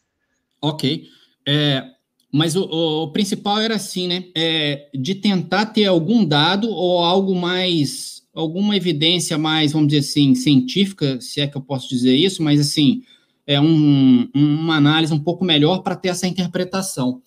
Ok. 0.61 1.05
É, 1.47 1.81
mas 2.29 2.57
o, 2.57 2.65
o, 2.65 3.03
o, 3.03 3.11
principal 3.13 3.61
era 3.61 3.75
assim, 3.75 4.09
né? 4.09 4.25
É, 4.35 4.89
de 4.93 5.15
tentar 5.15 5.67
ter 5.67 5.85
algum 5.85 6.25
dado 6.25 6.69
ou 6.69 6.99
algo 6.99 7.33
mais, 7.33 8.21
alguma 8.33 8.75
evidência 8.75 9.37
mais, 9.37 9.71
vamos 9.71 9.87
dizer 9.87 9.99
assim, 9.99 10.35
científica, 10.35 11.21
se 11.21 11.39
é 11.39 11.47
que 11.47 11.55
eu 11.55 11.61
posso 11.61 11.87
dizer 11.87 12.13
isso, 12.13 12.43
mas 12.43 12.59
assim, 12.59 13.01
é 13.47 13.61
um, 13.61 14.29
uma 14.35 14.75
análise 14.75 15.13
um 15.13 15.23
pouco 15.23 15.45
melhor 15.45 15.83
para 15.83 15.95
ter 15.95 16.09
essa 16.09 16.27
interpretação. 16.27 17.21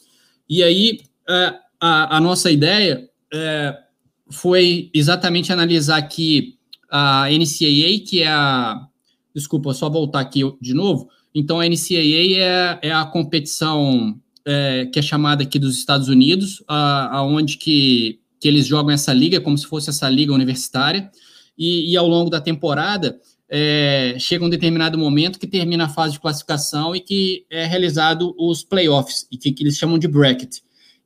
E 0.47 0.63
aí, 0.63 1.01
é, 1.27 1.55
a, 1.81 2.19
a 2.19 2.21
nossa 2.21 2.51
ideia 2.51 3.09
é, 3.33 3.88
foi 4.31 4.91
exatamente 4.95 5.53
analisar 5.53 5.97
aqui 5.97 6.57
a 6.91 7.29
NCAA, 7.31 8.05
que 8.07 8.23
é 8.23 8.29
a. 8.29 8.87
Desculpa, 9.35 9.73
só 9.75 9.89
voltar 9.89 10.21
aqui 10.21 10.41
de 10.61 10.75
novo. 10.75 11.09
Então, 11.35 11.61
a 11.61 11.67
NCAA 11.67 12.39
é, 12.39 12.79
é 12.83 12.93
a 12.93 13.05
competição 13.05 14.19
é, 14.45 14.87
que 14.87 14.99
é 14.99 15.03
chamada 15.03 15.43
aqui 15.43 15.59
dos 15.59 15.77
Estados 15.77 16.09
Unidos, 16.09 16.63
aonde 16.67 17.59
que, 17.59 18.19
que 18.41 18.49
eles 18.49 18.67
jogam 18.67 18.91
essa 18.91 19.13
liga, 19.13 19.41
como 19.41 19.57
se 19.57 19.67
fosse 19.67 19.91
essa 19.91 20.09
liga 20.09 20.33
universitária, 20.33 21.11
e, 21.57 21.93
e 21.93 21.97
ao 21.97 22.09
longo 22.09 22.31
da 22.31 22.41
temporada 22.41 23.21
é, 23.49 24.17
chega 24.19 24.45
um 24.45 24.51
determinado 24.51 24.99
momento 24.99 25.39
que 25.39 25.47
termina 25.47 25.85
a 25.85 25.89
fase 25.89 26.15
de 26.15 26.21
classificação 26.21 26.95
e 26.95 27.01
que 27.01 27.45
é 27.51 27.65
realizado 27.65 28.35
os 28.39 28.63
playoffs, 28.63 29.27
e 29.31 29.37
que, 29.37 29.53
que 29.53 29.63
eles 29.63 29.77
chamam 29.77 29.99
de 29.99 30.09
bracket. 30.09 30.59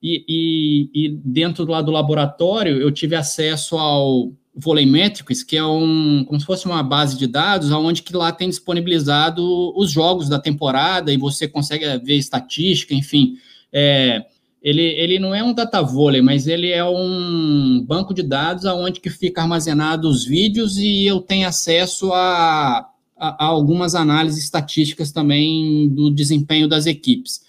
E, 0.02 0.24
e, 0.28 0.90
e 1.06 1.08
dentro 1.24 1.64
do, 1.64 1.82
do 1.82 1.92
laboratório 1.92 2.80
eu 2.80 2.90
tive 2.90 3.14
acesso 3.14 3.76
ao 3.76 4.32
Volleymetrics, 4.54 5.42
que 5.42 5.56
é 5.56 5.64
um, 5.64 6.24
como 6.26 6.38
se 6.38 6.44
fosse 6.44 6.66
uma 6.66 6.82
base 6.82 7.16
de 7.16 7.26
dados, 7.26 7.70
onde 7.70 8.02
que 8.02 8.14
lá 8.14 8.32
tem 8.32 8.48
disponibilizado 8.48 9.42
os 9.78 9.90
jogos 9.90 10.28
da 10.28 10.38
temporada 10.38 11.12
e 11.12 11.16
você 11.16 11.48
consegue 11.48 11.86
ver 12.04 12.16
estatística, 12.16 12.94
enfim. 12.94 13.36
É, 13.72 14.24
ele, 14.62 14.82
ele 14.82 15.18
não 15.18 15.34
é 15.34 15.42
um 15.42 15.54
data 15.54 15.82
mas 16.22 16.46
ele 16.46 16.70
é 16.70 16.84
um 16.84 17.82
banco 17.86 18.12
de 18.12 18.22
dados 18.22 18.64
onde 18.64 19.00
que 19.00 19.10
fica 19.10 19.40
armazenado 19.40 20.08
os 20.08 20.24
vídeos 20.24 20.76
e 20.76 21.06
eu 21.06 21.20
tenho 21.20 21.48
acesso 21.48 22.12
a, 22.12 22.86
a, 23.16 23.44
a 23.44 23.46
algumas 23.46 23.94
análises 23.94 24.44
estatísticas 24.44 25.10
também 25.10 25.88
do 25.88 26.10
desempenho 26.10 26.68
das 26.68 26.86
equipes. 26.86 27.40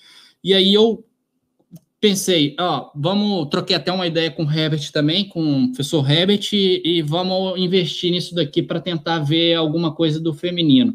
E 0.43 0.53
aí 0.53 0.73
eu 0.73 1.03
pensei, 2.03 2.53
ó, 2.59 2.91
vamos, 2.93 3.47
troquei 3.49 3.73
até 3.73 3.89
uma 3.89 4.05
ideia 4.05 4.29
com 4.29 4.43
o 4.43 4.51
Herbert 4.51 4.91
também, 4.91 5.23
com 5.23 5.63
o 5.63 5.67
professor 5.69 6.11
Herbert, 6.11 6.49
e, 6.51 7.01
vamos 7.01 7.57
investir 7.57 8.11
nisso 8.11 8.35
daqui 8.35 8.61
para 8.61 8.81
tentar 8.81 9.19
ver 9.19 9.53
alguma 9.53 9.95
coisa 9.95 10.19
do 10.19 10.33
feminino. 10.33 10.93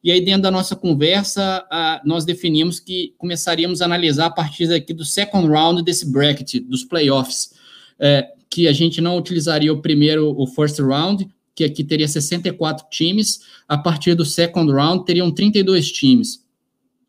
E 0.00 0.12
aí, 0.12 0.20
dentro 0.20 0.42
da 0.42 0.52
nossa 0.52 0.76
conversa, 0.76 1.66
nós 2.04 2.24
definimos 2.24 2.78
que 2.78 3.14
começaríamos 3.18 3.82
a 3.82 3.86
analisar 3.86 4.26
a 4.26 4.30
partir 4.30 4.68
daqui 4.68 4.94
do 4.94 5.04
second 5.04 5.48
round 5.48 5.82
desse 5.82 6.12
bracket, 6.12 6.60
dos 6.60 6.84
playoffs, 6.84 7.52
é, 7.98 8.24
que 8.48 8.68
a 8.68 8.72
gente 8.72 9.00
não 9.00 9.16
utilizaria 9.16 9.72
o 9.72 9.82
primeiro, 9.82 10.40
o 10.40 10.46
first 10.46 10.78
round, 10.78 11.26
que 11.52 11.64
aqui 11.64 11.82
teria 11.82 12.06
64 12.06 12.86
times, 12.90 13.40
a 13.66 13.76
partir 13.76 14.14
do 14.14 14.24
second 14.24 14.70
round 14.70 15.04
teriam 15.04 15.32
32 15.32 15.90
times. 15.90 16.44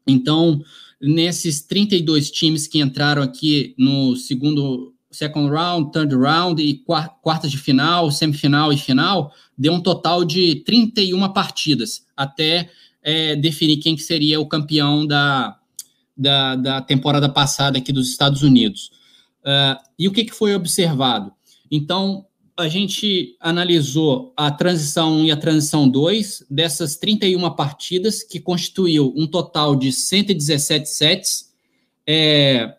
Então, 0.08 0.64
nesses 1.02 1.62
32 1.62 2.32
times 2.32 2.68
que 2.68 2.80
entraram 2.80 3.22
aqui 3.22 3.76
no 3.78 4.16
segundo 4.16 4.94
second 5.12 5.50
round, 5.50 5.92
third 5.92 6.14
round 6.16 6.62
e 6.62 6.84
quartas 7.22 7.50
de 7.50 7.58
final, 7.58 8.12
semifinal 8.12 8.74
e 8.74 8.78
final, 8.78 9.34
deu 9.58 9.74
um 9.74 9.82
total 9.82 10.26
de 10.26 10.56
31 10.66 11.32
partidas 11.32 12.06
até 12.16 12.70
é, 13.02 13.36
definir 13.36 13.78
quem 13.78 13.96
que 13.96 14.02
seria 14.02 14.40
o 14.40 14.48
campeão 14.48 15.06
da, 15.06 15.58
da, 16.18 16.56
da, 16.56 16.82
temporada 16.82 17.30
passada 17.30 17.78
aqui 17.78 17.94
dos 17.94 18.10
Estados 18.10 18.42
Unidos. 18.42 18.92
Uh, 19.42 19.78
e 19.98 20.08
o 20.08 20.12
que, 20.12 20.26
que 20.26 20.34
foi 20.34 20.56
observado? 20.56 21.32
Então, 21.72 22.26
a 22.58 22.70
gente 22.70 23.36
analisou 23.40 24.34
a 24.38 24.50
transição 24.50 25.18
1 25.18 25.26
e 25.26 25.32
a 25.32 25.38
transição 25.38 25.88
2 25.88 26.46
dessas 26.50 26.96
31 26.96 27.50
partidas, 27.52 28.24
que 28.24 28.40
constituiu 28.40 29.14
um 29.16 29.28
total 29.28 29.76
de 29.76 29.92
117 29.92 30.88
sets, 30.88 31.54
é, 32.08 32.76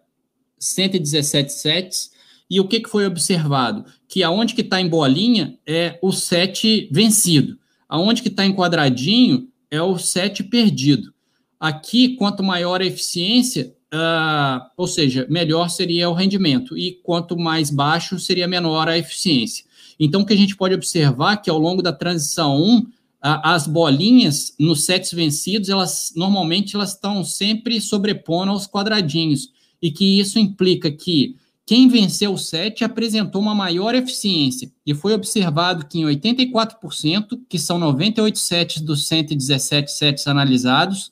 117 0.58 1.52
sets, 1.52 2.10
e 2.48 2.58
o 2.58 2.66
que, 2.66 2.80
que 2.80 2.88
foi 2.88 3.04
observado? 3.04 3.84
Que 4.08 4.22
aonde 4.22 4.54
que 4.54 4.62
está 4.62 4.80
em 4.80 4.88
bolinha 4.88 5.58
é 5.66 5.98
o 6.00 6.10
set 6.10 6.88
vencido, 6.90 7.58
aonde 7.86 8.22
que 8.22 8.28
está 8.28 8.46
em 8.46 8.54
quadradinho 8.54 9.48
é 9.70 9.82
o 9.82 9.98
set 9.98 10.42
perdido. 10.44 11.12
Aqui, 11.60 12.16
quanto 12.16 12.42
maior 12.42 12.80
a 12.80 12.86
eficiência, 12.86 13.75
uh, 13.92 14.64
ou 14.76 14.86
seja, 14.86 15.26
melhor 15.28 15.68
seria 15.68 16.08
o 16.08 16.14
rendimento, 16.14 16.76
e 16.76 16.92
quanto 17.02 17.38
mais 17.38 17.70
baixo 17.70 18.18
seria 18.18 18.48
menor 18.48 18.88
a 18.88 18.98
eficiência. 18.98 19.64
Então, 19.98 20.22
o 20.22 20.26
que 20.26 20.34
a 20.34 20.36
gente 20.36 20.56
pode 20.56 20.74
observar 20.74 21.34
é 21.34 21.36
que 21.36 21.50
ao 21.50 21.58
longo 21.58 21.82
da 21.82 21.92
transição 21.92 22.56
1, 22.60 22.86
a, 23.20 23.54
as 23.54 23.66
bolinhas 23.66 24.54
nos 24.58 24.84
sets 24.84 25.12
vencidos, 25.12 25.68
elas 25.68 26.12
normalmente 26.14 26.76
elas 26.76 26.92
estão 26.92 27.24
sempre 27.24 27.80
sobrepondo 27.80 28.50
aos 28.50 28.66
quadradinhos, 28.66 29.50
e 29.80 29.90
que 29.90 30.18
isso 30.18 30.38
implica 30.38 30.90
que 30.90 31.36
quem 31.64 31.88
venceu 31.88 32.32
o 32.32 32.38
set 32.38 32.84
apresentou 32.84 33.42
uma 33.42 33.54
maior 33.54 33.94
eficiência, 33.94 34.70
e 34.84 34.94
foi 34.94 35.14
observado 35.14 35.86
que 35.86 35.98
em 35.98 36.04
84%, 36.04 37.40
que 37.48 37.58
são 37.58 37.78
98 37.78 38.38
sets 38.38 38.80
dos 38.80 39.06
117 39.08 39.90
sets 39.90 40.26
analisados, 40.26 41.10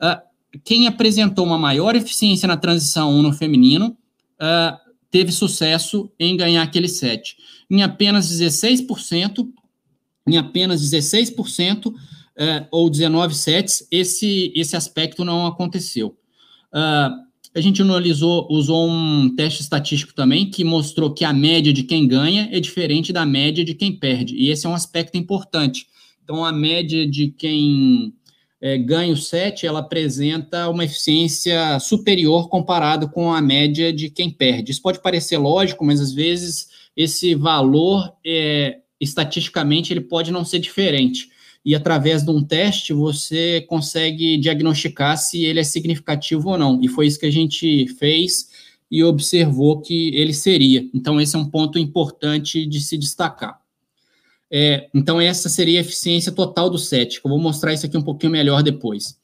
uh, 0.00 0.25
quem 0.64 0.86
apresentou 0.86 1.44
uma 1.44 1.58
maior 1.58 1.94
eficiência 1.96 2.46
na 2.46 2.56
transição 2.56 3.12
1 3.12 3.22
no 3.22 3.32
feminino 3.32 3.96
uh, 4.40 4.76
teve 5.10 5.32
sucesso 5.32 6.10
em 6.18 6.36
ganhar 6.36 6.62
aquele 6.62 6.88
set. 6.88 7.36
Em 7.70 7.82
apenas 7.82 8.30
16%, 8.30 9.48
em 10.28 10.36
apenas 10.36 10.82
16%, 10.82 11.86
uh, 11.86 11.94
ou 12.70 12.90
19 12.90 13.34
sets, 13.34 13.86
esse, 13.90 14.52
esse 14.54 14.76
aspecto 14.76 15.24
não 15.24 15.46
aconteceu. 15.46 16.16
Uh, 16.72 17.26
a 17.54 17.60
gente 17.60 17.80
analisou, 17.80 18.46
usou 18.50 18.86
um 18.86 19.34
teste 19.34 19.62
estatístico 19.62 20.12
também 20.12 20.50
que 20.50 20.62
mostrou 20.62 21.14
que 21.14 21.24
a 21.24 21.32
média 21.32 21.72
de 21.72 21.82
quem 21.82 22.06
ganha 22.06 22.50
é 22.52 22.60
diferente 22.60 23.14
da 23.14 23.24
média 23.24 23.64
de 23.64 23.74
quem 23.74 23.92
perde. 23.92 24.36
E 24.36 24.50
esse 24.50 24.66
é 24.66 24.68
um 24.68 24.74
aspecto 24.74 25.16
importante. 25.16 25.86
Então, 26.22 26.44
a 26.44 26.52
média 26.52 27.08
de 27.08 27.28
quem 27.28 28.12
é, 28.60 28.78
ganha 28.78 29.12
o 29.12 29.16
set, 29.16 29.66
ela 29.66 29.80
apresenta 29.80 30.68
uma 30.68 30.84
eficiência 30.84 31.78
superior 31.78 32.48
comparado 32.48 33.08
com 33.08 33.32
a 33.32 33.40
média 33.40 33.92
de 33.92 34.08
quem 34.08 34.30
perde. 34.30 34.72
Isso 34.72 34.82
pode 34.82 35.02
parecer 35.02 35.36
lógico, 35.36 35.84
mas 35.84 36.00
às 36.00 36.12
vezes 36.12 36.68
esse 36.96 37.34
valor, 37.34 38.12
é, 38.24 38.78
estatisticamente, 39.00 39.92
ele 39.92 40.00
pode 40.00 40.30
não 40.30 40.44
ser 40.44 40.58
diferente. 40.58 41.28
E 41.64 41.74
através 41.74 42.22
de 42.22 42.30
um 42.30 42.42
teste, 42.42 42.92
você 42.92 43.60
consegue 43.68 44.38
diagnosticar 44.38 45.18
se 45.18 45.44
ele 45.44 45.60
é 45.60 45.64
significativo 45.64 46.50
ou 46.50 46.58
não. 46.58 46.80
E 46.80 46.88
foi 46.88 47.06
isso 47.06 47.18
que 47.18 47.26
a 47.26 47.30
gente 47.30 47.88
fez 47.98 48.48
e 48.90 49.02
observou 49.02 49.80
que 49.80 50.14
ele 50.14 50.32
seria. 50.32 50.88
Então, 50.94 51.20
esse 51.20 51.34
é 51.34 51.38
um 51.38 51.50
ponto 51.50 51.78
importante 51.78 52.64
de 52.64 52.80
se 52.80 52.96
destacar. 52.96 53.60
É, 54.50 54.88
então, 54.94 55.20
essa 55.20 55.48
seria 55.48 55.80
a 55.80 55.82
eficiência 55.82 56.32
total 56.32 56.70
do 56.70 56.78
set. 56.78 57.20
Eu 57.22 57.30
vou 57.30 57.38
mostrar 57.38 57.72
isso 57.72 57.86
aqui 57.86 57.96
um 57.96 58.02
pouquinho 58.02 58.32
melhor 58.32 58.62
depois. 58.62 59.18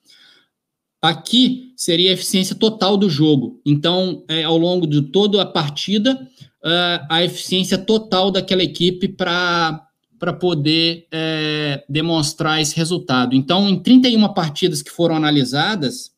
Aqui 1.00 1.72
seria 1.76 2.10
a 2.10 2.14
eficiência 2.14 2.54
total 2.54 2.96
do 2.96 3.10
jogo. 3.10 3.60
Então, 3.66 4.24
é, 4.28 4.44
ao 4.44 4.56
longo 4.56 4.86
de 4.86 5.02
toda 5.02 5.42
a 5.42 5.46
partida, 5.46 6.14
uh, 6.62 7.06
a 7.08 7.24
eficiência 7.24 7.76
total 7.76 8.30
daquela 8.30 8.62
equipe 8.62 9.08
para 9.08 9.88
poder 10.38 11.08
é, 11.10 11.84
demonstrar 11.88 12.60
esse 12.60 12.76
resultado. 12.76 13.34
Então, 13.34 13.68
em 13.68 13.82
31 13.82 14.32
partidas 14.32 14.80
que 14.80 14.90
foram 14.90 15.16
analisadas, 15.16 16.12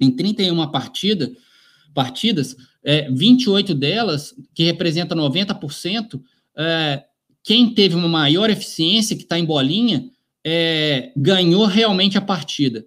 em 0.00 0.10
31 0.10 0.70
partida, 0.70 1.32
partidas, 1.92 2.54
é, 2.84 3.10
28 3.10 3.74
delas, 3.74 4.34
que 4.54 4.62
representa 4.62 5.16
90%, 5.16 6.20
é, 6.56 7.02
quem 7.46 7.72
teve 7.72 7.94
uma 7.94 8.08
maior 8.08 8.50
eficiência, 8.50 9.14
que 9.14 9.22
está 9.22 9.38
em 9.38 9.44
bolinha, 9.44 10.10
é, 10.44 11.12
ganhou 11.16 11.64
realmente 11.64 12.18
a 12.18 12.20
partida 12.20 12.84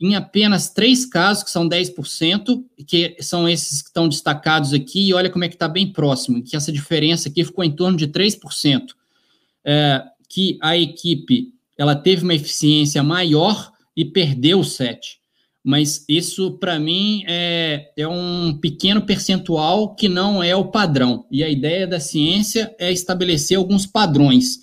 em 0.00 0.14
apenas 0.14 0.70
três 0.70 1.04
casos, 1.06 1.42
que 1.42 1.50
são 1.50 1.68
10%, 1.68 2.62
que 2.86 3.16
são 3.20 3.48
esses 3.48 3.80
que 3.82 3.88
estão 3.88 4.08
destacados 4.08 4.72
aqui, 4.72 5.08
e 5.08 5.14
olha 5.14 5.30
como 5.30 5.44
é 5.44 5.48
que 5.48 5.54
está 5.54 5.66
bem 5.66 5.90
próximo, 5.90 6.42
que 6.42 6.54
essa 6.54 6.70
diferença 6.70 7.28
aqui 7.28 7.44
ficou 7.44 7.64
em 7.64 7.72
torno 7.72 7.96
de 7.96 8.06
3%, 8.06 8.88
é, 9.64 10.04
que 10.28 10.58
a 10.62 10.76
equipe 10.76 11.52
ela 11.76 11.96
teve 11.96 12.22
uma 12.22 12.34
eficiência 12.34 13.02
maior 13.02 13.72
e 13.96 14.04
perdeu 14.04 14.60
o 14.60 14.64
7. 14.64 15.18
Mas 15.66 16.04
isso, 16.08 16.52
para 16.58 16.78
mim, 16.78 17.24
é, 17.26 17.90
é 17.96 18.06
um 18.06 18.56
pequeno 18.56 19.02
percentual 19.02 19.96
que 19.96 20.08
não 20.08 20.40
é 20.40 20.54
o 20.54 20.66
padrão. 20.66 21.26
E 21.28 21.42
a 21.42 21.48
ideia 21.48 21.88
da 21.88 21.98
ciência 21.98 22.72
é 22.78 22.92
estabelecer 22.92 23.58
alguns 23.58 23.84
padrões 23.84 24.60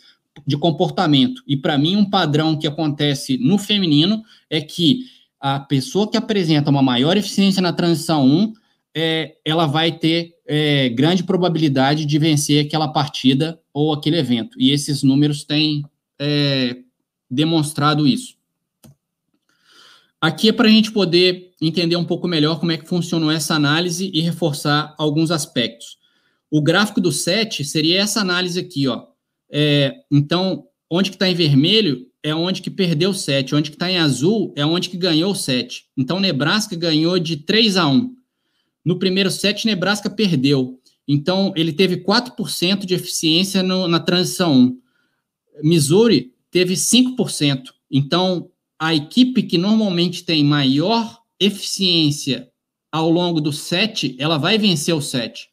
de 0.48 0.56
comportamento. 0.56 1.44
E, 1.46 1.58
para 1.58 1.78
mim, 1.78 1.98
um 1.98 2.10
padrão 2.10 2.58
que 2.58 2.66
acontece 2.66 3.38
no 3.38 3.58
feminino 3.58 4.24
é 4.50 4.62
que 4.62 5.02
a 5.42 5.60
pessoa 5.60 6.10
que 6.10 6.16
apresenta 6.16 6.72
uma 6.72 6.82
maior 6.82 7.18
eficiência 7.18 7.62
na 7.62 7.74
transição 7.74 8.26
1, 8.26 8.54
é, 8.96 9.36
ela 9.44 9.66
vai 9.66 9.92
ter 9.92 10.36
é, 10.48 10.88
grande 10.88 11.22
probabilidade 11.26 12.06
de 12.06 12.18
vencer 12.18 12.66
aquela 12.66 12.88
partida 12.88 13.60
ou 13.74 13.92
aquele 13.92 14.18
evento. 14.18 14.58
E 14.58 14.72
esses 14.72 15.04
números 15.04 15.44
têm 15.44 15.84
é, 16.18 16.78
demonstrado 17.30 18.08
isso. 18.08 18.42
Aqui 20.24 20.48
é 20.48 20.54
para 20.54 20.70
a 20.70 20.72
gente 20.72 20.90
poder 20.90 21.52
entender 21.62 21.98
um 21.98 22.06
pouco 22.06 22.30
melhor 22.30 22.58
como 22.58 22.72
é 22.72 22.78
que 22.78 22.88
funcionou 22.88 23.30
essa 23.30 23.56
análise 23.56 24.10
e 24.14 24.22
reforçar 24.22 24.96
alguns 24.98 25.32
aspectos. 25.32 25.98
O 26.50 26.62
gráfico 26.62 27.02
do 27.02 27.12
set 27.12 27.66
seria 27.66 28.00
essa 28.00 28.22
análise 28.22 28.58
aqui, 28.58 28.88
ó. 28.88 29.04
É, 29.52 29.94
então, 30.10 30.64
onde 30.90 31.10
que 31.10 31.18
está 31.18 31.28
em 31.28 31.36
vermelho 31.36 32.08
é 32.24 32.34
onde 32.34 32.62
que 32.62 32.70
perdeu 32.70 33.10
o 33.10 33.14
set, 33.14 33.54
onde 33.54 33.70
que 33.70 33.76
está 33.76 33.92
em 33.92 33.98
azul 33.98 34.54
é 34.56 34.66
onde 34.66 34.88
que 34.88 34.96
ganhou 34.96 35.34
o 35.34 35.36
set. 35.36 35.88
Então, 35.98 36.22
Nebraska 36.22 36.74
ganhou 36.74 37.20
de 37.20 37.36
3 37.36 37.76
a 37.76 37.86
1. 37.86 38.16
No 38.86 38.98
primeiro 38.98 39.30
set, 39.30 39.66
Nebraska 39.66 40.10
perdeu. 40.10 40.80
Então, 41.06 41.52
ele 41.54 41.74
teve 41.74 41.98
4% 41.98 42.86
de 42.86 42.94
eficiência 42.94 43.62
no, 43.62 43.90
na 43.90 44.00
transição 44.00 44.56
1. 44.56 44.80
Missouri 45.64 46.32
teve 46.50 46.76
5%. 46.76 47.74
Então, 47.92 48.50
a 48.84 48.94
equipe 48.94 49.44
que 49.44 49.58
normalmente 49.58 50.26
tem 50.26 50.44
maior 50.44 51.22
eficiência 51.40 52.50
ao 52.92 53.10
longo 53.10 53.40
do 53.40 53.54
set, 53.54 54.14
ela 54.20 54.38
vai 54.38 54.58
vencer 54.58 54.94
o 54.94 55.02
set. 55.02 55.50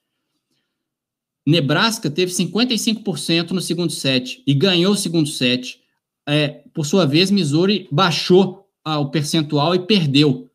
Nebraska 1.47 2.11
teve 2.11 2.33
55% 2.33 3.53
no 3.53 3.61
segundo 3.61 3.93
set 3.93 4.43
e 4.45 4.53
ganhou 4.53 4.95
o 4.95 4.97
segundo 4.97 5.29
set 5.29 5.81
é, 6.27 6.65
por 6.75 6.85
sua 6.85 7.07
vez, 7.07 7.31
Missouri 7.31 7.87
baixou 7.93 8.69
ah, 8.85 8.99
o 8.99 9.13
percentual 9.13 9.77
e 9.77 9.87
perdeu. 9.87 10.51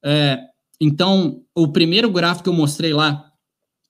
É, 0.00 0.38
então, 0.80 1.42
o 1.52 1.66
primeiro 1.72 2.08
gráfico 2.08 2.44
que 2.44 2.50
eu 2.50 2.54
mostrei 2.54 2.94
lá, 2.94 3.32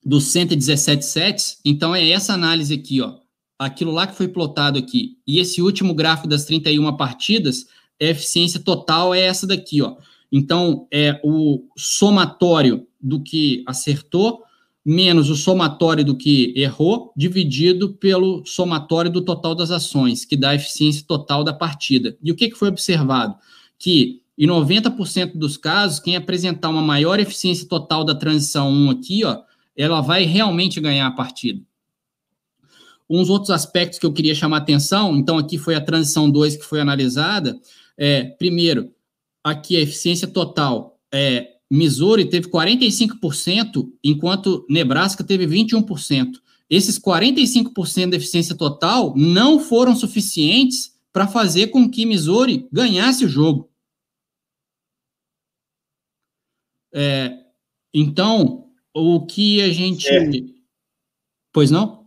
dos 0.03 0.25
117 0.25 1.05
sets, 1.05 1.61
então 1.63 1.95
é 1.95 2.09
essa 2.09 2.33
análise 2.33 2.73
aqui, 2.73 3.03
ó. 3.03 3.19
Aquilo 3.59 3.93
lá 3.93 4.07
que 4.07 4.17
foi 4.17 4.27
plotado 4.27 4.79
aqui. 4.79 5.19
E 5.27 5.39
esse 5.39 5.61
último 5.61 5.95
gráfico 5.95 6.27
das 6.27 6.47
31 6.47 6.97
partidas, 6.97 7.67
eficiência 8.11 8.61
total 8.61 9.15
é 9.15 9.21
essa 9.21 9.47
daqui, 9.47 9.83
ó. 9.83 9.97
Então, 10.31 10.87
é 10.91 11.21
o 11.23 11.65
somatório 11.77 12.87
do 13.01 13.23
que 13.23 13.63
acertou 13.67 14.43
menos 14.85 15.31
o 15.31 15.37
somatório 15.37 16.05
do 16.05 16.17
que 16.17 16.53
errou, 16.57 17.13
dividido 17.17 17.95
pelo 17.95 18.45
somatório 18.45 19.11
do 19.11 19.23
total 19.23 19.55
das 19.55 19.71
ações, 19.71 20.25
que 20.25 20.37
dá 20.37 20.51
a 20.51 20.55
eficiência 20.55 21.05
total 21.07 21.45
da 21.45 21.53
partida. 21.53 22.17
E 22.23 22.33
o 22.33 22.35
que, 22.35 22.51
que 22.51 22.59
foi 22.59 22.69
observado? 22.69 23.37
Que 23.79 24.21
em 24.37 24.47
90% 24.47 25.37
dos 25.37 25.57
casos, 25.57 26.01
quem 26.01 26.17
apresentar 26.17 26.69
uma 26.69 26.83
maior 26.83 27.21
eficiência 27.21 27.69
total 27.69 28.05
da 28.05 28.15
transição 28.15 28.71
1 28.71 28.91
aqui, 28.91 29.25
ó, 29.25 29.41
ela 29.77 30.01
vai 30.01 30.25
realmente 30.25 30.81
ganhar 30.81 31.07
a 31.07 31.13
partida. 31.13 31.63
Uns 33.09 33.29
outros 33.29 33.51
aspectos 33.51 33.99
que 33.99 34.07
eu 34.07 34.13
queria 34.13 34.35
chamar 34.35 34.59
atenção, 34.59 35.17
então 35.17 35.39
aqui 35.39 35.59
foi 35.59 35.75
a 35.75 35.81
transição 35.81 36.31
2 36.31 36.57
que 36.57 36.65
foi 36.65 36.81
analisada, 36.81 37.59
é, 37.99 38.25
primeiro, 38.25 38.93
aqui 39.43 39.77
a 39.77 39.81
eficiência 39.81 40.29
total 40.29 41.01
é 41.13 41.53
Missouri 41.71 42.29
teve 42.29 42.49
45%, 42.49 43.91
enquanto 44.05 44.67
Nebraska 44.69 45.25
teve 45.25 45.47
21%. 45.47 46.35
Esses 46.69 46.99
45% 46.99 48.11
de 48.11 48.17
eficiência 48.17 48.55
total 48.55 49.15
não 49.17 49.59
foram 49.59 49.97
suficientes 49.97 50.99
para 51.13 51.27
fazer 51.27 51.69
com 51.69 51.91
que 51.91 52.07
Missouri 52.07 52.69
ganhasse 52.73 53.25
o 53.25 53.29
jogo. 53.29 53.71
É, 56.95 57.39
então, 57.93 58.71
o 58.95 59.25
que 59.25 59.63
a 59.63 59.71
gente. 59.71 60.09
É. 60.09 60.31
Pois 61.53 61.71
não? 61.71 62.07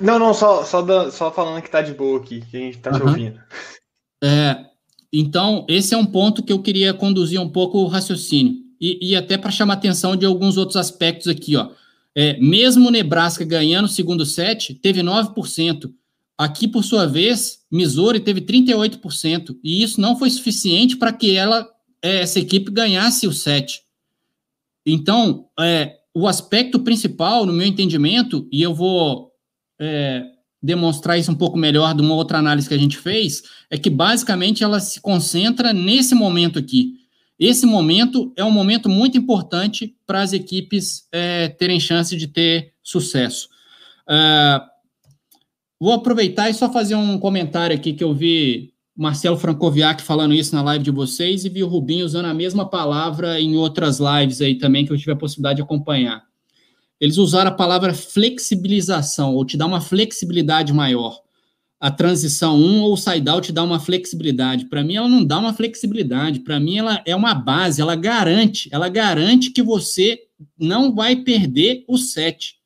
Não, 0.00 0.18
não, 0.18 0.32
só, 0.32 0.64
só, 0.64 1.10
só 1.10 1.32
falando 1.32 1.62
que 1.62 1.70
tá 1.70 1.82
de 1.82 1.92
boa 1.92 2.20
aqui, 2.20 2.40
que 2.46 2.56
a 2.56 2.60
gente 2.60 2.78
tá 2.78 2.92
te 2.92 3.02
ouvindo. 3.02 3.40
É, 4.22 4.66
então, 5.12 5.64
esse 5.68 5.94
é 5.94 5.96
um 5.96 6.06
ponto 6.06 6.42
que 6.42 6.52
eu 6.52 6.60
queria 6.60 6.92
conduzir 6.92 7.40
um 7.40 7.48
pouco 7.48 7.78
o 7.78 7.86
raciocínio. 7.86 8.56
E, 8.80 9.10
e 9.10 9.16
até 9.16 9.36
para 9.36 9.50
chamar 9.50 9.74
atenção 9.74 10.16
de 10.16 10.26
alguns 10.26 10.56
outros 10.56 10.76
aspectos 10.76 11.28
aqui, 11.28 11.56
ó. 11.56 11.70
É, 12.14 12.38
mesmo 12.38 12.90
Nebraska 12.90 13.44
ganhando 13.44 13.84
o 13.84 13.88
segundo 13.88 14.26
set, 14.26 14.74
teve 14.74 15.02
9%. 15.02 15.92
Aqui, 16.36 16.66
por 16.68 16.84
sua 16.84 17.06
vez, 17.06 17.60
Missouri 17.70 18.20
teve 18.20 18.40
38%. 18.40 19.56
E 19.62 19.82
isso 19.82 20.00
não 20.00 20.18
foi 20.18 20.30
suficiente 20.30 20.96
para 20.96 21.12
que 21.12 21.34
ela, 21.36 21.68
é, 22.02 22.20
essa 22.20 22.38
equipe 22.38 22.70
ganhasse 22.70 23.26
o 23.26 23.32
set. 23.32 23.82
Então, 24.84 25.46
é, 25.58 25.96
o 26.14 26.26
aspecto 26.26 26.80
principal, 26.80 27.46
no 27.46 27.52
meu 27.52 27.66
entendimento, 27.66 28.48
e 28.50 28.62
eu 28.62 28.74
vou 28.74 29.30
é, 29.80 30.24
demonstrar 30.62 31.18
isso 31.18 31.30
um 31.30 31.34
pouco 31.34 31.56
melhor 31.56 31.94
de 31.94 32.02
uma 32.02 32.14
outra 32.14 32.38
análise 32.38 32.68
que 32.68 32.74
a 32.74 32.78
gente 32.78 32.98
fez, 32.98 33.42
é 33.70 33.78
que 33.78 33.88
basicamente 33.88 34.64
ela 34.64 34.80
se 34.80 35.00
concentra 35.00 35.72
nesse 35.72 36.14
momento 36.14 36.58
aqui. 36.58 36.94
Esse 37.38 37.64
momento 37.64 38.32
é 38.36 38.44
um 38.44 38.50
momento 38.50 38.88
muito 38.88 39.16
importante 39.16 39.94
para 40.04 40.20
as 40.20 40.32
equipes 40.32 41.06
é, 41.12 41.48
terem 41.48 41.78
chance 41.78 42.16
de 42.16 42.26
ter 42.26 42.72
sucesso. 42.82 43.48
Uh, 44.08 44.60
vou 45.78 45.92
aproveitar 45.92 46.50
e 46.50 46.54
só 46.54 46.72
fazer 46.72 46.96
um 46.96 47.18
comentário 47.18 47.76
aqui 47.76 47.92
que 47.92 48.02
eu 48.02 48.12
vi 48.12 48.74
Marcelo 48.96 49.36
Francoviac 49.36 50.02
falando 50.02 50.34
isso 50.34 50.52
na 50.52 50.62
live 50.62 50.82
de 50.82 50.90
vocês 50.90 51.44
e 51.44 51.48
vi 51.48 51.62
o 51.62 51.68
Rubinho 51.68 52.04
usando 52.04 52.26
a 52.26 52.34
mesma 52.34 52.68
palavra 52.68 53.40
em 53.40 53.56
outras 53.56 54.00
lives 54.00 54.40
aí 54.40 54.56
também 54.56 54.84
que 54.84 54.92
eu 54.92 54.98
tive 54.98 55.12
a 55.12 55.16
possibilidade 55.16 55.58
de 55.58 55.62
acompanhar 55.62 56.27
eles 57.00 57.16
usaram 57.16 57.50
a 57.50 57.54
palavra 57.54 57.94
flexibilização, 57.94 59.34
ou 59.34 59.44
te 59.44 59.56
dá 59.56 59.66
uma 59.66 59.80
flexibilidade 59.80 60.72
maior. 60.72 61.20
A 61.80 61.90
transição 61.92 62.58
1 62.58 62.80
ou 62.82 62.94
o 62.94 62.96
side-out 62.96 63.46
te 63.46 63.52
dá 63.52 63.62
uma 63.62 63.78
flexibilidade. 63.78 64.64
Para 64.64 64.82
mim, 64.82 64.96
ela 64.96 65.08
não 65.08 65.24
dá 65.24 65.38
uma 65.38 65.54
flexibilidade. 65.54 66.40
Para 66.40 66.58
mim, 66.58 66.76
ela 66.78 67.00
é 67.06 67.14
uma 67.14 67.34
base, 67.34 67.80
ela 67.80 67.94
garante, 67.94 68.68
ela 68.72 68.88
garante 68.88 69.50
que 69.50 69.62
você 69.62 70.20
não 70.58 70.92
vai 70.92 71.14
perder 71.14 71.84
o 71.86 71.96
set, 71.96 72.56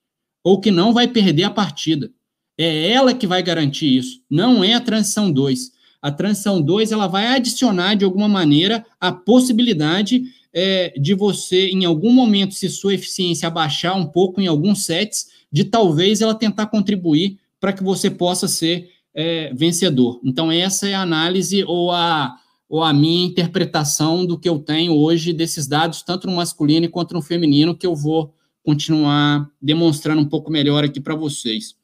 ou 0.43 0.61
que 0.61 0.71
não 0.71 0.95
vai 0.95 1.09
perder 1.09 1.45
a 1.45 1.51
partida. 1.51 2.11
É 2.57 2.91
ela 2.91 3.15
que 3.15 3.27
vai 3.27 3.43
garantir 3.43 3.97
isso, 3.97 4.23
não 4.31 4.63
é 4.65 4.75
a 4.75 4.81
transição 4.81 5.31
2. 5.31 5.72
A 6.03 6.11
transição 6.11 6.61
2 6.61 6.91
ela 6.91 7.07
vai 7.07 7.29
adicionar 7.29 7.95
de 7.95 8.05
alguma 8.05 8.29
maneira 8.29 8.85
a 9.01 9.13
possibilidade 9.13 10.25
é, 10.53 10.93
de 10.99 11.15
você, 11.15 11.69
em 11.69 11.85
algum 11.85 12.13
momento, 12.13 12.55
se 12.55 12.69
sua 12.69 12.95
eficiência 12.95 13.47
abaixar 13.47 13.97
um 13.97 14.05
pouco 14.05 14.41
em 14.41 14.49
alguns 14.49 14.85
sets, 14.85 15.29
de 15.51 15.65
talvez 15.65 16.21
ela 16.21 16.35
tentar 16.35 16.67
contribuir 16.67 17.39
para 17.61 17.73
que 17.73 17.83
você 17.83 18.11
possa 18.11 18.49
ser 18.49 18.91
é, 19.15 19.53
vencedor. 19.55 20.21
Então, 20.25 20.51
essa 20.51 20.89
é 20.89 20.95
a 20.95 21.03
análise 21.03 21.63
ou 21.65 21.93
a, 21.93 22.35
ou 22.69 22.83
a 22.83 22.93
minha 22.93 23.27
interpretação 23.27 24.27
do 24.27 24.39
que 24.39 24.49
eu 24.49 24.59
tenho 24.59 24.95
hoje 24.95 25.33
desses 25.33 25.67
dados, 25.67 26.03
tanto 26.03 26.27
no 26.27 26.35
masculino 26.35 26.89
quanto 26.91 27.15
no 27.15 27.23
feminino, 27.23 27.77
que 27.77 27.87
eu 27.87 27.95
vou 27.95 28.35
continuar 28.65 29.49
demonstrando 29.61 30.21
um 30.21 30.29
pouco 30.29 30.51
melhor 30.51 30.85
aqui 30.85 31.01
para 31.01 31.15
vocês. 31.15 31.77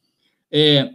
É, 0.51 0.89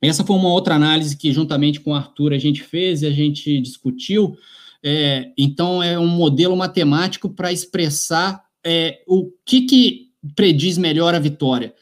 essa 0.00 0.24
foi 0.24 0.36
uma 0.36 0.50
outra 0.50 0.74
análise 0.74 1.16
que, 1.16 1.32
juntamente 1.32 1.80
com 1.80 1.92
o 1.92 1.94
Arthur, 1.94 2.32
a 2.32 2.38
gente 2.38 2.62
fez 2.62 3.02
e 3.02 3.06
a 3.06 3.10
gente 3.10 3.60
discutiu. 3.60 4.36
É, 4.82 5.32
então, 5.36 5.82
é 5.82 5.98
um 5.98 6.06
modelo 6.06 6.56
matemático 6.56 7.28
para 7.28 7.52
expressar 7.52 8.44
é, 8.64 9.02
o 9.06 9.30
que, 9.44 9.62
que 9.62 10.10
prediz 10.34 10.76
melhor 10.76 11.14
a 11.14 11.18
vitória. 11.18 11.74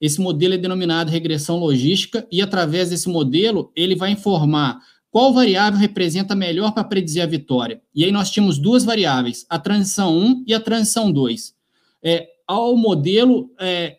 Esse 0.00 0.20
modelo 0.20 0.54
é 0.54 0.58
denominado 0.58 1.10
regressão 1.10 1.58
logística, 1.58 2.26
e 2.30 2.42
através 2.42 2.90
desse 2.90 3.08
modelo, 3.08 3.70
ele 3.74 3.94
vai 3.94 4.10
informar 4.10 4.80
qual 5.10 5.32
variável 5.32 5.78
representa 5.78 6.34
melhor 6.34 6.72
para 6.72 6.84
predizer 6.84 7.22
a 7.22 7.26
vitória. 7.26 7.80
E 7.94 8.04
aí 8.04 8.10
nós 8.10 8.30
tínhamos 8.30 8.58
duas 8.58 8.84
variáveis, 8.84 9.46
a 9.48 9.58
transição 9.58 10.16
1 10.16 10.44
e 10.46 10.54
a 10.54 10.60
transição 10.60 11.12
2. 11.12 11.54
É, 12.02 12.28
ao 12.48 12.76
modelo, 12.76 13.50
é, 13.60 13.98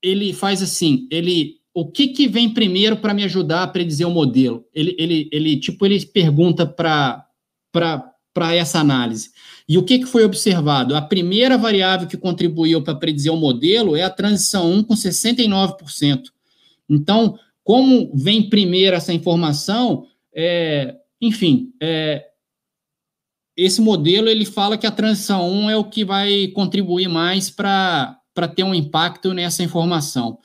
ele 0.00 0.32
faz 0.32 0.62
assim, 0.62 1.06
ele 1.10 1.55
o 1.76 1.84
que, 1.84 2.08
que 2.08 2.26
vem 2.26 2.48
primeiro 2.48 2.96
para 2.96 3.12
me 3.12 3.22
ajudar 3.24 3.62
a 3.62 3.66
predizer 3.66 4.08
o 4.08 4.10
modelo? 4.10 4.64
Ele, 4.72 4.96
ele, 4.98 5.28
ele 5.30 5.60
tipo, 5.60 5.84
ele 5.84 6.06
pergunta 6.06 6.64
para 6.66 7.28
essa 8.54 8.80
análise. 8.80 9.30
E 9.68 9.76
o 9.76 9.82
que, 9.82 9.98
que 9.98 10.06
foi 10.06 10.24
observado? 10.24 10.96
A 10.96 11.02
primeira 11.02 11.58
variável 11.58 12.08
que 12.08 12.16
contribuiu 12.16 12.82
para 12.82 12.94
predizer 12.94 13.30
o 13.30 13.36
modelo 13.36 13.94
é 13.94 14.00
a 14.00 14.08
transição 14.08 14.72
1 14.72 14.84
com 14.84 14.94
69%. 14.94 16.22
Então, 16.88 17.38
como 17.62 18.10
vem 18.14 18.48
primeiro 18.48 18.96
essa 18.96 19.12
informação, 19.12 20.06
é, 20.34 20.94
enfim, 21.20 21.74
é, 21.78 22.24
esse 23.54 23.82
modelo 23.82 24.30
ele 24.30 24.46
fala 24.46 24.78
que 24.78 24.86
a 24.86 24.90
transição 24.90 25.46
1 25.50 25.70
é 25.70 25.76
o 25.76 25.84
que 25.84 26.06
vai 26.06 26.46
contribuir 26.54 27.08
mais 27.08 27.50
para 27.50 28.18
ter 28.54 28.62
um 28.62 28.74
impacto 28.74 29.34
nessa 29.34 29.62
informação. 29.62 30.38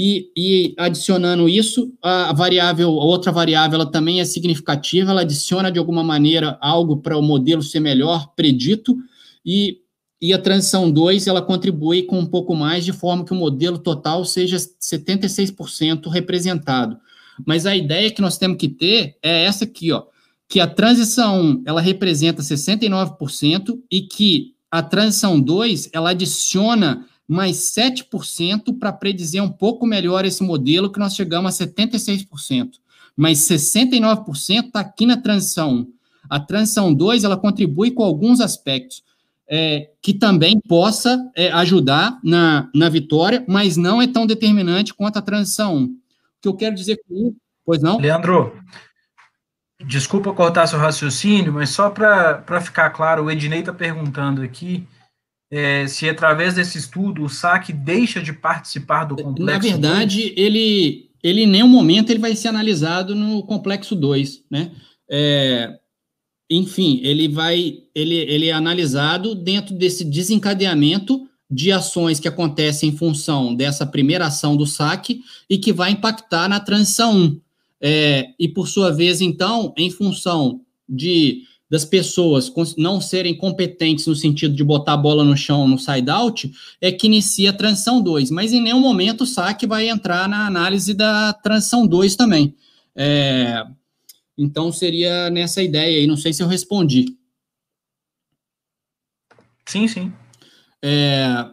E, 0.00 0.30
e, 0.36 0.74
adicionando 0.78 1.48
isso, 1.48 1.92
a 2.00 2.32
variável, 2.32 2.88
a 3.00 3.04
outra 3.04 3.32
variável, 3.32 3.80
ela 3.80 3.90
também 3.90 4.20
é 4.20 4.24
significativa, 4.24 5.10
ela 5.10 5.22
adiciona 5.22 5.72
de 5.72 5.78
alguma 5.80 6.04
maneira 6.04 6.56
algo 6.60 6.98
para 6.98 7.18
o 7.18 7.22
modelo 7.22 7.64
ser 7.64 7.80
melhor 7.80 8.32
predito, 8.36 8.96
e, 9.44 9.78
e 10.22 10.32
a 10.32 10.38
transição 10.38 10.88
2, 10.88 11.26
ela 11.26 11.42
contribui 11.42 12.04
com 12.04 12.16
um 12.16 12.26
pouco 12.26 12.54
mais, 12.54 12.84
de 12.84 12.92
forma 12.92 13.24
que 13.24 13.32
o 13.32 13.36
modelo 13.36 13.76
total 13.76 14.24
seja 14.24 14.56
76% 14.56 16.08
representado. 16.08 16.96
Mas 17.44 17.66
a 17.66 17.74
ideia 17.74 18.12
que 18.12 18.22
nós 18.22 18.38
temos 18.38 18.56
que 18.56 18.68
ter 18.68 19.16
é 19.20 19.46
essa 19.46 19.64
aqui, 19.64 19.90
ó, 19.90 20.04
que 20.48 20.60
a 20.60 20.68
transição 20.68 21.40
1, 21.40 21.62
ela 21.66 21.80
representa 21.80 22.40
69% 22.40 23.76
e 23.90 24.02
que 24.02 24.54
a 24.70 24.80
transição 24.80 25.40
2, 25.40 25.90
ela 25.92 26.10
adiciona 26.10 27.04
mais 27.28 27.56
7% 27.76 28.78
para 28.78 28.90
predizer 28.90 29.42
um 29.42 29.50
pouco 29.50 29.86
melhor 29.86 30.24
esse 30.24 30.42
modelo, 30.42 30.90
que 30.90 30.98
nós 30.98 31.14
chegamos 31.14 31.60
a 31.60 31.66
76%. 31.66 32.70
Mas 33.14 33.40
69% 33.40 34.66
está 34.66 34.80
aqui 34.80 35.04
na 35.04 35.18
transição 35.18 35.72
1. 35.72 35.92
A 36.30 36.40
transição 36.40 36.94
2, 36.94 37.24
ela 37.24 37.36
contribui 37.36 37.90
com 37.90 38.02
alguns 38.02 38.40
aspectos 38.40 39.02
é, 39.48 39.90
que 40.00 40.14
também 40.14 40.60
possa 40.60 41.18
é, 41.34 41.50
ajudar 41.52 42.18
na, 42.22 42.68
na 42.74 42.88
vitória, 42.88 43.44
mas 43.46 43.76
não 43.76 44.00
é 44.00 44.06
tão 44.06 44.26
determinante 44.26 44.94
quanto 44.94 45.18
a 45.18 45.22
transição 45.22 45.76
1. 45.76 45.84
O 45.84 45.90
que 46.40 46.48
eu 46.48 46.54
quero 46.54 46.74
dizer 46.74 47.00
com 47.06 47.14
isso, 47.14 47.36
pois 47.64 47.82
não? 47.82 47.98
Leandro, 47.98 48.54
desculpa 49.84 50.32
cortar 50.32 50.66
seu 50.66 50.78
raciocínio, 50.78 51.52
mas 51.52 51.70
só 51.70 51.90
para 51.90 52.60
ficar 52.60 52.90
claro, 52.90 53.24
o 53.24 53.30
Ednei 53.30 53.60
está 53.60 53.72
perguntando 53.72 54.42
aqui 54.42 54.86
é, 55.50 55.86
se 55.86 56.08
através 56.08 56.54
desse 56.54 56.78
estudo 56.78 57.24
o 57.24 57.28
saque 57.28 57.72
deixa 57.72 58.20
de 58.20 58.32
participar 58.32 59.04
do 59.04 59.16
complexo. 59.16 59.44
Na 59.44 59.58
verdade, 59.58 60.20
2. 60.20 60.32
ele, 60.36 61.10
ele 61.22 61.42
em 61.42 61.46
nenhum 61.46 61.68
momento 61.68 62.10
ele 62.10 62.18
vai 62.18 62.36
ser 62.36 62.48
analisado 62.48 63.14
no 63.14 63.42
complexo 63.42 63.94
2, 63.94 64.44
né? 64.50 64.72
É, 65.10 65.78
enfim, 66.50 67.00
ele 67.02 67.28
vai 67.28 67.78
ele, 67.94 68.14
ele 68.14 68.48
é 68.48 68.52
analisado 68.52 69.34
dentro 69.34 69.74
desse 69.74 70.04
desencadeamento 70.04 71.26
de 71.50 71.72
ações 71.72 72.20
que 72.20 72.28
acontecem 72.28 72.90
em 72.90 72.96
função 72.96 73.54
dessa 73.54 73.86
primeira 73.86 74.26
ação 74.26 74.54
do 74.54 74.66
saque 74.66 75.22
e 75.48 75.56
que 75.56 75.72
vai 75.72 75.92
impactar 75.92 76.48
na 76.48 76.60
transição 76.60 77.16
1. 77.16 77.40
É, 77.80 78.28
e 78.38 78.48
por 78.48 78.68
sua 78.68 78.90
vez, 78.90 79.20
então, 79.20 79.72
em 79.78 79.90
função 79.90 80.60
de 80.86 81.42
das 81.70 81.84
pessoas 81.84 82.50
não 82.76 83.00
serem 83.00 83.36
competentes 83.36 84.06
no 84.06 84.14
sentido 84.14 84.54
de 84.54 84.64
botar 84.64 84.94
a 84.94 84.96
bola 84.96 85.22
no 85.22 85.36
chão 85.36 85.68
no 85.68 85.78
side-out, 85.78 86.50
é 86.80 86.90
que 86.90 87.06
inicia 87.06 87.50
a 87.50 87.52
transição 87.52 88.00
2. 88.00 88.30
Mas 88.30 88.52
em 88.52 88.62
nenhum 88.62 88.80
momento 88.80 89.22
o 89.22 89.26
saque 89.26 89.66
vai 89.66 89.88
entrar 89.88 90.28
na 90.28 90.46
análise 90.46 90.94
da 90.94 91.32
transição 91.32 91.86
2 91.86 92.16
também. 92.16 92.54
É, 92.96 93.66
então 94.36 94.72
seria 94.72 95.28
nessa 95.30 95.62
ideia 95.62 95.98
aí, 95.98 96.06
não 96.06 96.16
sei 96.16 96.32
se 96.32 96.42
eu 96.42 96.48
respondi. 96.48 97.16
Sim, 99.66 99.86
sim. 99.86 100.12
É, 100.82 101.46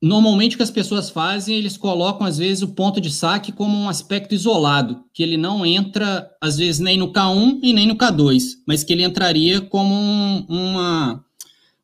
Normalmente 0.00 0.54
o 0.54 0.56
que 0.56 0.62
as 0.62 0.70
pessoas 0.70 1.10
fazem, 1.10 1.56
eles 1.56 1.76
colocam 1.76 2.24
às 2.24 2.38
vezes 2.38 2.62
o 2.62 2.68
ponto 2.68 3.00
de 3.00 3.10
saque 3.10 3.50
como 3.50 3.76
um 3.76 3.88
aspecto 3.88 4.32
isolado, 4.32 5.02
que 5.12 5.24
ele 5.24 5.36
não 5.36 5.66
entra 5.66 6.30
às 6.40 6.56
vezes 6.56 6.78
nem 6.78 6.96
no 6.96 7.12
K1 7.12 7.58
e 7.62 7.72
nem 7.72 7.86
no 7.86 7.96
K2, 7.96 8.58
mas 8.64 8.84
que 8.84 8.92
ele 8.92 9.02
entraria 9.02 9.60
como 9.60 9.92
um, 9.92 10.46
uma, 10.48 11.24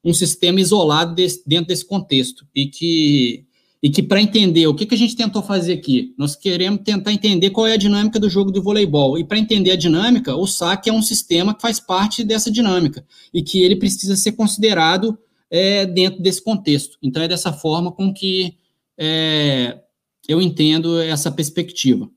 um 0.04 0.14
sistema 0.14 0.60
isolado 0.60 1.12
desse, 1.12 1.42
dentro 1.44 1.66
desse 1.66 1.84
contexto 1.84 2.46
e 2.54 2.66
que 2.66 3.44
e 3.84 3.90
que 3.90 4.02
para 4.02 4.18
entender 4.18 4.66
o 4.66 4.74
que, 4.74 4.86
que 4.86 4.94
a 4.94 4.98
gente 4.98 5.14
tentou 5.14 5.42
fazer 5.42 5.74
aqui, 5.74 6.14
nós 6.16 6.34
queremos 6.34 6.80
tentar 6.82 7.12
entender 7.12 7.50
qual 7.50 7.66
é 7.66 7.74
a 7.74 7.76
dinâmica 7.76 8.18
do 8.18 8.30
jogo 8.30 8.50
do 8.50 8.62
voleibol. 8.62 9.18
E 9.18 9.24
para 9.24 9.38
entender 9.38 9.72
a 9.72 9.76
dinâmica, 9.76 10.34
o 10.34 10.46
saque 10.46 10.88
é 10.88 10.92
um 10.92 11.02
sistema 11.02 11.52
que 11.54 11.60
faz 11.60 11.78
parte 11.78 12.24
dessa 12.24 12.50
dinâmica 12.50 13.04
e 13.32 13.42
que 13.42 13.62
ele 13.62 13.76
precisa 13.76 14.16
ser 14.16 14.32
considerado 14.32 15.18
é, 15.50 15.86
dentro 15.86 16.22
desse 16.22 16.42
contexto. 16.42 16.98
Então, 17.02 17.22
é 17.22 17.28
dessa 17.28 17.52
forma 17.52 17.92
com 17.92 18.12
que 18.12 18.56
é, 18.98 19.80
eu 20.28 20.40
entendo 20.40 21.00
essa 21.00 21.30
perspectiva. 21.30 22.08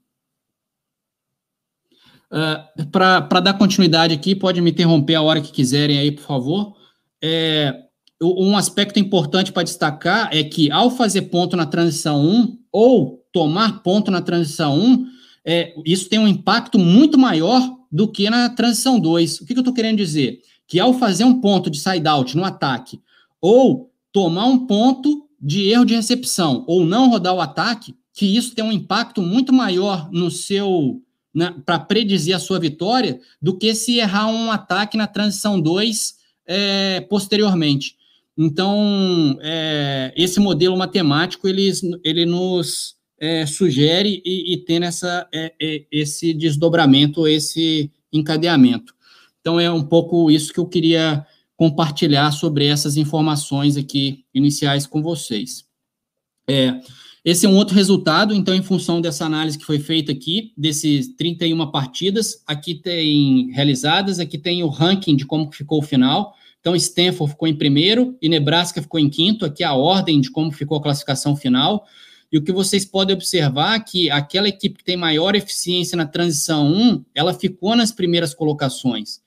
Uh, 2.31 2.85
Para 2.91 3.39
dar 3.39 3.53
continuidade 3.53 4.13
aqui, 4.13 4.35
pode 4.35 4.59
me 4.61 4.71
interromper 4.71 5.15
a 5.15 5.21
hora 5.21 5.41
que 5.41 5.51
quiserem 5.51 5.97
aí, 5.97 6.11
por 6.11 6.23
favor. 6.23 6.75
É, 7.21 7.83
um 8.21 8.57
aspecto 8.57 8.99
importante 8.99 9.51
para 9.51 9.63
destacar 9.63 10.29
é 10.31 10.43
que, 10.43 10.71
ao 10.71 10.89
fazer 10.89 11.23
ponto 11.23 11.55
na 11.55 11.65
transição 11.65 12.25
1, 12.25 12.57
ou 12.71 13.25
tomar 13.31 13.81
ponto 13.81 14.11
na 14.11 14.21
transição 14.21 14.77
1, 14.77 15.05
é, 15.45 15.73
isso 15.85 16.09
tem 16.09 16.19
um 16.19 16.27
impacto 16.27 16.77
muito 16.77 17.17
maior 17.17 17.61
do 17.91 18.07
que 18.07 18.29
na 18.29 18.49
transição 18.49 18.99
2. 18.99 19.41
O 19.41 19.45
que, 19.45 19.53
que 19.53 19.59
eu 19.59 19.61
estou 19.61 19.73
querendo 19.73 19.97
dizer? 19.97 20.41
Que 20.67 20.79
ao 20.79 20.93
fazer 20.93 21.23
um 21.23 21.39
ponto 21.39 21.69
de 21.69 21.79
side-out 21.79 22.35
no 22.35 22.43
ataque, 22.43 22.99
ou 23.41 23.91
tomar 24.11 24.45
um 24.45 24.65
ponto 24.65 25.27
de 25.39 25.69
erro 25.69 25.85
de 25.85 25.95
recepção, 25.95 26.63
ou 26.67 26.85
não 26.85 27.09
rodar 27.09 27.33
o 27.33 27.41
ataque, 27.41 27.95
que 28.13 28.25
isso 28.25 28.55
tem 28.55 28.65
um 28.65 28.71
impacto 28.71 29.21
muito 29.21 29.53
maior 29.53 30.09
no 30.11 30.31
seu 30.31 31.01
para 31.65 31.77
predizer 31.77 32.35
a 32.35 32.39
sua 32.39 32.59
vitória 32.59 33.19
do 33.39 33.55
que 33.55 33.75
se 33.75 33.99
errar 33.99 34.27
um 34.27 34.51
ataque 34.51 34.97
na 34.97 35.05
transição 35.05 35.61
2 35.61 36.15
é, 36.47 37.01
posteriormente. 37.01 37.95
Então, 38.35 39.37
é, 39.41 40.13
esse 40.15 40.39
modelo 40.39 40.75
matemático 40.75 41.47
ele, 41.47 41.71
ele 42.03 42.25
nos 42.25 42.95
é, 43.19 43.45
sugere 43.45 44.21
e, 44.25 44.53
e 44.53 44.57
tem 44.57 44.83
essa, 44.83 45.27
é, 45.33 45.53
é, 45.61 45.85
esse 45.91 46.33
desdobramento, 46.33 47.27
esse 47.27 47.91
encadeamento. 48.11 48.93
Então, 49.41 49.59
é 49.59 49.71
um 49.71 49.83
pouco 49.83 50.29
isso 50.29 50.53
que 50.53 50.59
eu 50.59 50.67
queria 50.67 51.25
compartilhar 51.57 52.31
sobre 52.31 52.67
essas 52.67 52.95
informações 52.95 53.75
aqui 53.75 54.23
iniciais 54.33 54.85
com 54.85 55.01
vocês. 55.01 55.65
É, 56.47 56.79
esse 57.25 57.45
é 57.45 57.49
um 57.49 57.57
outro 57.57 57.75
resultado, 57.75 58.33
então, 58.33 58.55
em 58.55 58.61
função 58.61 59.01
dessa 59.01 59.25
análise 59.25 59.57
que 59.57 59.65
foi 59.65 59.79
feita 59.79 60.13
aqui, 60.13 60.53
desses 60.55 61.13
31 61.17 61.69
partidas, 61.69 62.41
aqui 62.47 62.75
tem 62.75 63.51
realizadas, 63.51 64.19
aqui 64.19 64.37
tem 64.37 64.63
o 64.63 64.69
ranking 64.69 65.15
de 65.15 65.25
como 65.25 65.51
ficou 65.51 65.79
o 65.79 65.85
final. 65.85 66.33
Então, 66.61 66.75
Stanford 66.75 67.31
ficou 67.31 67.47
em 67.47 67.55
primeiro 67.55 68.15
e 68.21 68.29
Nebraska 68.29 68.81
ficou 68.81 68.99
em 68.99 69.09
quinto, 69.09 69.43
aqui 69.43 69.63
a 69.63 69.73
ordem 69.73 70.21
de 70.21 70.31
como 70.31 70.51
ficou 70.51 70.77
a 70.77 70.81
classificação 70.81 71.35
final. 71.35 71.85
E 72.31 72.37
o 72.37 72.43
que 72.43 72.51
vocês 72.51 72.85
podem 72.85 73.15
observar 73.15 73.75
é 73.75 73.79
que 73.79 74.09
aquela 74.11 74.47
equipe 74.47 74.77
que 74.77 74.83
tem 74.83 74.95
maior 74.95 75.35
eficiência 75.35 75.97
na 75.97 76.05
transição 76.05 76.67
1, 76.71 77.03
ela 77.15 77.33
ficou 77.33 77.75
nas 77.75 77.91
primeiras 77.91 78.33
colocações. 78.33 79.21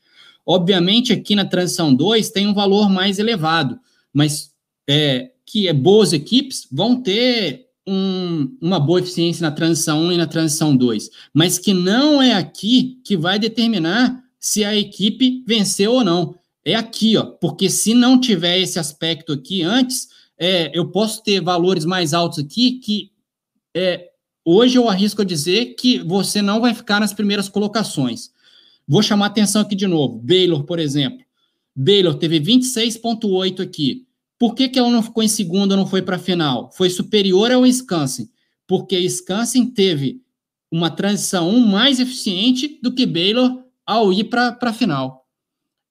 Obviamente, 0.46 1.12
aqui 1.12 1.34
na 1.34 1.44
transição 1.44 1.94
2 1.94 2.30
tem 2.30 2.46
um 2.46 2.54
valor 2.54 2.88
mais 2.88 3.18
elevado, 3.18 3.78
mas 4.12 4.50
é, 4.88 5.30
que 5.46 5.68
é, 5.68 5.72
boas 5.72 6.12
equipes 6.12 6.66
vão 6.70 7.00
ter 7.00 7.66
um, 7.86 8.56
uma 8.60 8.78
boa 8.78 9.00
eficiência 9.00 9.42
na 9.42 9.50
transição 9.50 10.02
1 10.02 10.12
e 10.12 10.16
na 10.16 10.26
transição 10.26 10.76
2, 10.76 11.10
mas 11.34 11.58
que 11.58 11.74
não 11.74 12.22
é 12.22 12.34
aqui 12.34 13.00
que 13.04 13.16
vai 13.16 13.38
determinar 13.38 14.22
se 14.38 14.64
a 14.64 14.76
equipe 14.76 15.44
venceu 15.46 15.92
ou 15.92 16.04
não. 16.04 16.34
É 16.64 16.74
aqui, 16.74 17.16
ó, 17.16 17.24
porque 17.24 17.68
se 17.68 17.94
não 17.94 18.20
tiver 18.20 18.58
esse 18.58 18.78
aspecto 18.78 19.32
aqui 19.32 19.62
antes, 19.62 20.08
é, 20.38 20.70
eu 20.72 20.90
posso 20.90 21.22
ter 21.22 21.40
valores 21.40 21.84
mais 21.84 22.14
altos 22.14 22.38
aqui 22.38 22.72
que 22.72 23.10
é, 23.74 24.08
hoje 24.44 24.76
eu 24.76 24.88
arrisco 24.88 25.22
a 25.22 25.24
dizer 25.24 25.74
que 25.74 25.98
você 25.98 26.40
não 26.40 26.60
vai 26.60 26.74
ficar 26.74 27.00
nas 27.00 27.12
primeiras 27.12 27.48
colocações. 27.48 28.30
Vou 28.90 29.04
chamar 29.04 29.26
atenção 29.26 29.62
aqui 29.62 29.76
de 29.76 29.86
novo. 29.86 30.18
Baylor, 30.18 30.64
por 30.64 30.80
exemplo. 30.80 31.24
Baylor 31.76 32.12
teve 32.16 32.40
26,8 32.40 33.60
aqui. 33.60 34.04
Por 34.36 34.52
que, 34.52 34.68
que 34.68 34.80
ela 34.80 34.90
não 34.90 35.00
ficou 35.00 35.22
em 35.22 35.28
segundo, 35.28 35.76
não 35.76 35.86
foi 35.86 36.02
para 36.02 36.16
a 36.16 36.18
final? 36.18 36.72
Foi 36.72 36.90
superior 36.90 37.52
ao 37.52 37.60
Wisconsin, 37.60 38.28
porque 38.66 38.96
Wisconsin 38.96 39.66
teve 39.66 40.20
uma 40.72 40.90
transição 40.90 41.52
mais 41.60 42.00
eficiente 42.00 42.80
do 42.82 42.92
que 42.92 43.06
Baylor 43.06 43.62
ao 43.86 44.12
ir 44.12 44.24
para 44.24 44.58
a 44.60 44.72
final. 44.72 45.24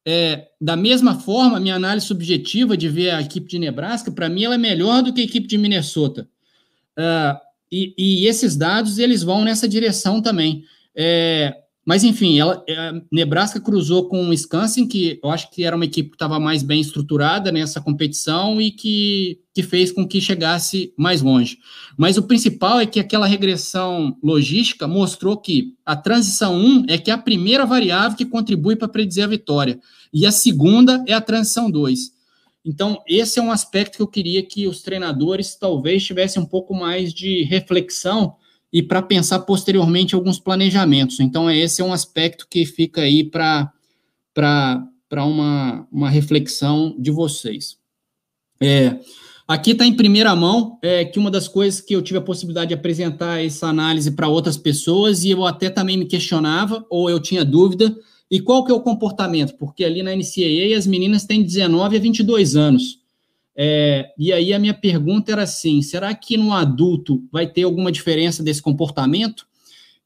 É, 0.05 0.49
da 0.59 0.75
mesma 0.75 1.17
forma, 1.17 1.57
minha 1.57 1.75
análise 1.75 2.05
subjetiva 2.05 2.75
de 2.75 2.89
ver 2.89 3.11
a 3.11 3.21
equipe 3.21 3.47
de 3.47 3.59
Nebraska, 3.59 4.11
para 4.11 4.27
mim, 4.27 4.43
ela 4.43 4.55
é 4.55 4.57
melhor 4.57 5.01
do 5.03 5.13
que 5.13 5.21
a 5.21 5.25
equipe 5.25 5.47
de 5.47 5.57
Minnesota. 5.57 6.27
Uh, 6.97 7.39
e, 7.71 7.93
e, 7.97 8.27
esses 8.27 8.57
dados, 8.57 8.99
eles 8.99 9.23
vão 9.23 9.45
nessa 9.45 9.69
direção 9.69 10.21
também. 10.21 10.65
É, 10.93 11.55
mas, 11.89 12.03
enfim, 12.03 12.37
ela, 12.37 12.63
é, 12.69 13.01
Nebraska 13.11 13.59
cruzou 13.59 14.07
com 14.07 14.23
o 14.23 14.29
Wisconsin, 14.29 14.87
que 14.87 15.19
eu 15.23 15.31
acho 15.31 15.49
que 15.49 15.63
era 15.63 15.75
uma 15.75 15.85
equipe 15.85 16.11
que 16.11 16.15
estava 16.17 16.39
mais 16.39 16.61
bem 16.61 16.79
estruturada 16.79 17.51
nessa 17.51 17.81
competição 17.81 18.61
e 18.61 18.69
que, 18.69 19.39
que 19.55 19.63
fez 19.63 19.91
com 19.91 20.07
que 20.07 20.21
chegasse 20.21 20.93
mais 20.95 21.23
longe. 21.23 21.57
Mas 21.97 22.15
o 22.15 22.21
principal 22.21 22.79
é 22.79 22.85
que 22.85 22.99
aquela 22.99 23.25
regressão 23.25 24.15
logística 24.21 24.87
mostrou 24.87 25.35
que 25.35 25.73
a 25.83 25.95
transição 25.95 26.55
1 26.55 26.85
é 26.89 26.99
que 26.99 27.09
é 27.09 27.13
a 27.15 27.17
primeira 27.17 27.65
variável 27.65 28.15
que 28.15 28.23
contribui 28.23 28.75
para 28.75 28.87
predizer 28.87 29.23
a 29.23 29.27
vitória, 29.27 29.79
e 30.13 30.27
a 30.27 30.31
segunda 30.31 31.03
é 31.07 31.13
a 31.13 31.21
transição 31.21 31.71
2. 31.71 32.11
Então, 32.63 33.01
esse 33.07 33.39
é 33.39 33.41
um 33.41 33.51
aspecto 33.51 33.95
que 33.95 34.03
eu 34.03 34.07
queria 34.07 34.43
que 34.43 34.67
os 34.67 34.83
treinadores 34.83 35.55
talvez 35.55 36.05
tivessem 36.05 36.39
um 36.39 36.45
pouco 36.45 36.75
mais 36.75 37.11
de 37.11 37.41
reflexão 37.45 38.35
e 38.71 38.83
para 38.83 39.01
pensar 39.01 39.39
posteriormente 39.39 40.15
alguns 40.15 40.39
planejamentos. 40.39 41.19
Então, 41.19 41.49
esse 41.49 41.81
é 41.81 41.85
um 41.85 41.93
aspecto 41.93 42.47
que 42.49 42.65
fica 42.65 43.01
aí 43.01 43.23
para 43.23 43.71
uma, 45.11 45.87
uma 45.91 46.09
reflexão 46.09 46.95
de 46.97 47.09
vocês. 47.09 47.77
É, 48.61 48.99
aqui 49.47 49.71
está 49.71 49.85
em 49.85 49.95
primeira 49.95 50.35
mão 50.35 50.77
é, 50.81 51.03
que 51.03 51.17
uma 51.17 51.31
das 51.31 51.47
coisas 51.47 51.81
que 51.81 51.95
eu 51.95 52.01
tive 52.01 52.19
a 52.19 52.21
possibilidade 52.21 52.69
de 52.69 52.73
apresentar 52.75 53.43
essa 53.43 53.67
análise 53.67 54.11
para 54.11 54.27
outras 54.27 54.57
pessoas 54.57 55.23
e 55.23 55.31
eu 55.31 55.45
até 55.45 55.69
também 55.69 55.97
me 55.97 56.05
questionava 56.05 56.85
ou 56.89 57.09
eu 57.09 57.19
tinha 57.19 57.43
dúvida. 57.43 57.95
E 58.29 58.39
qual 58.39 58.63
que 58.63 58.71
é 58.71 58.75
o 58.75 58.81
comportamento? 58.81 59.55
Porque 59.55 59.83
ali 59.83 60.03
na 60.03 60.15
NCAA 60.15 60.77
as 60.77 60.85
meninas 60.85 61.25
têm 61.25 61.41
19 61.41 61.97
a 61.97 61.99
22 61.99 62.55
anos. 62.55 62.99
É, 63.61 64.13
e 64.17 64.31
aí 64.31 64.53
a 64.53 64.59
minha 64.59 64.73
pergunta 64.73 65.33
era 65.33 65.43
assim: 65.43 65.81
será 65.81 66.15
que 66.15 66.37
no 66.37 66.53
adulto 66.53 67.27
vai 67.29 67.45
ter 67.45 67.63
alguma 67.63 67.91
diferença 67.91 68.41
desse 68.41 68.61
comportamento? 68.61 69.45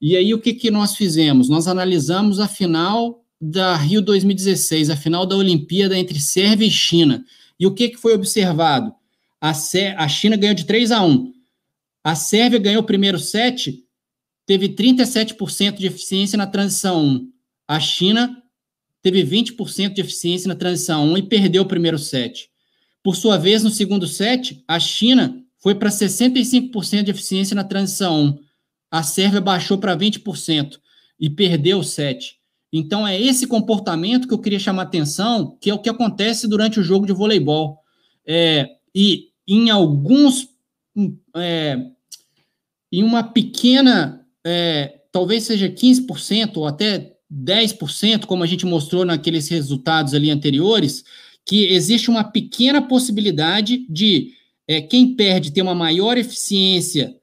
E 0.01 0.17
aí 0.17 0.33
o 0.33 0.41
que, 0.41 0.55
que 0.55 0.71
nós 0.71 0.95
fizemos? 0.95 1.49
Nós 1.49 1.67
analisamos 1.67 2.39
a 2.39 2.47
final 2.47 3.23
da 3.39 3.75
Rio 3.75 4.01
2016, 4.01 4.89
a 4.89 4.97
final 4.97 5.23
da 5.27 5.35
Olimpíada 5.35 5.95
entre 5.95 6.19
Sérvia 6.19 6.65
e 6.65 6.71
China. 6.71 7.23
E 7.59 7.67
o 7.67 7.75
que, 7.75 7.89
que 7.89 7.97
foi 7.97 8.15
observado? 8.15 8.91
A, 9.39 9.51
a 9.51 10.07
China 10.07 10.35
ganhou 10.35 10.55
de 10.55 10.65
3 10.65 10.91
a 10.91 11.03
1. 11.03 11.31
A 12.03 12.15
Sérvia 12.15 12.57
ganhou 12.57 12.81
o 12.81 12.85
primeiro 12.85 13.19
set, 13.19 13.83
teve 14.47 14.69
37% 14.69 15.77
de 15.77 15.85
eficiência 15.85 16.37
na 16.37 16.47
transição 16.47 17.05
1. 17.05 17.31
A 17.67 17.79
China 17.79 18.35
teve 19.03 19.23
20% 19.23 19.93
de 19.93 20.01
eficiência 20.01 20.47
na 20.47 20.55
transição 20.55 21.05
1 21.13 21.17
e 21.19 21.23
perdeu 21.23 21.61
o 21.61 21.67
primeiro 21.67 21.99
set. 21.99 22.51
Por 23.03 23.15
sua 23.15 23.37
vez, 23.37 23.63
no 23.63 23.69
segundo 23.69 24.07
set, 24.07 24.63
a 24.65 24.79
China 24.79 25.43
foi 25.59 25.75
para 25.75 25.89
65% 25.89 27.03
de 27.03 27.11
eficiência 27.11 27.55
na 27.55 27.63
transição 27.63 28.23
1. 28.23 28.39
A 28.89 29.03
Sérvia 29.03 29.41
baixou 29.41 29.77
para 29.77 29.95
20% 29.95 30.79
e 31.19 31.29
perdeu 31.29 31.79
o 31.79 31.83
set. 31.83 32.37
Então, 32.71 33.05
é 33.07 33.19
esse 33.19 33.45
comportamento 33.45 34.27
que 34.27 34.33
eu 34.33 34.39
queria 34.39 34.57
chamar 34.57 34.83
atenção, 34.83 35.57
que 35.61 35.69
é 35.69 35.73
o 35.73 35.79
que 35.79 35.89
acontece 35.89 36.47
durante 36.47 36.79
o 36.79 36.83
jogo 36.83 37.05
de 37.05 37.13
voleibol. 37.13 37.77
É, 38.25 38.67
e 38.95 39.29
em 39.47 39.69
alguns. 39.69 40.49
É, 41.35 41.77
em 42.91 43.03
uma 43.03 43.23
pequena. 43.23 44.25
É, 44.45 45.01
talvez 45.11 45.43
seja 45.43 45.69
15% 45.69 46.57
ou 46.57 46.67
até 46.67 47.15
10%, 47.31 48.25
como 48.25 48.43
a 48.43 48.47
gente 48.47 48.65
mostrou 48.65 49.05
naqueles 49.05 49.47
resultados 49.47 50.13
ali 50.13 50.29
anteriores, 50.29 51.03
que 51.45 51.65
existe 51.65 52.09
uma 52.09 52.23
pequena 52.23 52.81
possibilidade 52.81 53.85
de 53.89 54.33
é, 54.67 54.81
quem 54.81 55.15
perde 55.15 55.51
ter 55.51 55.61
uma 55.61 55.75
maior 55.75 56.17
eficiência 56.17 57.15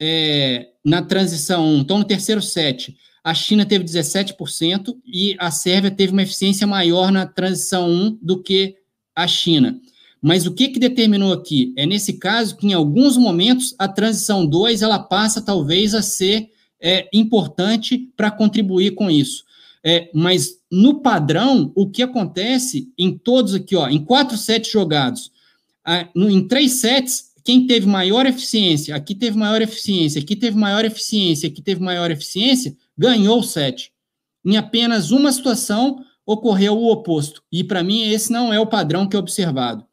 é, 0.00 0.68
na 0.84 1.02
transição 1.02 1.66
1. 1.66 1.78
Então, 1.78 1.98
no 1.98 2.04
terceiro 2.04 2.42
set, 2.42 2.96
a 3.22 3.34
China 3.34 3.66
teve 3.66 3.84
17% 3.84 4.96
e 5.06 5.36
a 5.38 5.50
Sérvia 5.50 5.90
teve 5.90 6.12
uma 6.12 6.22
eficiência 6.22 6.66
maior 6.66 7.12
na 7.12 7.26
transição 7.26 7.88
1 7.88 8.18
do 8.20 8.42
que 8.42 8.76
a 9.14 9.26
China. 9.26 9.78
Mas 10.22 10.46
o 10.46 10.52
que, 10.52 10.68
que 10.68 10.78
determinou 10.78 11.32
aqui? 11.32 11.72
É 11.76 11.86
nesse 11.86 12.14
caso 12.14 12.56
que, 12.56 12.66
em 12.66 12.72
alguns 12.72 13.16
momentos, 13.16 13.74
a 13.78 13.88
transição 13.88 14.44
2 14.46 14.82
ela 14.82 14.98
passa, 14.98 15.40
talvez, 15.40 15.94
a 15.94 16.02
ser 16.02 16.50
é, 16.80 17.08
importante 17.12 18.10
para 18.16 18.30
contribuir 18.30 18.92
com 18.92 19.10
isso. 19.10 19.44
É, 19.84 20.10
mas 20.14 20.58
no 20.70 21.00
padrão, 21.00 21.72
o 21.74 21.90
que 21.90 22.02
acontece 22.02 22.92
em 22.98 23.16
todos 23.16 23.54
aqui, 23.54 23.74
ó, 23.74 23.88
em 23.88 24.04
quatro 24.04 24.36
sets 24.36 24.70
jogados, 24.70 25.32
a, 25.84 26.08
no, 26.14 26.30
em 26.30 26.46
três 26.46 26.72
sets, 26.72 27.30
quem 27.42 27.66
teve 27.66 27.86
maior 27.86 28.26
eficiência, 28.26 28.94
aqui 28.94 29.14
teve 29.14 29.38
maior 29.38 29.62
eficiência, 29.62 30.20
aqui 30.20 30.36
teve 30.36 30.56
maior 30.56 30.84
eficiência, 30.84 31.48
aqui 31.48 31.62
teve 31.62 31.80
maior 31.82 32.10
eficiência, 32.10 32.76
ganhou 32.96 33.38
o 33.38 33.42
set. 33.42 33.90
Em 34.44 34.56
apenas 34.56 35.10
uma 35.10 35.32
situação 35.32 36.04
ocorreu 36.24 36.76
o 36.76 36.90
oposto. 36.90 37.42
E 37.50 37.64
para 37.64 37.82
mim 37.82 38.02
esse 38.02 38.30
não 38.30 38.52
é 38.52 38.60
o 38.60 38.66
padrão 38.66 39.08
que 39.08 39.16
é 39.16 39.18
observado 39.18 39.84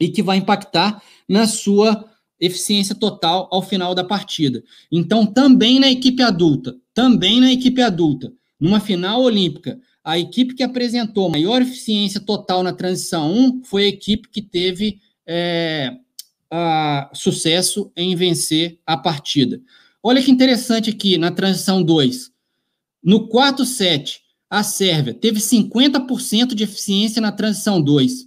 e 0.00 0.08
que 0.08 0.22
vai 0.22 0.36
impactar 0.36 1.02
na 1.28 1.46
sua 1.46 2.08
eficiência 2.40 2.94
total 2.94 3.48
ao 3.50 3.60
final 3.60 3.94
da 3.94 4.04
partida. 4.04 4.62
Então, 4.90 5.26
também 5.26 5.80
na 5.80 5.90
equipe 5.90 6.22
adulta, 6.22 6.76
também 6.94 7.40
na 7.40 7.52
equipe 7.52 7.82
adulta, 7.82 8.32
numa 8.60 8.80
final 8.80 9.22
olímpica, 9.22 9.80
a 10.02 10.18
equipe 10.18 10.54
que 10.54 10.62
apresentou 10.62 11.28
maior 11.28 11.62
eficiência 11.62 12.20
total 12.20 12.62
na 12.62 12.72
transição 12.72 13.30
1 13.32 13.64
foi 13.64 13.84
a 13.84 13.88
equipe 13.88 14.28
que 14.28 14.42
teve 14.42 15.00
é, 15.26 15.92
a, 16.50 17.10
sucesso 17.12 17.92
em 17.96 18.16
vencer 18.16 18.80
a 18.86 18.96
partida. 18.96 19.60
Olha 20.02 20.22
que 20.22 20.30
interessante 20.30 20.90
aqui 20.90 21.18
na 21.18 21.30
transição 21.30 21.82
2. 21.82 22.30
No 23.02 23.28
quarto 23.28 23.64
set, 23.64 24.22
a 24.48 24.62
Sérvia 24.62 25.12
teve 25.12 25.40
50% 25.40 26.54
de 26.54 26.64
eficiência 26.64 27.20
na 27.20 27.30
transição 27.30 27.80
2. 27.80 28.26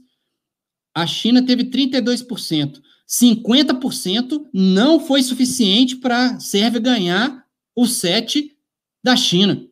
A 0.94 1.08
China 1.08 1.44
teve 1.44 1.64
32%. 1.66 2.80
50% 3.08 4.46
não 4.54 5.00
foi 5.00 5.24
suficiente 5.24 5.98
para 5.98 6.28
a 6.28 6.40
Sérvia 6.40 6.80
ganhar 6.80 7.44
o 7.76 7.86
set 7.86 8.56
da 9.04 9.16
China. 9.16 9.68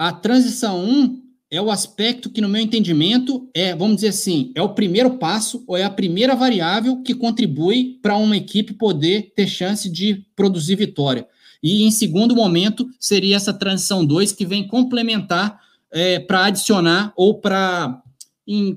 A 0.00 0.12
transição 0.12 0.82
1 0.82 1.20
é 1.50 1.60
o 1.60 1.70
aspecto 1.70 2.30
que, 2.30 2.40
no 2.40 2.48
meu 2.48 2.62
entendimento, 2.62 3.50
é, 3.54 3.76
vamos 3.76 3.96
dizer 3.96 4.08
assim, 4.08 4.50
é 4.54 4.62
o 4.62 4.70
primeiro 4.70 5.18
passo 5.18 5.62
ou 5.66 5.76
é 5.76 5.84
a 5.84 5.90
primeira 5.90 6.34
variável 6.34 7.02
que 7.02 7.14
contribui 7.14 7.98
para 8.00 8.16
uma 8.16 8.34
equipe 8.34 8.72
poder 8.72 9.30
ter 9.36 9.46
chance 9.46 9.90
de 9.90 10.24
produzir 10.34 10.76
vitória. 10.76 11.28
E, 11.62 11.82
em 11.82 11.90
segundo 11.90 12.34
momento, 12.34 12.88
seria 12.98 13.36
essa 13.36 13.52
transição 13.52 14.02
2 14.02 14.32
que 14.32 14.46
vem 14.46 14.66
complementar 14.66 15.60
é, 15.92 16.18
para 16.18 16.46
adicionar 16.46 17.12
ou 17.14 17.34
para, 17.34 18.02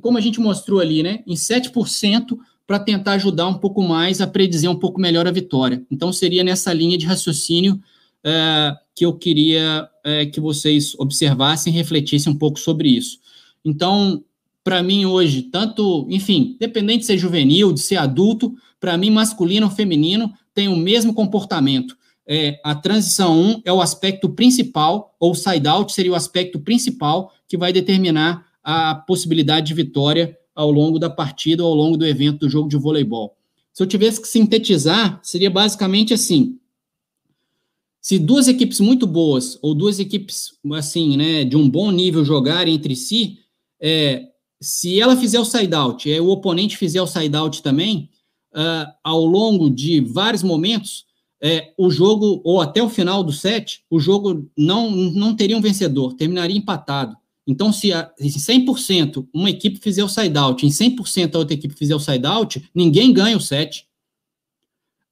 como 0.01 0.17
a 0.17 0.21
gente 0.21 0.41
mostrou 0.41 0.81
ali, 0.81 1.01
né, 1.01 1.23
em 1.25 1.35
7% 1.35 2.37
para 2.67 2.79
tentar 2.79 3.13
ajudar 3.13 3.47
um 3.47 3.59
pouco 3.59 3.81
mais 3.81 4.19
a 4.19 4.27
predizer 4.27 4.69
um 4.69 4.77
pouco 4.77 4.99
melhor 4.99 5.25
a 5.25 5.31
vitória. 5.31 5.85
Então, 5.89 6.11
seria 6.11 6.43
nessa 6.43 6.73
linha 6.73 6.97
de 6.97 7.05
raciocínio 7.05 7.81
é, 8.23 8.75
que 8.95 9.05
eu 9.05 9.13
queria 9.13 9.87
é, 10.03 10.25
que 10.25 10.39
vocês 10.39 10.95
observassem 10.97 11.73
e 11.73 11.75
refletissem 11.75 12.31
um 12.31 12.37
pouco 12.37 12.59
sobre 12.59 12.89
isso. 12.89 13.19
Então, 13.63 14.23
para 14.63 14.81
mim 14.81 15.05
hoje, 15.05 15.43
tanto, 15.43 16.07
enfim, 16.09 16.55
independente 16.55 16.99
de 16.99 17.05
ser 17.05 17.17
juvenil, 17.17 17.73
de 17.73 17.81
ser 17.81 17.97
adulto, 17.97 18.53
para 18.79 18.97
mim, 18.97 19.09
masculino 19.09 19.67
ou 19.67 19.71
feminino, 19.71 20.33
tem 20.53 20.67
o 20.67 20.75
mesmo 20.75 21.13
comportamento. 21.13 21.97
É, 22.25 22.59
a 22.63 22.73
transição 22.73 23.37
1 23.37 23.61
é 23.65 23.73
o 23.73 23.81
aspecto 23.81 24.29
principal, 24.29 25.15
ou 25.19 25.35
side-out 25.35 25.91
seria 25.91 26.11
o 26.11 26.15
aspecto 26.15 26.59
principal 26.59 27.31
que 27.47 27.57
vai 27.57 27.73
determinar 27.73 28.45
a 28.63 28.95
possibilidade 28.95 29.67
de 29.67 29.73
vitória 29.73 30.37
ao 30.55 30.71
longo 30.71 30.99
da 30.99 31.09
partida 31.09 31.63
ao 31.63 31.73
longo 31.73 31.97
do 31.97 32.05
evento 32.05 32.39
do 32.39 32.49
jogo 32.49 32.69
de 32.69 32.77
voleibol. 32.77 33.35
Se 33.73 33.81
eu 33.81 33.87
tivesse 33.87 34.21
que 34.21 34.27
sintetizar, 34.27 35.19
seria 35.23 35.49
basicamente 35.49 36.13
assim: 36.13 36.57
se 38.03 38.19
duas 38.19 38.49
equipes 38.49 38.81
muito 38.81 39.07
boas 39.07 39.57
ou 39.61 39.73
duas 39.73 39.97
equipes 39.97 40.51
assim, 40.73 41.15
né, 41.15 41.45
de 41.45 41.55
um 41.55 41.69
bom 41.69 41.89
nível 41.89 42.25
jogarem 42.25 42.75
entre 42.75 42.97
si, 42.97 43.39
é, 43.81 44.27
se 44.61 44.99
ela 44.99 45.15
fizer 45.15 45.39
o 45.39 45.45
side 45.45 45.73
out 45.73 46.09
e 46.09 46.19
o 46.19 46.27
oponente 46.27 46.77
fizer 46.77 47.01
o 47.01 47.07
side 47.07 47.33
out 47.33 47.63
também, 47.63 48.09
uh, 48.53 48.91
ao 49.01 49.23
longo 49.23 49.69
de 49.69 50.01
vários 50.01 50.43
momentos, 50.43 51.05
é, 51.41 51.73
o 51.77 51.89
jogo, 51.89 52.41
ou 52.43 52.59
até 52.59 52.83
o 52.83 52.89
final 52.89 53.23
do 53.23 53.31
set, 53.31 53.83
o 53.89 54.01
jogo 54.01 54.49
não, 54.57 54.91
não 54.91 55.33
teria 55.33 55.57
um 55.57 55.61
vencedor, 55.61 56.13
terminaria 56.13 56.57
empatado. 56.57 57.15
Então, 57.47 57.71
se, 57.71 57.93
a, 57.93 58.11
se 58.17 58.39
100% 58.39 59.27
uma 59.33 59.49
equipe 59.49 59.79
fizer 59.79 60.03
o 60.03 60.09
side-out, 60.09 60.65
em 60.65 60.69
100% 60.69 61.35
a 61.35 61.39
outra 61.39 61.53
equipe 61.53 61.73
fizer 61.73 61.95
o 61.95 61.99
side-out, 61.99 62.69
ninguém 62.75 63.13
ganha 63.13 63.37
o 63.37 63.41
set. 63.41 63.87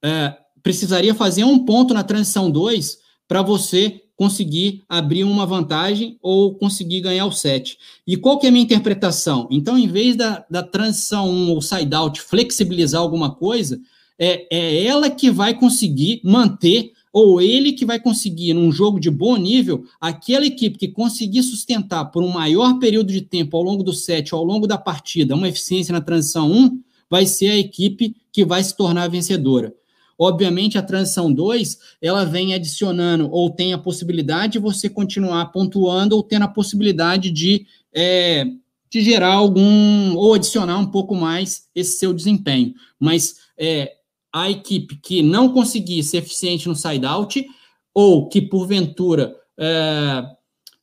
É, 0.03 0.37
precisaria 0.64 1.14
fazer 1.14 1.43
um 1.43 1.59
ponto 1.59 1.93
na 1.93 2.03
transição 2.03 2.49
2 2.49 2.99
para 3.28 3.41
você 3.41 4.01
conseguir 4.16 4.84
abrir 4.88 5.24
uma 5.24 5.45
vantagem 5.45 6.18
ou 6.22 6.53
conseguir 6.53 7.01
ganhar 7.01 7.26
o 7.26 7.32
set. 7.32 7.78
E 8.05 8.16
qual 8.16 8.38
que 8.38 8.45
é 8.45 8.49
a 8.49 8.51
minha 8.51 8.64
interpretação? 8.64 9.47
Então, 9.49 9.78
em 9.80 9.88
vez 9.88 10.16
da, 10.16 10.45
da 10.49 10.62
transição 10.62 11.28
1 11.28 11.49
ou 11.51 11.62
side-out 11.62 12.22
flexibilizar 12.22 13.01
alguma 13.01 13.34
coisa, 13.34 13.82
é, 14.20 14.45
é 14.51 14.86
ela 14.86 15.09
que 15.09 15.32
vai 15.32 15.55
conseguir 15.55 16.22
manter 16.24 16.91
ou 17.12 17.41
ele 17.41 17.74
que 17.74 17.86
vai 17.86 17.99
conseguir, 17.99 18.53
num 18.53 18.72
jogo 18.72 18.99
de 18.99 19.09
bom 19.09 19.36
nível, 19.36 19.84
aquela 19.99 20.45
equipe 20.45 20.78
que 20.78 20.88
conseguir 20.88 21.43
sustentar 21.43 22.05
por 22.05 22.24
um 22.24 22.30
maior 22.30 22.80
período 22.80 23.12
de 23.12 23.22
tempo 23.22 23.57
ao 23.57 23.64
longo 23.64 23.84
do 23.84 23.91
set, 23.91 24.34
ao 24.34 24.43
longo 24.43 24.66
da 24.66 24.78
partida, 24.78 25.36
uma 25.36 25.49
eficiência 25.49 25.91
na 25.91 25.99
transição 25.99 26.49
1, 26.49 26.80
vai 27.09 27.26
ser 27.26 27.49
a 27.49 27.57
equipe 27.57 28.16
que 28.32 28.45
vai 28.45 28.64
se 28.64 28.78
tornar 28.78 29.09
vencedora. 29.09 29.74
Obviamente, 30.18 30.78
a 30.78 30.82
transição 30.82 31.32
2, 31.32 31.78
ela 32.01 32.26
vem 32.26 32.53
adicionando 32.53 33.30
ou 33.32 33.49
tem 33.49 33.74
a 33.74 33.78
possibilidade 33.78 34.53
de 34.53 34.59
você 34.59 34.89
continuar 34.89 35.51
pontuando 35.51 36.16
ou 36.16 36.24
tendo 36.24 36.43
a 36.43 36.47
possibilidade 36.47 37.32
de, 37.32 37.66
é, 37.93 38.45
de 38.89 39.01
gerar 39.01 39.34
algum, 39.34 40.16
ou 40.16 40.34
adicionar 40.34 40.78
um 40.78 40.88
pouco 40.88 41.16
mais 41.16 41.68
esse 41.74 41.97
seu 41.97 42.14
desempenho. 42.14 42.74
Mas 42.99 43.38
é, 43.57 43.93
a 44.34 44.49
equipe 44.49 44.95
que 44.97 45.22
não 45.22 45.49
conseguir 45.49 46.03
ser 46.03 46.18
eficiente 46.18 46.68
no 46.68 46.76
side-out 46.76 47.45
ou 47.93 48.30
que, 48.30 48.41
porventura, 48.41 49.36
é, 49.57 50.24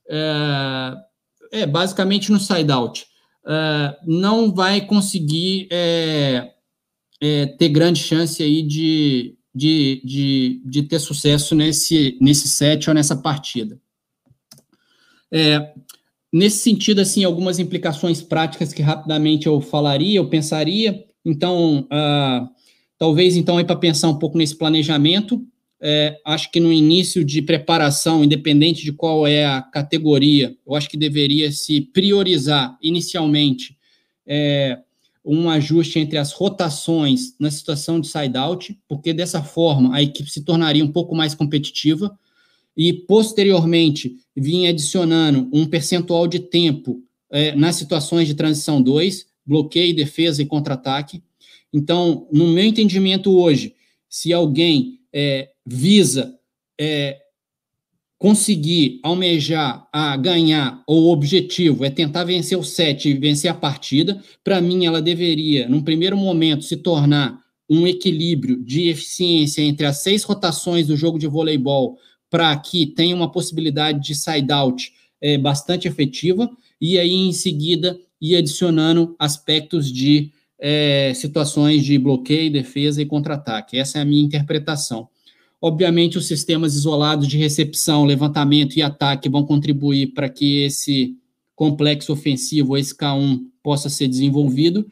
é, 0.09 0.95
é 1.53 1.67
basicamente 1.67 2.31
no 2.31 2.39
side-out, 2.39 3.07
é, 3.47 3.97
não 4.07 4.53
vai 4.53 4.81
conseguir 4.83 5.69
é, 5.71 6.53
é, 7.21 7.47
ter 7.47 7.69
grande 7.69 8.01
chance 8.01 8.43
aí 8.43 8.63
de, 8.63 9.37
de, 9.55 10.03
de, 10.05 10.63
de, 10.65 10.83
ter 10.83 10.99
sucesso 10.99 11.55
nesse, 11.55 12.17
nesse 12.21 12.49
set 12.49 12.89
ou 12.89 12.95
nessa 12.95 13.17
partida. 13.17 13.81
É, 15.31 15.73
nesse 16.33 16.59
sentido, 16.59 17.01
assim, 17.01 17.25
algumas 17.25 17.59
implicações 17.59 18.23
práticas 18.23 18.73
que 18.73 18.83
rapidamente 18.83 19.47
eu 19.47 19.61
falaria, 19.61 20.19
eu 20.19 20.29
pensaria. 20.29 21.05
Então, 21.25 21.87
uh, 21.93 22.49
Talvez, 22.99 23.37
então, 23.37 23.57
aí 23.57 23.65
para 23.65 23.77
pensar 23.77 24.09
um 24.09 24.19
pouco 24.19 24.37
nesse 24.37 24.57
planejamento, 24.57 25.47
é, 25.81 26.19
acho 26.27 26.51
que 26.51 26.59
no 26.59 26.73
início 26.73 27.25
de 27.25 27.41
preparação, 27.41 28.25
independente 28.25 28.83
de 28.83 28.93
qual 28.93 29.25
é 29.25 29.47
a 29.47 29.63
categoria, 29.63 30.57
eu 30.67 30.75
acho 30.75 30.91
que 30.91 30.97
deveria 30.97 31.53
se 31.53 31.81
priorizar 31.81 32.77
inicialmente 32.83 33.79
é, 34.27 34.81
um 35.29 35.51
ajuste 35.51 35.99
entre 35.99 36.17
as 36.17 36.33
rotações 36.33 37.35
na 37.39 37.51
situação 37.51 38.01
de 38.01 38.09
side-out, 38.09 38.79
porque 38.89 39.13
dessa 39.13 39.43
forma 39.43 39.95
a 39.95 40.03
equipe 40.03 40.31
se 40.31 40.43
tornaria 40.43 40.85
um 40.85 40.93
pouco 40.93 41.15
mais 41.15 41.35
competitiva 41.35 42.19
e, 42.77 42.93
posteriormente, 42.93 44.17
vinha 44.35 44.71
adicionando 44.71 45.49
um 45.53 45.67
percentual 45.67 46.27
de 46.27 46.39
tempo 46.39 47.03
é, 47.31 47.55
nas 47.55 47.77
situações 47.77 48.27
de 48.27 48.35
transição 48.35 48.81
2, 48.81 49.27
bloqueio, 49.45 49.95
defesa 49.95 50.43
e 50.43 50.47
contra-ataque, 50.47 51.23
então, 51.73 52.27
no 52.33 52.47
meu 52.49 52.65
entendimento 52.65 53.37
hoje, 53.37 53.75
se 54.09 54.33
alguém 54.33 55.01
é, 55.13 55.51
visa 55.67 56.35
é, 56.81 57.19
conseguir 58.19 58.99
almejar 59.03 59.87
a 59.93 60.17
ganhar, 60.17 60.83
ou 60.87 61.05
o 61.05 61.13
objetivo 61.13 61.85
é 61.85 61.91
tentar 61.91 62.25
vencer 62.25 62.59
o 62.59 62.65
set 62.65 63.09
e 63.09 63.15
vencer 63.15 63.51
a 63.51 63.55
partida, 63.55 64.21
para 64.43 64.61
mim 64.61 64.87
ela 64.87 65.01
deveria, 65.01 65.69
num 65.69 65.81
primeiro 65.81 66.17
momento, 66.17 66.65
se 66.65 66.77
tornar 66.77 67.39
um 67.71 67.87
equilíbrio 67.87 68.63
de 68.65 68.89
eficiência 68.89 69.63
entre 69.63 69.87
as 69.87 69.99
seis 69.99 70.25
rotações 70.25 70.87
do 70.87 70.97
jogo 70.97 71.19
de 71.19 71.29
voleibol 71.29 71.97
para 72.29 72.57
que 72.57 72.87
tenha 72.87 73.15
uma 73.15 73.31
possibilidade 73.31 74.01
de 74.01 74.15
side-out 74.15 74.93
é, 75.21 75.39
bastante 75.39 75.87
efetiva, 75.87 76.51
e 76.81 76.99
aí 76.99 77.13
em 77.13 77.33
seguida 77.33 77.99
ir 78.21 78.37
adicionando 78.37 79.15
aspectos 79.19 79.93
de 79.93 80.33
é, 80.59 81.13
situações 81.15 81.85
de 81.85 81.97
bloqueio, 81.99 82.53
defesa 82.53 83.01
e 83.01 83.07
contra-ataque. 83.07 83.79
Essa 83.79 83.99
é 83.99 84.03
a 84.03 84.05
minha 84.05 84.25
interpretação. 84.25 85.09
Obviamente, 85.61 86.17
os 86.17 86.27
sistemas 86.27 86.75
isolados 86.75 87.27
de 87.27 87.37
recepção, 87.37 88.05
levantamento 88.05 88.77
e 88.77 88.83
ataque 88.83 89.29
vão 89.29 89.45
contribuir 89.45 90.09
para 90.15 90.29
que 90.29 90.63
esse 90.63 91.17
complexo 91.57 92.13
ofensivo, 92.13 92.77
esse 92.77 92.95
K1, 92.95 93.41
possa 93.63 93.89
ser 93.89 94.07
desenvolvido. 94.07 94.87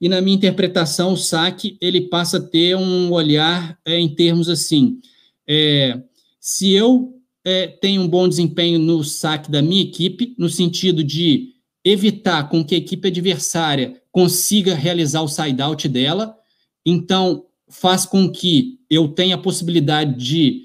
E 0.00 0.08
na 0.08 0.20
minha 0.20 0.36
interpretação, 0.36 1.12
o 1.12 1.16
saque 1.16 1.76
ele 1.80 2.02
passa 2.02 2.38
a 2.38 2.42
ter 2.42 2.76
um 2.76 3.12
olhar 3.12 3.78
é, 3.84 3.98
em 3.98 4.08
termos 4.08 4.48
assim: 4.48 4.98
é, 5.46 6.00
se 6.40 6.72
eu 6.72 7.14
é, 7.44 7.66
tenho 7.66 8.02
um 8.02 8.08
bom 8.08 8.28
desempenho 8.28 8.78
no 8.78 9.02
saque 9.04 9.50
da 9.50 9.62
minha 9.62 9.82
equipe, 9.82 10.34
no 10.36 10.48
sentido 10.48 11.02
de 11.04 11.54
evitar 11.84 12.48
com 12.48 12.64
que 12.64 12.74
a 12.74 12.78
equipe 12.78 13.08
adversária 13.08 14.00
consiga 14.10 14.74
realizar 14.74 15.22
o 15.22 15.28
side-out 15.28 15.88
dela, 15.88 16.36
então 16.84 17.44
faz 17.70 18.06
com 18.06 18.30
que 18.30 18.78
eu 18.88 19.08
tenha 19.08 19.34
a 19.34 19.38
possibilidade 19.38 20.14
de 20.16 20.64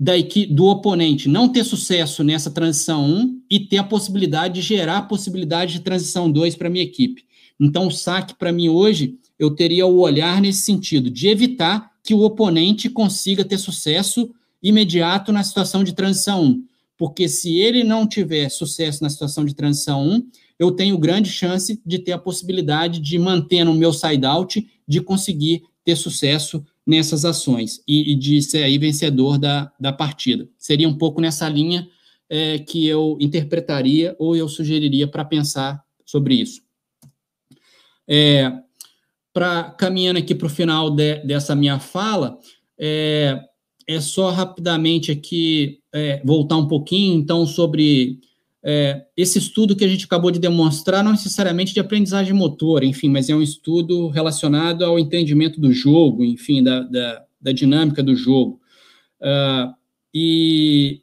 da 0.00 0.16
equipe, 0.16 0.54
do 0.54 0.66
oponente 0.66 1.28
não 1.28 1.48
ter 1.48 1.64
sucesso 1.64 2.22
nessa 2.22 2.52
transição 2.52 3.04
1 3.04 3.42
e 3.50 3.58
ter 3.58 3.78
a 3.78 3.84
possibilidade 3.84 4.54
de 4.54 4.62
gerar 4.62 4.98
a 4.98 5.02
possibilidade 5.02 5.72
de 5.72 5.80
transição 5.80 6.30
2 6.30 6.54
para 6.54 6.70
minha 6.70 6.84
equipe. 6.84 7.24
Então, 7.58 7.88
o 7.88 7.90
saque 7.90 8.34
para 8.34 8.52
mim 8.52 8.68
hoje, 8.68 9.18
eu 9.36 9.50
teria 9.50 9.86
o 9.86 9.98
olhar 9.98 10.40
nesse 10.40 10.62
sentido, 10.62 11.10
de 11.10 11.26
evitar 11.26 11.90
que 12.04 12.14
o 12.14 12.20
oponente 12.20 12.88
consiga 12.88 13.44
ter 13.44 13.58
sucesso 13.58 14.32
imediato 14.62 15.32
na 15.32 15.42
situação 15.42 15.82
de 15.82 15.92
transição 15.92 16.44
1 16.44 16.68
porque 16.98 17.28
se 17.28 17.56
ele 17.56 17.84
não 17.84 18.06
tiver 18.06 18.50
sucesso 18.50 19.02
na 19.02 19.08
situação 19.08 19.44
de 19.44 19.54
transição 19.54 20.04
1, 20.04 20.26
eu 20.58 20.72
tenho 20.72 20.98
grande 20.98 21.30
chance 21.30 21.80
de 21.86 21.98
ter 22.00 22.10
a 22.10 22.18
possibilidade 22.18 22.98
de 22.98 23.16
manter 23.16 23.62
no 23.62 23.72
meu 23.72 23.92
side-out, 23.92 24.68
de 24.88 25.00
conseguir 25.00 25.62
ter 25.84 25.94
sucesso 25.94 26.64
nessas 26.86 27.24
ações 27.24 27.82
e, 27.86 28.12
e, 28.12 28.14
de 28.14 28.40
ser 28.40 28.62
aí 28.62 28.78
vencedor 28.78 29.38
da, 29.38 29.70
da 29.78 29.92
partida. 29.92 30.48
Seria 30.56 30.88
um 30.88 30.96
pouco 30.96 31.20
nessa 31.20 31.48
linha 31.48 31.86
é, 32.28 32.58
que 32.58 32.86
eu 32.86 33.16
interpretaria 33.20 34.16
ou 34.18 34.34
eu 34.34 34.48
sugeriria 34.48 35.06
para 35.06 35.24
pensar 35.24 35.84
sobre 36.04 36.34
isso. 36.34 36.62
É, 38.08 38.50
para 39.32 39.64
caminhando 39.64 40.18
aqui 40.18 40.34
para 40.34 40.46
o 40.46 40.50
final 40.50 40.90
de, 40.90 41.16
dessa 41.24 41.54
minha 41.54 41.78
fala, 41.78 42.38
é, 42.78 43.38
é 43.86 44.00
só 44.00 44.30
rapidamente 44.30 45.10
aqui 45.10 45.80
é, 45.92 46.22
voltar 46.24 46.56
um 46.56 46.68
pouquinho, 46.68 47.18
então, 47.18 47.46
sobre 47.46 48.18
é, 48.62 49.04
esse 49.16 49.38
estudo 49.38 49.76
que 49.76 49.84
a 49.84 49.88
gente 49.88 50.04
acabou 50.04 50.30
de 50.30 50.38
demonstrar, 50.38 51.04
não 51.04 51.12
necessariamente 51.12 51.72
de 51.72 51.80
aprendizagem 51.80 52.32
motora, 52.34 52.84
enfim, 52.84 53.08
mas 53.08 53.28
é 53.28 53.34
um 53.34 53.42
estudo 53.42 54.08
relacionado 54.08 54.84
ao 54.84 54.98
entendimento 54.98 55.60
do 55.60 55.72
jogo, 55.72 56.24
enfim, 56.24 56.62
da, 56.62 56.80
da, 56.80 57.24
da 57.40 57.52
dinâmica 57.52 58.02
do 58.02 58.16
jogo. 58.16 58.60
Uh, 59.20 59.72
e, 60.12 61.02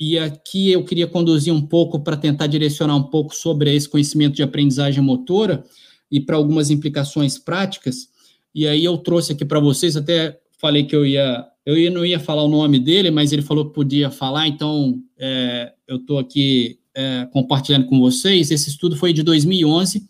e 0.00 0.18
aqui 0.18 0.72
eu 0.72 0.84
queria 0.84 1.06
conduzir 1.06 1.54
um 1.54 1.64
pouco 1.64 2.00
para 2.00 2.16
tentar 2.16 2.48
direcionar 2.48 2.96
um 2.96 3.04
pouco 3.04 3.34
sobre 3.34 3.74
esse 3.74 3.88
conhecimento 3.88 4.34
de 4.34 4.42
aprendizagem 4.42 5.02
motora 5.02 5.64
e 6.10 6.20
para 6.20 6.36
algumas 6.36 6.70
implicações 6.70 7.38
práticas. 7.38 8.08
E 8.52 8.66
aí 8.66 8.84
eu 8.84 8.98
trouxe 8.98 9.32
aqui 9.32 9.44
para 9.44 9.60
vocês, 9.60 9.96
até 9.96 10.40
falei 10.58 10.84
que 10.84 10.96
eu 10.96 11.06
ia 11.06 11.46
eu 11.64 11.92
não 11.92 12.04
ia 12.04 12.18
falar 12.18 12.42
o 12.42 12.48
nome 12.48 12.80
dele, 12.80 13.10
mas 13.10 13.32
ele 13.32 13.42
falou 13.42 13.66
que 13.66 13.74
podia 13.74 14.10
falar, 14.10 14.48
então 14.48 15.00
é, 15.18 15.72
eu 15.86 15.98
estou 15.98 16.18
aqui 16.18 16.79
é, 16.94 17.26
compartilhando 17.32 17.86
com 17.86 17.98
vocês. 17.98 18.50
Esse 18.50 18.70
estudo 18.70 18.96
foi 18.96 19.12
de 19.12 19.22
2011, 19.22 19.98
uh, 19.98 20.02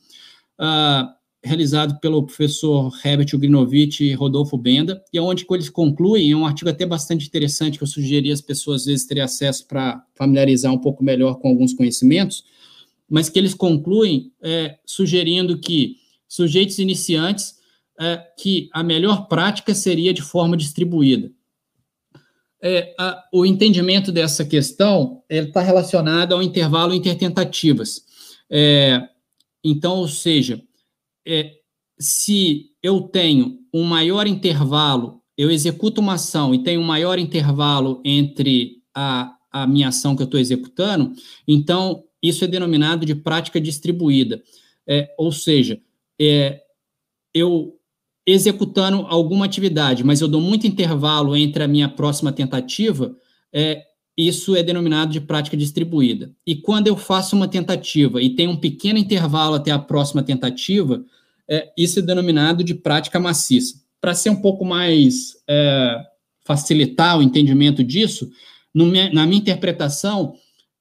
ah, 0.59 1.15
realizado 1.43 1.99
pelo 2.01 2.25
professor 2.25 2.93
Herbert 3.05 3.29
Ugrinovich 3.35 4.05
e 4.05 4.13
Rodolfo 4.13 4.59
Benda, 4.59 5.03
e 5.13 5.19
é 5.19 5.23
onde 5.23 5.47
eles 5.51 5.71
concluem, 5.71 6.33
é 6.33 6.37
um 6.37 6.47
artigo 6.47 6.69
até 6.69 6.85
bastante 6.85 7.27
interessante 7.27 7.79
que 7.79 7.83
eu 7.83 7.89
sugeri 7.89 8.31
às 8.31 8.41
pessoas 8.41 8.83
às 8.83 8.87
vezes 8.87 9.07
terem 9.07 9.23
acesso 9.23 9.67
para 9.67 10.05
familiarizar 10.15 10.73
um 10.73 10.79
pouco 10.79 11.03
melhor 11.03 11.35
com 11.37 11.49
alguns 11.49 11.73
conhecimentos, 11.73 12.45
mas 13.09 13.29
que 13.29 13.39
eles 13.39 13.55
concluem 13.55 14.33
é, 14.43 14.79
sugerindo 14.85 15.59
que 15.59 15.97
sujeitos 16.29 16.79
iniciantes 16.79 17.55
é, 17.99 18.19
que 18.39 18.69
a 18.73 18.83
melhor 18.83 19.27
prática 19.27 19.75
seria 19.75 20.15
de 20.15 20.23
forma 20.23 20.57
distribuída. 20.57 21.31
É, 22.63 22.95
a, 22.99 23.25
o 23.33 23.47
entendimento 23.47 24.13
dessa 24.13 24.45
questão 24.45 25.23
está 25.29 25.61
relacionado 25.61 26.35
ao 26.35 26.43
intervalo 26.43 26.95
intertentativas. 26.95 28.05
É, 28.51 29.09
então, 29.65 29.97
ou 29.97 30.09
seja, 30.09 30.63
é, 31.27 31.53
se 31.99 32.71
eu 32.83 33.03
tenho 33.03 33.59
um 33.73 33.85
maior 33.85 34.27
intervalo, 34.27 35.23
eu 35.37 35.51
executo 35.51 36.01
uma 36.01 36.15
ação 36.15 36.55
e 36.55 36.63
tenho 36.63 36.81
um 36.81 36.85
maior 36.85 37.19
intervalo 37.19 38.01
entre 38.05 38.83
a, 38.95 39.35
a 39.51 39.67
minha 39.67 39.89
ação 39.89 40.15
que 40.15 40.23
eu 40.23 40.27
estou 40.27 40.41
executando, 40.41 41.13
então 41.47 42.05
isso 42.23 42.45
é 42.45 42.49
denominado 42.49 43.07
de 43.07 43.15
prática 43.15 43.61
distribuída. 43.61 44.43
É, 44.87 45.15
ou 45.17 45.33
seja, 45.33 45.81
é, 46.21 46.61
eu 47.33 47.80
executando 48.31 49.07
alguma 49.09 49.45
atividade, 49.45 50.05
mas 50.05 50.21
eu 50.21 50.29
dou 50.29 50.41
muito 50.41 50.67
intervalo 50.67 51.37
entre 51.37 51.63
a 51.63 51.69
minha 51.69 51.89
próxima 51.89 52.33
tentativa, 52.33 53.15
é, 53.53 53.85
isso 54.17 54.55
é 54.55 54.63
denominado 54.63 55.13
de 55.13 55.21
prática 55.21 55.57
distribuída. 55.57 56.33
E 56.47 56.55
quando 56.55 56.89
eu 56.89 56.97
faço 56.97 57.35
uma 57.35 57.49
tentativa 57.49 58.21
e 58.21 58.31
tem 58.31 58.49
um 58.49 58.57
pequeno 58.57 58.99
intervalo 58.99 59.55
até 59.55 59.71
a 59.71 59.79
próxima 59.79 60.23
tentativa, 60.23 61.05
é, 61.49 61.73
isso 61.77 61.99
é 61.99 62.03
denominado 62.03 62.63
de 62.63 62.75
prática 62.75 63.19
maciça. 63.19 63.81
Para 64.01 64.15
ser 64.15 64.31
um 64.31 64.37
pouco 64.37 64.65
mais 64.65 65.37
é, 65.49 65.97
facilitar 66.45 67.19
o 67.19 67.23
entendimento 67.23 67.83
disso, 67.83 68.31
na 68.75 69.27
minha 69.27 69.41
interpretação, 69.41 70.35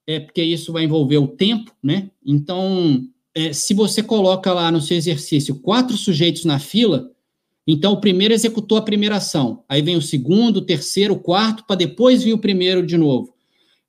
é 0.05 0.19
porque 0.19 0.43
isso 0.43 0.71
vai 0.71 0.84
envolver 0.84 1.17
o 1.17 1.27
tempo, 1.27 1.71
né? 1.81 2.09
Então, 2.26 3.03
é, 3.34 3.53
se 3.53 3.73
você 3.73 4.03
coloca 4.03 4.53
lá 4.53 4.71
no 4.71 4.81
seu 4.81 4.97
exercício 4.97 5.55
quatro 5.55 5.95
sujeitos 5.97 6.45
na 6.45 6.59
fila, 6.59 7.09
então 7.72 7.94
o 7.94 8.02
primeiro 8.02 8.34
executou 8.34 8.78
a 8.78 8.82
primeira 8.82 9.18
ação, 9.18 9.64
aí 9.68 9.82
vem 9.82 9.96
o 9.96 10.02
segundo, 10.02 10.58
o 10.58 10.66
terceiro, 10.66 11.14
o 11.14 11.20
quarto, 11.20 11.66
para 11.66 11.76
depois 11.76 12.24
vir 12.24 12.34
o 12.34 12.38
primeiro 12.38 12.86
de 12.86 12.98
novo. 12.98 13.34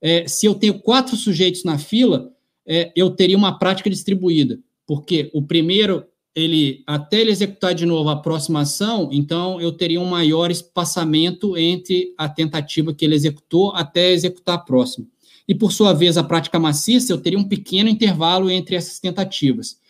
É, 0.01 0.27
se 0.27 0.47
eu 0.47 0.55
tenho 0.55 0.81
quatro 0.81 1.17
sujeitos 1.17 1.65
na 1.65 1.79
fila, 1.79 2.33
é, 2.67 2.93
eu 2.97 3.11
teria 3.11 3.37
uma 3.37 3.59
prática 3.59 3.89
distribuída, 3.89 4.59
porque 4.87 5.31
o 5.33 5.43
primeiro, 5.43 6.05
ele 6.35 6.83
até 6.87 7.21
ele 7.21 7.31
executar 7.31 7.75
de 7.75 7.87
novo 7.87 8.09
a 8.09 8.17
próxima 8.17 8.61
ação, 8.61 9.09
então 9.13 9.61
eu 9.61 9.73
teria 9.73 10.01
um 10.01 10.07
maior 10.07 10.51
espaçamento 10.51 11.57
entre 11.57 12.15
a 12.17 12.29
tentativa 12.29 12.95
que 12.95 13.05
ele 13.05 13.15
executou 13.15 13.73
até 13.75 14.13
executar 14.13 14.57
a 14.57 14.59
próxima 14.59 15.07
e, 15.51 15.55
por 15.55 15.73
sua 15.73 15.93
vez, 15.93 16.17
a 16.17 16.23
prática 16.23 16.61
maciça, 16.61 17.13
eu 17.13 17.19
teria 17.19 17.37
um 17.37 17.49
pequeno 17.49 17.89
intervalo 17.89 18.49
entre 18.49 18.77
essas 18.77 19.01
tentativas. 19.01 19.81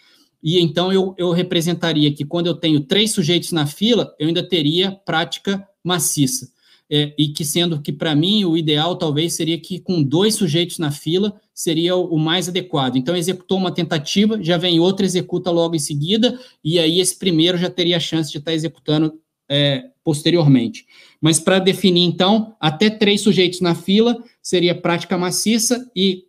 E 0.43 0.59
então 0.61 0.93
eu, 0.93 1.15
eu 1.19 1.31
representaria 1.33 2.13
que 2.13 2.25
quando 2.25 2.47
eu 2.47 2.55
tenho 2.55 2.81
três 2.81 3.13
sujeitos 3.13 3.53
na 3.53 3.67
fila, 3.67 4.15
eu 4.19 4.29
ainda 4.29 4.43
teria 4.43 4.93
prática 4.93 5.67
maciça. 5.85 6.51
É, 6.93 7.15
e 7.17 7.29
que 7.29 7.45
sendo 7.45 7.81
que 7.81 7.93
para 7.93 8.17
mim 8.17 8.45
o 8.45 8.57
ideal 8.57 8.97
talvez 8.97 9.35
seria 9.35 9.57
que 9.57 9.79
com 9.79 10.03
dois 10.03 10.35
sujeitos 10.35 10.79
na 10.79 10.91
fila 10.91 11.41
seria 11.55 11.95
o, 11.95 12.15
o 12.15 12.19
mais 12.19 12.49
adequado. 12.49 12.97
Então 12.97 13.17
executou 13.17 13.59
uma 13.59 13.71
tentativa, 13.71 14.43
já 14.43 14.57
vem 14.57 14.81
outra, 14.81 15.07
executa 15.07 15.53
logo 15.53 15.77
em 15.77 15.79
seguida, 15.79 16.37
e 16.65 16.81
aí 16.81 16.99
esse 16.99 17.17
primeiro 17.17 17.57
já 17.57 17.71
teria 17.71 17.97
a 17.97 18.01
chance 18.01 18.33
de 18.33 18.39
estar 18.39 18.53
executando 18.53 19.15
é, 19.49 19.85
posteriormente. 20.03 20.87
Mas 21.21 21.39
para 21.39 21.59
definir, 21.59 22.05
então, 22.05 22.57
até 22.59 22.89
três 22.89 23.21
sujeitos 23.21 23.61
na 23.61 23.75
fila 23.75 24.17
seria 24.43 24.75
prática 24.75 25.19
maciça 25.19 25.89
e 25.95 26.25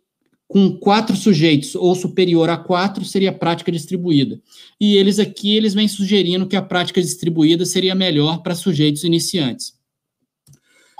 com 0.52 0.76
quatro 0.76 1.16
sujeitos 1.16 1.74
ou 1.74 1.94
superior 1.94 2.50
a 2.50 2.58
quatro 2.58 3.06
seria 3.06 3.32
prática 3.32 3.72
distribuída. 3.72 4.38
E 4.78 4.96
eles 4.96 5.18
aqui 5.18 5.56
eles 5.56 5.72
vêm 5.72 5.88
sugerindo 5.88 6.46
que 6.46 6.54
a 6.54 6.60
prática 6.60 7.00
distribuída 7.00 7.64
seria 7.64 7.94
melhor 7.94 8.42
para 8.42 8.54
sujeitos 8.54 9.02
iniciantes. 9.02 9.72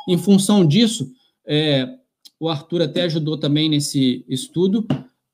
Em 0.08 0.16
função 0.16 0.66
disso, 0.66 1.06
é, 1.46 1.86
o 2.40 2.48
Arthur 2.48 2.80
até 2.80 3.02
ajudou 3.02 3.36
também 3.36 3.68
nesse 3.68 4.24
estudo. 4.26 4.86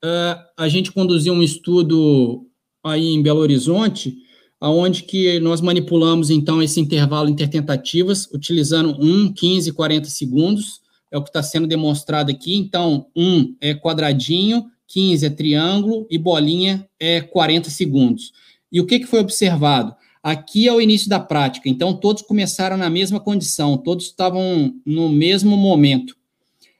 Uh, 0.04 0.34
a 0.56 0.68
gente 0.68 0.90
conduziu 0.90 1.32
um 1.32 1.42
estudo 1.42 2.44
aí 2.82 3.06
em 3.14 3.22
Belo 3.22 3.38
Horizonte 3.38 4.16
aonde 4.60 5.04
que 5.04 5.38
nós 5.38 5.60
manipulamos, 5.60 6.28
então, 6.28 6.60
esse 6.60 6.80
intervalo 6.80 7.28
intertentativas, 7.28 8.28
utilizando 8.32 9.00
1, 9.00 9.32
15 9.32 9.70
e 9.70 9.72
40 9.72 10.08
segundos, 10.08 10.80
é 11.10 11.18
o 11.18 11.22
que 11.22 11.30
está 11.30 11.42
sendo 11.42 11.66
demonstrado 11.66 12.30
aqui. 12.30 12.56
Então, 12.56 13.06
1 13.16 13.56
é 13.60 13.74
quadradinho, 13.74 14.66
15 14.86 15.26
é 15.26 15.30
triângulo 15.30 16.06
e 16.10 16.18
bolinha 16.18 16.88
é 16.98 17.20
40 17.20 17.70
segundos. 17.70 18.32
E 18.70 18.80
o 18.80 18.86
que, 18.86 19.00
que 19.00 19.06
foi 19.06 19.20
observado? 19.20 19.94
Aqui 20.22 20.68
é 20.68 20.72
o 20.72 20.80
início 20.80 21.08
da 21.08 21.20
prática, 21.20 21.68
então 21.68 21.94
todos 21.94 22.22
começaram 22.22 22.76
na 22.76 22.90
mesma 22.90 23.20
condição, 23.20 23.78
todos 23.78 24.06
estavam 24.06 24.74
no 24.84 25.08
mesmo 25.08 25.56
momento. 25.56 26.16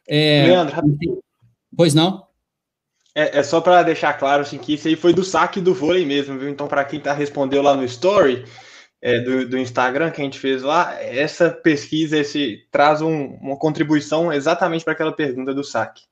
É, 0.07 0.45
Leandro, 0.47 0.75
rapidinho. 0.75 1.19
Pois 1.77 1.95
não? 1.95 2.27
É, 3.15 3.39
é 3.39 3.43
só 3.43 3.61
para 3.61 3.83
deixar 3.83 4.15
claro 4.15 4.43
assim, 4.43 4.59
que 4.59 4.75
isso 4.75 4.89
aí 4.89 4.97
foi 4.97 5.13
do 5.13 5.25
saque 5.25 5.61
do 5.61 5.73
vôlei 5.73 6.05
mesmo, 6.05 6.39
viu? 6.39 6.49
Então, 6.49 6.67
para 6.67 6.85
quem 6.85 7.01
tá 7.01 7.13
respondeu 7.13 7.63
lá 7.63 7.77
no 7.77 7.85
story 7.85 8.45
é, 9.01 9.21
do, 9.21 9.49
do, 9.49 9.59
Instagram 9.59 10.11
que 10.11 10.21
a 10.21 10.25
gente 10.25 10.39
fez 10.39 10.63
lá, 10.63 11.01
essa 11.01 11.51
pesquisa 11.51 12.19
esse, 12.19 12.67
traz 12.71 13.01
um, 13.01 13.27
uma 13.41 13.57
contribuição 13.57 14.33
exatamente 14.33 14.85
para 14.85 14.93
aquela 14.93 15.13
pergunta 15.13 15.55
do 15.55 15.63
saque. 15.63 16.03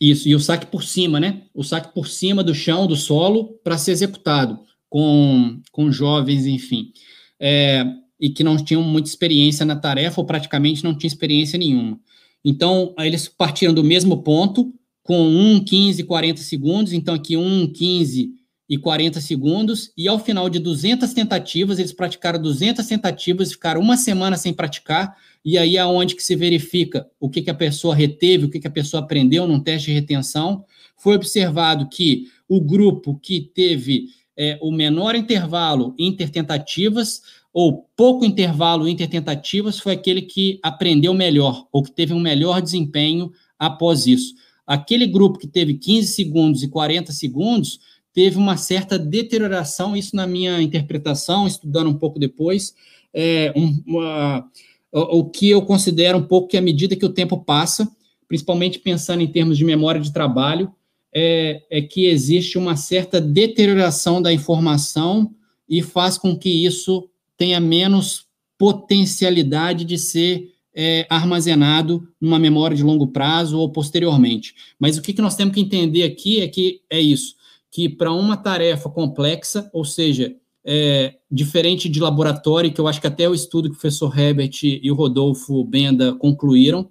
Isso, 0.00 0.28
e 0.28 0.34
o 0.34 0.40
saque 0.40 0.66
por 0.66 0.82
cima, 0.82 1.20
né? 1.20 1.42
O 1.54 1.62
saque 1.62 1.94
por 1.94 2.08
cima 2.08 2.42
do 2.42 2.54
chão, 2.54 2.88
do 2.88 2.96
solo, 2.96 3.60
para 3.62 3.78
ser 3.78 3.92
executado 3.92 4.58
com, 4.88 5.60
com 5.70 5.92
jovens, 5.92 6.44
enfim. 6.44 6.92
É, 7.38 7.84
e 8.18 8.28
que 8.28 8.42
não 8.42 8.56
tinham 8.56 8.82
muita 8.82 9.08
experiência 9.08 9.64
na 9.64 9.76
tarefa, 9.76 10.20
ou 10.20 10.26
praticamente 10.26 10.82
não 10.82 10.96
tinham 10.96 11.08
experiência 11.08 11.56
nenhuma. 11.56 12.00
Então, 12.44 12.92
eles 12.98 13.28
partiram 13.28 13.72
do 13.72 13.84
mesmo 13.84 14.24
ponto, 14.24 14.74
com 15.04 15.24
1, 15.24 15.64
15, 15.64 16.04
40 16.04 16.40
segundos, 16.40 16.92
então 16.92 17.14
aqui 17.14 17.36
1, 17.36 17.72
15 17.72 18.41
e 18.72 18.78
40 18.78 19.20
segundos, 19.20 19.92
e 19.94 20.08
ao 20.08 20.18
final 20.18 20.48
de 20.48 20.58
200 20.58 21.12
tentativas, 21.12 21.78
eles 21.78 21.92
praticaram 21.92 22.40
200 22.40 22.86
tentativas, 22.86 23.52
ficaram 23.52 23.82
uma 23.82 23.98
semana 23.98 24.34
sem 24.38 24.54
praticar, 24.54 25.14
e 25.44 25.58
aí 25.58 25.76
é 25.76 25.84
onde 25.84 26.16
que 26.16 26.22
se 26.22 26.34
verifica 26.34 27.06
o 27.20 27.28
que, 27.28 27.42
que 27.42 27.50
a 27.50 27.54
pessoa 27.54 27.94
reteve, 27.94 28.46
o 28.46 28.48
que, 28.48 28.58
que 28.58 28.66
a 28.66 28.70
pessoa 28.70 29.02
aprendeu 29.02 29.46
num 29.46 29.60
teste 29.60 29.88
de 29.88 29.92
retenção. 29.92 30.64
Foi 30.96 31.14
observado 31.14 31.86
que 31.86 32.28
o 32.48 32.62
grupo 32.62 33.20
que 33.22 33.42
teve 33.42 34.06
é, 34.34 34.58
o 34.62 34.72
menor 34.72 35.14
intervalo 35.16 35.94
intertentativas, 35.98 37.20
ou 37.52 37.86
pouco 37.94 38.24
intervalo 38.24 38.88
intertentativas, 38.88 39.78
foi 39.78 39.92
aquele 39.92 40.22
que 40.22 40.58
aprendeu 40.62 41.12
melhor, 41.12 41.66
ou 41.70 41.82
que 41.82 41.92
teve 41.92 42.14
um 42.14 42.20
melhor 42.20 42.62
desempenho 42.62 43.30
após 43.58 44.06
isso. 44.06 44.32
Aquele 44.66 45.06
grupo 45.06 45.38
que 45.38 45.46
teve 45.46 45.74
15 45.74 46.08
segundos 46.14 46.62
e 46.62 46.68
40 46.68 47.12
segundos 47.12 47.91
teve 48.12 48.36
uma 48.36 48.56
certa 48.56 48.98
deterioração, 48.98 49.96
isso 49.96 50.14
na 50.14 50.26
minha 50.26 50.60
interpretação, 50.60 51.46
estudando 51.46 51.90
um 51.90 51.98
pouco 51.98 52.18
depois, 52.18 52.74
é 53.14 53.52
uma, 53.86 54.48
o 54.92 55.24
que 55.24 55.50
eu 55.50 55.62
considero 55.62 56.18
um 56.18 56.22
pouco 56.22 56.48
que 56.48 56.56
à 56.56 56.60
medida 56.60 56.96
que 56.96 57.06
o 57.06 57.12
tempo 57.12 57.38
passa, 57.38 57.90
principalmente 58.28 58.78
pensando 58.78 59.22
em 59.22 59.26
termos 59.26 59.58
de 59.58 59.64
memória 59.64 60.00
de 60.00 60.12
trabalho, 60.12 60.72
é, 61.14 61.62
é 61.70 61.82
que 61.82 62.06
existe 62.06 62.56
uma 62.56 62.76
certa 62.76 63.20
deterioração 63.20 64.22
da 64.22 64.32
informação 64.32 65.34
e 65.68 65.82
faz 65.82 66.16
com 66.16 66.36
que 66.36 66.64
isso 66.64 67.08
tenha 67.36 67.60
menos 67.60 68.26
potencialidade 68.58 69.84
de 69.84 69.98
ser 69.98 70.52
é, 70.74 71.06
armazenado 71.10 72.08
numa 72.20 72.38
memória 72.38 72.76
de 72.76 72.82
longo 72.82 73.08
prazo 73.08 73.58
ou 73.58 73.70
posteriormente. 73.70 74.54
Mas 74.78 74.96
o 74.96 75.02
que, 75.02 75.12
que 75.12 75.20
nós 75.20 75.34
temos 75.34 75.54
que 75.54 75.60
entender 75.60 76.04
aqui 76.04 76.40
é 76.40 76.48
que 76.48 76.80
é 76.88 77.00
isso, 77.00 77.34
que 77.72 77.88
para 77.88 78.12
uma 78.12 78.36
tarefa 78.36 78.90
complexa, 78.90 79.68
ou 79.72 79.84
seja, 79.84 80.36
é, 80.64 81.16
diferente 81.30 81.88
de 81.88 81.98
laboratório, 81.98 82.72
que 82.72 82.80
eu 82.80 82.86
acho 82.86 83.00
que 83.00 83.06
até 83.06 83.28
o 83.28 83.34
estudo 83.34 83.70
que 83.70 83.74
o 83.74 83.80
professor 83.80 84.16
Herbert 84.16 84.52
e 84.62 84.90
o 84.90 84.94
Rodolfo 84.94 85.64
Benda 85.64 86.14
concluíram, 86.14 86.82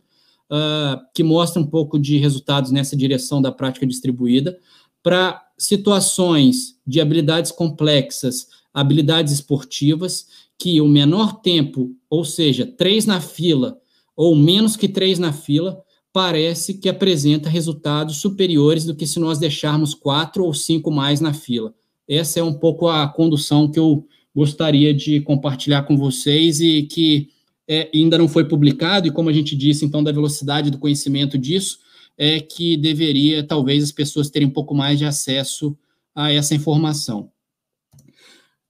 uh, 0.52 1.00
que 1.14 1.24
mostra 1.24 1.62
um 1.62 1.66
pouco 1.66 1.98
de 1.98 2.18
resultados 2.18 2.72
nessa 2.72 2.98
direção 2.98 3.42
da 3.42 3.52
prática 3.52 3.86
distribuída, 3.86 4.58
para 5.02 5.42
situações 5.58 6.76
de 6.86 7.00
habilidades 7.00 7.52
complexas, 7.52 8.48
habilidades 8.74 9.32
esportivas, 9.32 10.26
que 10.60 10.82
o 10.82 10.88
menor 10.88 11.42
tempo, 11.42 11.92
ou 12.10 12.26
seja, 12.26 12.66
três 12.66 13.06
na 13.06 13.22
fila 13.22 13.80
ou 14.16 14.36
menos 14.36 14.76
que 14.76 14.88
três 14.88 15.18
na 15.18 15.32
fila, 15.32 15.82
parece 16.14 16.76
que 16.76 16.90
apresenta 16.90 17.50
resultados 17.50 18.18
superiores 18.18 18.86
do 18.86 18.96
que 18.96 19.08
se 19.08 19.20
nós 19.20 19.40
deixarmos 19.40 19.94
quatro 19.94 20.44
ou 20.44 20.54
cinco 20.54 20.92
mais 20.92 21.22
na 21.22 21.34
fila. 21.34 21.74
Essa 22.08 22.40
é 22.40 22.44
um 22.44 22.54
pouco 22.54 22.88
a 22.88 23.08
condução 23.08 23.70
que 23.70 23.80
eu 23.80 24.06
gostaria 24.36 24.94
de 24.94 25.22
compartilhar 25.22 25.84
com 25.84 25.98
vocês 25.98 26.60
e 26.60 26.84
que 26.84 27.30
é, 27.68 27.90
ainda 27.94 28.18
não 28.18 28.28
foi 28.28 28.46
publicado, 28.46 29.08
e 29.08 29.12
como 29.12 29.30
a 29.30 29.34
gente 29.34 29.56
disse, 29.56 29.86
então, 29.86 30.04
da 30.04 30.12
velocidade 30.12 30.70
do 30.70 30.78
conhecimento 30.78 31.38
disso, 31.38 31.80
é 32.18 32.40
que 32.40 32.76
deveria, 32.76 33.44
talvez, 33.44 33.84
as 33.84 33.92
pessoas 33.92 34.30
terem 34.30 34.48
um 34.48 34.52
pouco 34.52 34.76
mais 34.76 35.00
de 35.00 35.06
acesso 35.06 35.78
a 36.14 36.32
essa 36.32 36.54
informação 36.54 37.32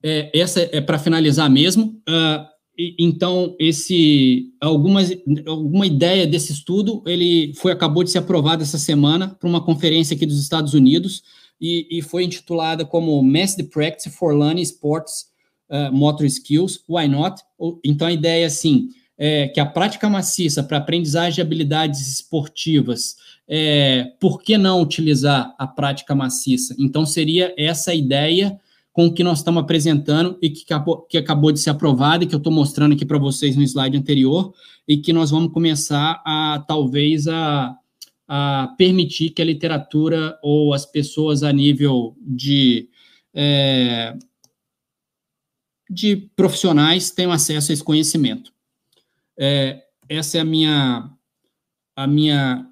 é, 0.04 0.32
essa 0.38 0.62
é 0.62 0.82
para 0.82 1.00
finalizar 1.00 1.50
mesmo. 1.50 2.02
Uh, 2.10 2.46
então 2.98 3.56
esse 3.60 4.50
algumas 4.60 5.12
alguma 5.46 5.86
ideia 5.86 6.26
desse 6.26 6.52
estudo 6.54 7.04
ele 7.06 7.54
foi 7.56 7.72
acabou 7.72 8.04
de 8.04 8.12
ser 8.12 8.20
aprovado 8.20 8.64
essa 8.64 8.78
semana 8.78 9.36
para 9.40 9.50
uma 9.50 9.64
conferência 9.64 10.16
aqui 10.16 10.26
dos 10.26 10.42
Estados 10.42 10.74
Unidos 10.74 11.24
e, 11.60 11.88
e, 11.92 12.02
foi 12.02 12.24
intitulada 12.24 12.84
como 12.84 13.22
Mass 13.22 13.56
Practice 13.72 14.10
for 14.10 14.36
Learning 14.36 14.64
Sports 14.64 15.28
uh, 15.70 15.94
Motor 15.94 16.26
Skills 16.26 16.80
Why 16.90 17.08
Not? 17.08 17.44
Então 17.84 18.08
a 18.08 18.12
ideia 18.12 18.44
é 18.44 18.48
assim 18.48 18.90
é 19.18 19.48
que 19.48 19.60
a 19.60 19.66
prática 19.66 20.10
maciça 20.10 20.64
para 20.64 20.78
aprendizagem 20.78 21.36
de 21.36 21.42
habilidades 21.42 22.08
esportivas 22.08 23.16
é, 23.48 24.14
por 24.20 24.42
que 24.42 24.58
não 24.58 24.82
utilizar 24.82 25.54
a 25.60 25.68
prática 25.68 26.16
maciça? 26.16 26.74
Então 26.80 27.06
seria 27.06 27.54
essa 27.58 27.94
ideia 27.94 28.58
com 28.94 29.08
o 29.08 29.14
que 29.14 29.24
nós 29.24 29.40
estamos 29.40 29.64
apresentando 29.64 30.38
e 30.42 30.50
que 30.50 30.64
acabou, 30.64 31.02
que 31.04 31.18
acabou 31.18 31.52
de 31.52 31.60
ser 31.60 31.70
aprovado 31.70 32.24
e 32.24 32.28
que 32.28 32.36
eu 32.36 32.38
estou 32.38 32.52
mostrando 32.52 32.94
aqui 32.94 33.06
para 33.06 33.18
vocês 33.18 33.56
no 33.56 33.64
slide 33.64 33.98
anterior 33.98 34.54
e 34.88 34.98
que 34.98 35.14
nós 35.14 35.32
vamos 35.32 35.54
começar 35.54 36.22
a, 36.26 36.64
talvez, 36.68 37.28
a, 37.28 37.76
a 38.28 38.74
permitir 38.78 39.30
que 39.30 39.42
a 39.42 39.46
literatura 39.46 40.38
ou 40.44 40.74
as 40.74 40.86
pessoas 40.86 41.44
a 41.44 41.54
nível 41.54 42.16
de, 42.20 42.90
é, 43.34 44.18
de 45.90 46.18
profissionais 46.36 47.12
tenham 47.12 47.32
acesso 47.32 47.72
a 47.72 47.74
esse 47.74 47.84
conhecimento. 47.84 48.52
É, 49.38 49.84
essa 50.10 50.38
é 50.38 50.42
a 50.42 50.46
minha, 50.46 51.10
a 51.96 52.08
minha, 52.08 52.68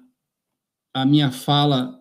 a 0.92 1.06
minha 1.06 1.30
fala 1.30 1.99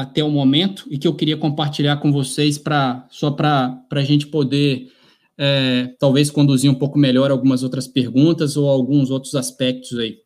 até 0.00 0.24
o 0.24 0.30
momento 0.30 0.86
e 0.90 0.98
que 0.98 1.06
eu 1.06 1.14
queria 1.14 1.36
compartilhar 1.36 1.98
com 1.98 2.10
vocês 2.10 2.58
para 2.58 3.06
só 3.10 3.30
para 3.30 3.80
a 3.92 4.02
gente 4.02 4.26
poder 4.26 4.92
é, 5.38 5.94
talvez 5.98 6.30
conduzir 6.30 6.70
um 6.70 6.74
pouco 6.74 6.98
melhor 6.98 7.30
algumas 7.30 7.62
outras 7.62 7.86
perguntas 7.86 8.56
ou 8.56 8.68
alguns 8.68 9.10
outros 9.10 9.34
aspectos 9.34 9.98
aí. 9.98 10.18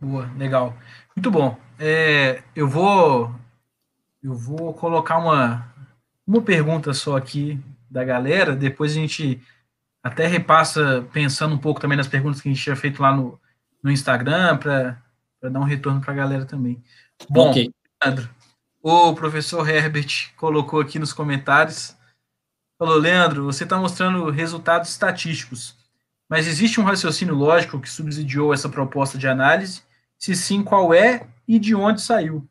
Boa, 0.00 0.30
legal. 0.36 0.76
Muito 1.14 1.30
bom. 1.30 1.56
É, 1.78 2.42
eu 2.54 2.68
vou 2.68 3.32
eu 4.22 4.34
vou 4.34 4.72
colocar 4.74 5.18
uma 5.18 5.72
uma 6.26 6.40
pergunta 6.40 6.92
só 6.94 7.16
aqui 7.16 7.58
da 7.90 8.04
galera, 8.04 8.56
depois 8.56 8.92
a 8.92 8.94
gente 8.94 9.40
até 10.02 10.26
repassa 10.26 11.06
pensando 11.12 11.54
um 11.54 11.58
pouco 11.58 11.80
também 11.80 11.96
nas 11.96 12.08
perguntas 12.08 12.40
que 12.40 12.48
a 12.48 12.52
gente 12.52 12.62
tinha 12.62 12.74
feito 12.74 13.00
lá 13.00 13.14
no, 13.14 13.38
no 13.82 13.90
Instagram 13.90 14.56
para 14.56 15.00
dar 15.42 15.60
um 15.60 15.64
retorno 15.64 16.00
para 16.00 16.12
a 16.12 16.16
galera 16.16 16.44
também. 16.44 16.82
Bom, 17.28 17.50
okay. 17.50 17.70
Leandro, 18.02 18.28
o 18.82 19.14
professor 19.14 19.68
Herbert 19.68 20.32
colocou 20.36 20.80
aqui 20.80 20.98
nos 20.98 21.12
comentários, 21.12 21.96
falou, 22.76 22.98
Leandro, 22.98 23.44
você 23.44 23.62
está 23.62 23.78
mostrando 23.78 24.28
resultados 24.30 24.90
estatísticos, 24.90 25.76
mas 26.28 26.48
existe 26.48 26.80
um 26.80 26.84
raciocínio 26.84 27.34
lógico 27.34 27.80
que 27.80 27.88
subsidiou 27.88 28.52
essa 28.52 28.68
proposta 28.68 29.16
de 29.16 29.28
análise? 29.28 29.82
Se 30.18 30.34
sim, 30.34 30.62
qual 30.62 30.92
é 30.92 31.26
e 31.46 31.58
de 31.58 31.74
onde 31.74 32.00
saiu? 32.00 32.46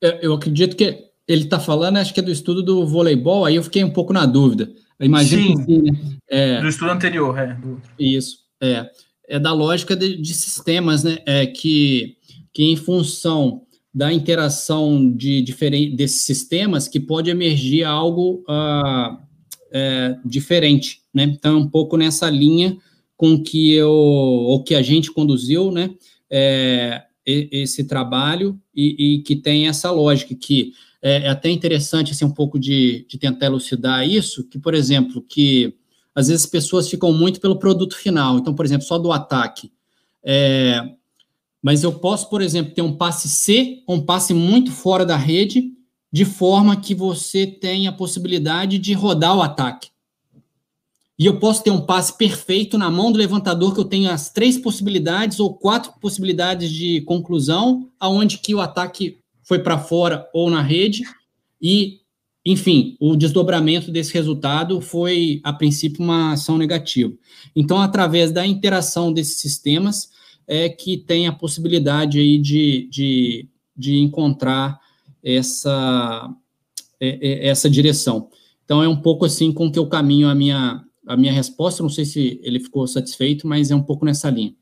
Eu 0.00 0.34
acredito 0.34 0.76
que 0.76 1.10
ele 1.28 1.44
está 1.44 1.60
falando, 1.60 1.98
acho 1.98 2.12
que 2.12 2.20
é 2.20 2.22
do 2.22 2.32
estudo 2.32 2.62
do 2.62 2.86
voleibol, 2.86 3.44
aí 3.44 3.56
eu 3.56 3.62
fiquei 3.62 3.84
um 3.84 3.92
pouco 3.92 4.12
na 4.12 4.26
dúvida. 4.26 4.72
Eu 4.98 5.06
imagino 5.06 5.58
sim, 5.58 5.64
que 5.64 5.82
né? 5.82 5.98
É, 6.28 6.60
do 6.60 6.68
estudo 6.68 6.90
anterior, 6.90 7.38
é. 7.38 7.56
Isso, 7.98 8.38
é. 8.60 8.90
É 9.28 9.38
da 9.38 9.52
lógica 9.52 9.94
de, 9.94 10.20
de 10.20 10.34
sistemas, 10.34 11.04
né? 11.04 11.18
É 11.26 11.46
que, 11.46 12.16
que 12.52 12.64
em 12.64 12.76
função 12.76 13.62
da 13.94 14.12
interação 14.12 15.10
de 15.10 15.42
diferentes 15.42 15.96
desses 15.96 16.24
sistemas 16.24 16.88
que 16.88 16.98
pode 16.98 17.30
emergir 17.30 17.84
algo 17.84 18.42
uh, 18.48 19.18
é, 19.70 20.16
diferente, 20.24 21.02
né? 21.12 21.24
Então, 21.24 21.58
um 21.58 21.68
pouco 21.68 21.96
nessa 21.96 22.30
linha 22.30 22.76
com 23.16 23.42
que 23.42 23.72
eu, 23.72 23.90
ou 23.90 24.62
que 24.64 24.74
a 24.74 24.82
gente 24.82 25.10
conduziu, 25.12 25.70
né? 25.70 25.90
É, 26.30 27.02
esse 27.24 27.84
trabalho 27.84 28.58
e, 28.74 29.16
e, 29.16 29.22
que 29.22 29.36
tem 29.36 29.68
essa 29.68 29.92
lógica 29.92 30.34
que 30.34 30.72
é, 31.00 31.26
é, 31.26 31.28
até 31.28 31.50
interessante 31.50 32.10
assim 32.10 32.24
um 32.24 32.34
pouco 32.34 32.58
de, 32.58 33.06
de 33.08 33.16
tentar 33.16 33.46
elucidar 33.46 34.08
isso, 34.08 34.48
que 34.48 34.58
por 34.58 34.74
exemplo 34.74 35.22
que 35.22 35.72
às 36.14 36.26
vezes 36.26 36.44
as 36.44 36.50
pessoas 36.50 36.88
ficam 36.88 37.12
muito 37.12 37.40
pelo 37.40 37.58
produto 37.58 37.96
final, 37.96 38.38
então 38.38 38.54
por 38.54 38.64
exemplo 38.64 38.86
só 38.86 38.98
do 38.98 39.12
ataque. 39.12 39.70
É, 40.24 40.82
mas 41.62 41.84
eu 41.84 41.92
posso, 41.92 42.28
por 42.28 42.42
exemplo, 42.42 42.74
ter 42.74 42.82
um 42.82 42.96
passe 42.96 43.28
C, 43.28 43.82
um 43.88 44.00
passe 44.00 44.34
muito 44.34 44.72
fora 44.72 45.06
da 45.06 45.16
rede, 45.16 45.72
de 46.10 46.24
forma 46.24 46.76
que 46.76 46.94
você 46.94 47.46
tenha 47.46 47.90
a 47.90 47.94
possibilidade 47.94 48.78
de 48.78 48.92
rodar 48.92 49.36
o 49.36 49.42
ataque. 49.42 49.88
E 51.18 51.26
eu 51.26 51.38
posso 51.38 51.62
ter 51.62 51.70
um 51.70 51.80
passe 51.80 52.18
perfeito 52.18 52.76
na 52.76 52.90
mão 52.90 53.12
do 53.12 53.18
levantador, 53.18 53.72
que 53.72 53.80
eu 53.80 53.84
tenho 53.84 54.10
as 54.10 54.30
três 54.30 54.58
possibilidades 54.58 55.38
ou 55.38 55.54
quatro 55.54 55.92
possibilidades 56.00 56.70
de 56.70 57.00
conclusão, 57.02 57.88
aonde 58.00 58.38
que 58.38 58.54
o 58.54 58.60
ataque 58.60 59.18
foi 59.44 59.60
para 59.60 59.78
fora 59.78 60.28
ou 60.34 60.50
na 60.50 60.60
rede, 60.60 61.04
e, 61.60 62.00
enfim, 62.44 62.96
o 62.98 63.14
desdobramento 63.14 63.92
desse 63.92 64.12
resultado 64.12 64.80
foi, 64.80 65.40
a 65.44 65.52
princípio, 65.52 66.02
uma 66.02 66.32
ação 66.32 66.58
negativa. 66.58 67.12
Então, 67.54 67.80
através 67.80 68.32
da 68.32 68.44
interação 68.44 69.12
desses 69.12 69.38
sistemas, 69.38 70.10
é 70.46 70.68
que 70.68 70.96
tem 70.96 71.26
a 71.26 71.32
possibilidade 71.32 72.18
aí 72.18 72.38
de, 72.38 72.88
de, 72.90 73.48
de 73.76 73.98
encontrar 73.98 74.80
essa, 75.22 76.30
é, 77.00 77.08
é, 77.08 77.48
essa 77.48 77.70
direção. 77.70 78.28
Então, 78.64 78.82
é 78.82 78.88
um 78.88 79.00
pouco 79.00 79.24
assim 79.24 79.52
com 79.52 79.70
que 79.70 79.78
eu 79.78 79.88
caminho 79.88 80.28
a 80.28 80.34
minha, 80.34 80.84
a 81.06 81.16
minha 81.16 81.32
resposta. 81.32 81.82
Não 81.82 81.90
sei 81.90 82.04
se 82.04 82.40
ele 82.42 82.60
ficou 82.60 82.86
satisfeito, 82.86 83.46
mas 83.46 83.70
é 83.70 83.74
um 83.74 83.82
pouco 83.82 84.04
nessa 84.04 84.30
linha. 84.30 84.54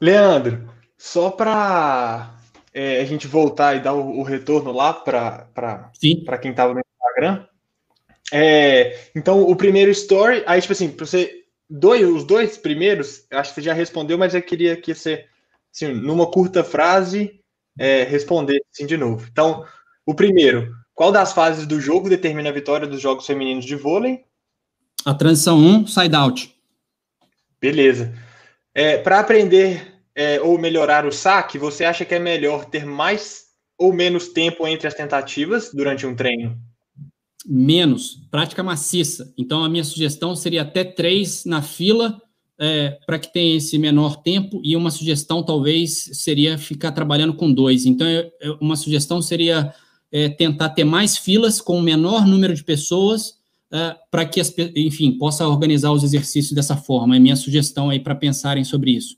Leandro, 0.00 0.68
só 0.96 1.30
para 1.30 2.36
é, 2.72 3.00
a 3.00 3.04
gente 3.04 3.26
voltar 3.26 3.76
e 3.76 3.80
dar 3.80 3.94
o, 3.94 4.20
o 4.20 4.22
retorno 4.22 4.72
lá 4.72 4.92
para 4.92 5.90
quem 6.40 6.50
estava 6.50 6.74
no 6.74 6.80
Instagram. 6.80 7.46
É, 8.32 9.08
então, 9.14 9.42
o 9.42 9.56
primeiro 9.56 9.90
story, 9.90 10.42
aí, 10.46 10.60
tipo 10.60 10.72
assim, 10.72 10.90
para 10.90 11.06
você 11.06 11.37
dois, 11.68 12.06
os 12.06 12.24
dois 12.24 12.56
primeiros, 12.56 13.24
acho 13.30 13.50
que 13.50 13.56
você 13.56 13.66
já 13.66 13.72
respondeu, 13.72 14.16
mas 14.16 14.34
eu 14.34 14.42
queria 14.42 14.76
que 14.76 14.94
você, 14.94 15.26
assim, 15.74 15.92
numa 15.92 16.30
curta 16.30 16.64
frase, 16.64 17.40
é, 17.78 18.04
responder 18.04 18.60
assim, 18.72 18.86
de 18.86 18.96
novo. 18.96 19.26
Então, 19.30 19.64
o 20.06 20.14
primeiro, 20.14 20.74
qual 20.94 21.12
das 21.12 21.32
fases 21.32 21.66
do 21.66 21.80
jogo 21.80 22.08
determina 22.08 22.48
a 22.48 22.52
vitória 22.52 22.86
dos 22.86 23.00
jogos 23.00 23.26
femininos 23.26 23.64
de 23.64 23.76
vôlei? 23.76 24.24
A 25.04 25.14
transição 25.14 25.58
1, 25.58 25.86
side 25.86 26.14
out. 26.16 26.54
Beleza. 27.60 28.12
É, 28.74 28.98
Para 28.98 29.20
aprender 29.20 29.94
é, 30.14 30.40
ou 30.40 30.58
melhorar 30.58 31.06
o 31.06 31.12
saque, 31.12 31.58
você 31.58 31.84
acha 31.84 32.04
que 32.04 32.14
é 32.14 32.18
melhor 32.18 32.64
ter 32.64 32.84
mais 32.84 33.46
ou 33.78 33.92
menos 33.92 34.28
tempo 34.28 34.66
entre 34.66 34.88
as 34.88 34.94
tentativas 34.94 35.70
durante 35.72 36.04
um 36.04 36.16
treino? 36.16 36.58
Menos, 37.48 38.20
prática 38.30 38.62
maciça. 38.62 39.32
Então, 39.38 39.64
a 39.64 39.68
minha 39.68 39.82
sugestão 39.82 40.36
seria 40.36 40.62
até 40.62 40.84
três 40.84 41.46
na 41.46 41.62
fila, 41.62 42.20
é, 42.60 42.98
para 43.06 43.18
que 43.18 43.32
tenha 43.32 43.56
esse 43.56 43.78
menor 43.78 44.16
tempo, 44.16 44.60
e 44.62 44.76
uma 44.76 44.90
sugestão 44.90 45.42
talvez 45.42 46.10
seria 46.12 46.58
ficar 46.58 46.92
trabalhando 46.92 47.32
com 47.32 47.50
dois. 47.50 47.86
Então, 47.86 48.06
eu, 48.06 48.30
eu, 48.40 48.58
uma 48.60 48.76
sugestão 48.76 49.22
seria 49.22 49.72
é, 50.12 50.28
tentar 50.28 50.70
ter 50.70 50.84
mais 50.84 51.16
filas 51.16 51.58
com 51.58 51.78
o 51.78 51.82
menor 51.82 52.26
número 52.26 52.54
de 52.54 52.62
pessoas, 52.62 53.38
é, 53.72 53.96
para 54.10 54.26
que, 54.26 54.40
as, 54.40 54.52
enfim, 54.76 55.16
possa 55.16 55.48
organizar 55.48 55.90
os 55.92 56.04
exercícios 56.04 56.52
dessa 56.52 56.76
forma. 56.76 57.16
É 57.16 57.18
minha 57.18 57.36
sugestão 57.36 57.88
aí 57.88 57.98
para 57.98 58.14
pensarem 58.14 58.64
sobre 58.64 58.90
isso. 58.90 59.16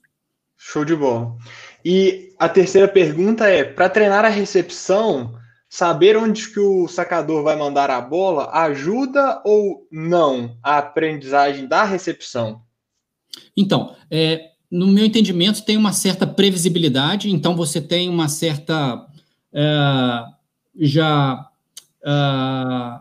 Show 0.56 0.84
de 0.84 0.94
bola. 0.94 1.36
E 1.84 2.32
a 2.38 2.48
terceira 2.48 2.86
pergunta 2.86 3.48
é: 3.48 3.64
para 3.64 3.88
treinar 3.88 4.24
a 4.24 4.28
recepção, 4.28 5.34
saber 5.70 6.16
onde 6.16 6.52
que 6.52 6.58
o 6.58 6.88
sacador 6.88 7.44
vai 7.44 7.54
mandar 7.54 7.90
a 7.90 8.00
bola 8.00 8.50
ajuda 8.52 9.40
ou 9.44 9.86
não 9.90 10.56
a 10.64 10.78
aprendizagem 10.78 11.68
da 11.68 11.84
recepção? 11.84 12.60
Então, 13.56 13.94
é, 14.10 14.50
no 14.68 14.88
meu 14.88 15.04
entendimento, 15.04 15.64
tem 15.64 15.76
uma 15.76 15.92
certa 15.92 16.26
previsibilidade, 16.26 17.30
então 17.30 17.54
você 17.54 17.80
tem 17.80 18.08
uma 18.08 18.28
certa 18.28 19.06
é, 19.52 20.24
já 20.76 21.48
é, 22.04 23.00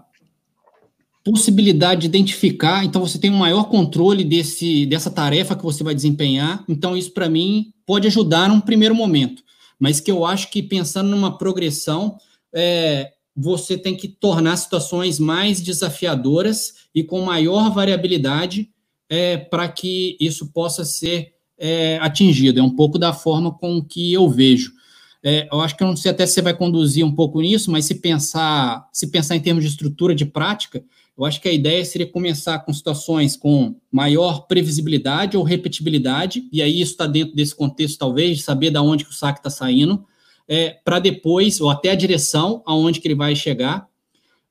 possibilidade 1.23 2.01
de 2.01 2.07
identificar, 2.07 2.85
então 2.85 3.01
você 3.01 3.17
tem 3.17 3.31
um 3.31 3.37
maior 3.37 3.63
controle 3.63 4.23
desse, 4.23 4.85
dessa 4.85 5.09
tarefa 5.09 5.55
que 5.55 5.63
você 5.63 5.83
vai 5.83 5.95
desempenhar, 5.95 6.63
então 6.69 6.95
isso 6.95 7.11
para 7.13 7.27
mim 7.27 7.73
pode 7.83 8.05
ajudar 8.05 8.47
num 8.47 8.61
primeiro 8.61 8.93
momento, 8.93 9.41
mas 9.79 9.99
que 9.99 10.11
eu 10.11 10.23
acho 10.23 10.51
que 10.51 10.61
pensando 10.61 11.09
numa 11.09 11.35
progressão, 11.35 12.17
é, 12.53 13.11
você 13.35 13.77
tem 13.77 13.95
que 13.95 14.07
tornar 14.07 14.57
situações 14.57 15.19
mais 15.19 15.61
desafiadoras 15.61 16.73
e 16.93 17.03
com 17.03 17.21
maior 17.21 17.71
variabilidade 17.71 18.69
é, 19.09 19.37
para 19.37 19.67
que 19.67 20.17
isso 20.19 20.51
possa 20.51 20.83
ser 20.83 21.33
é, 21.57 21.97
atingido. 22.01 22.59
É 22.59 22.63
um 22.63 22.75
pouco 22.75 22.97
da 22.99 23.13
forma 23.13 23.51
com 23.51 23.83
que 23.83 24.13
eu 24.13 24.29
vejo. 24.29 24.73
É, 25.21 25.49
eu 25.51 25.59
acho 25.59 25.75
que 25.75 25.83
eu 25.83 25.87
não 25.87 25.97
sei 25.97 26.11
até 26.11 26.25
se 26.25 26.33
você 26.33 26.41
vai 26.41 26.53
conduzir 26.53 27.05
um 27.05 27.13
pouco 27.13 27.41
nisso, 27.41 27.69
mas 27.71 27.85
se 27.85 27.95
pensar, 27.95 28.87
se 28.93 29.07
pensar 29.07 29.35
em 29.35 29.41
termos 29.41 29.63
de 29.63 29.69
estrutura 29.69 30.15
de 30.15 30.25
prática, 30.25 30.83
eu 31.17 31.25
acho 31.25 31.41
que 31.41 31.49
a 31.49 31.53
ideia 31.53 31.83
seria 31.83 32.07
começar 32.07 32.59
com 32.59 32.71
situações 32.71 33.35
com 33.35 33.75
maior 33.91 34.47
previsibilidade 34.47 35.35
ou 35.35 35.43
repetibilidade, 35.43 36.47
e 36.49 36.61
aí 36.61 36.79
isso 36.79 36.93
está 36.93 37.05
dentro 37.05 37.35
desse 37.35 37.53
contexto, 37.53 37.99
talvez, 37.99 38.37
de 38.37 38.43
saber 38.43 38.71
da 38.71 38.81
onde 38.81 39.03
que 39.03 39.11
o 39.11 39.13
saque 39.13 39.39
está 39.39 39.49
saindo, 39.49 40.05
é, 40.49 40.77
para 40.83 40.97
depois, 40.97 41.61
ou 41.61 41.69
até 41.69 41.91
a 41.91 41.95
direção 41.95 42.63
aonde 42.65 42.99
que 42.99 43.07
ele 43.07 43.13
vai 43.13 43.35
chegar. 43.35 43.87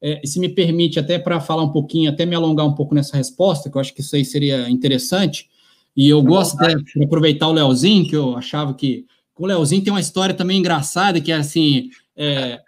É, 0.00 0.20
se 0.24 0.38
me 0.38 0.48
permite, 0.48 1.00
até 1.00 1.18
para 1.18 1.40
falar 1.40 1.64
um 1.64 1.72
pouquinho, 1.72 2.08
até 2.08 2.24
me 2.24 2.36
alongar 2.36 2.64
um 2.64 2.72
pouco 2.72 2.94
nessa 2.94 3.16
resposta, 3.16 3.68
que 3.68 3.76
eu 3.76 3.80
acho 3.80 3.92
que 3.92 4.00
isso 4.00 4.14
aí 4.14 4.24
seria 4.24 4.70
interessante, 4.70 5.50
e 5.96 6.08
eu 6.08 6.22
gosto 6.22 6.56
de 6.56 7.04
aproveitar 7.04 7.48
o 7.48 7.52
Leozinho, 7.52 8.06
que 8.06 8.14
eu 8.14 8.36
achava 8.36 8.72
que. 8.72 9.04
O 9.36 9.46
Leozinho 9.46 9.82
tem 9.82 9.92
uma 9.92 10.00
história 10.00 10.32
também 10.32 10.58
engraçada, 10.58 11.20
que 11.20 11.32
é 11.32 11.34
assim. 11.34 11.90
É, 12.16 12.60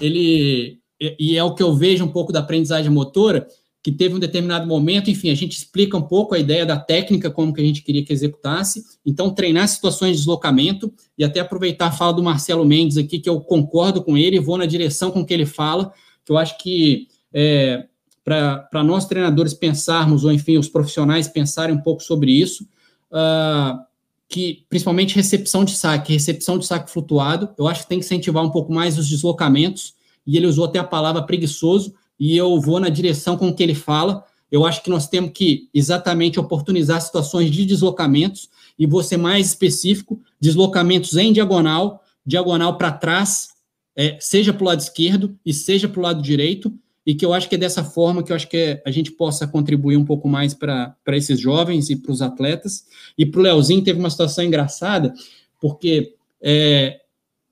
ele. 0.00 0.78
E 0.98 1.36
é 1.36 1.44
o 1.44 1.54
que 1.54 1.62
eu 1.62 1.74
vejo 1.74 2.04
um 2.04 2.08
pouco 2.08 2.32
da 2.32 2.38
aprendizagem 2.38 2.90
motora, 2.90 3.46
que 3.82 3.90
teve 3.90 4.14
um 4.14 4.18
determinado 4.18 4.66
momento, 4.66 5.10
enfim, 5.10 5.30
a 5.30 5.34
gente 5.34 5.56
explica 5.56 5.96
um 5.96 6.02
pouco 6.02 6.34
a 6.34 6.38
ideia 6.38 6.64
da 6.64 6.78
técnica, 6.78 7.30
como 7.30 7.52
que 7.52 7.60
a 7.60 7.64
gente 7.64 7.82
queria 7.82 8.04
que 8.04 8.12
executasse, 8.12 8.84
então 9.04 9.34
treinar 9.34 9.66
situações 9.66 10.12
de 10.12 10.18
deslocamento, 10.18 10.92
e 11.18 11.24
até 11.24 11.40
aproveitar 11.40 11.86
a 11.86 11.92
fala 11.92 12.12
do 12.12 12.22
Marcelo 12.22 12.64
Mendes 12.64 12.96
aqui, 12.96 13.18
que 13.18 13.28
eu 13.28 13.40
concordo 13.40 14.02
com 14.02 14.16
ele, 14.16 14.38
vou 14.38 14.56
na 14.56 14.66
direção 14.66 15.10
com 15.10 15.24
que 15.26 15.34
ele 15.34 15.46
fala, 15.46 15.92
que 16.24 16.30
eu 16.30 16.38
acho 16.38 16.56
que 16.58 17.08
é, 17.34 17.86
para 18.24 18.84
nós 18.84 19.06
treinadores 19.06 19.52
pensarmos, 19.52 20.24
ou 20.24 20.32
enfim, 20.32 20.58
os 20.58 20.68
profissionais 20.68 21.26
pensarem 21.26 21.74
um 21.74 21.80
pouco 21.80 22.02
sobre 22.02 22.30
isso, 22.30 22.64
uh, 23.10 23.80
que 24.28 24.64
principalmente 24.68 25.16
recepção 25.16 25.64
de 25.64 25.72
saque, 25.72 26.12
recepção 26.12 26.56
de 26.56 26.66
saque 26.66 26.90
flutuado, 26.90 27.50
eu 27.58 27.66
acho 27.66 27.82
que 27.82 27.88
tem 27.88 27.98
que 27.98 28.04
incentivar 28.04 28.44
um 28.44 28.50
pouco 28.50 28.72
mais 28.72 28.96
os 28.96 29.08
deslocamentos, 29.08 29.94
e 30.24 30.36
ele 30.36 30.46
usou 30.46 30.66
até 30.66 30.78
a 30.78 30.84
palavra 30.84 31.22
preguiçoso, 31.22 31.94
e 32.22 32.36
eu 32.36 32.60
vou 32.60 32.78
na 32.78 32.88
direção 32.88 33.36
com 33.36 33.52
que 33.52 33.60
ele 33.64 33.74
fala. 33.74 34.24
Eu 34.48 34.64
acho 34.64 34.80
que 34.80 34.88
nós 34.88 35.08
temos 35.08 35.32
que 35.34 35.68
exatamente 35.74 36.38
oportunizar 36.38 37.02
situações 37.02 37.50
de 37.50 37.66
deslocamentos, 37.66 38.48
e 38.78 38.86
ser 39.02 39.16
mais 39.16 39.48
específico: 39.48 40.22
deslocamentos 40.40 41.16
em 41.16 41.32
diagonal, 41.32 42.04
diagonal 42.24 42.78
para 42.78 42.92
trás, 42.92 43.48
é, 43.96 44.18
seja 44.20 44.52
para 44.52 44.62
o 44.62 44.66
lado 44.68 44.78
esquerdo 44.78 45.36
e 45.44 45.52
seja 45.52 45.88
para 45.88 45.98
o 45.98 46.02
lado 46.04 46.22
direito, 46.22 46.72
e 47.04 47.12
que 47.12 47.26
eu 47.26 47.34
acho 47.34 47.48
que 47.48 47.56
é 47.56 47.58
dessa 47.58 47.82
forma 47.82 48.22
que 48.22 48.30
eu 48.30 48.36
acho 48.36 48.48
que 48.48 48.56
é, 48.56 48.82
a 48.86 48.92
gente 48.92 49.10
possa 49.10 49.44
contribuir 49.44 49.96
um 49.96 50.04
pouco 50.04 50.28
mais 50.28 50.54
para 50.54 50.96
esses 51.08 51.40
jovens 51.40 51.90
e 51.90 51.96
para 51.96 52.12
os 52.12 52.22
atletas. 52.22 52.86
E 53.18 53.26
para 53.26 53.40
o 53.40 53.42
Leozinho 53.42 53.82
teve 53.82 53.98
uma 53.98 54.10
situação 54.10 54.44
engraçada, 54.44 55.12
porque 55.60 56.14
é, 56.40 57.00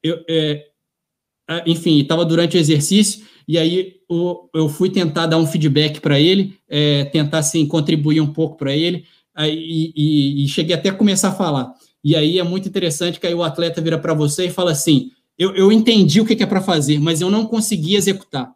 eu, 0.00 0.24
é, 0.28 0.68
enfim, 1.66 1.98
estava 1.98 2.24
durante 2.24 2.56
o 2.56 2.60
exercício, 2.60 3.28
e 3.50 3.58
aí 3.58 3.96
eu, 4.08 4.68
fui 4.68 4.90
tentar 4.90 5.26
dar 5.26 5.36
um 5.36 5.44
feedback 5.44 6.00
para 6.00 6.20
ele, 6.20 6.56
é, 6.68 7.06
tentar 7.06 7.38
assim, 7.38 7.66
contribuir 7.66 8.20
um 8.20 8.32
pouco 8.32 8.56
para 8.56 8.76
ele, 8.76 9.04
aí, 9.34 9.92
e, 9.96 10.44
e, 10.44 10.48
cheguei 10.48 10.72
até 10.72 10.90
a 10.90 10.94
começar 10.94 11.30
a 11.30 11.34
falar. 11.34 11.74
E 12.04 12.14
aí 12.14 12.38
é 12.38 12.44
muito 12.44 12.68
interessante 12.68 13.18
que 13.18 13.26
aí 13.26 13.34
o 13.34 13.42
atleta 13.42 13.80
vira 13.80 13.98
para 13.98 14.14
você 14.14 14.46
e 14.46 14.50
fala 14.52 14.70
assim: 14.70 15.10
eu, 15.36 15.52
eu 15.56 15.72
entendi 15.72 16.20
o 16.20 16.24
que, 16.24 16.36
que 16.36 16.44
é 16.44 16.46
para 16.46 16.60
fazer, 16.60 17.00
mas 17.00 17.20
eu 17.20 17.28
não 17.28 17.44
consegui 17.44 17.96
executar. 17.96 18.54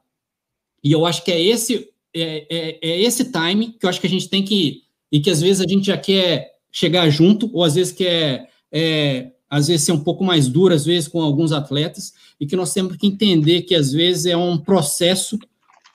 E 0.80 0.92
eu 0.92 1.04
acho 1.04 1.24
que 1.24 1.32
é 1.32 1.42
esse 1.42 1.88
é, 2.14 2.46
é, 2.48 2.78
é, 2.80 3.00
esse 3.02 3.32
time 3.32 3.72
que 3.72 3.84
eu 3.84 3.90
acho 3.90 4.00
que 4.00 4.06
a 4.06 4.10
gente 4.10 4.28
tem 4.28 4.44
que 4.44 4.54
ir. 4.54 4.82
E 5.10 5.18
que 5.18 5.28
às 5.28 5.42
vezes 5.42 5.60
a 5.60 5.68
gente 5.68 5.86
já 5.86 5.98
quer 5.98 6.52
chegar 6.70 7.10
junto, 7.10 7.50
ou 7.52 7.64
às 7.64 7.74
vezes 7.74 7.92
quer, 7.92 8.48
é, 8.70 9.32
às 9.54 9.68
vezes, 9.68 9.86
ser 9.86 9.92
um 9.92 10.00
pouco 10.00 10.24
mais 10.24 10.48
duro, 10.48 10.74
às 10.74 10.84
vezes, 10.84 11.06
com 11.06 11.22
alguns 11.22 11.52
atletas, 11.52 12.12
e 12.40 12.46
que 12.46 12.56
nós 12.56 12.72
temos 12.72 12.96
que 12.96 13.06
entender 13.06 13.62
que 13.62 13.74
às 13.76 13.92
vezes 13.92 14.26
é 14.26 14.36
um 14.36 14.58
processo 14.58 15.38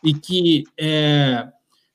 e 0.01 0.13
que, 0.13 0.63
é, 0.79 1.45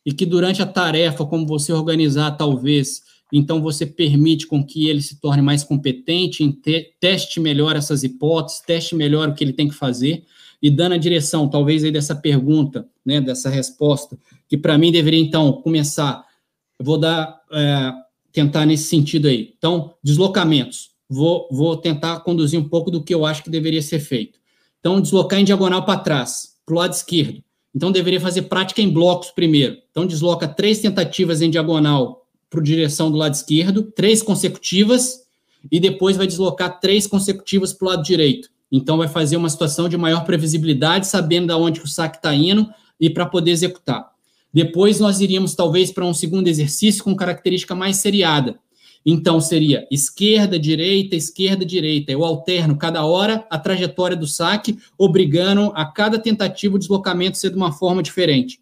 e 0.05 0.13
que 0.13 0.27
durante 0.27 0.61
a 0.61 0.67
tarefa, 0.67 1.25
como 1.25 1.47
você 1.47 1.73
organizar, 1.73 2.33
talvez, 2.33 3.03
então 3.33 3.63
você 3.63 3.87
permite 3.87 4.47
com 4.47 4.63
que 4.63 4.89
ele 4.89 5.01
se 5.01 5.19
torne 5.19 5.41
mais 5.41 5.65
competente, 5.65 6.47
te, 6.53 6.93
teste 7.01 7.41
melhor 7.41 7.77
essas 7.77 8.03
hipóteses, 8.03 8.61
teste 8.61 8.95
melhor 8.95 9.31
o 9.31 9.35
que 9.35 9.43
ele 9.43 9.55
tem 9.55 9.67
que 9.67 9.75
fazer, 9.75 10.23
e 10.61 10.69
dando 10.69 10.93
a 10.93 10.99
direção, 10.99 11.49
talvez, 11.49 11.83
aí 11.83 11.91
dessa 11.91 12.15
pergunta, 12.15 12.87
né, 13.05 13.23
dessa 13.23 13.49
resposta, 13.49 14.19
que 14.47 14.59
para 14.59 14.77
mim 14.77 14.93
deveria, 14.93 15.21
então, 15.21 15.51
começar, 15.63 16.23
vou 16.79 16.99
dar, 16.99 17.41
é, 17.51 17.93
tentar 18.33 18.67
nesse 18.67 18.85
sentido 18.85 19.29
aí. 19.29 19.55
Então, 19.57 19.95
deslocamentos, 20.03 20.94
vou, 21.09 21.49
vou 21.51 21.77
tentar 21.77 22.21
conduzir 22.21 22.59
um 22.59 22.69
pouco 22.69 22.91
do 22.91 23.03
que 23.03 23.15
eu 23.15 23.25
acho 23.25 23.43
que 23.43 23.51
deveria 23.51 23.83
ser 23.83 24.01
feito. 24.01 24.39
Então, 24.81 25.01
deslocar 25.01 25.39
em 25.39 25.45
diagonal 25.45 25.85
para 25.85 26.01
trás, 26.01 26.57
para 26.67 26.75
o 26.75 26.79
lado 26.79 26.93
esquerdo. 26.93 27.43
Então, 27.75 27.91
deveria 27.91 28.21
fazer 28.21 28.43
prática 28.43 28.81
em 28.81 28.89
blocos 28.89 29.31
primeiro. 29.31 29.79
Então, 29.91 30.07
desloca 30.07 30.47
três 30.47 30.79
tentativas 30.79 31.43
em 31.43 31.51
diagonal 31.51 32.27
para 32.49 32.61
a 32.61 32.63
direção 32.63 33.11
do 33.11 33.17
lado 33.17 33.35
esquerdo, 33.35 33.83
três 33.83 34.23
consecutivas, 34.23 35.25
e 35.73 35.81
depois 35.81 36.17
vai 36.17 36.27
deslocar 36.27 36.79
três 36.79 37.07
consecutivas 37.07 37.73
para 37.73 37.87
o 37.87 37.89
lado 37.91 38.03
direito. 38.03 38.49
Então, 38.71 38.97
vai 38.97 39.09
fazer 39.09 39.37
uma 39.37 39.49
situação 39.49 39.89
de 39.89 39.97
maior 39.97 40.25
previsibilidade, 40.25 41.07
sabendo 41.07 41.49
de 41.49 41.55
onde 41.55 41.81
o 41.81 41.89
saque 41.89 42.19
está 42.19 42.35
indo 42.35 42.69
e 43.01 43.09
para 43.09 43.27
poder 43.27 43.51
executar. 43.51 44.13
Depois, 44.53 45.01
nós 45.01 45.21
iríamos, 45.21 45.55
talvez, 45.55 45.91
para 45.91 46.05
um 46.05 46.15
segundo 46.15 46.47
exercício 46.47 47.03
com 47.03 47.17
característica 47.17 47.75
mais 47.75 47.97
seriada. 47.97 48.61
Então, 49.05 49.41
seria 49.41 49.87
esquerda, 49.91 50.59
direita, 50.59 51.15
esquerda, 51.15 51.65
direita. 51.65 52.11
Eu 52.11 52.25
alterno 52.25 52.77
cada 52.77 53.05
hora 53.05 53.47
a 53.51 53.59
trajetória 53.59 54.17
do 54.17 54.27
saque, 54.27 54.79
obrigando 54.97 55.73
a 55.75 55.85
cada 55.85 56.19
tentativa 56.19 56.77
o 56.77 56.79
deslocamento 56.79 57.37
ser 57.37 57.51
de 57.51 57.57
uma 57.57 57.73
forma 57.73 58.03
diferente. 58.03 58.61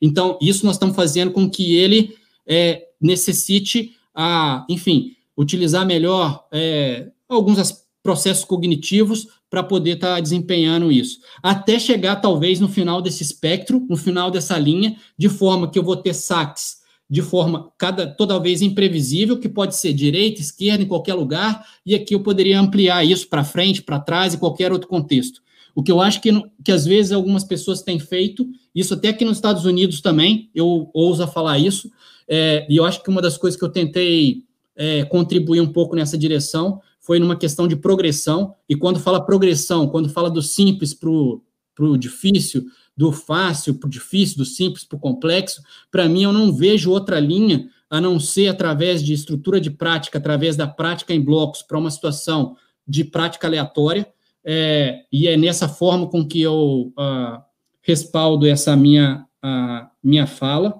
Então, 0.00 0.38
isso 0.40 0.66
nós 0.66 0.76
estamos 0.76 0.94
fazendo 0.94 1.30
com 1.30 1.48
que 1.48 1.76
ele 1.76 2.14
é, 2.46 2.88
necessite, 3.00 3.94
a, 4.14 4.66
enfim, 4.68 5.16
utilizar 5.36 5.86
melhor 5.86 6.46
é, 6.52 7.08
alguns 7.28 7.84
processos 8.02 8.44
cognitivos 8.44 9.28
para 9.48 9.62
poder 9.62 9.94
estar 9.94 10.14
tá 10.14 10.20
desempenhando 10.20 10.92
isso. 10.92 11.20
Até 11.42 11.78
chegar, 11.78 12.16
talvez, 12.16 12.60
no 12.60 12.68
final 12.68 13.00
desse 13.00 13.22
espectro, 13.22 13.84
no 13.88 13.96
final 13.96 14.30
dessa 14.30 14.58
linha, 14.58 14.96
de 15.18 15.28
forma 15.28 15.70
que 15.70 15.78
eu 15.78 15.82
vou 15.82 15.96
ter 15.96 16.14
saques 16.14 16.79
de 17.10 17.22
forma 17.22 17.72
cada 17.76 18.06
toda 18.06 18.38
vez 18.38 18.62
imprevisível, 18.62 19.36
que 19.36 19.48
pode 19.48 19.74
ser 19.74 19.92
direita, 19.92 20.40
esquerda, 20.40 20.84
em 20.84 20.86
qualquer 20.86 21.14
lugar, 21.14 21.66
e 21.84 21.92
aqui 21.92 22.14
eu 22.14 22.20
poderia 22.20 22.60
ampliar 22.60 23.04
isso 23.04 23.28
para 23.28 23.42
frente, 23.42 23.82
para 23.82 23.98
trás, 23.98 24.32
e 24.32 24.38
qualquer 24.38 24.70
outro 24.70 24.88
contexto. 24.88 25.42
O 25.74 25.82
que 25.82 25.90
eu 25.90 26.00
acho 26.00 26.20
que, 26.20 26.30
que 26.64 26.70
às 26.70 26.84
vezes 26.84 27.10
algumas 27.10 27.42
pessoas 27.42 27.82
têm 27.82 27.98
feito, 27.98 28.46
isso 28.72 28.94
até 28.94 29.08
aqui 29.08 29.24
nos 29.24 29.38
Estados 29.38 29.64
Unidos 29.64 30.00
também, 30.00 30.48
eu 30.54 30.88
ouso 30.94 31.26
falar 31.26 31.58
isso, 31.58 31.90
é, 32.28 32.64
e 32.70 32.76
eu 32.76 32.84
acho 32.84 33.02
que 33.02 33.10
uma 33.10 33.20
das 33.20 33.36
coisas 33.36 33.58
que 33.58 33.64
eu 33.64 33.70
tentei 33.70 34.44
é, 34.76 35.04
contribuir 35.04 35.60
um 35.60 35.72
pouco 35.72 35.96
nessa 35.96 36.16
direção 36.16 36.80
foi 37.00 37.18
numa 37.18 37.34
questão 37.34 37.66
de 37.66 37.74
progressão, 37.74 38.54
e 38.68 38.76
quando 38.76 39.00
fala 39.00 39.24
progressão, 39.24 39.88
quando 39.88 40.08
fala 40.08 40.30
do 40.30 40.40
simples 40.40 40.94
para 40.94 41.10
o 41.10 41.96
difícil, 41.98 42.66
do 43.00 43.10
fácil 43.10 43.76
para 43.76 43.86
o 43.86 43.90
difícil, 43.90 44.36
do 44.36 44.44
simples 44.44 44.84
para 44.84 44.94
o 44.94 45.00
complexo, 45.00 45.62
para 45.90 46.06
mim 46.06 46.24
eu 46.24 46.34
não 46.34 46.52
vejo 46.52 46.90
outra 46.90 47.18
linha 47.18 47.66
a 47.88 47.98
não 47.98 48.20
ser 48.20 48.48
através 48.48 49.02
de 49.02 49.14
estrutura 49.14 49.58
de 49.58 49.70
prática, 49.70 50.18
através 50.18 50.54
da 50.54 50.68
prática 50.68 51.14
em 51.14 51.20
blocos 51.22 51.62
para 51.62 51.78
uma 51.78 51.90
situação 51.90 52.58
de 52.86 53.02
prática 53.02 53.46
aleatória, 53.46 54.06
é, 54.44 55.06
e 55.10 55.26
é 55.26 55.34
nessa 55.34 55.66
forma 55.66 56.08
com 56.08 56.28
que 56.28 56.42
eu 56.42 56.92
uh, 56.98 57.42
respaldo 57.80 58.46
essa 58.46 58.76
minha, 58.76 59.26
minha 60.02 60.26
fala 60.26 60.78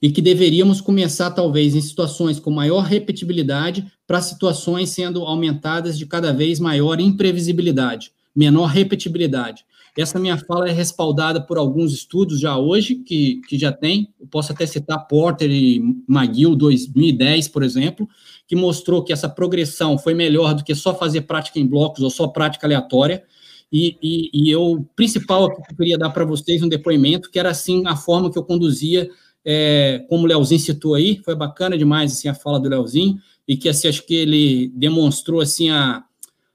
e 0.00 0.08
que 0.12 0.22
deveríamos 0.22 0.80
começar, 0.80 1.32
talvez, 1.32 1.74
em 1.74 1.80
situações 1.80 2.38
com 2.38 2.50
maior 2.52 2.82
repetibilidade, 2.82 3.90
para 4.06 4.20
situações 4.20 4.90
sendo 4.90 5.24
aumentadas 5.24 5.98
de 5.98 6.06
cada 6.06 6.32
vez 6.32 6.60
maior 6.60 7.00
imprevisibilidade, 7.00 8.12
menor 8.34 8.66
repetibilidade. 8.66 9.64
Essa 9.96 10.18
minha 10.18 10.38
fala 10.38 10.68
é 10.68 10.72
respaldada 10.72 11.40
por 11.40 11.58
alguns 11.58 11.92
estudos 11.92 12.40
já 12.40 12.56
hoje, 12.56 12.96
que, 12.96 13.42
que 13.46 13.58
já 13.58 13.70
tem, 13.70 14.12
eu 14.18 14.26
posso 14.26 14.50
até 14.50 14.64
citar 14.64 15.06
Porter 15.06 15.50
e 15.50 15.82
McGill, 16.08 16.56
2010, 16.56 17.48
por 17.48 17.62
exemplo, 17.62 18.08
que 18.46 18.56
mostrou 18.56 19.04
que 19.04 19.12
essa 19.12 19.28
progressão 19.28 19.98
foi 19.98 20.14
melhor 20.14 20.54
do 20.54 20.64
que 20.64 20.74
só 20.74 20.94
fazer 20.94 21.22
prática 21.22 21.58
em 21.58 21.66
blocos 21.66 22.02
ou 22.02 22.08
só 22.08 22.26
prática 22.26 22.66
aleatória, 22.66 23.22
e, 23.70 23.96
e, 24.02 24.30
e 24.32 24.50
eu, 24.50 24.62
o 24.62 24.84
principal 24.96 25.48
que 25.48 25.60
eu 25.72 25.76
queria 25.76 25.98
dar 25.98 26.10
para 26.10 26.24
vocês 26.24 26.62
um 26.62 26.68
depoimento, 26.68 27.30
que 27.30 27.38
era 27.38 27.50
assim 27.50 27.82
a 27.86 27.96
forma 27.96 28.30
que 28.30 28.38
eu 28.38 28.44
conduzia 28.44 29.10
é, 29.44 30.04
como 30.08 30.24
o 30.24 30.26
Leozinho 30.26 30.60
citou 30.60 30.94
aí, 30.94 31.20
foi 31.24 31.34
bacana 31.34 31.76
demais 31.76 32.12
assim, 32.12 32.28
a 32.28 32.34
fala 32.34 32.60
do 32.60 32.68
Leozinho, 32.68 33.18
e 33.46 33.56
que 33.56 33.68
assim, 33.68 33.88
acho 33.88 34.06
que 34.06 34.14
ele 34.14 34.68
demonstrou 34.74 35.40
assim 35.40 35.70
a, 35.70 36.04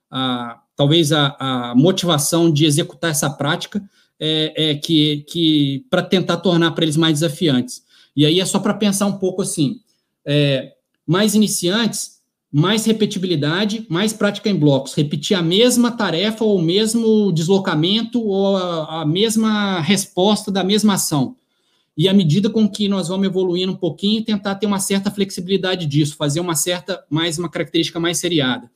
a 0.09 0.61
talvez 0.77 1.11
a, 1.11 1.35
a, 1.37 1.75
motivação 1.75 2.49
de 2.49 2.65
executar 2.65 3.11
essa 3.11 3.29
prática 3.29 3.83
é, 4.17 4.71
é 4.71 4.75
que, 4.75 5.25
que 5.27 5.85
para 5.89 6.01
tentar 6.01 6.37
tornar 6.37 6.71
para 6.71 6.85
eles 6.85 6.95
mais 6.95 7.15
desafiantes. 7.15 7.83
E 8.15 8.25
aí 8.25 8.39
é 8.39 8.45
só 8.45 8.59
para 8.59 8.73
pensar 8.73 9.07
um 9.07 9.17
pouco 9.17 9.41
assim, 9.41 9.81
é, 10.25 10.71
mais 11.05 11.35
iniciantes, 11.35 12.17
mais 12.49 12.85
repetibilidade, 12.85 13.85
mais 13.89 14.13
prática 14.13 14.49
em 14.49 14.55
blocos, 14.55 14.93
repetir 14.93 15.35
a 15.35 15.41
mesma 15.41 15.91
tarefa 15.91 16.45
ou 16.45 16.57
o 16.57 16.61
mesmo 16.61 17.31
deslocamento 17.33 18.23
ou 18.23 18.55
a, 18.55 19.01
a 19.01 19.05
mesma 19.05 19.81
resposta 19.81 20.49
da 20.49 20.63
mesma 20.63 20.93
ação 20.93 21.35
e 21.97 22.07
à 22.07 22.13
medida 22.13 22.47
com 22.47 22.69
que 22.69 22.87
nós 22.87 23.07
vamos 23.07 23.25
evoluindo 23.25 23.71
um 23.71 23.75
pouquinho, 23.75 24.23
tentar 24.23 24.53
ter 24.55 24.67
uma 24.67 24.79
certa 24.79 25.09
flexibilidade 25.09 25.87
disso, 25.87 26.15
fazer 26.15 26.39
uma 26.39 26.55
certa, 26.55 27.03
mais 27.09 27.39
uma 27.39 27.49
característica 27.49 27.99
mais 27.99 28.19
seriada. 28.19 28.69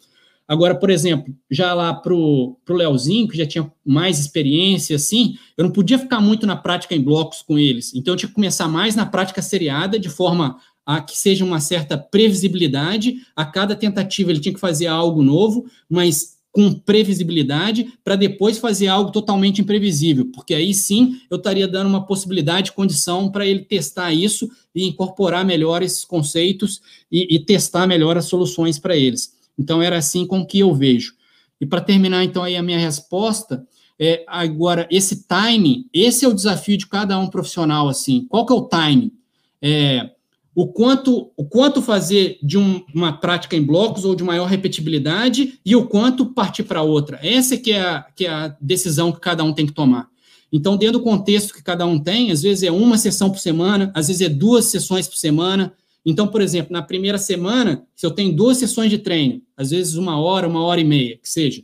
Agora, 0.51 0.75
por 0.75 0.89
exemplo, 0.89 1.33
já 1.49 1.73
lá 1.73 1.93
para 1.93 2.13
o 2.13 2.57
Leozinho, 2.67 3.25
que 3.25 3.37
já 3.37 3.45
tinha 3.45 3.71
mais 3.85 4.19
experiência, 4.19 4.97
assim, 4.97 5.37
eu 5.57 5.63
não 5.63 5.71
podia 5.71 5.97
ficar 5.97 6.19
muito 6.19 6.45
na 6.45 6.57
prática 6.57 6.93
em 6.93 7.01
blocos 7.01 7.41
com 7.41 7.57
eles. 7.57 7.95
Então, 7.95 8.13
eu 8.13 8.17
tinha 8.17 8.27
que 8.27 8.35
começar 8.35 8.67
mais 8.67 8.93
na 8.93 9.05
prática 9.05 9.41
seriada, 9.41 9.97
de 9.97 10.09
forma 10.09 10.57
a 10.85 10.99
que 10.99 11.17
seja 11.17 11.45
uma 11.45 11.61
certa 11.61 11.97
previsibilidade. 11.97 13.21
A 13.33 13.45
cada 13.45 13.77
tentativa 13.77 14.29
ele 14.29 14.41
tinha 14.41 14.53
que 14.53 14.59
fazer 14.59 14.87
algo 14.87 15.23
novo, 15.23 15.67
mas 15.89 16.37
com 16.51 16.73
previsibilidade, 16.73 17.93
para 18.03 18.17
depois 18.17 18.57
fazer 18.57 18.87
algo 18.87 19.09
totalmente 19.09 19.61
imprevisível, 19.61 20.29
porque 20.33 20.53
aí 20.53 20.73
sim 20.73 21.15
eu 21.29 21.37
estaria 21.37 21.65
dando 21.65 21.87
uma 21.87 22.05
possibilidade, 22.05 22.73
condição 22.73 23.31
para 23.31 23.45
ele 23.45 23.61
testar 23.61 24.11
isso 24.11 24.51
e 24.75 24.85
incorporar 24.85 25.45
melhor 25.45 25.81
esses 25.81 26.03
conceitos 26.03 26.81
e, 27.09 27.35
e 27.35 27.39
testar 27.39 27.87
melhor 27.87 28.17
as 28.17 28.25
soluções 28.25 28.77
para 28.77 28.97
eles. 28.97 29.39
Então, 29.57 29.81
era 29.81 29.97
assim 29.97 30.25
com 30.25 30.45
que 30.45 30.59
eu 30.59 30.73
vejo. 30.73 31.13
E 31.59 31.65
para 31.65 31.81
terminar, 31.81 32.23
então, 32.23 32.43
aí 32.43 32.55
a 32.55 32.63
minha 32.63 32.79
resposta, 32.79 33.65
é, 33.99 34.23
agora, 34.27 34.87
esse 34.89 35.27
time, 35.27 35.87
esse 35.93 36.25
é 36.25 36.27
o 36.27 36.33
desafio 36.33 36.77
de 36.77 36.87
cada 36.87 37.19
um 37.19 37.27
profissional, 37.27 37.87
assim. 37.87 38.25
Qual 38.27 38.45
que 38.45 38.51
é 38.51 38.55
o 38.55 38.67
time? 38.67 39.13
É, 39.61 40.09
o 40.55 40.67
quanto, 40.67 41.31
o 41.37 41.45
quanto 41.45 41.81
fazer 41.81 42.37
de 42.43 42.57
um, 42.57 42.83
uma 42.93 43.13
prática 43.13 43.55
em 43.55 43.63
blocos 43.63 44.03
ou 44.03 44.15
de 44.15 44.23
maior 44.23 44.47
repetibilidade 44.47 45.59
e 45.65 45.75
o 45.75 45.85
quanto 45.85 46.25
partir 46.25 46.63
para 46.63 46.81
outra. 46.81 47.19
Essa 47.21 47.55
que 47.57 47.71
é, 47.71 47.81
a, 47.81 48.01
que 48.15 48.25
é 48.25 48.29
a 48.29 48.55
decisão 48.59 49.11
que 49.11 49.19
cada 49.19 49.43
um 49.43 49.53
tem 49.53 49.65
que 49.65 49.73
tomar. 49.73 50.09
Então, 50.51 50.75
dentro 50.75 50.99
do 50.99 51.03
contexto 51.03 51.53
que 51.53 51.63
cada 51.63 51.85
um 51.85 51.97
tem, 51.97 52.31
às 52.31 52.41
vezes 52.41 52.63
é 52.63 52.71
uma 52.71 52.97
sessão 52.97 53.29
por 53.29 53.39
semana, 53.39 53.91
às 53.95 54.07
vezes 54.07 54.21
é 54.21 54.27
duas 54.27 54.65
sessões 54.65 55.07
por 55.07 55.15
semana, 55.15 55.73
então, 56.05 56.27
por 56.27 56.41
exemplo, 56.41 56.73
na 56.73 56.81
primeira 56.81 57.17
semana, 57.17 57.85
se 57.95 58.05
eu 58.05 58.11
tenho 58.11 58.35
duas 58.35 58.57
sessões 58.57 58.89
de 58.89 58.97
treino, 58.97 59.41
às 59.55 59.69
vezes 59.69 59.95
uma 59.95 60.19
hora, 60.19 60.47
uma 60.47 60.63
hora 60.63 60.81
e 60.81 60.83
meia, 60.83 61.17
que 61.17 61.29
seja, 61.29 61.63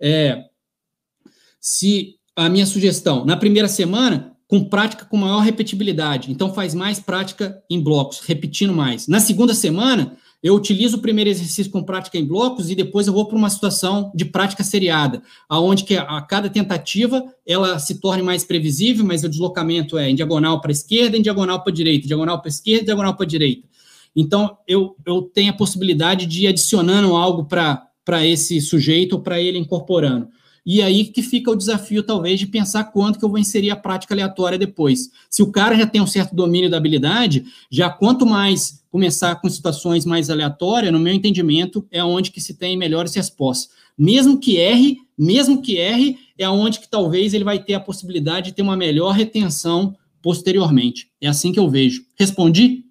é, 0.00 0.44
se 1.60 2.16
a 2.34 2.48
minha 2.48 2.66
sugestão, 2.66 3.24
na 3.24 3.36
primeira 3.36 3.68
semana, 3.68 4.34
com 4.46 4.64
prática 4.64 5.04
com 5.04 5.16
maior 5.16 5.40
repetibilidade, 5.40 6.30
então 6.30 6.52
faz 6.52 6.74
mais 6.74 7.00
prática 7.00 7.62
em 7.68 7.80
blocos, 7.80 8.20
repetindo 8.20 8.72
mais. 8.72 9.06
Na 9.08 9.20
segunda 9.20 9.54
semana, 9.54 10.16
eu 10.42 10.54
utilizo 10.54 10.98
o 10.98 11.00
primeiro 11.00 11.30
exercício 11.30 11.72
com 11.72 11.82
prática 11.82 12.18
em 12.18 12.24
blocos 12.24 12.70
e 12.70 12.74
depois 12.74 13.06
eu 13.06 13.14
vou 13.14 13.26
para 13.26 13.38
uma 13.38 13.48
situação 13.48 14.12
de 14.14 14.26
prática 14.26 14.62
seriada, 14.62 15.22
aonde 15.48 15.84
que 15.84 15.96
a, 15.96 16.20
cada 16.20 16.50
tentativa 16.50 17.24
ela 17.46 17.78
se 17.78 17.98
torne 17.98 18.22
mais 18.22 18.44
previsível, 18.44 19.06
mas 19.06 19.24
o 19.24 19.28
deslocamento 19.28 19.96
é 19.96 20.10
em 20.10 20.14
diagonal 20.14 20.60
para 20.60 20.70
a 20.70 20.72
esquerda, 20.72 21.16
em 21.16 21.22
diagonal 21.22 21.62
para 21.62 21.72
a 21.72 21.74
direita, 21.74 22.06
diagonal 22.06 22.38
para 22.38 22.48
a 22.48 22.50
esquerda, 22.50 22.84
diagonal 22.84 23.14
para 23.16 23.24
a 23.24 23.28
direita. 23.28 23.66
Então, 24.14 24.56
eu, 24.66 24.96
eu 25.04 25.22
tenho 25.22 25.50
a 25.50 25.56
possibilidade 25.56 26.26
de 26.26 26.44
ir 26.44 26.46
adicionando 26.48 27.16
algo 27.16 27.44
para 27.44 28.26
esse 28.26 28.60
sujeito, 28.60 29.18
para 29.18 29.40
ele 29.40 29.58
incorporando. 29.58 30.28
E 30.66 30.80
aí 30.80 31.04
que 31.04 31.22
fica 31.22 31.50
o 31.50 31.56
desafio, 31.56 32.02
talvez, 32.02 32.40
de 32.40 32.46
pensar 32.46 32.84
quanto 32.84 33.18
que 33.18 33.24
eu 33.24 33.28
vou 33.28 33.38
inserir 33.38 33.70
a 33.70 33.76
prática 33.76 34.14
aleatória 34.14 34.56
depois. 34.56 35.10
Se 35.28 35.42
o 35.42 35.52
cara 35.52 35.76
já 35.76 35.86
tem 35.86 36.00
um 36.00 36.06
certo 36.06 36.34
domínio 36.34 36.70
da 36.70 36.78
habilidade, 36.78 37.44
já 37.70 37.90
quanto 37.90 38.24
mais 38.24 38.82
começar 38.90 39.34
com 39.36 39.50
situações 39.50 40.06
mais 40.06 40.30
aleatórias, 40.30 40.92
no 40.92 40.98
meu 40.98 41.12
entendimento, 41.12 41.86
é 41.90 42.02
onde 42.02 42.30
que 42.30 42.40
se 42.40 42.54
tem 42.54 42.78
melhores 42.78 43.14
respostas. 43.14 43.74
Mesmo 43.96 44.38
que 44.38 44.56
erre, 44.56 44.98
mesmo 45.18 45.60
que 45.60 45.76
erre, 45.76 46.16
é 46.38 46.48
onde 46.48 46.80
que 46.80 46.88
talvez 46.88 47.34
ele 47.34 47.44
vai 47.44 47.62
ter 47.62 47.74
a 47.74 47.80
possibilidade 47.80 48.46
de 48.46 48.52
ter 48.54 48.62
uma 48.62 48.76
melhor 48.76 49.12
retenção 49.12 49.94
posteriormente. 50.22 51.08
É 51.20 51.28
assim 51.28 51.52
que 51.52 51.58
eu 51.58 51.68
vejo. 51.68 52.04
Respondi? 52.16 52.83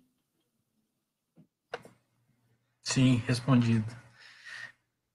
Sim, 2.93 3.23
respondido. 3.25 3.87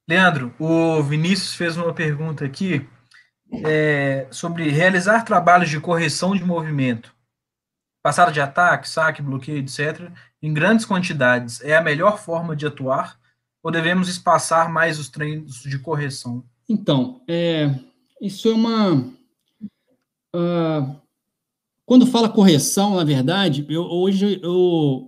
Leandro, 0.09 0.53
o 0.59 1.01
Vinícius 1.01 1.55
fez 1.55 1.77
uma 1.77 1.95
pergunta 1.95 2.45
aqui 2.45 2.85
é, 3.65 4.27
sobre 4.33 4.69
realizar 4.69 5.25
trabalhos 5.25 5.71
de 5.71 5.79
correção 5.79 6.35
de 6.35 6.43
movimento, 6.43 7.15
passada 8.03 8.33
de 8.33 8.41
ataque, 8.41 8.89
saque, 8.89 9.23
bloqueio, 9.23 9.59
etc., 9.59 10.11
em 10.43 10.53
grandes 10.53 10.85
quantidades, 10.85 11.61
é 11.61 11.77
a 11.77 11.81
melhor 11.81 12.19
forma 12.19 12.57
de 12.57 12.67
atuar 12.67 13.17
ou 13.63 13.71
devemos 13.71 14.09
espaçar 14.09 14.69
mais 14.69 14.99
os 14.99 15.09
treinos 15.09 15.63
de 15.63 15.79
correção? 15.79 16.45
Então, 16.69 17.23
é, 17.29 17.73
isso 18.21 18.49
é 18.49 18.55
uma. 18.55 18.95
Uh, 20.35 21.01
quando 21.87 22.09
fala 22.09 22.29
correção, 22.29 22.97
na 22.97 23.05
verdade, 23.05 23.65
eu, 23.69 23.85
hoje 23.85 24.41
eu, 24.43 25.07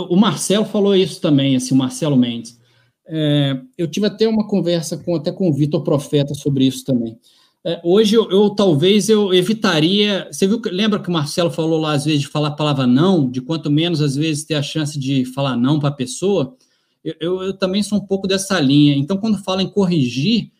o 0.00 0.16
Marcelo 0.16 0.64
falou 0.64 0.94
isso 0.94 1.20
também, 1.20 1.56
assim, 1.56 1.74
o 1.74 1.78
Marcelo 1.78 2.16
Mendes. 2.16 2.58
É, 3.06 3.58
eu 3.76 3.88
tive 3.88 4.06
até 4.06 4.28
uma 4.28 4.46
conversa 4.46 4.96
com 4.98 5.14
até 5.14 5.32
com 5.32 5.48
o 5.48 5.52
Vitor 5.52 5.82
Profeta 5.82 6.34
sobre 6.34 6.66
isso 6.66 6.84
também. 6.84 7.18
É, 7.64 7.80
hoje 7.82 8.14
eu, 8.14 8.30
eu, 8.30 8.50
talvez 8.50 9.08
eu 9.08 9.32
evitaria. 9.32 10.28
Você 10.30 10.46
viu 10.46 10.60
lembra 10.66 11.00
que 11.00 11.08
o 11.08 11.12
Marcelo 11.12 11.50
falou 11.50 11.80
lá 11.80 11.92
às 11.92 12.04
vezes 12.04 12.20
de 12.20 12.28
falar 12.28 12.48
a 12.48 12.56
palavra 12.56 12.86
não, 12.86 13.30
de 13.30 13.40
quanto 13.40 13.70
menos 13.70 14.00
às 14.00 14.14
vezes 14.14 14.44
ter 14.44 14.54
a 14.54 14.62
chance 14.62 14.98
de 14.98 15.24
falar 15.24 15.56
não 15.56 15.78
para 15.78 15.88
a 15.88 15.92
pessoa. 15.92 16.56
Eu, 17.02 17.14
eu, 17.20 17.42
eu, 17.42 17.52
também 17.56 17.82
sou 17.82 17.98
um 17.98 18.06
pouco 18.06 18.26
dessa 18.26 18.60
linha. 18.60 18.94
Então, 18.94 19.16
quando 19.16 19.42
fala 19.42 19.62
em 19.62 19.70
corrigir, 19.70 20.50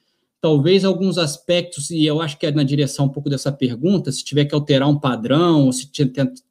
talvez 0.40 0.84
alguns 0.84 1.18
aspectos, 1.18 1.90
e 1.90 2.04
eu 2.04 2.20
acho 2.20 2.38
que 2.38 2.46
é 2.46 2.50
na 2.50 2.62
direção 2.62 3.06
um 3.06 3.08
pouco 3.08 3.28
dessa 3.28 3.50
pergunta, 3.50 4.12
se 4.12 4.24
tiver 4.24 4.44
que 4.44 4.54
alterar 4.54 4.88
um 4.88 4.98
padrão, 4.98 5.66
ou 5.66 5.72
se 5.72 5.90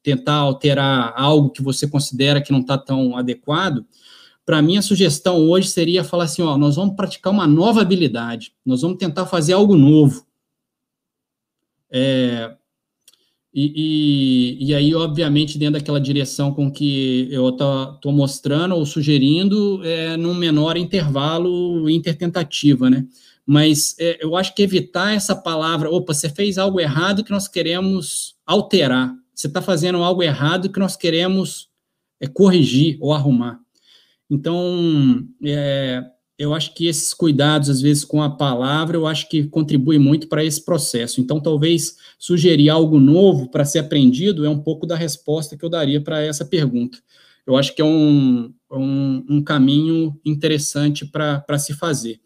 tentar 0.04 0.36
alterar 0.36 1.14
algo 1.16 1.50
que 1.50 1.62
você 1.62 1.88
considera 1.88 2.42
que 2.42 2.52
não 2.52 2.60
está 2.60 2.78
tão 2.78 3.16
adequado, 3.16 3.86
para 4.46 4.62
mim 4.62 4.78
a 4.78 4.82
sugestão 4.82 5.38
hoje 5.50 5.70
seria 5.70 6.04
falar 6.04 6.26
assim, 6.26 6.42
ó, 6.42 6.58
nós 6.58 6.76
vamos 6.76 6.96
praticar 6.96 7.32
uma 7.32 7.48
nova 7.48 7.82
habilidade, 7.82 8.54
nós 8.66 8.82
vamos 8.82 8.98
tentar 8.98 9.26
fazer 9.26 9.54
algo 9.54 9.76
novo. 9.76 10.26
É, 11.90 12.56
e, 13.54 14.58
e, 14.60 14.68
e, 14.68 14.76
aí, 14.76 14.94
obviamente, 14.94 15.58
dentro 15.58 15.80
daquela 15.80 16.00
direção 16.00 16.54
com 16.54 16.72
que 16.72 17.28
eu 17.32 17.50
estou 17.50 18.12
mostrando 18.12 18.76
ou 18.76 18.86
sugerindo, 18.86 19.82
é, 19.84 20.16
num 20.16 20.36
menor 20.36 20.78
intervalo 20.78 21.90
intertentativa, 21.90 22.90
né? 22.90 23.08
Mas 23.48 23.96
é, 23.98 24.18
eu 24.22 24.36
acho 24.36 24.54
que 24.54 24.62
evitar 24.62 25.14
essa 25.16 25.34
palavra, 25.34 25.90
opa, 25.90 26.14
você 26.14 26.28
fez 26.28 26.58
algo 26.58 26.82
errado 26.82 27.24
que 27.24 27.32
nós 27.32 27.48
queremos 27.48 28.36
alterar, 28.46 29.16
você 29.34 29.48
está 29.48 29.62
fazendo 29.62 30.04
algo 30.04 30.22
errado 30.22 30.70
que 30.70 30.80
nós 30.80 30.98
queremos 30.98 31.70
é, 32.20 32.28
corrigir 32.28 32.98
ou 33.00 33.14
arrumar. 33.14 33.58
Então, 34.30 35.26
é, 35.42 36.04
eu 36.38 36.54
acho 36.54 36.74
que 36.74 36.88
esses 36.88 37.14
cuidados, 37.14 37.70
às 37.70 37.80
vezes, 37.80 38.04
com 38.04 38.22
a 38.22 38.30
palavra, 38.30 38.98
eu 38.98 39.08
acho 39.08 39.30
que 39.30 39.46
contribui 39.46 39.98
muito 39.98 40.28
para 40.28 40.44
esse 40.44 40.64
processo. 40.64 41.22
Então, 41.22 41.40
talvez 41.40 41.96
sugerir 42.20 42.70
algo 42.70 43.00
novo 43.00 43.50
para 43.50 43.64
ser 43.64 43.80
aprendido 43.80 44.46
é 44.46 44.50
um 44.50 44.60
pouco 44.60 44.86
da 44.86 44.96
resposta 44.98 45.56
que 45.56 45.64
eu 45.64 45.70
daria 45.70 46.02
para 46.02 46.22
essa 46.22 46.44
pergunta. 46.44 47.00
Eu 47.46 47.56
acho 47.56 47.74
que 47.74 47.82
é 47.82 47.86
um, 47.86 48.54
um, 48.70 49.26
um 49.30 49.42
caminho 49.42 50.20
interessante 50.26 51.06
para 51.06 51.58
se 51.58 51.74
fazer. 51.74 52.20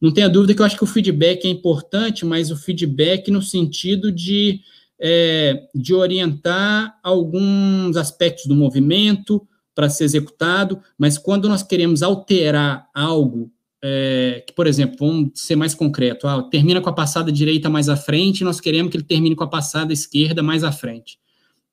Não 0.00 0.12
tenha 0.12 0.28
dúvida 0.28 0.54
que 0.54 0.62
eu 0.62 0.66
acho 0.66 0.76
que 0.76 0.84
o 0.84 0.86
feedback 0.86 1.44
é 1.44 1.48
importante, 1.48 2.24
mas 2.24 2.50
o 2.50 2.56
feedback 2.56 3.30
no 3.30 3.42
sentido 3.42 4.10
de, 4.10 4.60
é, 4.98 5.64
de 5.74 5.94
orientar 5.94 6.98
alguns 7.02 7.96
aspectos 7.96 8.46
do 8.46 8.54
movimento, 8.54 9.46
para 9.74 9.88
ser 9.88 10.04
executado, 10.04 10.80
mas 10.98 11.16
quando 11.16 11.48
nós 11.48 11.62
queremos 11.62 12.02
alterar 12.02 12.88
algo, 12.94 13.50
é, 13.82 14.44
que, 14.46 14.52
por 14.52 14.66
exemplo, 14.66 14.96
vamos 14.98 15.30
ser 15.34 15.56
mais 15.56 15.74
concreto, 15.74 16.26
ah, 16.26 16.42
termina 16.42 16.82
com 16.82 16.90
a 16.90 16.92
passada 16.92 17.32
direita 17.32 17.70
mais 17.70 17.88
à 17.88 17.96
frente, 17.96 18.44
nós 18.44 18.60
queremos 18.60 18.90
que 18.90 18.98
ele 18.98 19.04
termine 19.04 19.34
com 19.34 19.44
a 19.44 19.48
passada 19.48 19.90
esquerda 19.90 20.42
mais 20.42 20.64
à 20.64 20.70
frente. 20.70 21.18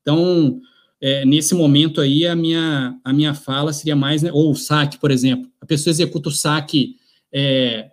Então, 0.02 0.62
é, 1.02 1.26
nesse 1.26 1.54
momento 1.54 2.00
aí, 2.00 2.26
a 2.26 2.34
minha, 2.34 2.98
a 3.04 3.12
minha 3.12 3.34
fala 3.34 3.74
seria 3.74 3.96
mais, 3.96 4.24
né, 4.24 4.32
ou 4.32 4.52
o 4.52 4.56
saque, 4.56 4.98
por 4.98 5.12
exemplo, 5.12 5.52
a 5.60 5.66
pessoa 5.66 5.92
executa 5.92 6.30
o 6.30 6.32
saque 6.32 6.96
é, 7.30 7.92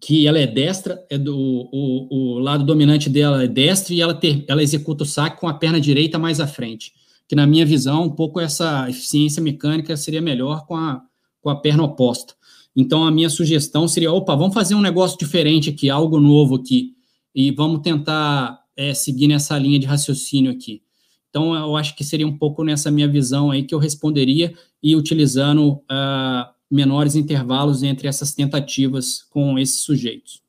que 0.00 0.26
ela 0.26 0.38
é 0.38 0.46
destra, 0.46 1.04
é 1.10 1.16
do, 1.16 1.36
o, 1.36 2.36
o 2.36 2.38
lado 2.38 2.64
dominante 2.64 3.08
dela 3.08 3.42
é 3.42 3.48
destro 3.48 3.94
e 3.94 4.00
ela, 4.00 4.14
ter, 4.14 4.44
ela 4.46 4.62
executa 4.62 5.04
o 5.04 5.06
saque 5.06 5.40
com 5.40 5.48
a 5.48 5.54
perna 5.54 5.80
direita 5.80 6.18
mais 6.18 6.40
à 6.40 6.46
frente 6.46 6.92
que 7.28 7.36
na 7.36 7.46
minha 7.46 7.66
visão, 7.66 8.04
um 8.04 8.10
pouco 8.10 8.40
essa 8.40 8.88
eficiência 8.88 9.42
mecânica 9.42 9.96
seria 9.96 10.22
melhor 10.22 10.64
com 10.64 10.74
a, 10.74 11.02
com 11.42 11.50
a 11.50 11.56
perna 11.56 11.84
oposta. 11.84 12.34
Então, 12.74 13.04
a 13.04 13.10
minha 13.10 13.28
sugestão 13.28 13.86
seria, 13.86 14.10
opa, 14.10 14.34
vamos 14.34 14.54
fazer 14.54 14.74
um 14.74 14.80
negócio 14.80 15.18
diferente 15.18 15.68
aqui, 15.68 15.90
algo 15.90 16.18
novo 16.18 16.54
aqui, 16.54 16.94
e 17.34 17.50
vamos 17.50 17.82
tentar 17.82 18.58
é, 18.74 18.94
seguir 18.94 19.28
nessa 19.28 19.58
linha 19.58 19.78
de 19.78 19.86
raciocínio 19.86 20.50
aqui. 20.50 20.82
Então, 21.28 21.54
eu 21.54 21.76
acho 21.76 21.94
que 21.94 22.02
seria 22.02 22.26
um 22.26 22.36
pouco 22.36 22.64
nessa 22.64 22.90
minha 22.90 23.06
visão 23.06 23.50
aí 23.50 23.62
que 23.62 23.74
eu 23.74 23.78
responderia 23.78 24.54
e 24.82 24.96
utilizando 24.96 25.72
uh, 25.72 26.48
menores 26.70 27.14
intervalos 27.14 27.82
entre 27.82 28.08
essas 28.08 28.34
tentativas 28.34 29.22
com 29.30 29.58
esses 29.58 29.82
sujeitos. 29.82 30.42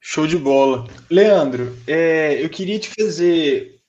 Show 0.00 0.26
de 0.26 0.36
bola. 0.36 0.86
Leandro, 1.10 1.76
é, 1.86 2.44
eu 2.44 2.50
queria 2.50 2.78
te 2.78 2.90
fazer 2.90 3.80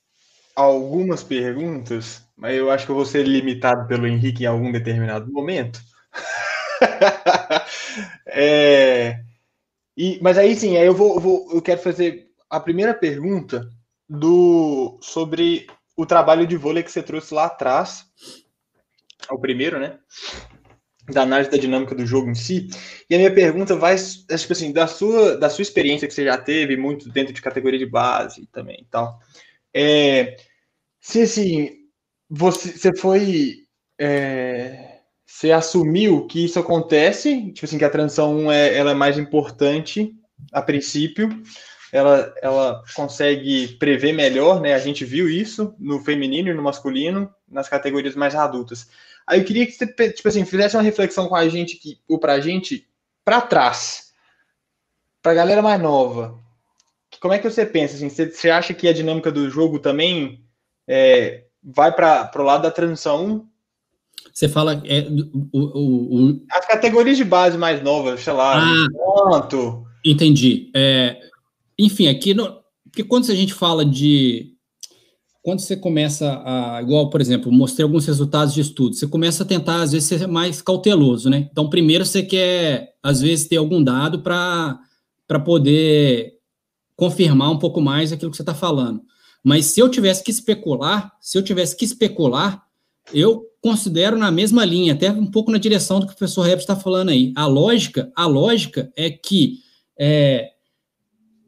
algumas 0.55 1.21
perguntas, 1.21 2.23
mas 2.37 2.55
eu 2.55 2.71
acho 2.71 2.85
que 2.85 2.91
eu 2.91 2.95
vou 2.95 3.05
ser 3.05 3.27
limitado 3.27 3.87
pelo 3.87 4.07
Henrique 4.07 4.43
em 4.43 4.47
algum 4.47 4.71
determinado 4.71 5.31
momento. 5.31 5.79
é, 8.27 9.19
e, 9.97 10.19
mas 10.21 10.37
aí 10.37 10.55
sim, 10.55 10.77
aí 10.77 10.85
eu 10.85 10.95
vou, 10.95 11.19
vou, 11.19 11.51
eu 11.53 11.61
quero 11.61 11.81
fazer 11.81 12.27
a 12.49 12.59
primeira 12.59 12.93
pergunta 12.93 13.69
do 14.07 14.97
sobre 15.01 15.67
o 15.95 16.05
trabalho 16.05 16.45
de 16.45 16.57
vôlei 16.57 16.83
que 16.83 16.91
você 16.91 17.01
trouxe 17.01 17.33
lá 17.33 17.45
atrás, 17.45 18.05
é 19.29 19.33
o 19.33 19.39
primeiro, 19.39 19.79
né? 19.79 19.97
Da 21.09 21.21
análise 21.21 21.49
da 21.49 21.57
dinâmica 21.57 21.95
do 21.95 22.05
jogo 22.05 22.29
em 22.29 22.35
si. 22.35 22.67
E 23.09 23.15
a 23.15 23.17
minha 23.17 23.33
pergunta 23.33 23.75
vai, 23.75 23.95
é, 23.95 24.37
tipo 24.37 24.53
assim, 24.53 24.71
da 24.71 24.87
sua, 24.87 25.37
da 25.37 25.49
sua 25.49 25.61
experiência 25.61 26.07
que 26.07 26.13
você 26.13 26.25
já 26.25 26.37
teve, 26.37 26.75
muito 26.75 27.09
dentro 27.09 27.33
de 27.33 27.41
categoria 27.41 27.79
de 27.79 27.85
base 27.85 28.47
também 28.47 28.81
e 28.81 28.85
tal. 28.85 29.19
É, 29.73 30.37
se 30.99 31.21
assim, 31.21 31.71
você, 32.29 32.71
você 32.71 32.95
foi. 32.97 33.65
É, 33.99 35.01
você 35.25 35.51
assumiu 35.51 36.27
que 36.27 36.45
isso 36.45 36.59
acontece, 36.59 37.51
tipo 37.51 37.65
assim, 37.65 37.77
que 37.77 37.85
a 37.85 37.89
transição 37.89 38.35
1 38.37 38.51
é, 38.51 38.77
ela 38.77 38.91
é 38.91 38.93
mais 38.93 39.17
importante 39.17 40.13
a 40.51 40.61
princípio, 40.61 41.29
ela, 41.95 42.33
ela 42.41 42.83
consegue 42.93 43.69
prever 43.79 44.11
melhor, 44.11 44.59
né? 44.59 44.73
A 44.73 44.79
gente 44.79 45.05
viu 45.05 45.29
isso 45.29 45.73
no 45.79 46.03
feminino 46.03 46.49
e 46.49 46.53
no 46.53 46.61
masculino, 46.61 47.33
nas 47.47 47.69
categorias 47.69 48.15
mais 48.15 48.35
adultas. 48.35 48.89
Aí 49.25 49.39
eu 49.39 49.45
queria 49.45 49.65
que 49.65 49.71
você, 49.71 50.11
tipo 50.11 50.27
assim, 50.27 50.43
fizesse 50.43 50.75
uma 50.75 50.83
reflexão 50.83 51.29
com 51.29 51.35
a 51.35 51.47
gente, 51.47 51.77
que, 51.77 51.97
ou 52.05 52.19
pra 52.19 52.41
gente, 52.41 52.85
para 53.23 53.39
trás, 53.39 54.11
pra 55.21 55.33
galera 55.33 55.61
mais 55.61 55.81
nova. 55.81 56.37
Como 57.21 57.33
é 57.33 57.39
que 57.39 57.49
você 57.49 57.65
pensa, 57.65 57.95
assim, 57.95 58.09
você, 58.09 58.29
você 58.29 58.49
acha 58.49 58.73
que 58.73 58.89
a 58.89 58.93
dinâmica 58.93 59.31
do 59.31 59.49
jogo 59.49 59.79
também 59.79 60.43
é, 60.85 61.45
vai 61.63 61.93
para 61.93 62.29
o 62.35 62.43
lado 62.43 62.63
da 62.63 62.71
transição 62.71 63.47
você 64.33 64.49
fala 64.49 64.81
é, 64.85 64.99
o, 65.53 65.59
o, 65.59 66.29
o, 66.31 66.45
as 66.51 66.65
categorias 66.65 67.15
de 67.15 67.23
base 67.23 67.57
mais 67.57 67.81
novas, 67.81 68.19
sei 68.19 68.33
lá, 68.33 68.57
ah, 68.57 68.87
quanto. 68.93 69.85
Entendi. 70.03 70.69
É, 70.75 71.17
enfim, 71.77 72.07
aqui 72.07 72.33
no, 72.33 72.59
porque 72.85 73.03
quando 73.03 73.29
a 73.31 73.35
gente 73.35 73.53
fala 73.53 73.85
de 73.85 74.55
quando 75.45 75.59
você 75.59 75.77
começa 75.77 76.41
a, 76.43 76.81
igual, 76.81 77.09
por 77.09 77.21
exemplo, 77.21 77.51
mostrei 77.51 77.83
alguns 77.83 78.07
resultados 78.07 78.51
de 78.51 78.61
estudo, 78.61 78.95
você 78.95 79.05
começa 79.05 79.43
a 79.43 79.45
tentar, 79.45 79.83
às 79.83 79.91
vezes, 79.91 80.07
ser 80.07 80.27
mais 80.27 80.59
cauteloso, 80.59 81.29
né? 81.29 81.47
Então, 81.51 81.69
primeiro 81.69 82.03
você 82.03 82.23
quer, 82.23 82.95
às 83.03 83.21
vezes, 83.21 83.47
ter 83.47 83.57
algum 83.57 83.83
dado 83.83 84.23
para 84.23 84.79
poder 85.45 86.33
confirmar 86.95 87.51
um 87.51 87.59
pouco 87.59 87.79
mais 87.79 88.11
aquilo 88.11 88.31
que 88.31 88.37
você 88.37 88.41
está 88.41 88.55
falando. 88.55 89.03
Mas 89.43 89.67
se 89.67 89.79
eu 89.79 89.87
tivesse 89.87 90.23
que 90.23 90.31
especular, 90.31 91.11
se 91.21 91.37
eu 91.37 91.43
tivesse 91.43 91.77
que 91.77 91.85
especular, 91.85 92.63
eu 93.13 93.45
considero 93.61 94.17
na 94.17 94.31
mesma 94.31 94.65
linha, 94.65 94.93
até 94.93 95.11
um 95.11 95.27
pouco 95.27 95.51
na 95.51 95.59
direção 95.59 95.99
do 95.99 96.07
que 96.07 96.13
o 96.13 96.15
professor 96.15 96.41
Rebs 96.41 96.63
está 96.63 96.75
falando 96.75 97.09
aí. 97.09 97.31
A 97.35 97.45
lógica, 97.45 98.11
a 98.15 98.25
lógica 98.25 98.91
é 98.95 99.11
que, 99.11 99.59
é, 99.99 100.53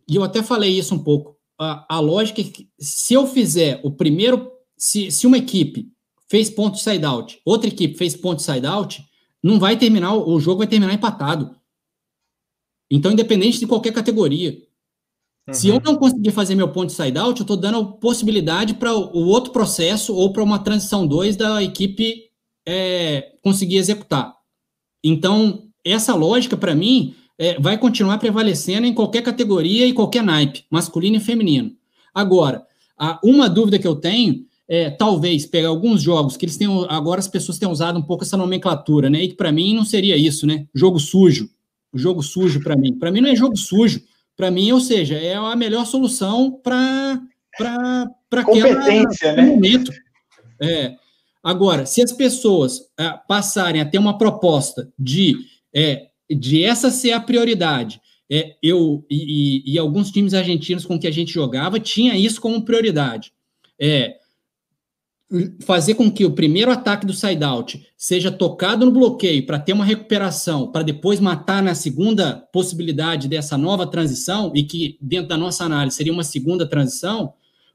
e 0.08 0.16
eu 0.16 0.24
até 0.24 0.42
falei 0.42 0.78
isso 0.78 0.96
um 0.96 1.04
pouco, 1.04 1.38
a, 1.60 1.96
a 1.96 2.00
lógica 2.00 2.42
é 2.42 2.44
que 2.44 2.70
se 2.80 3.14
eu 3.14 3.26
fizer 3.28 3.80
o 3.84 3.92
primeiro, 3.92 4.52
se, 4.78 5.12
se 5.12 5.26
uma 5.26 5.38
equipe 5.38 5.88
fez 6.30 6.50
ponto 6.50 6.78
side 6.78 7.06
out, 7.06 7.40
outra 7.46 7.70
equipe 7.70 7.98
fez 7.98 8.16
ponto 8.16 8.42
side 8.42 8.66
out, 8.66 9.04
não 9.44 9.60
vai 9.60 9.78
terminar, 9.78 10.14
o 10.16 10.40
jogo 10.40 10.60
vai 10.60 10.68
terminar 10.68 10.94
empatado. 10.94 11.56
Então, 12.90 13.12
independente 13.12 13.60
de 13.60 13.68
qualquer 13.68 13.94
categoria. 13.94 14.58
Uhum. 15.48 15.54
Se 15.54 15.68
eu 15.68 15.76
uhum. 15.76 15.82
não 15.84 15.96
conseguir 15.96 16.32
fazer 16.32 16.56
meu 16.56 16.72
ponto 16.72 16.88
de 16.88 16.94
side-out, 16.94 17.40
eu 17.40 17.44
estou 17.44 17.58
dando 17.58 17.94
possibilidade 17.94 18.74
para 18.74 18.94
o 18.94 19.28
outro 19.28 19.52
processo 19.52 20.16
ou 20.16 20.32
para 20.32 20.44
uma 20.44 20.60
transição 20.60 21.06
2 21.06 21.36
da 21.36 21.62
equipe 21.64 22.24
é, 22.68 23.34
conseguir 23.44 23.78
executar. 23.78 24.34
Então, 25.04 25.70
essa 25.86 26.16
lógica, 26.16 26.58
para 26.58 26.76
mim, 26.76 27.16
é, 27.38 27.60
vai 27.60 27.78
continuar 27.78 28.18
prevalecendo 28.18 28.88
em 28.88 28.94
qualquer 28.94 29.22
categoria 29.22 29.86
e 29.86 29.94
qualquer 29.94 30.24
naipe, 30.24 30.66
masculino 30.70 31.18
e 31.18 31.22
feminino. 31.22 31.74
Agora, 32.14 32.66
a, 32.98 33.20
uma 33.24 33.50
dúvida 33.50 33.78
que 33.78 33.88
eu 33.88 33.96
tenho 33.96 34.46
é, 34.68 34.90
talvez, 34.90 35.46
pegar 35.46 35.70
alguns 35.70 36.02
jogos 36.02 36.36
que 36.36 36.44
eles 36.44 36.58
têm, 36.58 36.68
agora 36.90 37.20
as 37.20 37.28
pessoas 37.28 37.58
têm 37.58 37.70
usado 37.70 37.98
um 37.98 38.02
pouco 38.02 38.24
essa 38.24 38.36
nomenclatura, 38.36 39.10
né? 39.10 39.24
E 39.24 39.30
que 39.30 39.36
para 39.36 39.52
mim 39.52 39.74
não 39.74 39.86
seria 39.86 40.18
isso, 40.18 40.46
né? 40.46 40.68
Jogo 40.76 41.00
sujo. 41.00 41.50
Jogo 41.94 42.22
sujo 42.22 42.62
para 42.62 42.76
mim. 42.76 42.94
Para 42.94 43.12
mim 43.12 43.22
não 43.22 43.30
é 43.30 43.36
jogo 43.36 43.56
sujo 43.56 44.02
para 44.36 44.52
mim, 44.52 44.72
ou 44.72 44.82
seja, 44.82 45.16
é 45.16 45.36
a 45.36 45.56
melhor 45.56 45.86
solução 45.86 46.52
para 46.52 47.20
para 47.58 48.44
competência, 48.44 49.34
né? 49.34 49.42
momento. 49.42 49.92
É. 50.62 50.96
Agora, 51.42 51.86
se 51.86 52.04
as 52.04 52.12
pessoas 52.12 52.82
é, 53.00 53.10
passarem 53.28 53.82
a 53.82 53.86
ter 53.86 53.98
uma 53.98 54.18
proposta 54.18 54.92
de 55.00 55.38
é, 55.74 56.07
de 56.30 56.64
essa 56.64 56.90
ser 56.90 57.12
a 57.12 57.20
prioridade, 57.20 58.02
é, 58.30 58.56
eu 58.62 59.06
e, 59.10 59.64
e, 59.66 59.80
alguns 59.80 60.12
times 60.12 60.34
argentinos 60.34 60.86
com 60.86 60.99
que 60.99 61.08
a 61.08 61.12
gente 61.12 61.32
jogava 61.32 61.80
tinha 61.80 62.18
isso 62.18 62.41
como 62.41 62.66
prioridade. 62.66 63.32
É, 63.80 64.18
fazer 65.62 65.95
com 65.95 66.10
que 66.10 66.26
o 66.26 66.32
primeiro 66.32 66.72
ataque 66.72 67.06
do 67.06 67.14
side-out 67.14 67.86
seja 67.98 68.32
tocado 68.32 68.86
no 68.86 68.91
bloqueio 68.91 69.45
para 69.45 69.60
ter 69.60 69.74
uma 69.74 69.84
recuperação, 69.84 70.72
para 70.72 70.84
depois 70.84 71.20
matar 71.20 71.62
na 71.62 71.76
segunda 71.76 72.48
possibilidade 72.52 73.28
dessa 73.28 73.58
nova 73.58 73.86
transição, 73.86 74.52
e 74.56 74.64
que 74.64 74.98
dentro 75.02 75.28
da 75.28 75.38
nossa 75.38 75.66
análise 75.66 75.98
seria 75.98 76.14
uma 76.14 76.24
segunda 76.24 76.66
transição, 76.66 77.34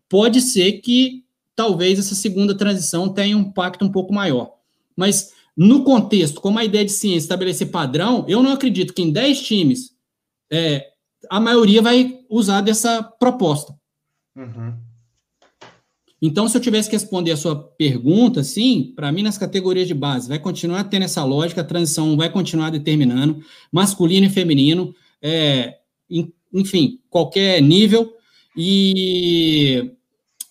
pode 0.09 0.41
ser 0.41 0.81
que 0.81 1.25
talvez 1.55 1.99
essa 1.99 2.15
segunda 2.15 2.57
transição 2.57 3.13
tenha 3.13 3.37
um 3.37 3.41
impacto 3.41 3.85
um 3.85 3.93
pouco 3.93 4.15
maior. 4.15 4.55
Mas 4.97 5.33
no 5.57 5.85
contexto, 5.85 6.41
como 6.41 6.59
a 6.59 6.65
ideia 6.65 6.85
de 6.85 6.93
ciência 6.93 7.27
estabelecer 7.27 7.71
padrão, 7.71 8.25
eu 8.29 8.43
não 8.43 8.53
acredito 8.53 8.95
que 8.95 9.03
em 9.03 9.13
10 9.13 9.43
times 9.43 9.91
é, 10.51 10.87
a 11.31 11.39
maioria 11.39 11.83
vai 11.83 12.21
usar 12.29 12.61
dessa 12.61 13.03
proposta. 13.03 13.75
Uhum. 14.37 14.75
Então, 16.21 16.49
se 16.49 16.57
eu 16.57 16.61
tivesse 16.61 16.89
que 16.89 16.95
responder 16.95 17.33
a 17.33 17.37
sua 17.37 17.57
pergunta, 17.57 18.45
sim, 18.45 18.93
para 18.95 19.11
mim, 19.11 19.23
nas 19.23 19.37
categorias 19.37 19.89
de 19.89 19.95
base, 19.95 20.29
vai 20.29 20.39
continuar 20.39 20.85
tendo 20.85 21.03
essa 21.03 21.25
lógica, 21.25 21.63
a 21.63 21.65
transição 21.65 22.17
vai 22.17 22.31
continuar 22.31 22.71
determinando, 22.71 23.45
masculino 23.73 24.27
e 24.27 24.31
feminino, 24.31 24.95
é, 25.21 25.79
enfim, 26.55 27.01
qualquer 27.11 27.61
nível, 27.61 28.15
e, 28.57 29.91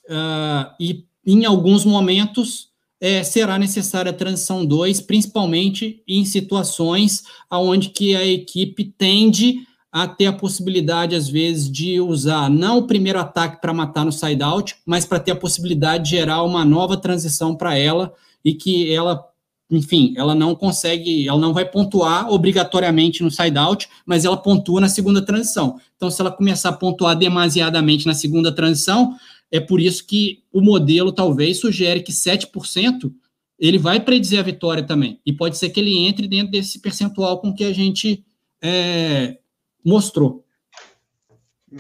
uh, 0.10 0.73
e 0.78 1.06
em 1.26 1.45
alguns 1.45 1.86
momentos 1.86 2.70
é, 3.02 3.23
será 3.23 3.57
necessária 3.57 4.11
a 4.11 4.14
transição 4.14 4.64
2, 4.64 5.02
principalmente 5.02 6.03
em 6.07 6.23
situações 6.23 7.23
onde 7.52 7.90
que 7.90 8.15
a 8.15 8.23
equipe 8.23 8.94
tende 8.95 9.65
a 9.91 10.07
ter 10.07 10.28
a 10.28 10.34
possibilidade, 10.34 11.15
às 11.15 11.28
vezes, 11.28 11.69
de 11.69 11.99
usar 11.99 12.49
não 12.49 12.78
o 12.78 12.88
primeiro 12.88 13.19
ataque 13.19 13.60
para 13.60 13.73
matar 13.73 14.06
no 14.06 14.11
side-out, 14.11 14.76
mas 14.86 15.03
para 15.03 15.19
ter 15.19 15.32
a 15.32 15.36
possibilidade 15.36 16.06
de 16.06 16.11
gerar 16.11 16.44
uma 16.44 16.64
nova 16.64 16.95
transição 16.95 17.56
para 17.56 17.76
ela 17.76 18.14
e 18.45 18.53
que 18.53 18.94
ela, 18.94 19.22
enfim, 19.69 20.14
ela 20.15 20.34
não 20.34 20.56
consegue, 20.56 21.28
ela 21.28 21.40
não 21.40 21.53
vai 21.53 21.65
pontuar 21.65 22.32
obrigatoriamente 22.32 23.22
no 23.22 23.32
side-out, 23.32 23.90
mas 24.06 24.23
ela 24.23 24.38
pontua 24.38 24.80
na 24.80 24.88
segunda 24.88 25.22
transição. 25.22 25.78
Então, 25.98 26.10
se 26.10 26.22
ela 26.22 26.32
começar 26.32 26.69
a 26.69 26.73
pontuar 26.73 27.15
demasiadamente 27.18 28.06
na 28.06 28.14
segunda 28.14 28.52
transição, 28.52 29.18
é 29.52 29.60
por 29.60 29.82
isso 29.82 30.07
que 30.07 30.44
o 30.52 30.61
modelo 30.61 31.11
talvez 31.11 31.60
sugere 31.60 32.02
que 32.02 32.11
7% 32.11 33.14
ele 33.60 33.78
vai 33.78 33.99
predizer 33.99 34.40
a 34.40 34.44
vitória 34.44 34.82
também. 34.82 35.22
E 35.26 35.32
pode 35.32 35.57
ser 35.57 35.69
que 35.69 35.80
ele 35.80 36.07
entre 36.07 36.28
dentro 36.28 36.52
desse 36.52 36.80
percentual 36.80 37.40
com 37.40 37.53
que 37.53 37.64
a 37.64 37.73
gente 37.73 38.26
é, 38.61 39.38
mostrou. 39.86 40.45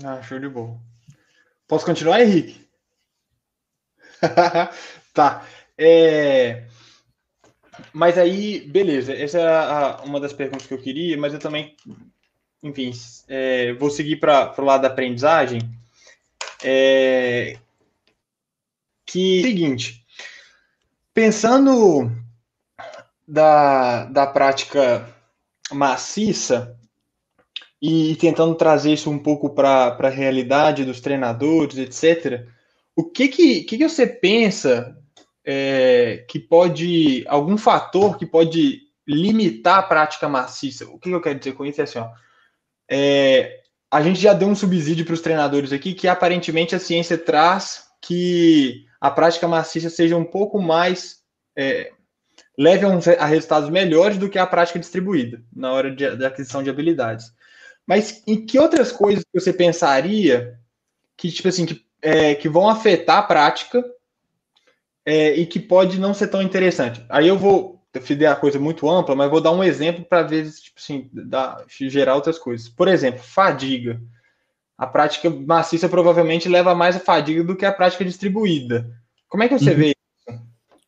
Ah, 0.03 0.21
show 0.21 0.39
de 0.39 0.47
bola. 0.47 0.79
Posso 1.67 1.85
continuar, 1.85 2.21
Henrique? 2.21 2.61
tá. 5.13 5.45
É... 5.77 6.65
Mas 7.93 8.17
aí, 8.17 8.59
beleza. 8.67 9.13
Essa 9.13 9.39
é 9.39 9.47
a, 9.47 10.01
uma 10.05 10.19
das 10.19 10.33
perguntas 10.33 10.67
que 10.67 10.73
eu 10.73 10.81
queria, 10.81 11.17
mas 11.17 11.33
eu 11.33 11.39
também, 11.39 11.75
enfim, 12.61 12.91
é, 13.27 13.73
vou 13.73 13.89
seguir 13.89 14.17
para 14.17 14.53
o 14.57 14.65
lado 14.65 14.81
da 14.81 14.89
aprendizagem. 14.89 15.61
É... 16.63 17.57
Que 19.05 19.41
seguinte, 19.41 20.05
pensando 21.13 22.11
da, 23.27 24.05
da 24.05 24.27
prática 24.27 25.07
maciça, 25.71 26.77
e 27.81 28.15
tentando 28.17 28.53
trazer 28.53 28.93
isso 28.93 29.09
um 29.09 29.17
pouco 29.17 29.49
para 29.49 29.97
a 29.99 30.09
realidade 30.09 30.85
dos 30.85 31.01
treinadores, 31.01 31.77
etc. 31.77 32.47
O 32.95 33.05
que 33.05 33.27
que, 33.27 33.63
que, 33.63 33.77
que 33.77 33.89
você 33.89 34.05
pensa 34.05 34.95
é, 35.43 36.23
que 36.29 36.39
pode, 36.39 37.25
algum 37.27 37.57
fator 37.57 38.17
que 38.17 38.25
pode 38.25 38.81
limitar 39.07 39.79
a 39.79 39.83
prática 39.83 40.29
maciça? 40.29 40.87
O 40.89 40.99
que, 40.99 41.09
eu 41.09 41.21
quero 41.21 41.39
dizer 41.39 41.53
com 41.53 41.65
isso 41.65 41.81
é 41.81 41.83
assim, 41.85 41.97
ó, 41.97 42.11
é, 42.87 43.60
a 43.91 44.01
gente 44.01 44.21
já 44.21 44.33
deu 44.33 44.47
um 44.47 44.55
subsídio 44.55 45.05
para 45.05 45.13
os 45.13 45.21
treinadores 45.21 45.73
aqui 45.73 45.93
que 45.93 46.07
aparentemente 46.07 46.73
a 46.73 46.79
ciência 46.79 47.17
traz 47.17 47.89
que 48.01 48.85
a 49.01 49.11
prática 49.11 49.47
maciça 49.47 49.89
seja 49.89 50.15
um 50.15 50.23
pouco 50.23 50.61
mais 50.61 51.17
é, 51.55 51.91
leve 52.57 52.85
a, 52.85 53.23
a, 53.23 53.25
resultados 53.25 53.69
melhores 53.69 54.17
do 54.17 54.29
que 54.29 54.39
a 54.39 54.47
prática 54.47 54.79
distribuída 54.79 55.43
na 55.53 55.73
hora 55.73 55.93
de, 55.93 56.15
da 56.15 56.27
aquisição 56.27 56.63
de 56.63 56.69
habilidades. 56.69 57.33
Mas 57.85 58.23
em 58.25 58.45
que 58.45 58.57
outras 58.57 58.91
coisas 58.91 59.25
você 59.33 59.51
pensaria 59.51 60.57
que 61.17 61.29
tipo 61.29 61.49
assim 61.49 61.65
que, 61.65 61.85
é, 62.01 62.33
que 62.35 62.47
vão 62.47 62.69
afetar 62.69 63.17
a 63.17 63.23
prática 63.23 63.83
é, 65.05 65.33
e 65.33 65.45
que 65.45 65.59
pode 65.59 65.99
não 65.99 66.13
ser 66.13 66.27
tão 66.27 66.41
interessante? 66.41 67.03
Aí 67.09 67.27
eu 67.27 67.37
vou 67.37 67.80
fizer 67.99 68.27
a 68.27 68.35
coisa 68.35 68.59
muito 68.59 68.89
ampla, 68.89 69.15
mas 69.15 69.29
vou 69.29 69.41
dar 69.41 69.51
um 69.51 69.63
exemplo 69.63 70.05
para 70.05 70.21
ver, 70.21 70.49
tipo 70.49 70.77
assim, 70.77 71.09
dar, 71.11 71.65
gerar 71.67 72.15
outras 72.15 72.39
coisas. 72.39 72.69
Por 72.69 72.87
exemplo, 72.87 73.21
fadiga. 73.21 74.01
A 74.77 74.87
prática 74.87 75.29
maciça 75.29 75.89
provavelmente 75.89 76.47
leva 76.47 76.73
mais 76.73 76.95
a 76.95 76.99
fadiga 76.99 77.43
do 77.43 77.55
que 77.55 77.65
a 77.65 77.71
prática 77.71 78.05
distribuída. 78.05 78.89
Como 79.27 79.43
é 79.43 79.47
que 79.47 79.57
você 79.59 79.71
uhum. 79.71 79.77
vê 79.77 79.85
isso? 79.87 80.39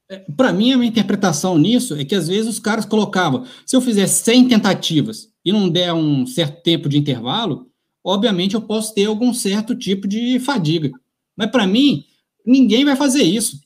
É, 0.10 0.20
para 0.36 0.54
mim, 0.54 0.72
a 0.72 0.78
minha 0.78 0.90
interpretação 0.90 1.58
nisso 1.58 1.96
é 1.96 2.06
que 2.06 2.16
às 2.16 2.28
vezes 2.28 2.48
os 2.48 2.60
caras 2.60 2.86
colocavam, 2.86 3.46
se 3.66 3.76
eu 3.76 3.82
fizer 3.82 4.08
100 4.08 4.48
tentativas 4.48 5.30
e 5.44 5.52
não 5.52 5.70
der 5.70 5.94
um 5.94 6.26
certo 6.26 6.62
tempo 6.62 6.88
de 6.88 6.98
intervalo, 6.98 7.68
obviamente 8.04 8.56
eu 8.56 8.62
posso 8.62 8.94
ter 8.94 9.06
algum 9.06 9.34
certo 9.34 9.76
tipo 9.76 10.08
de 10.08 10.40
fadiga. 10.40 10.92
Mas 11.36 11.50
para 11.52 11.68
mim, 11.68 12.06
ninguém 12.46 12.86
vai 12.86 12.96
fazer 12.96 13.24
isso. 13.24 13.60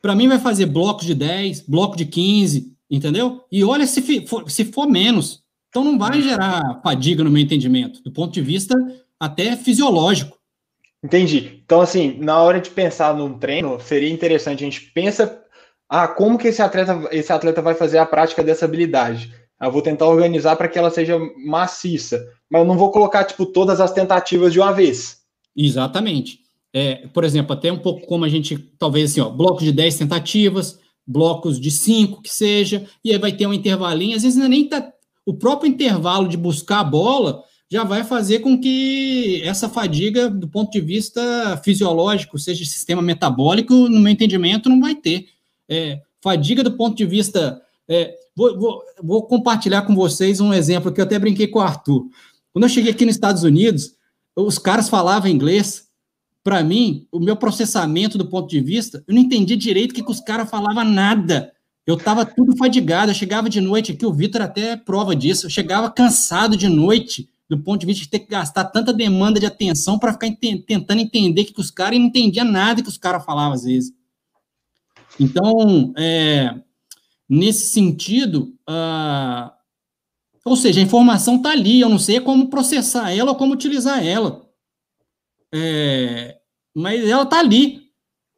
Para 0.00 0.14
mim, 0.14 0.28
vai 0.28 0.38
fazer 0.38 0.66
blocos 0.66 1.06
de 1.06 1.14
10, 1.14 1.62
bloco 1.62 1.96
de 1.96 2.06
15, 2.06 2.72
entendeu? 2.90 3.44
E 3.50 3.64
olha 3.64 3.86
se 3.86 4.26
for, 4.26 4.50
se 4.50 4.64
for 4.64 4.86
menos. 4.86 5.44
Então 5.68 5.84
não 5.84 5.98
vai 5.98 6.22
gerar 6.22 6.80
fadiga 6.82 7.22
no 7.22 7.30
meu 7.30 7.42
entendimento, 7.42 8.02
do 8.02 8.10
ponto 8.10 8.32
de 8.32 8.40
vista 8.40 8.74
até 9.20 9.56
fisiológico. 9.56 10.38
Entendi. 11.04 11.60
Então, 11.64 11.80
assim, 11.80 12.16
na 12.18 12.40
hora 12.40 12.60
de 12.60 12.70
pensar 12.70 13.14
num 13.14 13.38
treino, 13.38 13.78
seria 13.80 14.10
interessante 14.10 14.64
a 14.64 14.66
gente 14.66 14.80
pensa 14.92 15.42
ah, 15.88 16.08
como 16.08 16.38
que 16.38 16.48
esse 16.48 16.62
atleta, 16.62 17.08
esse 17.12 17.32
atleta 17.32 17.60
vai 17.60 17.74
fazer 17.74 17.98
a 17.98 18.06
prática 18.06 18.42
dessa 18.42 18.64
habilidade. 18.64 19.32
Eu 19.60 19.70
vou 19.70 19.82
tentar 19.82 20.06
organizar 20.06 20.56
para 20.56 20.68
que 20.68 20.78
ela 20.78 20.90
seja 20.90 21.18
maciça, 21.44 22.26
mas 22.50 22.60
eu 22.60 22.66
não 22.66 22.76
vou 22.76 22.90
colocar 22.90 23.24
tipo 23.24 23.46
todas 23.46 23.80
as 23.80 23.92
tentativas 23.92 24.52
de 24.52 24.58
uma 24.58 24.72
vez. 24.72 25.18
Exatamente 25.56 26.45
é, 26.78 27.06
por 27.08 27.24
exemplo, 27.24 27.54
até 27.54 27.72
um 27.72 27.78
pouco 27.78 28.06
como 28.06 28.26
a 28.26 28.28
gente, 28.28 28.58
talvez 28.78 29.10
assim, 29.10 29.20
ó, 29.22 29.30
blocos 29.30 29.64
de 29.64 29.72
10 29.72 29.96
tentativas, 29.96 30.78
blocos 31.06 31.58
de 31.58 31.70
5 31.70 32.20
que 32.20 32.28
seja, 32.28 32.86
e 33.02 33.12
aí 33.12 33.18
vai 33.18 33.32
ter 33.32 33.46
um 33.46 33.54
intervalinho, 33.54 34.14
às 34.14 34.22
vezes 34.22 34.38
é 34.38 34.46
nem 34.46 34.68
tá, 34.68 34.92
o 35.24 35.32
próprio 35.32 35.70
intervalo 35.70 36.28
de 36.28 36.36
buscar 36.36 36.80
a 36.80 36.84
bola 36.84 37.42
já 37.70 37.82
vai 37.82 38.04
fazer 38.04 38.40
com 38.40 38.60
que 38.60 39.40
essa 39.42 39.70
fadiga, 39.70 40.28
do 40.28 40.46
ponto 40.48 40.70
de 40.70 40.82
vista 40.82 41.58
fisiológico, 41.64 42.38
seja 42.38 42.62
sistema 42.66 43.00
metabólico, 43.00 43.72
no 43.72 43.98
meu 43.98 44.12
entendimento, 44.12 44.68
não 44.68 44.78
vai 44.78 44.94
ter. 44.94 45.28
É, 45.66 46.02
fadiga 46.22 46.62
do 46.62 46.76
ponto 46.76 46.94
de 46.94 47.06
vista. 47.06 47.58
É, 47.88 48.14
vou, 48.36 48.58
vou, 48.58 48.82
vou, 49.02 49.22
compartilhar 49.26 49.82
com 49.82 49.96
vocês 49.96 50.40
um 50.40 50.52
exemplo 50.52 50.92
que 50.92 51.00
eu 51.00 51.04
até 51.04 51.18
brinquei 51.18 51.48
com 51.48 51.58
o 51.58 51.62
Arthur. 51.62 52.06
Quando 52.52 52.64
eu 52.64 52.68
cheguei 52.68 52.92
aqui 52.92 53.06
nos 53.06 53.14
Estados 53.14 53.42
Unidos, 53.42 53.94
os 54.36 54.58
caras 54.58 54.90
falavam 54.90 55.30
inglês, 55.30 55.85
para 56.46 56.62
mim, 56.62 57.08
o 57.10 57.18
meu 57.18 57.34
processamento 57.34 58.16
do 58.16 58.24
ponto 58.24 58.48
de 58.48 58.60
vista, 58.60 59.02
eu 59.08 59.12
não 59.16 59.20
entendi 59.20 59.56
direito 59.56 59.92
que, 59.92 60.00
que 60.00 60.10
os 60.12 60.20
caras 60.20 60.48
falavam 60.48 60.84
nada. 60.84 61.52
Eu 61.84 61.96
estava 61.96 62.24
tudo 62.24 62.56
fadigado, 62.56 63.10
eu 63.10 63.16
chegava 63.16 63.50
de 63.50 63.60
noite 63.60 63.90
aqui, 63.90 64.06
o 64.06 64.12
Vitor 64.12 64.42
até 64.42 64.70
é 64.70 64.76
prova 64.76 65.16
disso, 65.16 65.46
eu 65.46 65.50
chegava 65.50 65.90
cansado 65.90 66.56
de 66.56 66.68
noite, 66.68 67.28
do 67.50 67.58
ponto 67.58 67.80
de 67.80 67.86
vista 67.86 68.04
de 68.04 68.10
ter 68.10 68.20
que 68.20 68.30
gastar 68.30 68.66
tanta 68.66 68.92
demanda 68.92 69.40
de 69.40 69.46
atenção 69.46 69.98
para 69.98 70.12
ficar 70.12 70.28
ent 70.28 70.64
tentando 70.64 71.00
entender 71.00 71.46
que, 71.46 71.52
que 71.52 71.60
os 71.60 71.72
caras 71.72 71.98
não 71.98 72.06
entendiam 72.06 72.46
nada 72.46 72.80
que 72.80 72.88
os 72.88 72.96
caras 72.96 73.24
falavam 73.24 73.54
às 73.54 73.64
vezes. 73.64 73.92
Então, 75.18 75.92
é, 75.98 76.54
nesse 77.28 77.66
sentido, 77.66 78.54
uh, 78.70 79.50
ou 80.44 80.54
seja, 80.54 80.78
a 80.78 80.84
informação 80.84 81.38
está 81.38 81.50
ali, 81.50 81.80
eu 81.80 81.88
não 81.88 81.98
sei 81.98 82.20
como 82.20 82.48
processar 82.48 83.10
ela 83.10 83.32
ou 83.32 83.36
como 83.36 83.52
utilizar 83.52 84.06
ela. 84.06 84.48
É, 85.52 86.35
mas 86.76 87.08
ela 87.08 87.24
tá 87.24 87.38
ali. 87.38 87.86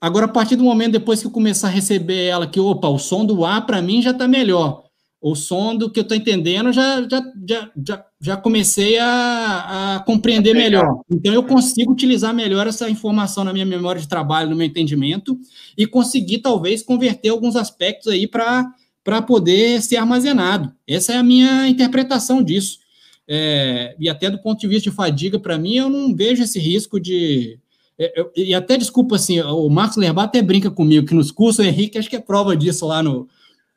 Agora, 0.00 0.26
a 0.26 0.28
partir 0.28 0.54
do 0.54 0.62
momento 0.62 0.92
depois 0.92 1.20
que 1.20 1.26
eu 1.26 1.30
começar 1.30 1.66
a 1.66 1.72
receber 1.72 2.26
ela, 2.26 2.46
que, 2.46 2.60
opa, 2.60 2.88
o 2.88 2.98
som 2.98 3.24
do 3.24 3.44
A 3.44 3.60
para 3.60 3.82
mim 3.82 4.00
já 4.00 4.14
tá 4.14 4.28
melhor. 4.28 4.84
O 5.20 5.34
som 5.34 5.74
do 5.74 5.90
que 5.90 5.98
eu 5.98 6.04
tô 6.04 6.14
entendendo 6.14 6.72
já, 6.72 7.02
já, 7.08 7.20
já, 7.44 7.70
já, 7.84 8.06
já 8.20 8.36
comecei 8.36 8.96
a, 8.98 9.96
a 9.96 10.00
compreender 10.04 10.54
melhor. 10.54 11.00
Então, 11.10 11.34
eu 11.34 11.42
consigo 11.42 11.90
utilizar 11.90 12.32
melhor 12.32 12.68
essa 12.68 12.88
informação 12.88 13.42
na 13.42 13.52
minha 13.52 13.66
memória 13.66 14.00
de 14.00 14.06
trabalho, 14.06 14.50
no 14.50 14.54
meu 14.54 14.66
entendimento, 14.66 15.36
e 15.76 15.84
conseguir, 15.84 16.38
talvez, 16.38 16.84
converter 16.84 17.30
alguns 17.30 17.56
aspectos 17.56 18.06
aí 18.06 18.28
para 18.28 19.22
poder 19.26 19.82
ser 19.82 19.96
armazenado. 19.96 20.72
Essa 20.86 21.14
é 21.14 21.16
a 21.16 21.24
minha 21.24 21.66
interpretação 21.66 22.40
disso. 22.40 22.78
É, 23.26 23.96
e 23.98 24.08
até 24.08 24.30
do 24.30 24.38
ponto 24.38 24.60
de 24.60 24.68
vista 24.68 24.88
de 24.88 24.94
fadiga, 24.94 25.40
para 25.40 25.58
mim, 25.58 25.74
eu 25.74 25.90
não 25.90 26.14
vejo 26.14 26.44
esse 26.44 26.60
risco 26.60 27.00
de. 27.00 27.58
É, 27.98 28.30
e 28.36 28.54
até 28.54 28.76
desculpa 28.76 29.16
assim, 29.16 29.40
o 29.40 29.68
Marcos 29.68 29.96
Lerbar 29.96 30.26
até 30.26 30.40
brinca 30.40 30.70
comigo 30.70 31.06
que 31.06 31.14
nos 31.14 31.32
cursos, 31.32 31.58
o 31.58 31.68
Henrique 31.68 31.98
acho 31.98 32.08
que 32.08 32.16
é 32.16 32.20
prova 32.20 32.56
disso 32.56 32.86
lá 32.86 33.02
no, 33.02 33.28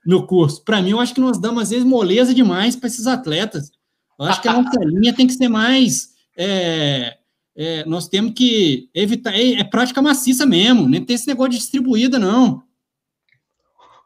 no 0.06 0.28
curso. 0.28 0.64
Para 0.64 0.82
mim, 0.82 0.92
eu 0.92 1.00
acho 1.00 1.14
que 1.14 1.22
nós 1.22 1.40
damos 1.40 1.64
às 1.64 1.70
vezes 1.72 1.86
moleza 1.86 2.34
demais 2.34 2.76
para 2.76 2.88
esses 2.88 3.08
atletas. 3.08 3.72
Eu 4.20 4.26
acho 4.26 4.42
que 4.42 4.48
a 4.48 4.62
nossa 4.62 4.80
linha 4.84 5.14
tem 5.16 5.26
que 5.26 5.34
ser 5.34 5.48
mais. 5.48 6.12
É, 6.38 7.18
é, 7.56 7.86
nós 7.86 8.08
temos 8.08 8.34
que 8.34 8.90
evitar. 8.94 9.34
É, 9.34 9.54
é, 9.54 9.64
prática 9.64 10.02
maciça 10.02 10.46
mesmo, 10.46 10.88
nem 10.88 11.04
tem 11.04 11.16
esse 11.16 11.28
negócio 11.28 11.52
de 11.52 11.58
distribuída, 11.58 12.20
não. 12.20 12.64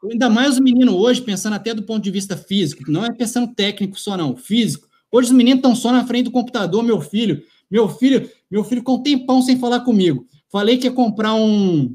Ainda 0.10 0.30
mais 0.30 0.58
o 0.58 0.64
menino 0.64 0.96
hoje, 0.96 1.22
pensando 1.22 1.54
até 1.54 1.74
do 1.74 1.84
ponto 1.84 2.04
de 2.04 2.12
vista 2.12 2.38
físico, 2.38 2.84
não 2.90 3.04
é 3.04 3.12
pensando 3.12 3.54
técnico 3.54 4.00
só, 4.00 4.16
não, 4.16 4.38
físico. 4.38 4.88
Hoje 5.12 5.30
os 5.30 5.36
meninos 5.36 5.60
estão 5.60 5.76
só 5.76 5.92
na 5.92 6.06
frente 6.06 6.26
do 6.26 6.32
computador, 6.32 6.84
meu 6.84 7.02
filho. 7.02 7.44
Meu 7.70 7.90
filho, 7.90 8.30
meu 8.56 8.64
filho 8.64 8.82
com 8.82 8.96
um 8.96 9.04
tempão 9.04 9.42
sem 9.42 9.60
falar 9.60 9.82
comigo. 9.82 10.26
Falei 10.50 10.78
que 10.78 10.88
ia 10.88 10.92
comprar 10.92 11.34
um, 11.34 11.94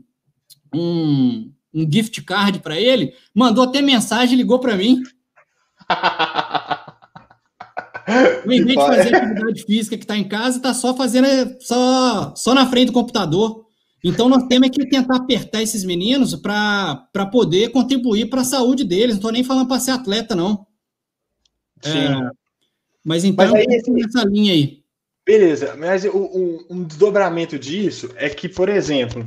um, 0.74 1.51
um 1.73 1.91
gift 1.91 2.20
card 2.23 2.59
para 2.59 2.78
ele, 2.78 3.15
mandou 3.35 3.65
até 3.65 3.81
mensagem, 3.81 4.37
ligou 4.37 4.59
para 4.59 4.77
mim. 4.77 5.03
Em 8.45 8.65
vez 8.65 8.66
de 8.66 8.74
fazer 8.74 9.15
atividade 9.15 9.62
física 9.62 9.97
que 9.97 10.05
está 10.05 10.16
em 10.19 10.28
casa, 10.28 10.57
está 10.57 10.74
só 10.74 10.95
fazendo 10.95 11.28
só, 11.61 12.35
só 12.37 12.53
na 12.53 12.66
frente 12.66 12.89
do 12.89 12.93
computador. 12.93 13.65
Então 14.05 14.28
nós 14.28 14.43
temos 14.45 14.69
que 14.70 14.87
tentar 14.87 15.16
apertar 15.16 15.62
esses 15.62 15.85
meninos 15.85 16.35
para 16.35 17.27
poder 17.31 17.70
contribuir 17.70 18.28
para 18.28 18.41
a 18.41 18.45
saúde 18.45 18.85
deles. 18.85 19.11
Não 19.11 19.16
estou 19.16 19.32
nem 19.32 19.45
falando 19.45 19.69
para 19.69 19.81
ser 19.81 19.93
atleta, 19.93 20.35
não. 20.35 20.66
Sim. 21.81 21.99
É, 21.99 22.31
mas 23.05 23.24
então, 23.24 23.47
mas 23.47 23.55
aí, 23.55 23.66
esse, 23.70 23.91
nessa 23.91 24.24
linha 24.24 24.53
aí. 24.53 24.80
Beleza, 25.31 25.77
mas 25.77 26.05
um, 26.07 26.59
um, 26.69 26.82
desdobramento 26.82 27.57
disso 27.57 28.11
é 28.16 28.28
que, 28.28 28.48
por 28.48 28.69
exemplo, 28.69 29.24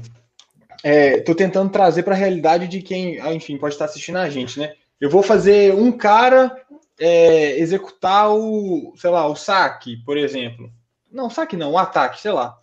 estou 0.83 1.33
é, 1.33 1.37
tentando 1.37 1.71
trazer 1.71 2.03
para 2.03 2.13
a 2.13 2.17
realidade 2.17 2.67
de 2.67 2.81
quem, 2.81 3.21
ah, 3.21 3.33
enfim, 3.33 3.57
pode 3.57 3.75
estar 3.75 3.85
assistindo 3.85 4.17
a 4.17 4.29
gente, 4.29 4.59
né? 4.59 4.73
Eu 4.99 5.09
vou 5.09 5.23
fazer 5.23 5.73
um 5.73 5.93
cara 5.93 6.61
é, 6.99 7.57
executar 7.57 8.29
o, 8.29 8.93
sei 8.97 9.11
lá, 9.11 9.25
o 9.25 9.35
saque, 9.37 9.95
por 10.03 10.17
exemplo. 10.17 10.69
Não, 11.09 11.29
saque 11.29 11.55
não, 11.55 11.71
o 11.71 11.77
ataque, 11.77 12.19
sei 12.19 12.33
lá. 12.33 12.59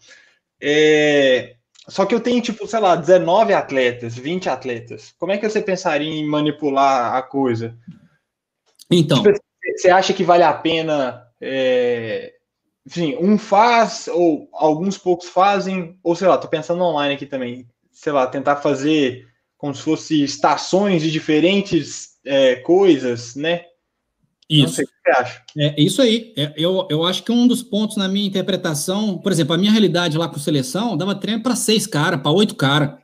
É, 0.60 1.54
só 1.88 2.04
que 2.04 2.14
eu 2.14 2.20
tenho, 2.20 2.42
tipo, 2.42 2.66
sei 2.66 2.80
lá, 2.80 2.94
19 2.94 3.54
atletas, 3.54 4.18
20 4.18 4.50
atletas. 4.50 5.14
Como 5.18 5.32
é 5.32 5.38
que 5.38 5.48
você 5.48 5.62
pensaria 5.62 6.12
em 6.12 6.26
manipular 6.26 7.14
a 7.14 7.22
coisa? 7.22 7.74
Então. 8.90 9.22
Tipo, 9.22 9.34
você 9.78 9.88
acha 9.88 10.12
que 10.12 10.24
vale 10.24 10.42
a 10.42 10.52
pena? 10.52 11.26
É, 11.40 12.34
enfim, 12.90 13.16
um 13.20 13.38
faz, 13.38 14.08
ou 14.12 14.48
alguns 14.52 14.98
poucos 14.98 15.28
fazem, 15.28 15.96
ou 16.02 16.16
sei 16.16 16.26
lá, 16.26 16.36
tô 16.36 16.48
pensando 16.48 16.82
online 16.82 17.14
aqui 17.14 17.24
também, 17.24 17.68
sei 17.92 18.12
lá, 18.12 18.26
tentar 18.26 18.56
fazer 18.56 19.28
como 19.56 19.72
se 19.72 19.82
fosse 19.82 20.24
estações 20.24 21.00
de 21.00 21.08
diferentes 21.08 22.18
é, 22.24 22.56
coisas, 22.56 23.36
né? 23.36 23.64
Isso. 24.48 24.74
Sei, 24.74 24.84
o 24.84 24.88
que 24.88 24.94
você 25.04 25.10
acha? 25.20 25.42
É 25.56 25.80
isso 25.80 26.02
aí. 26.02 26.34
É, 26.36 26.52
eu, 26.56 26.88
eu 26.90 27.04
acho 27.04 27.22
que 27.22 27.30
um 27.30 27.46
dos 27.46 27.62
pontos 27.62 27.96
na 27.96 28.08
minha 28.08 28.26
interpretação, 28.26 29.18
por 29.18 29.30
exemplo, 29.30 29.54
a 29.54 29.58
minha 29.58 29.70
realidade 29.70 30.18
lá 30.18 30.28
com 30.28 30.40
seleção 30.40 30.96
dava 30.96 31.14
treino 31.14 31.44
para 31.44 31.54
seis 31.54 31.86
caras, 31.86 32.20
para 32.20 32.32
oito 32.32 32.56
caras. 32.56 32.98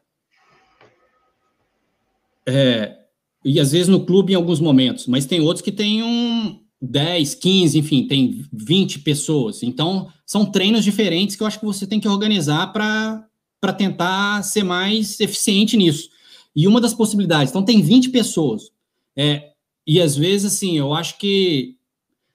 É, 2.44 2.96
e 3.44 3.60
às 3.60 3.70
vezes 3.70 3.86
no 3.86 4.04
clube 4.04 4.32
em 4.32 4.36
alguns 4.36 4.58
momentos, 4.58 5.06
mas 5.06 5.26
tem 5.26 5.40
outros 5.40 5.62
que 5.62 5.70
tem 5.70 6.02
um 6.02 6.65
10, 6.80 7.34
15, 7.34 7.78
enfim, 7.78 8.06
tem 8.06 8.44
20 8.52 9.00
pessoas. 9.00 9.62
Então, 9.62 10.08
são 10.24 10.44
treinos 10.44 10.84
diferentes 10.84 11.36
que 11.36 11.42
eu 11.42 11.46
acho 11.46 11.58
que 11.58 11.64
você 11.64 11.86
tem 11.86 12.00
que 12.00 12.08
organizar 12.08 12.72
para 12.72 13.72
tentar 13.72 14.42
ser 14.42 14.62
mais 14.62 15.18
eficiente 15.20 15.76
nisso. 15.76 16.10
E 16.54 16.66
uma 16.66 16.80
das 16.80 16.94
possibilidades, 16.94 17.50
então 17.50 17.64
tem 17.64 17.82
20 17.82 18.10
pessoas. 18.10 18.70
É, 19.16 19.52
e 19.86 20.00
às 20.00 20.16
vezes, 20.16 20.54
assim, 20.54 20.76
eu 20.76 20.92
acho 20.92 21.18
que 21.18 21.76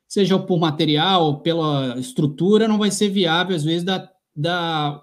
seja 0.08 0.38
por 0.38 0.60
material, 0.60 1.40
pela 1.42 1.98
estrutura, 1.98 2.68
não 2.68 2.78
vai 2.78 2.92
ser 2.92 3.10
viável, 3.10 3.56
às 3.56 3.64
vezes, 3.64 3.84
dar, 3.84 4.12
dar 4.36 5.02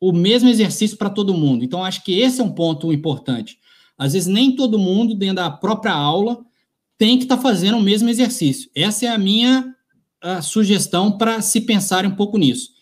o 0.00 0.12
mesmo 0.12 0.48
exercício 0.48 0.96
para 0.96 1.10
todo 1.10 1.34
mundo. 1.34 1.64
Então, 1.64 1.84
acho 1.84 2.04
que 2.04 2.18
esse 2.18 2.40
é 2.40 2.44
um 2.44 2.52
ponto 2.52 2.92
importante. 2.92 3.58
Às 3.96 4.12
vezes, 4.12 4.28
nem 4.28 4.54
todo 4.54 4.78
mundo, 4.78 5.14
dentro 5.14 5.36
da 5.36 5.50
própria 5.50 5.92
aula, 5.92 6.44
tem 7.00 7.16
que 7.16 7.24
estar 7.24 7.38
tá 7.38 7.42
fazendo 7.42 7.78
o 7.78 7.82
mesmo 7.82 8.10
exercício. 8.10 8.70
Essa 8.74 9.06
é 9.06 9.08
a 9.08 9.16
minha 9.16 9.74
a 10.20 10.42
sugestão 10.42 11.16
para 11.16 11.40
se 11.40 11.62
pensar 11.62 12.04
um 12.04 12.10
pouco 12.10 12.36
nisso. 12.36 12.72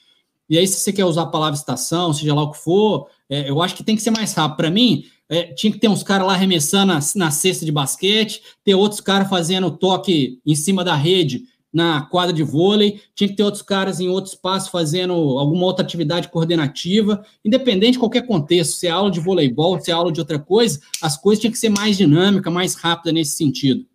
E 0.50 0.58
aí, 0.58 0.66
se 0.66 0.80
você 0.80 0.92
quer 0.92 1.04
usar 1.04 1.22
a 1.22 1.26
palavra 1.26 1.56
estação, 1.56 2.12
seja 2.12 2.34
lá 2.34 2.42
o 2.42 2.50
que 2.50 2.58
for, 2.58 3.06
é, 3.30 3.48
eu 3.48 3.62
acho 3.62 3.76
que 3.76 3.84
tem 3.84 3.94
que 3.94 4.02
ser 4.02 4.10
mais 4.10 4.32
rápido. 4.34 4.56
Para 4.56 4.72
mim, 4.72 5.04
é, 5.28 5.52
tinha 5.52 5.72
que 5.72 5.78
ter 5.78 5.86
uns 5.86 6.02
caras 6.02 6.26
lá 6.26 6.32
arremessando 6.32 6.92
na, 6.92 6.98
na 7.14 7.30
cesta 7.30 7.64
de 7.64 7.70
basquete, 7.70 8.42
ter 8.64 8.74
outros 8.74 9.00
caras 9.00 9.28
fazendo 9.28 9.70
toque 9.70 10.40
em 10.44 10.56
cima 10.56 10.82
da 10.82 10.96
rede 10.96 11.44
na 11.72 12.02
quadra 12.02 12.32
de 12.32 12.42
vôlei, 12.42 13.00
tinha 13.14 13.28
que 13.28 13.36
ter 13.36 13.44
outros 13.44 13.62
caras 13.62 14.00
em 14.00 14.08
outro 14.08 14.32
espaço 14.32 14.68
fazendo 14.68 15.12
alguma 15.12 15.64
outra 15.64 15.84
atividade 15.84 16.26
coordenativa, 16.26 17.24
independente 17.44 17.92
de 17.92 17.98
qualquer 18.00 18.26
contexto, 18.26 18.78
se 18.78 18.88
é 18.88 18.90
aula 18.90 19.12
de 19.12 19.20
voleibol, 19.20 19.78
se 19.78 19.92
é 19.92 19.94
aula 19.94 20.10
de 20.10 20.18
outra 20.18 20.40
coisa, 20.40 20.80
as 21.00 21.16
coisas 21.16 21.40
tinham 21.40 21.52
que 21.52 21.58
ser 21.58 21.68
mais 21.68 21.96
dinâmica, 21.96 22.50
mais 22.50 22.74
rápida 22.74 23.12
nesse 23.12 23.36
sentido. 23.36 23.86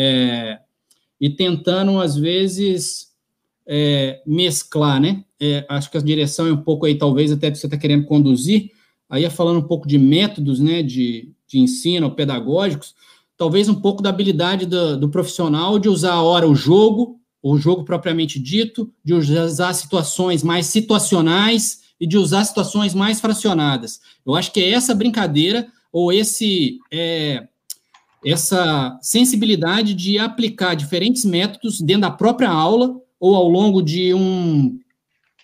É, 0.00 0.60
e 1.20 1.28
tentando, 1.28 1.98
às 2.00 2.16
vezes, 2.16 3.08
é, 3.66 4.22
mesclar, 4.24 5.00
né? 5.00 5.24
É, 5.40 5.66
acho 5.68 5.90
que 5.90 5.98
a 5.98 6.00
direção 6.00 6.46
é 6.46 6.52
um 6.52 6.62
pouco 6.62 6.86
aí, 6.86 6.94
talvez, 6.94 7.32
até 7.32 7.50
que 7.50 7.58
você 7.58 7.66
está 7.66 7.76
querendo 7.76 8.06
conduzir, 8.06 8.70
aí 9.10 9.24
é 9.24 9.30
falando 9.30 9.58
um 9.58 9.66
pouco 9.66 9.88
de 9.88 9.98
métodos, 9.98 10.60
né, 10.60 10.82
de, 10.82 11.32
de 11.48 11.58
ensino 11.58 12.12
pedagógicos, 12.12 12.94
talvez 13.36 13.68
um 13.68 13.74
pouco 13.74 14.02
da 14.02 14.10
habilidade 14.10 14.66
do, 14.66 14.96
do 14.96 15.08
profissional 15.08 15.78
de 15.78 15.88
usar 15.88 16.12
a 16.12 16.22
hora 16.22 16.48
o 16.48 16.54
jogo, 16.54 17.20
o 17.42 17.56
jogo 17.56 17.84
propriamente 17.84 18.38
dito, 18.38 18.92
de 19.02 19.14
usar 19.14 19.72
situações 19.74 20.42
mais 20.42 20.66
situacionais 20.66 21.82
e 22.00 22.06
de 22.06 22.16
usar 22.16 22.44
situações 22.44 22.94
mais 22.94 23.20
fracionadas. 23.20 24.00
Eu 24.24 24.34
acho 24.34 24.52
que 24.52 24.60
é 24.60 24.70
essa 24.70 24.94
brincadeira 24.94 25.68
ou 25.92 26.12
esse 26.12 26.78
é, 26.92 27.46
essa 28.24 28.98
sensibilidade 29.00 29.94
de 29.94 30.18
aplicar 30.18 30.74
diferentes 30.74 31.24
métodos 31.24 31.80
dentro 31.80 32.02
da 32.02 32.10
própria 32.10 32.50
aula 32.50 33.00
ou 33.20 33.34
ao 33.34 33.48
longo 33.48 33.82
de 33.82 34.12
um 34.14 34.78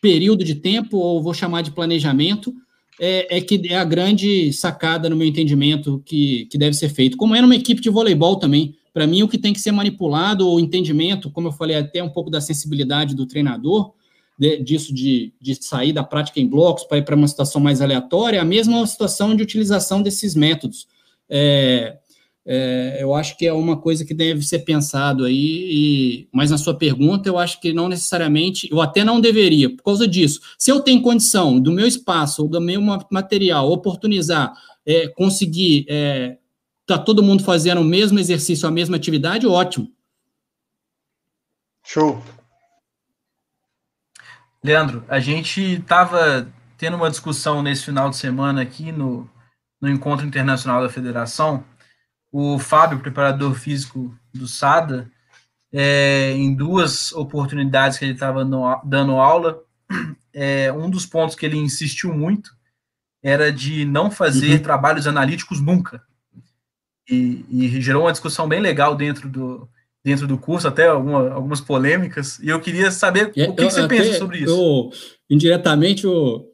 período 0.01 0.45
de 0.45 0.57
tempo, 0.57 0.99
ou 0.99 1.23
vou 1.23 1.33
chamar 1.33 1.63
de 1.63 1.71
planejamento, 1.71 2.55
é, 3.01 3.39
é, 3.39 3.41
que 3.41 3.61
é 3.69 3.77
a 3.77 3.85
grande 3.85 4.53
sacada, 4.53 5.09
no 5.09 5.17
meu 5.17 5.27
entendimento, 5.27 6.03
que, 6.05 6.47
que 6.47 6.59
deve 6.59 6.77
ser 6.77 6.89
feito. 6.89 7.17
Como 7.17 7.35
é 7.35 7.41
numa 7.41 7.57
equipe 7.57 7.81
de 7.81 7.91
voleibol 7.91 8.37
também. 8.37 8.77
Para 8.93 9.07
mim, 9.07 9.23
o 9.23 9.29
que 9.29 9.39
tem 9.39 9.53
que 9.53 9.61
ser 9.61 9.73
manipulado, 9.73 10.49
o 10.49 10.61
entendimento, 10.61 11.31
como 11.31 11.49
eu 11.49 11.53
falei, 11.53 11.77
até 11.77 12.03
um 12.03 12.09
pouco 12.09 12.31
da 12.31 12.41
sensibilidade 12.41 13.15
do 13.15 13.27
treinador, 13.27 13.93
de, 14.39 14.59
disso 14.59 14.95
de, 14.95 15.33
de 15.41 15.55
sair 15.55 15.93
da 15.93 16.05
prática 16.05 16.39
em 16.39 16.47
blocos 16.47 16.85
para 16.85 16.99
ir 16.99 17.05
para 17.05 17.17
uma 17.17 17.27
situação 17.27 17.61
mais 17.61 17.81
aleatória, 17.81 18.37
é 18.37 18.41
a 18.41 18.45
mesma 18.45 18.87
situação 18.87 19.35
de 19.35 19.43
utilização 19.43 20.03
desses 20.03 20.35
métodos. 20.35 20.87
É, 21.29 21.97
é, 22.47 22.99
eu 23.01 23.15
acho 23.15 23.39
que 23.39 23.47
é 23.47 23.53
uma 23.53 23.77
coisa 23.77 24.05
que 24.05 24.13
deve 24.13 24.43
ser 24.43 24.61
pensado 24.61 25.25
aí, 25.25 25.35
e, 25.35 26.29
mas 26.31 26.51
na 26.51 26.59
sua 26.59 26.77
pergunta, 26.77 27.29
eu 27.29 27.39
acho 27.39 27.59
que 27.61 27.73
não 27.73 27.89
necessariamente, 27.89 28.69
eu 28.71 28.83
até 28.83 29.03
não 29.03 29.21
deveria, 29.21 29.75
por 29.75 29.83
causa 29.83 30.07
disso. 30.07 30.41
Se 30.59 30.71
eu 30.71 30.81
tenho 30.81 31.01
condição 31.01 31.59
do 31.59 31.73
meu 31.73 31.87
espaço 31.87 32.43
ou 32.43 32.49
do 32.49 32.61
meu 32.61 32.83
material 33.11 33.71
oportunizar, 33.71 34.53
é, 34.85 35.09
conseguir, 35.09 35.87
é, 35.89 36.37
tá 36.87 36.99
todo 36.99 37.23
mundo 37.23 37.43
fazendo 37.43 37.81
o 37.81 37.85
mesmo 37.85 38.19
exercício, 38.19 38.69
a 38.69 38.71
mesma 38.71 38.97
atividade, 38.97 39.47
ótimo. 39.47 39.91
Show. 41.83 42.23
Leandro, 44.63 45.05
a 45.09 45.21
gente 45.21 45.61
estava 45.61 46.49
tendo 46.77 46.97
uma 46.97 47.11
discussão 47.11 47.63
nesse 47.63 47.85
final 47.85 48.11
de 48.11 48.17
semana 48.17 48.63
aqui 48.63 48.91
no, 48.91 49.29
no 49.81 49.91
Encontro 49.91 50.27
Internacional 50.27 50.83
da 50.83 50.89
Federação, 50.89 51.65
o 52.37 52.59
Fábio, 52.59 52.99
preparador 52.99 53.55
físico 53.55 54.13
do 54.35 54.49
SADA, 54.49 55.09
é, 55.73 56.33
em 56.33 56.53
duas 56.53 57.13
oportunidades 57.13 57.97
que 57.97 58.05
ele 58.05 58.15
estava 58.15 58.45
dando 58.85 59.13
aula, 59.13 59.63
é, 60.35 60.73
um 60.73 60.91
dos 60.91 61.07
pontos 61.07 61.37
que 61.37 61.47
ele 61.47 61.57
insistiu 61.57 62.13
muito 62.13 62.51
era 63.23 63.53
de 63.53 63.85
não 63.85 64.11
fazer 64.11 64.57
uhum. 64.57 64.63
trabalhos 64.65 65.07
analíticos 65.07 65.61
nunca. 65.61 66.03
E, 67.09 67.45
e, 67.49 67.81
gerou 67.81 68.03
uma 68.03 68.13
discussão 68.13 68.49
bem 68.49 68.61
legal 68.61 68.97
dentro 68.97 69.29
do, 69.29 69.69
dentro 70.05 70.27
do 70.27 70.37
curso, 70.37 70.67
até 70.67 70.89
alguma, 70.89 71.31
algumas 71.31 71.61
polêmicas, 71.61 72.41
e 72.41 72.49
eu 72.49 72.59
queria 72.59 72.91
saber 72.91 73.27
é, 73.27 73.29
o 73.29 73.33
que, 73.33 73.41
eu, 73.43 73.55
que 73.55 73.63
você 73.63 73.87
pensa 73.87 74.19
sobre 74.19 74.39
isso. 74.39 74.53
Eu, 74.53 74.91
indiretamente, 75.31 76.05
o, 76.05 76.45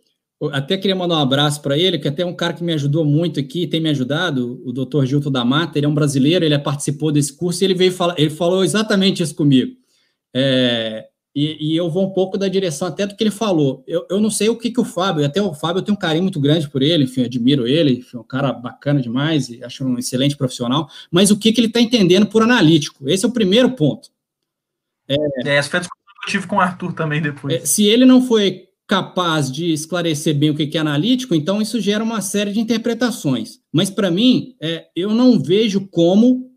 até 0.49 0.79
queria 0.79 0.97
mandar 0.97 1.17
um 1.17 1.21
abraço 1.21 1.61
para 1.61 1.77
ele, 1.77 1.99
que 1.99 2.09
até 2.09 2.23
é 2.23 2.27
um 2.27 2.35
cara 2.35 2.55
que 2.55 2.65
me 2.65 2.73
ajudou 2.73 3.05
muito 3.05 3.39
aqui, 3.39 3.67
tem 3.67 3.81
me 3.81 3.91
ajudado, 3.91 4.63
o 4.65 4.73
doutor 4.73 5.05
Gilton 5.05 5.31
da 5.31 5.45
Mata, 5.45 5.79
ele 5.79 5.85
é 5.85 5.89
um 5.89 5.95
brasileiro, 5.95 6.45
ele 6.45 6.59
participou 6.59 7.13
desse 7.13 7.37
curso 7.37 7.63
e 7.63 7.67
ele 7.67 7.75
veio 7.75 7.93
falar, 7.93 8.15
ele 8.17 8.31
falou 8.31 8.65
exatamente 8.65 9.23
isso 9.23 9.35
comigo. 9.35 9.77
É, 10.33 11.09
e, 11.35 11.73
e, 11.73 11.77
eu 11.77 11.91
vou 11.91 12.07
um 12.07 12.11
pouco 12.11 12.39
da 12.39 12.49
direção 12.49 12.89
até 12.89 13.07
do 13.07 13.15
que 13.15 13.23
ele 13.23 13.31
falou. 13.31 13.85
Eu, 13.87 14.07
eu 14.11 14.19
não 14.19 14.31
sei 14.31 14.49
o 14.49 14.57
que, 14.57 14.71
que 14.71 14.81
o 14.81 14.85
Fábio, 14.85 15.25
até 15.25 15.43
o 15.43 15.53
Fábio 15.53 15.81
eu 15.81 15.85
tenho 15.85 15.97
um 15.97 16.01
carinho 16.01 16.23
muito 16.23 16.41
grande 16.41 16.69
por 16.69 16.81
ele, 16.81 17.05
enfim, 17.05 17.23
admiro 17.23 17.69
ele, 17.69 17.99
enfim, 17.99 18.17
é 18.17 18.21
um 18.21 18.25
cara 18.25 18.51
bacana 18.53 19.01
demais, 19.01 19.51
e 19.51 19.63
acho 19.63 19.85
um 19.85 19.99
excelente 19.99 20.37
profissional, 20.37 20.89
mas 21.11 21.31
o 21.31 21.39
que, 21.39 21.53
que 21.53 21.61
ele 21.61 21.67
está 21.67 21.81
entendendo 21.81 22.27
por 22.27 22.43
analítico? 22.43 23.09
Esse 23.09 23.27
é 23.27 23.29
o 23.29 23.33
primeiro 23.33 23.73
ponto. 23.73 24.09
É, 25.07 25.17
é 25.45 25.57
essa 25.57 25.69
foi 25.69 25.79
a 25.79 25.81
discussão 25.83 26.15
que 26.15 26.29
eu 26.29 26.31
tive 26.31 26.47
com 26.47 26.57
o 26.57 26.61
Arthur 26.61 26.95
também 26.95 27.21
depois. 27.21 27.55
É, 27.55 27.67
se 27.67 27.85
ele 27.85 28.07
não 28.07 28.23
foi 28.23 28.70
capaz 28.91 29.53
de 29.53 29.73
esclarecer 29.73 30.35
bem 30.35 30.51
o 30.51 30.55
que 30.57 30.77
é 30.77 30.81
analítico, 30.81 31.33
então 31.33 31.63
isso 31.63 31.81
gera 31.81 32.03
uma 32.03 32.21
série 32.21 32.53
de 32.53 32.59
interpretações. 32.59 33.61
Mas, 33.73 33.89
para 33.89 34.11
mim, 34.11 34.57
é, 34.61 34.89
eu 34.97 35.15
não 35.15 35.39
vejo 35.39 35.87
como 35.93 36.51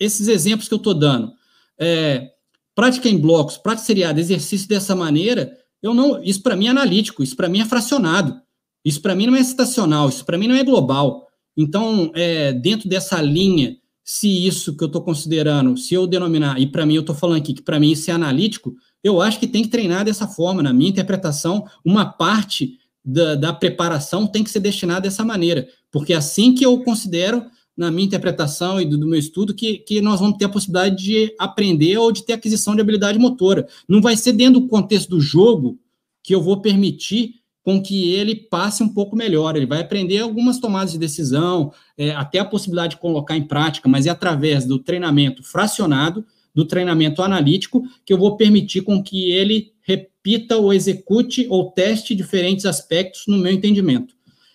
esses 0.00 0.28
exemplos 0.28 0.66
que 0.66 0.72
eu 0.72 0.78
estou 0.78 0.94
dando, 0.94 1.30
é, 1.78 2.30
prática 2.74 3.06
em 3.06 3.18
blocos, 3.18 3.58
prática 3.58 3.84
seriada, 3.84 4.18
exercício 4.18 4.66
dessa 4.66 4.96
maneira, 4.96 5.54
eu 5.82 5.92
não, 5.92 6.22
isso 6.22 6.42
para 6.42 6.56
mim 6.56 6.68
é 6.68 6.70
analítico, 6.70 7.22
isso 7.22 7.36
para 7.36 7.50
mim 7.50 7.60
é 7.60 7.66
fracionado, 7.66 8.40
isso 8.82 9.02
para 9.02 9.14
mim 9.14 9.26
não 9.26 9.36
é 9.36 9.40
estacional, 9.40 10.08
isso 10.08 10.24
para 10.24 10.38
mim 10.38 10.48
não 10.48 10.54
é 10.54 10.64
global. 10.64 11.28
Então, 11.54 12.10
é, 12.14 12.54
dentro 12.54 12.88
dessa 12.88 13.20
linha, 13.20 13.76
se 14.02 14.46
isso 14.46 14.74
que 14.74 14.82
eu 14.82 14.86
estou 14.86 15.02
considerando, 15.02 15.76
se 15.76 15.92
eu 15.92 16.06
denominar, 16.06 16.58
e 16.58 16.66
para 16.66 16.86
mim 16.86 16.94
eu 16.94 17.02
estou 17.02 17.14
falando 17.14 17.42
aqui 17.42 17.52
que 17.52 17.62
para 17.62 17.78
mim 17.78 17.90
isso 17.90 18.10
é 18.10 18.14
analítico, 18.14 18.74
eu 19.02 19.20
acho 19.20 19.38
que 19.38 19.46
tem 19.46 19.62
que 19.62 19.68
treinar 19.68 20.04
dessa 20.04 20.26
forma. 20.26 20.62
Na 20.62 20.72
minha 20.72 20.90
interpretação, 20.90 21.66
uma 21.84 22.04
parte 22.04 22.78
da, 23.04 23.34
da 23.34 23.52
preparação 23.52 24.26
tem 24.26 24.44
que 24.44 24.50
ser 24.50 24.60
destinada 24.60 25.02
dessa 25.02 25.24
maneira, 25.24 25.68
porque 25.90 26.12
é 26.12 26.16
assim 26.16 26.54
que 26.54 26.64
eu 26.64 26.82
considero, 26.82 27.44
na 27.76 27.90
minha 27.90 28.06
interpretação 28.06 28.80
e 28.80 28.84
do, 28.84 28.98
do, 28.98 29.06
meu 29.06 29.18
estudo, 29.18 29.54
que, 29.54 29.78
que 29.78 30.00
nós 30.00 30.20
vamos 30.20 30.36
ter 30.36 30.44
a 30.44 30.48
possibilidade 30.48 31.02
de 31.02 31.34
aprender 31.38 31.96
ou 31.96 32.12
de 32.12 32.24
ter 32.24 32.34
aquisição 32.34 32.74
de 32.74 32.80
habilidade 32.80 33.18
motora. 33.18 33.66
Não 33.88 34.00
vai 34.00 34.16
ser 34.16 34.32
dentro 34.32 34.60
do 34.60 34.68
contexto 34.68 35.08
do 35.08 35.20
jogo 35.20 35.78
que 36.22 36.34
eu 36.34 36.40
vou 36.40 36.60
permitir 36.60 37.42
com 37.64 37.80
que 37.80 38.12
ele 38.12 38.34
passe 38.34 38.82
um 38.82 38.88
pouco 38.88 39.16
melhor. 39.16 39.56
Ele 39.56 39.66
vai 39.66 39.80
aprender 39.80 40.18
algumas 40.18 40.58
tomadas 40.58 40.92
de 40.92 40.98
decisão, 40.98 41.72
é, 41.96 42.10
até 42.10 42.38
a 42.40 42.44
possibilidade 42.44 42.96
de 42.96 43.00
colocar 43.00 43.36
em 43.36 43.46
prática, 43.46 43.88
mas 43.88 44.06
é 44.06 44.10
através 44.10 44.64
do 44.64 44.78
treinamento 44.78 45.42
fracionado 45.42 46.24
do 46.54 46.64
treinamento 46.64 47.22
analítico 47.22 47.82
que 48.04 48.12
eu 48.12 48.18
vou 48.18 48.36
permitir 48.36 48.82
com 48.82 49.02
que 49.02 49.32
ele 49.32 49.72
repita 49.82 50.56
ou 50.56 50.72
execute 50.72 51.46
ou 51.48 51.70
teste 51.70 52.14
diferentes 52.14 52.66
aspectos 52.66 53.24
no 53.26 53.38
meu 53.38 53.52
entendimento. 53.52 54.14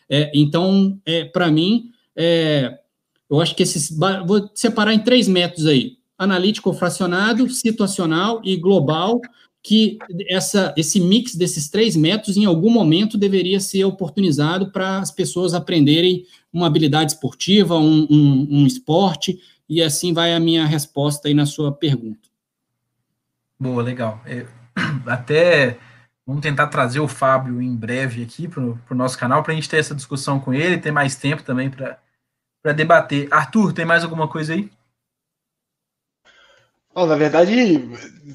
É, 0.10 0.32
então, 0.34 0.98
é, 1.06 1.26
para 1.26 1.52
mim, 1.52 1.92
é, 2.16 2.78
eu 3.30 3.42
acho 3.42 3.56
que 3.56 3.64
esses. 3.64 3.96
Vou 4.26 4.50
separar 4.56 4.94
em 4.94 5.00
três 5.00 5.28
métodos 5.28 5.66
aí: 5.68 5.98
analítico 6.18 6.74
fracionado, 6.74 7.50
situacional 7.50 8.42
e 8.44 8.56
global. 8.56 9.22
Que 9.64 9.98
essa, 10.30 10.74
esse 10.78 10.98
mix 10.98 11.36
desses 11.36 11.68
três 11.68 11.94
métodos, 11.94 12.38
em 12.38 12.46
algum 12.46 12.70
momento, 12.70 13.18
deveria 13.18 13.60
ser 13.60 13.84
oportunizado 13.84 14.72
para 14.72 15.00
as 15.00 15.12
pessoas 15.12 15.54
aprenderem 15.54 16.24
uma 16.54 16.68
habilidade 16.68 17.12
esportiva, 17.12 17.78
um, 17.78 18.08
um, 18.10 18.48
um 18.50 18.68
esporte, 18.68 19.38
e 19.70 19.82
assim 19.82 20.14
vai 20.14 20.34
a 20.34 20.40
minha 20.40 20.66
resposta 20.66 21.28
aí 21.28 21.34
na 21.34 21.46
sua 21.46 21.72
pergunta. 21.72 22.30
Boa, 23.60 23.82
legal. 23.82 24.22
É, 24.26 24.46
até 25.06 25.78
vamos 26.26 26.42
tentar 26.42 26.68
trazer 26.68 27.00
o 27.00 27.08
Fábio 27.08 27.62
em 27.62 27.76
breve 27.76 28.24
aqui 28.24 28.48
para 28.48 28.62
o 28.62 28.96
nosso 28.96 29.18
canal 29.18 29.44
para 29.44 29.54
a 29.54 29.56
gente 29.56 29.70
ter 29.70 29.78
essa 29.78 29.96
discussão 29.96 30.40
com 30.40 30.54
ele, 30.54 30.78
ter 30.78 30.92
mais 30.92 31.16
tempo 31.16 31.44
também 31.44 31.70
para 31.70 32.74
debater. 32.74 33.28
Arthur, 33.32 33.74
tem 33.74 33.86
mais 33.86 34.04
alguma 34.04 34.28
coisa 34.28 34.54
aí? 34.54 34.70
Oh, 36.94 37.06
na 37.06 37.16
verdade, 37.16 37.80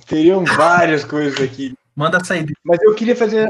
teriam 0.06 0.44
várias 0.44 1.04
coisas 1.04 1.40
aqui. 1.40 1.74
Manda 1.96 2.24
sair. 2.24 2.46
Mas 2.64 2.80
eu 2.80 2.94
queria 2.94 3.16
fazer 3.16 3.48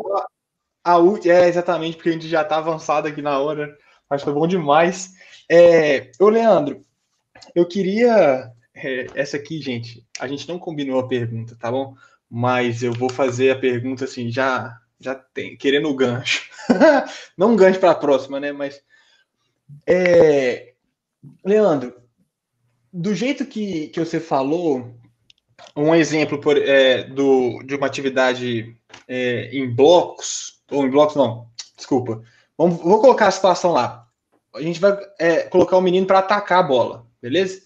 a 0.83 0.97
última. 0.97 1.35
É, 1.35 1.49
exatamente, 1.49 1.97
porque 1.97 2.09
a 2.09 2.13
gente 2.13 2.29
já 2.29 2.43
está 2.43 2.57
avançado 2.57 3.07
aqui 3.07 3.21
na 3.21 3.39
hora, 3.39 3.77
mas 4.09 4.23
foi 4.23 4.33
bom 4.33 4.47
demais. 4.47 5.13
É, 5.51 6.11
ô, 6.19 6.29
Leandro, 6.29 6.83
eu 7.55 7.67
queria 7.67 8.53
é, 8.75 9.07
essa 9.15 9.37
aqui, 9.37 9.61
gente, 9.61 10.07
a 10.19 10.27
gente 10.27 10.49
não 10.49 10.59
combinou 10.59 10.99
a 10.99 11.09
pergunta, 11.09 11.57
tá 11.57 11.71
bom? 11.71 11.95
Mas 12.29 12.83
eu 12.83 12.93
vou 12.93 13.11
fazer 13.11 13.51
a 13.51 13.59
pergunta 13.59 14.05
assim, 14.05 14.31
já, 14.31 14.79
já 14.99 15.15
tem, 15.15 15.57
querendo 15.57 15.89
o 15.89 15.95
gancho. 15.95 16.51
não 17.37 17.53
um 17.53 17.57
gancho 17.57 17.79
para 17.79 17.91
a 17.91 17.97
próxima, 17.97 18.41
né? 18.41 18.53
Mas, 18.53 18.83
é, 19.87 20.73
Leandro, 21.45 21.95
do 22.93 23.15
jeito 23.15 23.45
que, 23.45 23.89
que 23.89 24.01
você 24.01 24.19
falou, 24.19 24.95
um 25.77 25.95
exemplo 25.95 26.41
por, 26.41 26.57
é, 26.57 27.05
do, 27.05 27.63
de 27.65 27.75
uma 27.75 27.87
atividade 27.87 28.77
é, 29.07 29.51
em 29.53 29.69
blocos, 29.75 30.63
ou 30.71 30.87
em 30.87 30.91
blocos 30.91 31.17
não, 31.17 31.49
desculpa. 31.77 32.23
Vamos, 32.57 32.79
vou 32.79 33.01
colocar 33.01 33.29
a 33.29 33.33
situação 33.33 33.73
lá. 33.73 34.07
A 34.55 34.61
gente 34.63 34.81
vai 34.81 34.97
é, 35.19 35.43
colocar 35.45 35.77
o 35.77 35.83
menino 35.83 36.07
para 36.07 36.19
atacar 36.19 36.61
a 36.61 36.63
bola, 36.63 37.07
beleza? 37.23 37.61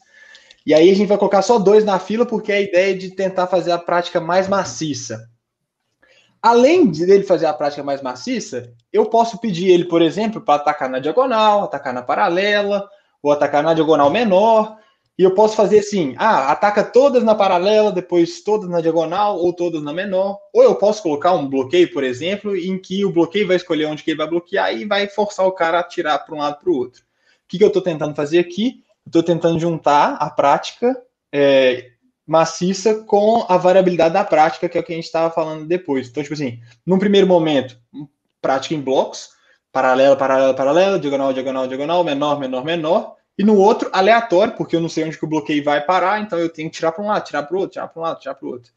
E 0.67 0.75
aí 0.75 0.91
a 0.91 0.95
gente 0.95 1.07
vai 1.07 1.17
colocar 1.17 1.43
só 1.43 1.59
dois 1.59 1.85
na 1.85 1.99
fila, 1.99 2.27
porque 2.27 2.53
é 2.53 2.57
a 2.57 2.61
ideia 2.61 2.97
de 2.97 3.13
tentar 3.13 3.47
fazer 3.47 3.71
a 3.71 3.79
prática 3.79 4.21
mais 4.21 4.49
maciça. 4.49 5.31
Além 6.43 6.91
de 6.91 7.03
ele 7.11 7.25
fazer 7.25 7.47
a 7.47 7.55
prática 7.55 7.83
mais 7.83 8.03
maciça, 8.03 8.73
eu 8.93 9.07
posso 9.07 9.39
pedir 9.39 9.71
ele, 9.71 9.85
por 9.85 10.03
exemplo, 10.03 10.41
para 10.41 10.57
atacar 10.57 10.91
na 10.91 10.99
diagonal, 10.99 11.65
atacar 11.65 11.95
na 11.95 12.03
paralela, 12.03 12.89
ou 13.23 13.33
atacar 13.33 13.63
na 13.63 13.75
diagonal 13.75 14.11
menor. 14.11 14.77
E 15.19 15.23
eu 15.23 15.35
posso 15.35 15.57
fazer 15.57 15.79
assim: 15.79 16.15
ah, 16.19 16.51
ataca 16.51 16.85
todas 16.85 17.25
na 17.25 17.35
paralela, 17.35 17.91
depois 17.91 18.43
todas 18.43 18.69
na 18.69 18.81
diagonal 18.81 19.39
ou 19.39 19.53
todas 19.53 19.83
na 19.83 19.93
menor. 19.93 20.39
Ou 20.53 20.63
eu 20.63 20.75
posso 20.75 21.03
colocar 21.03 21.33
um 21.33 21.49
bloqueio, 21.49 21.93
por 21.93 22.05
exemplo, 22.05 22.57
em 22.57 22.79
que 22.79 23.05
o 23.05 23.13
bloqueio 23.13 23.47
vai 23.47 23.57
escolher 23.57 23.87
onde 23.87 24.03
que 24.03 24.11
ele 24.11 24.19
vai 24.19 24.29
bloquear 24.29 24.73
e 24.75 24.85
vai 24.85 25.09
forçar 25.09 25.47
o 25.47 25.53
cara 25.53 25.81
a 25.81 25.85
tirar 25.85 26.19
para 26.19 26.35
um 26.35 26.39
lado 26.39 26.59
para 26.59 26.71
o 26.71 26.77
outro. 26.77 27.03
O 27.03 27.49
que, 27.49 27.59
que 27.59 27.65
eu 27.65 27.69
estou 27.69 27.83
tentando 27.83 28.15
fazer 28.15 28.39
aqui? 28.39 28.85
Estou 29.07 29.23
tentando 29.23 29.59
juntar 29.59 30.15
a 30.15 30.29
prática 30.29 31.01
é, 31.33 31.93
maciça 32.27 33.05
com 33.05 33.47
a 33.49 33.57
variabilidade 33.57 34.15
da 34.15 34.25
prática, 34.25 34.69
que 34.69 34.77
é 34.77 34.81
o 34.81 34.85
que 34.85 34.93
a 34.93 34.97
gente 34.97 35.05
estava 35.05 35.33
falando 35.33 35.67
depois. 35.67 36.09
Então, 36.09 36.23
tipo 36.23 36.35
assim, 36.35 36.61
num 36.85 36.99
primeiro 36.99 37.27
momento, 37.27 37.79
prática 38.43 38.75
em 38.75 38.81
blocos, 38.81 39.31
paralela, 39.73 40.17
paralela, 40.17 40.55
paralela, 40.55 40.99
diagonal, 40.99 41.33
diagonal, 41.33 41.69
diagonal, 41.69 42.05
menor, 42.05 42.41
menor, 42.41 42.65
menor 42.65 43.17
e 43.39 43.45
no 43.45 43.57
outro, 43.57 43.91
aleatório, 43.93 44.55
porque 44.57 44.75
eu 44.75 44.81
não 44.81 44.89
sei 44.89 45.05
onde 45.05 45.19
que 45.19 45.25
o 45.25 45.29
bloqueio 45.29 45.63
vai 45.63 45.85
parar, 45.85 46.21
então 46.21 46.39
eu 46.39 46.49
tenho 46.49 46.71
que 46.71 46.77
tirar 46.77 46.93
para 46.93 47.05
um 47.05 47.09
lado, 47.09 47.25
tirar 47.25 47.43
para 47.43 47.55
o 47.55 47.61
outro, 47.61 47.73
tirar 47.75 47.89
para 47.89 48.01
um 48.01 48.03
lado, 48.03 48.19
tirar 48.19 48.35
para 48.35 48.47
o 48.47 48.51
outro. 48.51 48.73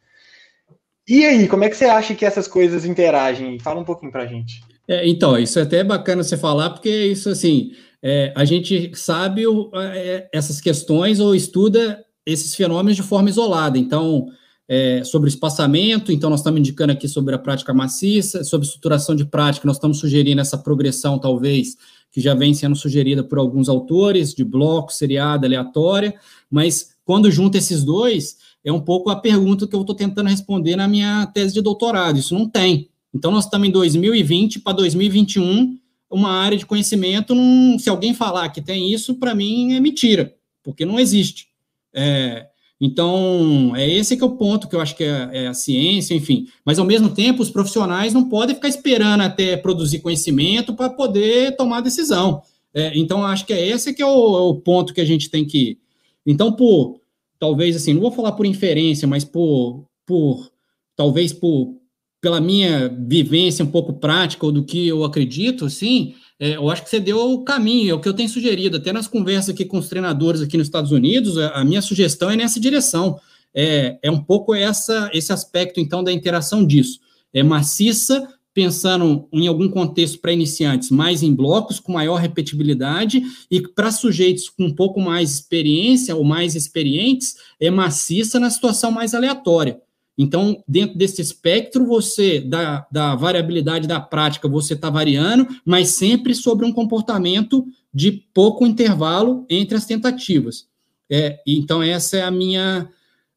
E 1.08 1.26
aí, 1.26 1.48
como 1.48 1.64
é 1.64 1.70
que 1.70 1.78
você 1.78 1.86
acha 1.86 2.14
que 2.14 2.26
essas 2.26 2.48
coisas 2.48 2.86
interagem? 2.86 3.58
Fala 3.60 3.80
um 3.80 3.86
pouquinho 3.86 4.12
para 4.12 4.24
a 4.24 4.28
gente. 4.28 4.62
É, 4.88 5.08
então, 5.08 5.38
isso 5.40 5.58
é 5.58 5.64
até 5.64 5.84
bacana 5.84 6.24
você 6.24 6.38
falar, 6.38 6.72
porque 6.72 6.90
isso, 6.90 7.30
assim, 7.30 7.72
é, 8.02 8.34
a 8.36 8.46
gente 8.46 8.92
sabe 8.96 9.46
o, 9.46 9.70
é, 9.74 10.30
essas 10.34 10.62
questões 10.62 11.20
ou 11.20 11.36
estuda 11.36 12.04
esses 12.26 12.56
fenômenos 12.56 12.96
de 12.96 13.04
forma 13.04 13.30
isolada. 13.30 13.78
Então, 13.78 14.28
é, 14.68 15.04
sobre 15.04 15.28
o 15.28 15.32
espaçamento, 15.32 16.12
então 16.12 16.30
nós 16.30 16.42
estamos 16.42 16.60
indicando 16.60 16.94
aqui 16.94 17.08
sobre 17.08 17.34
a 17.34 17.40
prática 17.40 17.74
maciça, 17.74 18.44
sobre 18.44 18.68
estruturação 18.68 19.16
de 19.16 19.26
prática, 19.26 19.66
nós 19.66 19.78
estamos 19.78 20.00
sugerindo 20.00 20.40
essa 20.40 20.60
progressão, 20.60 21.18
talvez, 21.18 21.76
que 22.12 22.22
já 22.22 22.36
vem 22.36 22.54
sendo 22.54 22.76
sugerida 22.76 23.24
por 23.24 23.40
alguns 23.40 23.68
autores, 23.68 24.34
de 24.34 24.44
bloco, 24.44 24.94
seriada, 24.94 25.48
aleatória, 25.48 26.14
mas 26.52 26.92
quando 27.04 27.32
junta 27.32 27.58
esses 27.58 27.84
dois, 27.84 28.38
é 28.64 28.72
um 28.72 28.80
pouco 28.80 29.10
a 29.10 29.16
pergunta 29.16 29.66
que 29.66 29.76
eu 29.76 29.82
estou 29.82 29.96
tentando 29.96 30.30
responder 30.30 30.76
na 30.76 30.88
minha 30.88 31.26
tese 31.34 31.56
de 31.56 31.62
doutorado. 31.62 32.20
Isso 32.20 32.36
não 32.36 32.48
tem. 32.48 32.90
Então, 33.12 33.32
nós 33.32 33.46
estamos 33.46 33.68
em 33.68 33.72
2020 33.72 34.60
para 34.60 34.74
2021, 34.74 35.80
uma 36.10 36.32
área 36.32 36.58
de 36.58 36.66
conhecimento, 36.66 37.36
não, 37.36 37.78
se 37.78 37.90
alguém 37.90 38.14
falar 38.14 38.50
que 38.50 38.62
tem 38.62 38.92
isso, 38.92 39.16
para 39.16 39.36
mim 39.36 39.74
é 39.74 39.80
mentira, 39.80 40.34
porque 40.64 40.86
não 40.86 41.00
existe. 41.00 41.48
É, 41.94 42.48
então, 42.82 43.76
é 43.76 43.88
esse 43.88 44.16
que 44.16 44.24
é 44.24 44.26
o 44.26 44.38
ponto 44.38 44.68
que 44.68 44.76
eu 44.76 44.80
acho 44.80 44.96
que 44.96 45.04
é, 45.04 45.30
é, 45.34 45.48
a 45.48 45.54
ciência, 45.54 46.16
enfim. 46.16 46.48
Mas, 46.66 46.80
ao 46.80 46.86
mesmo 46.86 47.10
tempo, 47.10 47.42
os 47.42 47.50
profissionais 47.50 48.14
não 48.14 48.30
podem 48.30 48.56
ficar 48.56 48.70
esperando 48.70 49.22
até 49.22 49.58
produzir 49.58 50.00
conhecimento 50.00 50.74
para 50.74 50.90
poder 50.90 51.58
tomar 51.58 51.82
decisão. 51.82 52.42
É, 52.74 52.98
então, 52.98 53.26
acho 53.26 53.46
que 53.46 53.52
é 53.52 53.68
esse 53.68 53.94
que 53.94 54.02
é 54.02 54.06
o, 54.06 54.38
é 54.38 54.42
o, 54.42 54.56
ponto 54.56 54.94
que 54.94 55.02
a 55.02 55.06
gente 55.06 55.30
tem 55.30 55.44
que... 55.44 55.78
Então, 56.26 56.54
por, 56.54 57.02
talvez, 57.38 57.76
assim, 57.76 57.94
não 57.94 58.02
vou 58.02 58.12
falar 58.12 58.32
por 58.32 58.46
inferência, 58.46 59.08
mas 59.08 59.26
por, 59.26 59.86
por 60.06 60.50
talvez 60.96 61.34
por, 61.34 61.76
pela 62.22 62.42
minha 62.42 62.90
vivência 62.90 63.64
um 63.64 63.72
pouco 63.72 63.94
prática 63.94 64.52
do 64.52 64.64
que 64.64 64.88
eu 64.88 65.04
acredito, 65.04 65.66
assim, 65.66 66.16
é, 66.40 66.56
eu 66.56 66.70
acho 66.70 66.84
que 66.84 66.90
você 66.90 67.00
deu 67.00 67.34
o 67.34 67.44
caminho, 67.44 67.92
é 67.92 67.94
o 67.94 68.00
que 68.00 68.08
eu 68.08 68.14
tenho 68.14 68.30
sugerido, 68.30 68.78
até 68.78 68.94
nas 68.94 69.08
conversas 69.08 69.50
aqui 69.50 69.66
com 69.66 69.78
os 69.78 69.90
treinadores 69.90 70.42
aqui 70.42 70.58
nos 70.58 70.68
Estados 70.68 70.92
Unidos, 70.92 71.38
a, 71.38 71.50
a 71.50 71.66
minha 71.66 71.82
sugestão 71.82 72.30
é 72.30 72.36
nessa 72.36 72.60
direção. 72.60 73.20
É, 73.54 73.98
é 74.02 74.12
um 74.12 74.22
pouco 74.22 74.54
essa, 74.54 75.10
esse 75.14 75.34
aspecto, 75.34 75.80
então, 75.80 76.04
da 76.04 76.12
interação 76.12 76.66
disso. 76.66 77.00
É 77.34 77.44
maciça, 77.44 78.28
pensando 78.54 79.28
em 79.32 79.48
algum 79.48 79.70
contexto 79.70 80.20
para 80.20 80.34
iniciantes, 80.34 80.90
mais 80.92 81.24
em 81.24 81.34
blocos, 81.34 81.80
com 81.80 81.94
maior 81.94 82.16
repetibilidade, 82.16 83.22
e 83.50 83.62
para 83.62 83.92
sujeitos 83.92 84.50
com 84.50 84.66
um 84.66 84.74
pouco 84.74 85.00
mais 85.00 85.32
experiência 85.32 86.16
ou 86.16 86.24
mais 86.24 86.56
experientes, 86.56 87.36
é 87.60 87.70
maciça 87.70 88.40
na 88.40 88.50
situação 88.50 88.92
mais 88.92 89.14
aleatória. 89.14 89.80
Então, 90.22 90.62
dentro 90.68 90.98
desse 90.98 91.22
espectro, 91.22 91.86
você, 91.86 92.42
da, 92.42 92.86
da 92.92 93.16
variabilidade 93.16 93.88
da 93.88 94.02
prática, 94.02 94.50
você 94.50 94.74
está 94.74 94.90
variando, 94.90 95.48
mas 95.64 95.92
sempre 95.92 96.36
sobre 96.36 96.66
um 96.66 96.74
comportamento 96.74 97.66
de 97.94 98.12
pouco 98.34 98.68
intervalo 98.68 99.46
entre 99.50 99.78
as 99.78 99.86
tentativas. 99.86 100.68
É, 101.10 101.40
então, 101.48 101.82
essa 101.82 102.18
é 102.18 102.22
a 102.22 102.30
minha. 102.30 102.90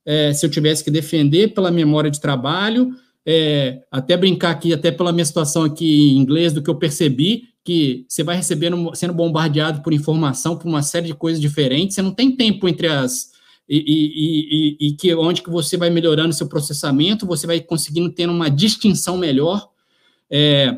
É, 0.05 0.33
se 0.33 0.45
eu 0.45 0.51
tivesse 0.51 0.83
que 0.83 0.91
defender 0.91 1.55
pela 1.55 1.71
memória 1.71 2.11
de 2.11 2.21
trabalho, 2.21 2.91
é, 3.25 3.83
até 3.89 4.17
brincar 4.17 4.51
aqui, 4.51 4.75
até 4.75 4.91
pela 4.91 5.13
minha 5.13 5.25
situação 5.25 5.63
aqui 5.63 6.11
em 6.11 6.19
inglês, 6.19 6.53
do 6.53 6.61
que 6.61 6.69
eu 6.69 6.75
percebi, 6.75 7.45
que 7.65 8.05
você 8.09 8.25
vai 8.25 8.35
recebendo, 8.35 8.91
sendo 8.97 9.15
bombardeado 9.15 9.83
por 9.83 9.93
informação, 9.93 10.57
por 10.57 10.67
uma 10.67 10.83
série 10.83 11.07
de 11.07 11.15
coisas 11.15 11.41
diferentes, 11.41 11.95
você 11.95 12.03
não 12.03 12.11
tem 12.11 12.35
tempo 12.35 12.69
entre 12.69 12.89
as, 12.89 13.31
e, 13.75 14.77
e, 14.81 14.89
e, 14.89 14.93
que 14.93 15.15
onde 15.15 15.43
que 15.43 15.49
você 15.49 15.79
vai 15.79 15.89
melhorando 15.89 16.35
seu 16.35 16.47
processamento, 16.47 17.27
você 17.27 17.47
vai 17.47 17.59
conseguindo 17.59 18.11
ter 18.11 18.29
uma 18.29 18.51
distinção 18.51 19.17
melhor. 19.17 19.67
É, 20.31 20.77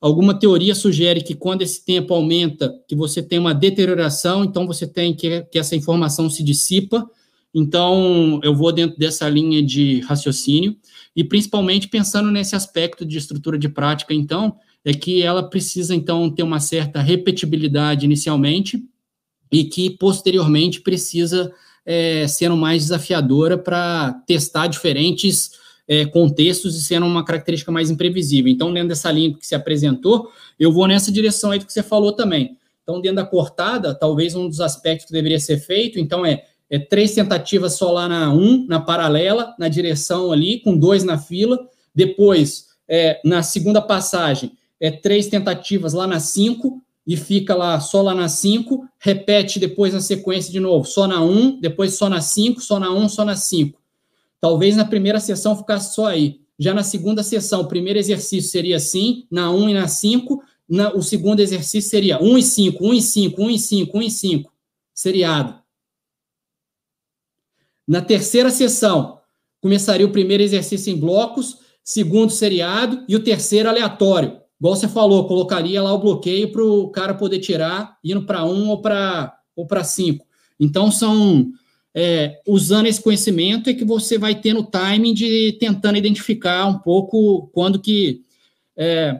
alguma 0.00 0.32
teoria 0.32 0.72
sugere 0.72 1.22
que 1.22 1.34
quando 1.34 1.62
esse 1.62 1.84
tempo 1.84 2.14
aumenta, 2.14 2.72
que 2.86 2.94
você 2.94 3.20
tem 3.20 3.40
uma 3.40 3.52
deterioração, 3.52 4.44
então 4.44 4.64
você 4.64 4.86
tem 4.86 5.12
que, 5.12 5.42
que 5.50 5.58
essa 5.58 5.74
informação 5.74 6.30
se 6.30 6.44
dissipa. 6.44 7.10
Então, 7.52 8.38
eu 8.44 8.54
vou 8.54 8.70
dentro 8.70 8.96
dessa 8.96 9.28
linha 9.28 9.60
de 9.60 10.00
raciocínio, 10.00 10.76
e 11.16 11.24
principalmente 11.24 11.88
pensando 11.88 12.30
nesse 12.30 12.54
aspecto 12.54 13.04
de 13.04 13.18
estrutura 13.18 13.58
de 13.58 13.68
prática, 13.68 14.14
então, 14.14 14.56
é 14.84 14.92
que 14.92 15.22
ela 15.22 15.42
precisa, 15.42 15.94
então, 15.94 16.30
ter 16.30 16.42
uma 16.42 16.60
certa 16.60 17.00
repetibilidade 17.00 18.04
inicialmente, 18.04 18.84
e 19.50 19.64
que 19.64 19.90
posteriormente 19.90 20.80
precisa 20.80 21.50
é, 21.86 22.26
sendo 22.26 22.56
mais 22.56 22.82
desafiadora 22.82 23.56
para 23.56 24.12
testar 24.26 24.66
diferentes 24.66 25.52
é, 25.88 26.04
contextos 26.04 26.76
e 26.76 26.82
sendo 26.82 27.06
uma 27.06 27.24
característica 27.24 27.70
mais 27.70 27.90
imprevisível. 27.90 28.50
Então, 28.50 28.72
dentro 28.74 28.88
dessa 28.88 29.10
linha 29.10 29.32
que 29.32 29.46
se 29.46 29.54
apresentou, 29.54 30.30
eu 30.58 30.72
vou 30.72 30.88
nessa 30.88 31.12
direção 31.12 31.52
aí 31.52 31.60
do 31.60 31.66
que 31.66 31.72
você 31.72 31.82
falou 31.82 32.12
também. 32.12 32.58
Então, 32.82 33.00
dentro 33.00 33.16
da 33.16 33.24
cortada, 33.24 33.94
talvez 33.94 34.34
um 34.34 34.48
dos 34.48 34.60
aspectos 34.60 35.06
que 35.06 35.12
deveria 35.12 35.38
ser 35.38 35.58
feito, 35.58 35.98
então, 35.98 36.26
é, 36.26 36.44
é 36.68 36.78
três 36.78 37.14
tentativas 37.14 37.74
só 37.74 37.92
lá 37.92 38.08
na 38.08 38.32
1, 38.32 38.36
um, 38.36 38.66
na 38.66 38.80
paralela, 38.80 39.54
na 39.58 39.68
direção 39.68 40.32
ali, 40.32 40.60
com 40.60 40.76
dois 40.76 41.04
na 41.04 41.18
fila. 41.18 41.58
Depois, 41.94 42.66
é, 42.88 43.20
na 43.24 43.42
segunda 43.42 43.80
passagem, 43.80 44.52
é 44.80 44.90
três 44.90 45.28
tentativas 45.28 45.92
lá 45.94 46.06
na 46.06 46.20
5, 46.20 46.82
e 47.06 47.16
fica 47.16 47.54
lá 47.54 47.78
só 47.78 48.02
lá 48.02 48.14
na 48.14 48.28
5, 48.28 48.88
repete 48.98 49.60
depois 49.60 49.94
na 49.94 50.00
sequência 50.00 50.50
de 50.50 50.58
novo, 50.58 50.84
só 50.86 51.06
na 51.06 51.22
1, 51.22 51.30
um, 51.30 51.60
depois 51.60 51.94
só 51.94 52.08
na 52.08 52.20
5, 52.20 52.60
só 52.60 52.80
na 52.80 52.90
1, 52.90 53.04
um, 53.04 53.08
só 53.08 53.24
na 53.24 53.36
5. 53.36 53.80
Talvez 54.40 54.76
na 54.76 54.84
primeira 54.84 55.20
sessão 55.20 55.56
ficasse 55.56 55.94
só 55.94 56.06
aí. 56.06 56.40
Já 56.58 56.74
na 56.74 56.82
segunda 56.82 57.22
sessão, 57.22 57.60
o 57.60 57.68
primeiro 57.68 57.98
exercício 57.98 58.50
seria 58.50 58.76
assim, 58.76 59.26
na 59.30 59.50
1 59.52 59.56
um 59.56 59.68
e 59.68 59.74
na 59.74 59.86
5, 59.86 60.42
o 60.94 61.02
segundo 61.02 61.38
exercício 61.38 61.88
seria 61.88 62.20
1 62.20 62.38
e 62.38 62.42
5, 62.42 62.84
1 62.84 62.94
e 62.94 63.02
5, 63.02 63.42
1 63.42 63.50
e 63.50 63.58
5, 63.58 63.98
1 63.98 64.02
e 64.02 64.10
5, 64.10 64.52
seriado. 64.92 65.60
Na 67.86 68.02
terceira 68.02 68.50
sessão, 68.50 69.20
começaria 69.60 70.06
o 70.06 70.10
primeiro 70.10 70.42
exercício 70.42 70.92
em 70.92 70.98
blocos, 70.98 71.58
segundo 71.84 72.32
seriado 72.32 73.04
e 73.06 73.14
o 73.14 73.22
terceiro 73.22 73.68
aleatório 73.68 74.40
igual 74.58 74.76
você 74.76 74.88
falou, 74.88 75.26
colocaria 75.26 75.82
lá 75.82 75.92
o 75.92 76.00
bloqueio 76.00 76.50
para 76.50 76.64
o 76.64 76.88
cara 76.90 77.14
poder 77.14 77.38
tirar, 77.38 77.96
indo 78.02 78.22
para 78.22 78.44
um 78.44 78.68
ou 78.70 78.80
para 78.80 79.34
ou 79.54 79.66
para 79.66 79.82
cinco. 79.82 80.26
Então, 80.60 80.90
são 80.90 81.50
é, 81.94 82.40
usando 82.46 82.86
esse 82.86 83.00
conhecimento 83.00 83.70
é 83.70 83.74
que 83.74 83.84
você 83.84 84.18
vai 84.18 84.34
tendo 84.34 84.62
timing 84.62 85.14
de 85.14 85.56
tentando 85.58 85.96
identificar 85.96 86.66
um 86.66 86.78
pouco 86.78 87.48
quando 87.52 87.80
que. 87.80 88.20
É, 88.76 89.18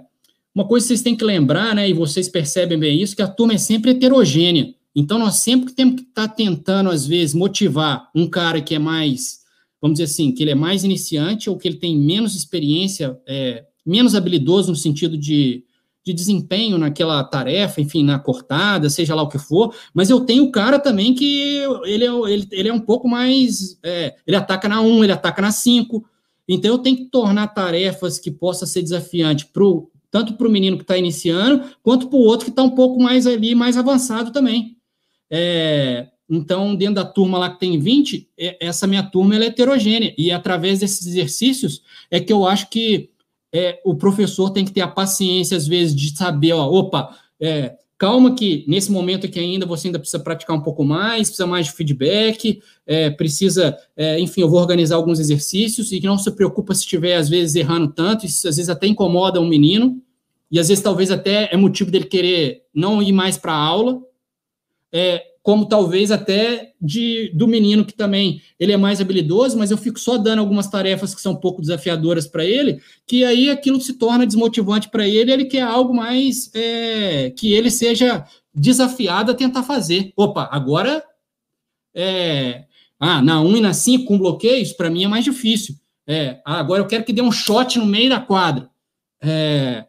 uma 0.54 0.66
coisa 0.66 0.84
que 0.84 0.88
vocês 0.88 1.02
têm 1.02 1.14
que 1.14 1.24
lembrar, 1.24 1.74
né, 1.74 1.86
e 1.86 1.92
vocês 1.92 2.30
percebem 2.30 2.78
bem 2.78 3.02
isso, 3.02 3.14
que 3.14 3.20
a 3.20 3.28
turma 3.28 3.52
é 3.52 3.58
sempre 3.58 3.90
heterogênea. 3.90 4.74
Então, 4.94 5.18
nós 5.18 5.36
sempre 5.36 5.74
temos 5.74 5.96
que 5.96 6.08
estar 6.08 6.28
tá 6.28 6.34
tentando, 6.34 6.88
às 6.88 7.06
vezes, 7.06 7.34
motivar 7.34 8.10
um 8.14 8.26
cara 8.26 8.62
que 8.62 8.74
é 8.74 8.78
mais, 8.78 9.40
vamos 9.82 9.98
dizer 9.98 10.10
assim, 10.10 10.32
que 10.32 10.42
ele 10.42 10.52
é 10.52 10.54
mais 10.54 10.82
iniciante 10.82 11.50
ou 11.50 11.58
que 11.58 11.68
ele 11.68 11.76
tem 11.76 11.98
menos 11.98 12.34
experiência, 12.34 13.18
é, 13.26 13.64
menos 13.86 14.14
habilidoso 14.14 14.70
no 14.70 14.76
sentido 14.76 15.16
de, 15.16 15.64
de 16.04 16.12
desempenho 16.12 16.78
naquela 16.78 17.22
tarefa, 17.24 17.80
enfim, 17.80 18.04
na 18.04 18.18
cortada, 18.18 18.88
seja 18.90 19.14
lá 19.14 19.22
o 19.22 19.28
que 19.28 19.38
for, 19.38 19.74
mas 19.92 20.08
eu 20.08 20.20
tenho 20.20 20.44
o 20.44 20.52
cara 20.52 20.78
também 20.78 21.14
que 21.14 21.62
ele 21.84 22.04
é, 22.04 22.32
ele, 22.32 22.48
ele 22.50 22.68
é 22.68 22.72
um 22.72 22.80
pouco 22.80 23.08
mais. 23.08 23.78
É, 23.82 24.14
ele 24.26 24.36
ataca 24.36 24.68
na 24.68 24.80
1, 24.80 25.04
ele 25.04 25.12
ataca 25.12 25.42
na 25.42 25.50
5. 25.50 26.04
Então 26.48 26.70
eu 26.70 26.78
tenho 26.78 26.96
que 26.96 27.04
tornar 27.06 27.48
tarefas 27.48 28.18
que 28.18 28.30
possa 28.30 28.66
ser 28.66 28.82
desafiante 28.82 29.46
pro, 29.46 29.90
tanto 30.10 30.34
para 30.34 30.46
o 30.46 30.50
menino 30.50 30.76
que 30.76 30.84
está 30.84 30.96
iniciando, 30.96 31.64
quanto 31.82 32.08
para 32.08 32.18
o 32.18 32.22
outro 32.22 32.44
que 32.44 32.50
está 32.50 32.62
um 32.62 32.70
pouco 32.70 33.02
mais 33.02 33.26
ali, 33.26 33.54
mais 33.54 33.76
avançado 33.76 34.30
também. 34.30 34.76
É, 35.30 36.06
então, 36.28 36.74
dentro 36.74 36.96
da 36.96 37.04
turma 37.04 37.38
lá 37.38 37.50
que 37.50 37.60
tem 37.60 37.78
20, 37.78 38.30
é, 38.38 38.56
essa 38.60 38.86
minha 38.86 39.02
turma 39.02 39.36
é 39.36 39.46
heterogênea. 39.46 40.14
E 40.16 40.30
através 40.30 40.80
desses 40.80 41.06
exercícios 41.06 41.82
é 42.10 42.20
que 42.20 42.32
eu 42.32 42.46
acho 42.46 42.68
que 42.70 43.10
é, 43.52 43.80
o 43.84 43.94
professor 43.94 44.50
tem 44.50 44.64
que 44.64 44.72
ter 44.72 44.80
a 44.80 44.88
paciência, 44.88 45.56
às 45.56 45.66
vezes, 45.66 45.94
de 45.94 46.16
saber, 46.16 46.52
ó, 46.52 46.66
opa, 46.68 47.16
é, 47.40 47.76
calma 47.98 48.34
que 48.34 48.64
nesse 48.68 48.92
momento 48.92 49.26
aqui 49.26 49.38
ainda 49.38 49.64
você 49.64 49.88
ainda 49.88 49.98
precisa 49.98 50.22
praticar 50.22 50.56
um 50.56 50.60
pouco 50.60 50.84
mais, 50.84 51.28
precisa 51.28 51.46
mais 51.46 51.66
de 51.66 51.72
feedback, 51.72 52.60
é, 52.86 53.10
precisa, 53.10 53.76
é, 53.96 54.20
enfim, 54.20 54.42
eu 54.42 54.48
vou 54.48 54.60
organizar 54.60 54.96
alguns 54.96 55.18
exercícios 55.18 55.92
e 55.92 56.00
que 56.00 56.06
não 56.06 56.18
se 56.18 56.30
preocupa 56.30 56.74
se 56.74 56.80
estiver, 56.80 57.16
às 57.16 57.28
vezes, 57.28 57.56
errando 57.56 57.92
tanto, 57.92 58.26
isso 58.26 58.46
às 58.48 58.56
vezes 58.56 58.68
até 58.68 58.86
incomoda 58.86 59.40
um 59.40 59.48
menino, 59.48 60.00
e 60.50 60.60
às 60.60 60.68
vezes 60.68 60.82
talvez 60.82 61.10
até 61.10 61.48
é 61.52 61.56
motivo 61.56 61.90
dele 61.90 62.04
querer 62.04 62.62
não 62.72 63.02
ir 63.02 63.12
mais 63.12 63.36
para 63.36 63.52
a 63.52 63.56
aula, 63.56 64.00
é, 64.92 65.24
como 65.46 65.64
talvez 65.64 66.10
até 66.10 66.72
de 66.82 67.30
do 67.32 67.46
menino 67.46 67.84
que 67.84 67.94
também 67.94 68.42
ele 68.58 68.72
é 68.72 68.76
mais 68.76 69.00
habilidoso, 69.00 69.56
mas 69.56 69.70
eu 69.70 69.78
fico 69.78 69.96
só 69.96 70.18
dando 70.18 70.40
algumas 70.40 70.66
tarefas 70.66 71.14
que 71.14 71.20
são 71.20 71.34
um 71.34 71.40
pouco 71.40 71.60
desafiadoras 71.60 72.26
para 72.26 72.44
ele, 72.44 72.80
que 73.06 73.24
aí 73.24 73.48
aquilo 73.48 73.80
se 73.80 73.92
torna 73.92 74.26
desmotivante 74.26 74.88
para 74.88 75.06
ele, 75.06 75.30
ele 75.30 75.44
quer 75.44 75.62
algo 75.62 75.94
mais 75.94 76.50
é, 76.52 77.30
que 77.30 77.52
ele 77.52 77.70
seja 77.70 78.26
desafiado 78.52 79.30
a 79.30 79.36
tentar 79.36 79.62
fazer. 79.62 80.12
Opa, 80.16 80.48
agora 80.50 81.00
é, 81.94 82.64
ah, 82.98 83.22
na 83.22 83.40
1 83.40 83.56
e 83.58 83.60
na 83.60 83.72
5 83.72 84.04
com 84.04 84.18
bloqueio, 84.18 84.60
isso 84.60 84.76
para 84.76 84.90
mim 84.90 85.04
é 85.04 85.08
mais 85.08 85.24
difícil. 85.24 85.76
É, 86.08 86.40
ah, 86.44 86.58
agora 86.58 86.82
eu 86.82 86.88
quero 86.88 87.04
que 87.04 87.12
dê 87.12 87.22
um 87.22 87.30
shot 87.30 87.78
no 87.78 87.86
meio 87.86 88.10
da 88.10 88.18
quadra. 88.18 88.68
É, 89.22 89.84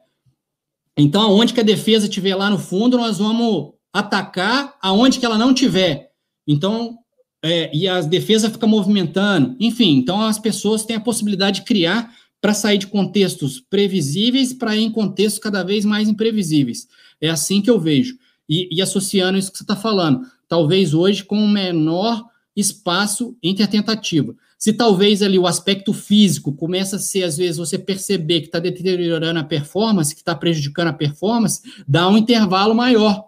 então, 0.95 1.23
aonde 1.23 1.51
que 1.51 1.61
a 1.61 1.63
defesa 1.63 2.05
estiver 2.05 2.35
lá 2.35 2.47
no 2.47 2.59
fundo, 2.59 2.95
nós 2.95 3.17
vamos 3.17 3.73
atacar 3.93 4.75
aonde 4.81 5.19
que 5.19 5.25
ela 5.25 5.37
não 5.37 5.53
tiver. 5.53 6.11
Então, 6.47 6.97
é, 7.43 7.69
e 7.75 7.87
a 7.87 8.01
defesa 8.01 8.49
fica 8.49 8.67
movimentando. 8.67 9.55
Enfim, 9.59 9.97
então 9.97 10.21
as 10.21 10.39
pessoas 10.39 10.85
têm 10.85 10.95
a 10.95 11.01
possibilidade 11.01 11.61
de 11.61 11.65
criar 11.65 12.11
para 12.41 12.53
sair 12.53 12.77
de 12.77 12.87
contextos 12.87 13.59
previsíveis 13.59 14.53
para 14.53 14.75
ir 14.75 14.83
em 14.83 14.91
contextos 14.91 15.39
cada 15.39 15.63
vez 15.63 15.85
mais 15.85 16.07
imprevisíveis. 16.07 16.87
É 17.19 17.29
assim 17.29 17.61
que 17.61 17.69
eu 17.69 17.79
vejo. 17.79 18.17
E, 18.49 18.69
e 18.75 18.81
associando 18.81 19.37
isso 19.37 19.51
que 19.51 19.57
você 19.57 19.63
está 19.63 19.75
falando, 19.75 20.21
talvez 20.47 20.93
hoje 20.93 21.23
com 21.23 21.37
um 21.37 21.49
menor 21.49 22.23
espaço 22.55 23.35
entre 23.43 23.63
a 23.63 23.67
tentativa. 23.67 24.35
Se 24.57 24.73
talvez 24.73 25.21
ali 25.21 25.37
o 25.37 25.45
aspecto 25.45 25.93
físico 25.93 26.51
começa 26.51 26.95
a 26.95 26.99
ser, 26.99 27.23
às 27.23 27.37
vezes, 27.37 27.57
você 27.57 27.77
perceber 27.77 28.41
que 28.41 28.47
está 28.47 28.57
deteriorando 28.57 29.39
a 29.39 29.43
performance, 29.43 30.15
que 30.15 30.21
está 30.21 30.33
prejudicando 30.33 30.87
a 30.87 30.93
performance, 30.93 31.61
dá 31.87 32.09
um 32.09 32.17
intervalo 32.17 32.73
maior 32.73 33.27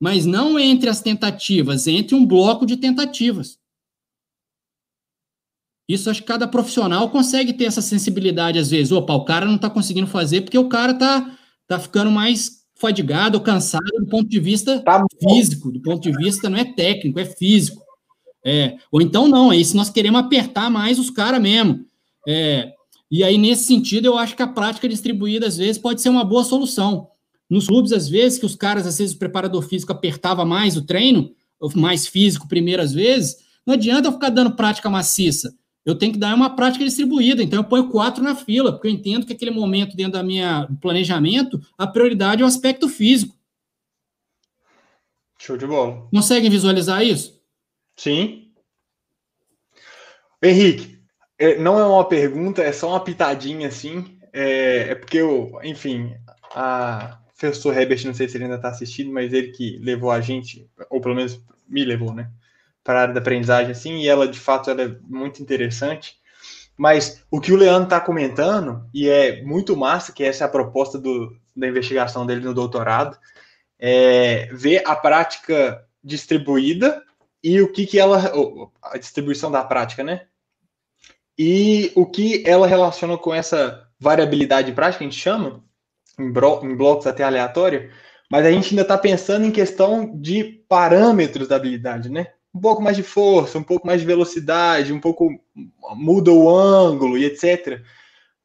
mas 0.00 0.24
não 0.24 0.58
entre 0.58 0.88
as 0.88 1.00
tentativas, 1.00 1.86
entre 1.86 2.14
um 2.14 2.24
bloco 2.24 2.64
de 2.64 2.76
tentativas. 2.76 3.58
Isso 5.86 6.08
acho 6.08 6.20
que 6.22 6.28
cada 6.28 6.48
profissional 6.48 7.10
consegue 7.10 7.52
ter 7.52 7.64
essa 7.64 7.82
sensibilidade 7.82 8.58
às 8.58 8.70
vezes. 8.70 8.92
Opa, 8.92 9.12
o 9.12 9.24
cara 9.24 9.44
não 9.44 9.56
está 9.56 9.68
conseguindo 9.68 10.06
fazer 10.06 10.42
porque 10.42 10.56
o 10.56 10.68
cara 10.68 10.92
está 10.92 11.36
tá 11.66 11.78
ficando 11.78 12.10
mais 12.10 12.60
fadigado 12.76 13.36
ou 13.36 13.44
cansado 13.44 13.84
do 13.98 14.06
ponto 14.06 14.28
de 14.28 14.40
vista 14.40 14.80
tá 14.80 15.04
físico, 15.20 15.70
do 15.70 15.82
ponto 15.82 16.00
de 16.00 16.16
vista 16.16 16.48
não 16.48 16.56
é 16.56 16.64
técnico, 16.64 17.18
é 17.18 17.24
físico. 17.24 17.82
É, 18.42 18.78
ou 18.90 19.02
então 19.02 19.28
não, 19.28 19.50
aí 19.50 19.62
se 19.62 19.76
nós 19.76 19.90
queremos 19.90 20.20
apertar 20.20 20.70
mais 20.70 20.98
os 20.98 21.10
caras 21.10 21.42
mesmo. 21.42 21.84
É, 22.26 22.72
e 23.10 23.24
aí, 23.24 23.36
nesse 23.36 23.64
sentido, 23.64 24.06
eu 24.06 24.16
acho 24.16 24.36
que 24.36 24.42
a 24.42 24.46
prática 24.46 24.88
distribuída, 24.88 25.46
às 25.46 25.56
vezes, 25.56 25.76
pode 25.76 26.00
ser 26.00 26.08
uma 26.08 26.24
boa 26.24 26.44
solução. 26.44 27.08
Nos 27.50 27.66
clubes, 27.66 27.92
às 27.92 28.08
vezes, 28.08 28.38
que 28.38 28.46
os 28.46 28.54
caras, 28.54 28.86
às 28.86 28.96
vezes, 28.96 29.14
o 29.14 29.18
preparador 29.18 29.62
físico 29.62 29.90
apertava 29.90 30.44
mais 30.44 30.76
o 30.76 30.86
treino, 30.86 31.34
mais 31.74 32.06
físico 32.06 32.46
primeiro, 32.46 32.80
às 32.80 32.92
vezes, 32.92 33.38
não 33.66 33.74
adianta 33.74 34.06
eu 34.08 34.12
ficar 34.12 34.30
dando 34.30 34.54
prática 34.54 34.88
maciça. 34.88 35.52
Eu 35.84 35.96
tenho 35.96 36.12
que 36.12 36.18
dar 36.18 36.34
uma 36.34 36.54
prática 36.54 36.84
distribuída. 36.84 37.42
Então, 37.42 37.58
eu 37.58 37.64
ponho 37.64 37.90
quatro 37.90 38.22
na 38.22 38.36
fila, 38.36 38.72
porque 38.72 38.86
eu 38.86 38.92
entendo 38.92 39.26
que 39.26 39.32
aquele 39.32 39.50
momento, 39.50 39.96
dentro 39.96 40.12
da 40.12 40.22
minha 40.22 40.68
planejamento, 40.80 41.60
a 41.76 41.86
prioridade 41.86 42.42
é 42.42 42.44
o 42.44 42.48
aspecto 42.48 42.88
físico. 42.88 43.34
Show 45.38 45.56
de 45.56 45.66
bola. 45.66 46.06
Conseguem 46.12 46.50
visualizar 46.50 47.02
isso? 47.02 47.40
Sim. 47.96 48.52
Henrique, 50.42 50.98
é, 51.38 51.58
não 51.58 51.78
é 51.78 51.84
uma 51.84 52.04
pergunta, 52.04 52.62
é 52.62 52.72
só 52.72 52.90
uma 52.90 53.00
pitadinha 53.00 53.68
assim. 53.68 54.18
É, 54.32 54.90
é 54.90 54.94
porque 54.94 55.16
eu, 55.16 55.58
enfim, 55.64 56.14
a, 56.54 57.19
professor 57.40 57.76
Herbert, 57.76 58.04
não 58.04 58.12
sei 58.12 58.28
se 58.28 58.36
ele 58.36 58.44
ainda 58.44 58.56
está 58.56 58.68
assistindo, 58.68 59.10
mas 59.10 59.32
ele 59.32 59.48
que 59.48 59.78
levou 59.78 60.10
a 60.10 60.20
gente, 60.20 60.68
ou 60.90 61.00
pelo 61.00 61.14
menos 61.14 61.40
me 61.66 61.84
levou, 61.84 62.12
né, 62.12 62.30
para 62.84 62.98
a 62.98 63.02
área 63.02 63.14
da 63.14 63.20
aprendizagem, 63.20 63.72
assim, 63.72 63.96
e 63.98 64.08
ela, 64.08 64.28
de 64.28 64.38
fato, 64.38 64.70
ela 64.70 64.82
é 64.82 64.96
muito 65.02 65.42
interessante. 65.42 66.18
Mas 66.76 67.22
o 67.30 67.40
que 67.40 67.52
o 67.52 67.56
Leandro 67.56 67.84
está 67.84 68.00
comentando, 68.00 68.86
e 68.92 69.08
é 69.08 69.42
muito 69.42 69.76
massa, 69.76 70.12
que 70.12 70.22
essa 70.22 70.44
é 70.44 70.46
a 70.46 70.50
proposta 70.50 70.98
do, 70.98 71.34
da 71.56 71.68
investigação 71.68 72.26
dele 72.26 72.40
no 72.40 72.54
doutorado, 72.54 73.18
é 73.78 74.48
ver 74.52 74.82
a 74.86 74.94
prática 74.94 75.84
distribuída 76.02 77.02
e 77.42 77.60
o 77.60 77.70
que, 77.72 77.86
que 77.86 77.98
ela. 77.98 78.32
A 78.82 78.98
distribuição 78.98 79.50
da 79.50 79.62
prática, 79.62 80.02
né? 80.02 80.26
E 81.38 81.92
o 81.94 82.06
que 82.06 82.42
ela 82.46 82.66
relaciona 82.66 83.16
com 83.16 83.34
essa 83.34 83.86
variabilidade 83.98 84.72
prática, 84.72 85.04
a 85.04 85.06
gente 85.06 85.18
chama, 85.18 85.62
em, 86.20 86.28
em 86.28 86.76
blocos 86.76 87.06
até 87.06 87.22
aleatório, 87.22 87.90
mas 88.30 88.46
a 88.46 88.52
gente 88.52 88.70
ainda 88.70 88.82
está 88.82 88.96
pensando 88.96 89.44
em 89.44 89.50
questão 89.50 90.16
de 90.20 90.44
parâmetros 90.68 91.48
da 91.48 91.56
habilidade, 91.56 92.08
né? 92.08 92.28
Um 92.54 92.60
pouco 92.60 92.80
mais 92.82 92.96
de 92.96 93.02
força, 93.02 93.58
um 93.58 93.62
pouco 93.62 93.86
mais 93.86 94.00
de 94.00 94.06
velocidade, 94.06 94.92
um 94.92 95.00
pouco 95.00 95.28
muda 95.96 96.30
o 96.30 96.48
ângulo 96.48 97.18
e 97.18 97.24
etc. 97.24 97.80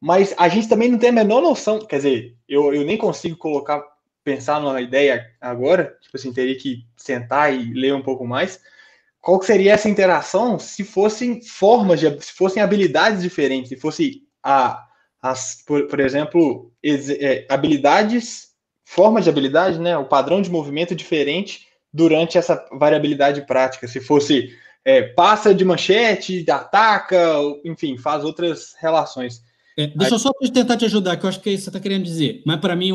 Mas 0.00 0.34
a 0.36 0.48
gente 0.48 0.68
também 0.68 0.90
não 0.90 0.98
tem 0.98 1.10
a 1.10 1.12
menor 1.12 1.40
noção, 1.40 1.78
quer 1.78 1.96
dizer, 1.96 2.36
eu, 2.48 2.74
eu 2.74 2.84
nem 2.84 2.98
consigo 2.98 3.36
colocar, 3.36 3.82
pensar 4.24 4.60
numa 4.60 4.80
ideia 4.80 5.24
agora, 5.40 5.96
tipo 6.00 6.16
assim, 6.16 6.32
teria 6.32 6.56
que 6.56 6.84
sentar 6.96 7.54
e 7.54 7.72
ler 7.72 7.94
um 7.94 8.02
pouco 8.02 8.26
mais. 8.26 8.60
Qual 9.20 9.40
seria 9.42 9.72
essa 9.72 9.88
interação 9.88 10.58
se 10.58 10.84
fossem 10.84 11.42
formas, 11.42 12.00
de, 12.00 12.22
se 12.22 12.32
fossem 12.32 12.62
habilidades 12.62 13.22
diferentes, 13.22 13.68
se 13.68 13.76
fosse 13.76 14.22
a, 14.42 14.85
as, 15.30 15.62
por, 15.66 15.86
por 15.86 16.00
exemplo, 16.00 16.70
é, 16.84 17.46
habilidades, 17.48 18.48
formas 18.84 19.24
de 19.24 19.30
habilidade, 19.30 19.78
né, 19.78 19.96
o 19.96 20.04
padrão 20.04 20.40
de 20.40 20.50
movimento 20.50 20.94
diferente 20.94 21.66
durante 21.92 22.38
essa 22.38 22.64
variabilidade 22.72 23.42
prática. 23.42 23.88
Se 23.88 24.00
fosse 24.00 24.54
é, 24.84 25.02
passa 25.02 25.54
de 25.54 25.64
manchete, 25.64 26.44
ataca, 26.48 27.34
enfim, 27.64 27.98
faz 27.98 28.24
outras 28.24 28.74
relações. 28.80 29.42
É, 29.76 29.88
deixa 29.88 30.14
eu 30.14 30.18
só 30.18 30.30
tentar 30.52 30.76
te 30.76 30.84
ajudar, 30.84 31.16
que 31.16 31.26
eu 31.26 31.28
acho 31.28 31.40
que 31.40 31.50
é 31.50 31.52
isso 31.52 31.64
que 31.64 31.64
você 31.64 31.70
está 31.70 31.80
querendo 31.80 32.04
dizer. 32.04 32.42
Mas 32.46 32.60
para 32.60 32.76
mim, 32.76 32.92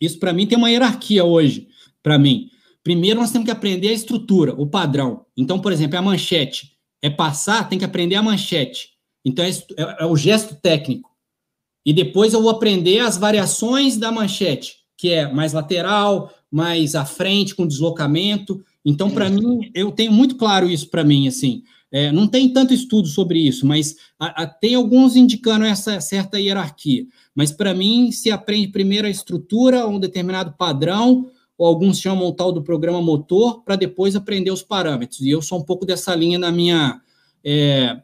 isso 0.00 0.18
para 0.18 0.32
mim 0.32 0.46
tem 0.46 0.58
uma 0.58 0.70
hierarquia 0.70 1.24
hoje. 1.24 1.68
Para 2.02 2.18
mim, 2.18 2.50
primeiro 2.82 3.20
nós 3.20 3.30
temos 3.30 3.46
que 3.46 3.52
aprender 3.52 3.88
a 3.88 3.92
estrutura, 3.92 4.52
o 4.54 4.66
padrão. 4.66 5.24
Então, 5.36 5.60
por 5.60 5.72
exemplo, 5.72 5.98
a 5.98 6.02
manchete 6.02 6.72
é 7.00 7.08
passar, 7.08 7.68
tem 7.68 7.78
que 7.78 7.84
aprender 7.84 8.16
a 8.16 8.22
manchete. 8.22 8.90
Então 9.24 9.44
é, 9.44 9.50
é, 9.50 9.96
é 10.00 10.06
o 10.06 10.16
gesto 10.16 10.54
técnico. 10.56 11.07
E 11.88 11.92
depois 11.94 12.34
eu 12.34 12.42
vou 12.42 12.50
aprender 12.50 12.98
as 12.98 13.16
variações 13.16 13.96
da 13.96 14.12
manchete, 14.12 14.76
que 14.94 15.08
é 15.08 15.32
mais 15.32 15.54
lateral, 15.54 16.30
mais 16.50 16.94
à 16.94 17.06
frente, 17.06 17.54
com 17.54 17.66
deslocamento. 17.66 18.62
Então, 18.84 19.10
para 19.10 19.30
mim, 19.30 19.70
eu 19.74 19.90
tenho 19.90 20.12
muito 20.12 20.36
claro 20.36 20.68
isso 20.68 20.90
para 20.90 21.02
mim, 21.02 21.26
assim. 21.26 21.62
É, 21.90 22.12
não 22.12 22.28
tem 22.28 22.52
tanto 22.52 22.74
estudo 22.74 23.08
sobre 23.08 23.38
isso, 23.38 23.66
mas 23.66 23.96
a, 24.20 24.42
a, 24.42 24.46
tem 24.46 24.74
alguns 24.74 25.16
indicando 25.16 25.64
essa 25.64 25.98
certa 25.98 26.38
hierarquia. 26.38 27.06
Mas 27.34 27.50
para 27.50 27.72
mim, 27.72 28.12
se 28.12 28.30
aprende 28.30 28.68
primeiro 28.68 29.06
a 29.06 29.10
estrutura, 29.10 29.88
um 29.88 29.98
determinado 29.98 30.52
padrão, 30.58 31.30
ou 31.56 31.66
alguns 31.66 31.98
chamam 31.98 32.28
o 32.28 32.34
tal 32.34 32.52
do 32.52 32.62
programa 32.62 33.00
motor, 33.00 33.62
para 33.64 33.76
depois 33.76 34.14
aprender 34.14 34.50
os 34.50 34.62
parâmetros. 34.62 35.22
E 35.22 35.30
eu 35.30 35.40
sou 35.40 35.58
um 35.58 35.64
pouco 35.64 35.86
dessa 35.86 36.14
linha 36.14 36.38
na 36.38 36.52
minha. 36.52 37.00
É, 37.42 37.96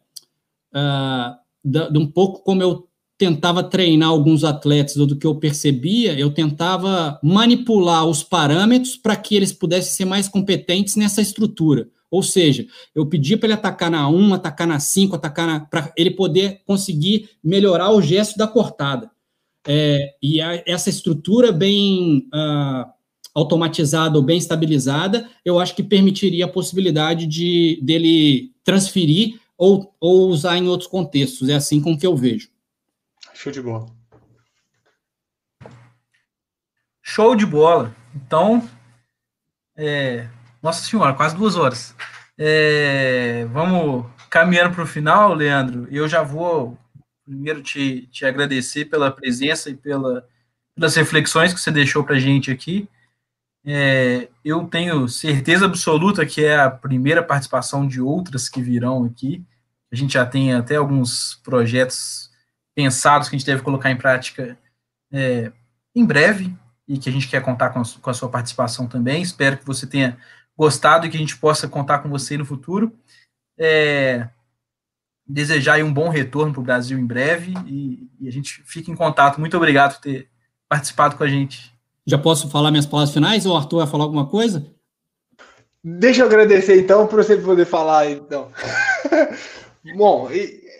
uh, 0.72 1.36
da, 1.62 1.90
de 1.90 1.98
um 1.98 2.06
pouco 2.06 2.42
como 2.42 2.62
eu 2.62 2.88
tentava 3.16 3.62
treinar 3.62 4.08
alguns 4.08 4.44
atletas, 4.44 4.96
do 4.96 5.16
que 5.16 5.26
eu 5.26 5.36
percebia, 5.36 6.18
eu 6.18 6.30
tentava 6.30 7.18
manipular 7.22 8.06
os 8.06 8.22
parâmetros 8.22 8.96
para 8.96 9.16
que 9.16 9.36
eles 9.36 9.52
pudessem 9.52 9.92
ser 9.92 10.04
mais 10.04 10.28
competentes 10.28 10.96
nessa 10.96 11.22
estrutura. 11.22 11.88
Ou 12.10 12.22
seja, 12.22 12.66
eu 12.94 13.06
pedi 13.06 13.36
para 13.36 13.48
ele 13.48 13.54
atacar 13.54 13.90
na 13.90 14.08
1, 14.08 14.34
atacar 14.34 14.66
na 14.66 14.78
5, 14.78 15.16
atacar 15.16 15.46
na. 15.46 15.60
para 15.60 15.92
ele 15.96 16.10
poder 16.10 16.62
conseguir 16.64 17.28
melhorar 17.42 17.90
o 17.90 18.00
gesto 18.00 18.36
da 18.36 18.46
cortada. 18.46 19.10
É, 19.66 20.14
e 20.22 20.40
a, 20.40 20.62
essa 20.66 20.90
estrutura 20.90 21.50
bem 21.50 22.28
uh, 22.32 22.88
automatizada 23.34 24.16
ou 24.16 24.22
bem 24.22 24.38
estabilizada, 24.38 25.28
eu 25.44 25.58
acho 25.58 25.74
que 25.74 25.82
permitiria 25.82 26.44
a 26.44 26.48
possibilidade 26.48 27.26
de 27.26 27.80
dele 27.82 28.52
transferir 28.62 29.40
ou, 29.58 29.92
ou 30.00 30.28
usar 30.28 30.56
em 30.56 30.68
outros 30.68 30.88
contextos. 30.88 31.48
É 31.48 31.54
assim 31.54 31.80
com 31.80 31.98
que 31.98 32.06
eu 32.06 32.16
vejo. 32.16 32.53
Show 33.44 33.52
de 33.52 33.60
bola. 33.60 33.86
Show 37.02 37.36
de 37.36 37.44
bola. 37.44 37.94
Então, 38.14 38.66
é, 39.76 40.26
nossa 40.62 40.82
senhora, 40.82 41.12
quase 41.12 41.36
duas 41.36 41.54
horas. 41.54 41.94
É, 42.38 43.44
vamos 43.52 44.06
caminhando 44.30 44.74
para 44.74 44.84
o 44.84 44.86
final, 44.86 45.34
Leandro. 45.34 45.86
Eu 45.90 46.08
já 46.08 46.22
vou 46.22 46.78
primeiro 47.22 47.62
te, 47.62 48.06
te 48.06 48.24
agradecer 48.24 48.86
pela 48.86 49.10
presença 49.10 49.68
e 49.68 49.74
pela, 49.74 50.26
pelas 50.74 50.96
reflexões 50.96 51.52
que 51.52 51.60
você 51.60 51.70
deixou 51.70 52.02
para 52.02 52.16
a 52.16 52.20
gente 52.20 52.50
aqui. 52.50 52.88
É, 53.62 54.30
eu 54.42 54.66
tenho 54.66 55.06
certeza 55.06 55.66
absoluta 55.66 56.24
que 56.24 56.42
é 56.42 56.58
a 56.58 56.70
primeira 56.70 57.22
participação 57.22 57.86
de 57.86 58.00
outras 58.00 58.48
que 58.48 58.62
virão 58.62 59.04
aqui. 59.04 59.44
A 59.92 59.96
gente 59.96 60.14
já 60.14 60.24
tem 60.24 60.54
até 60.54 60.76
alguns 60.76 61.34
projetos 61.44 62.32
pensados 62.74 63.28
que 63.28 63.36
a 63.36 63.38
gente 63.38 63.46
deve 63.46 63.62
colocar 63.62 63.90
em 63.90 63.96
prática 63.96 64.58
é, 65.12 65.52
em 65.94 66.04
breve 66.04 66.54
e 66.86 66.98
que 66.98 67.08
a 67.08 67.12
gente 67.12 67.28
quer 67.28 67.42
contar 67.42 67.70
com 67.70 67.80
a, 67.80 67.82
com 68.00 68.10
a 68.10 68.14
sua 68.14 68.28
participação 68.28 68.86
também. 68.86 69.22
Espero 69.22 69.56
que 69.56 69.66
você 69.66 69.86
tenha 69.86 70.18
gostado 70.56 71.06
e 71.06 71.10
que 71.10 71.16
a 71.16 71.20
gente 71.20 71.36
possa 71.36 71.68
contar 71.68 72.00
com 72.00 72.08
você 72.08 72.36
no 72.36 72.44
futuro. 72.44 72.92
É, 73.58 74.28
desejar 75.26 75.82
um 75.82 75.92
bom 75.92 76.08
retorno 76.08 76.52
para 76.52 76.60
o 76.60 76.64
Brasil 76.64 76.98
em 76.98 77.06
breve 77.06 77.54
e, 77.66 78.08
e, 78.20 78.28
a 78.28 78.32
gente 78.32 78.62
fica 78.64 78.90
em 78.90 78.96
contato. 78.96 79.40
Muito 79.40 79.56
obrigado 79.56 79.94
por 79.94 80.00
ter 80.00 80.28
participado 80.68 81.16
com 81.16 81.24
a 81.24 81.28
gente. 81.28 81.72
Já 82.06 82.18
posso 82.18 82.50
falar 82.50 82.70
minhas 82.70 82.86
palavras 82.86 83.14
finais 83.14 83.46
ou 83.46 83.54
o 83.54 83.56
Arthur 83.56 83.78
vai 83.78 83.86
falar 83.86 84.04
alguma 84.04 84.26
coisa? 84.26 84.66
Deixa 85.82 86.22
eu 86.22 86.26
agradecer 86.26 86.80
então 86.80 87.06
para 87.06 87.22
você 87.22 87.36
poder 87.36 87.64
falar 87.64 88.10
então. 88.10 88.50
bom, 89.96 90.28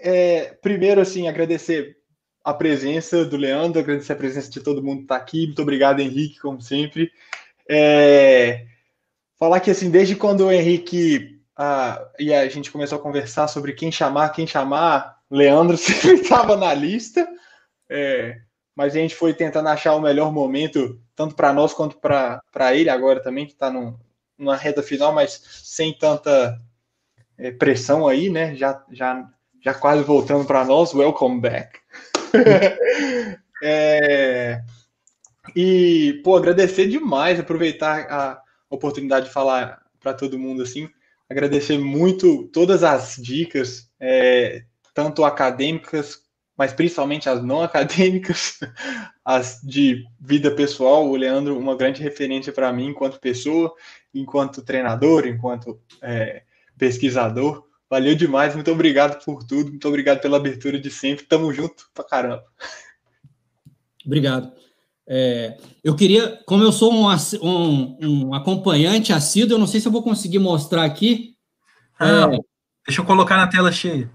é, 0.05 0.56
primeiro 0.60 1.01
assim 1.01 1.26
agradecer 1.26 1.97
a 2.44 2.52
presença 2.52 3.24
do 3.24 3.39
Leandro, 3.39 3.81
agradecer 3.81 4.12
a 4.12 4.16
presença 4.16 4.51
de 4.51 4.60
todo 4.60 4.82
mundo 4.82 4.98
que 4.98 5.05
está 5.05 5.16
aqui. 5.16 5.47
Muito 5.47 5.62
obrigado, 5.62 6.01
Henrique, 6.01 6.39
como 6.39 6.60
sempre. 6.60 7.10
É, 7.68 8.66
falar 9.39 9.60
que 9.60 9.70
assim, 9.70 9.90
desde 9.90 10.14
quando 10.14 10.47
o 10.47 10.52
Henrique 10.52 11.40
e 12.18 12.35
a 12.35 12.48
gente 12.48 12.70
começou 12.70 12.98
a 12.98 13.02
conversar 13.02 13.48
sobre 13.48 13.72
quem 13.72 13.90
chamar, 13.90 14.31
quem 14.31 14.47
chamar, 14.47 15.20
Leandro 15.31 15.76
sempre 15.78 16.20
estava 16.20 16.56
na 16.56 16.74
lista, 16.74 17.26
é, 17.89 18.40
mas 18.74 18.94
a 18.94 18.98
gente 18.98 19.14
foi 19.14 19.32
tentando 19.32 19.68
achar 19.68 19.94
o 19.94 20.01
melhor 20.01 20.32
momento, 20.32 21.01
tanto 21.14 21.35
para 21.35 21.52
nós 21.52 21.72
quanto 21.72 21.97
para 21.98 22.74
ele 22.74 22.90
agora 22.90 23.22
também, 23.22 23.47
que 23.47 23.52
está 23.52 23.70
numa 23.70 24.56
reta 24.56 24.82
final, 24.82 25.14
mas 25.14 25.40
sem 25.64 25.97
tanta 25.97 26.60
é, 27.39 27.52
pressão 27.52 28.06
aí, 28.06 28.28
né? 28.28 28.55
Já, 28.56 28.85
já, 28.90 29.28
já 29.65 29.73
quase 29.73 30.03
voltando 30.03 30.45
para 30.45 30.62
nós, 30.65 30.93
welcome 30.93 31.41
back. 31.41 31.81
é, 33.62 34.62
e, 35.57 36.20
pô, 36.23 36.36
agradecer 36.36 36.86
demais, 36.86 37.41
aproveitar 37.41 38.07
a 38.11 38.43
oportunidade 38.69 39.27
de 39.27 39.32
falar 39.32 39.81
para 39.99 40.12
todo 40.12 40.39
mundo 40.39 40.62
assim. 40.62 40.91
Agradecer 41.31 41.78
muito 41.78 42.45
todas 42.49 42.82
as 42.82 43.16
dicas, 43.16 43.91
é, 43.99 44.65
tanto 44.93 45.24
acadêmicas, 45.24 46.23
mas 46.55 46.74
principalmente 46.74 47.31
as 47.31 47.43
não 47.43 47.62
acadêmicas, 47.62 48.61
as 49.24 49.62
de 49.62 50.05
vida 50.20 50.51
pessoal. 50.51 51.09
O 51.09 51.16
Leandro, 51.16 51.59
uma 51.59 51.74
grande 51.74 52.03
referência 52.03 52.53
para 52.53 52.70
mim 52.70 52.89
enquanto 52.89 53.19
pessoa, 53.19 53.73
enquanto 54.12 54.62
treinador, 54.62 55.27
enquanto 55.27 55.81
é, 56.03 56.43
pesquisador. 56.77 57.65
Valeu 57.95 58.16
demais, 58.16 58.57
muito 58.57 58.73
obrigado 58.73 59.25
por 59.25 59.45
tudo, 59.45 59.71
muito 59.71 59.87
obrigado 59.87 60.21
pela 60.21 60.37
abertura 60.37 60.81
de 60.81 60.91
sempre. 60.91 61.27
Tamo 61.27 61.53
junto 61.53 61.89
pra 61.95 62.03
caramba. 62.03 62.45
Obrigado. 64.05 64.53
É, 65.07 65.57
eu 65.85 65.95
queria, 65.95 66.43
como 66.45 66.65
eu 66.65 66.73
sou 66.73 66.93
um, 66.93 67.07
um, 67.41 67.97
um, 68.03 68.35
acompanhante 68.35 69.12
assíduo, 69.12 69.55
eu 69.55 69.61
não 69.61 69.69
sei 69.69 69.81
se 69.81 69.87
eu 69.87 69.93
vou 69.93 70.03
conseguir 70.03 70.41
mostrar 70.41 70.83
aqui. 70.83 71.37
Ah, 71.97 72.33
é, 72.33 72.39
deixa 72.85 73.01
eu 73.01 73.05
colocar 73.05 73.37
na 73.37 73.47
tela 73.47 73.71
cheia. 73.71 74.11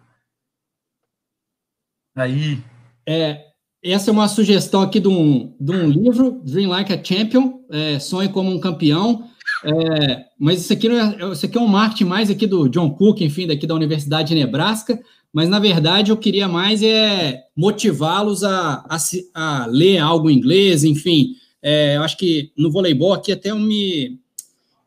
Aí. 2.17 2.61
É, 3.07 3.45
essa 3.81 4.09
é 4.09 4.11
uma 4.11 4.27
sugestão 4.27 4.81
aqui 4.81 4.99
de 4.99 5.07
um, 5.07 5.55
de 5.57 5.71
um 5.71 5.87
livro, 5.87 6.41
Dream 6.43 6.69
Like 6.69 6.91
a 6.91 7.01
Champion, 7.01 7.63
é, 7.71 7.97
Sonhe 7.97 8.27
como 8.27 8.51
um 8.51 8.59
Campeão. 8.59 9.31
É, 9.63 10.25
mas 10.39 10.61
isso 10.61 10.73
aqui, 10.73 10.87
é, 10.87 11.31
isso 11.31 11.45
aqui 11.45 11.57
é 11.57 11.61
um 11.61 11.67
marketing 11.67 12.05
mais 12.05 12.29
aqui 12.29 12.47
do 12.47 12.69
John 12.69 12.91
Cook, 12.91 13.21
enfim, 13.21 13.45
daqui 13.45 13.67
da 13.67 13.75
Universidade 13.75 14.29
de 14.29 14.35
Nebraska 14.35 14.99
mas 15.31 15.47
na 15.47 15.59
verdade 15.59 16.11
eu 16.11 16.17
queria 16.17 16.47
mais 16.47 16.81
é 16.81 17.43
motivá-los 17.55 18.43
a, 18.43 18.85
a, 18.89 18.97
a, 19.33 19.65
ler 19.67 19.99
algo 19.99 20.29
em 20.29 20.37
inglês, 20.37 20.83
enfim. 20.83 21.35
É, 21.61 21.97
eu 21.97 22.03
acho 22.03 22.17
que 22.17 22.51
no 22.57 22.71
voleibol 22.71 23.13
aqui 23.13 23.31
até 23.31 23.53
me, 23.53 24.19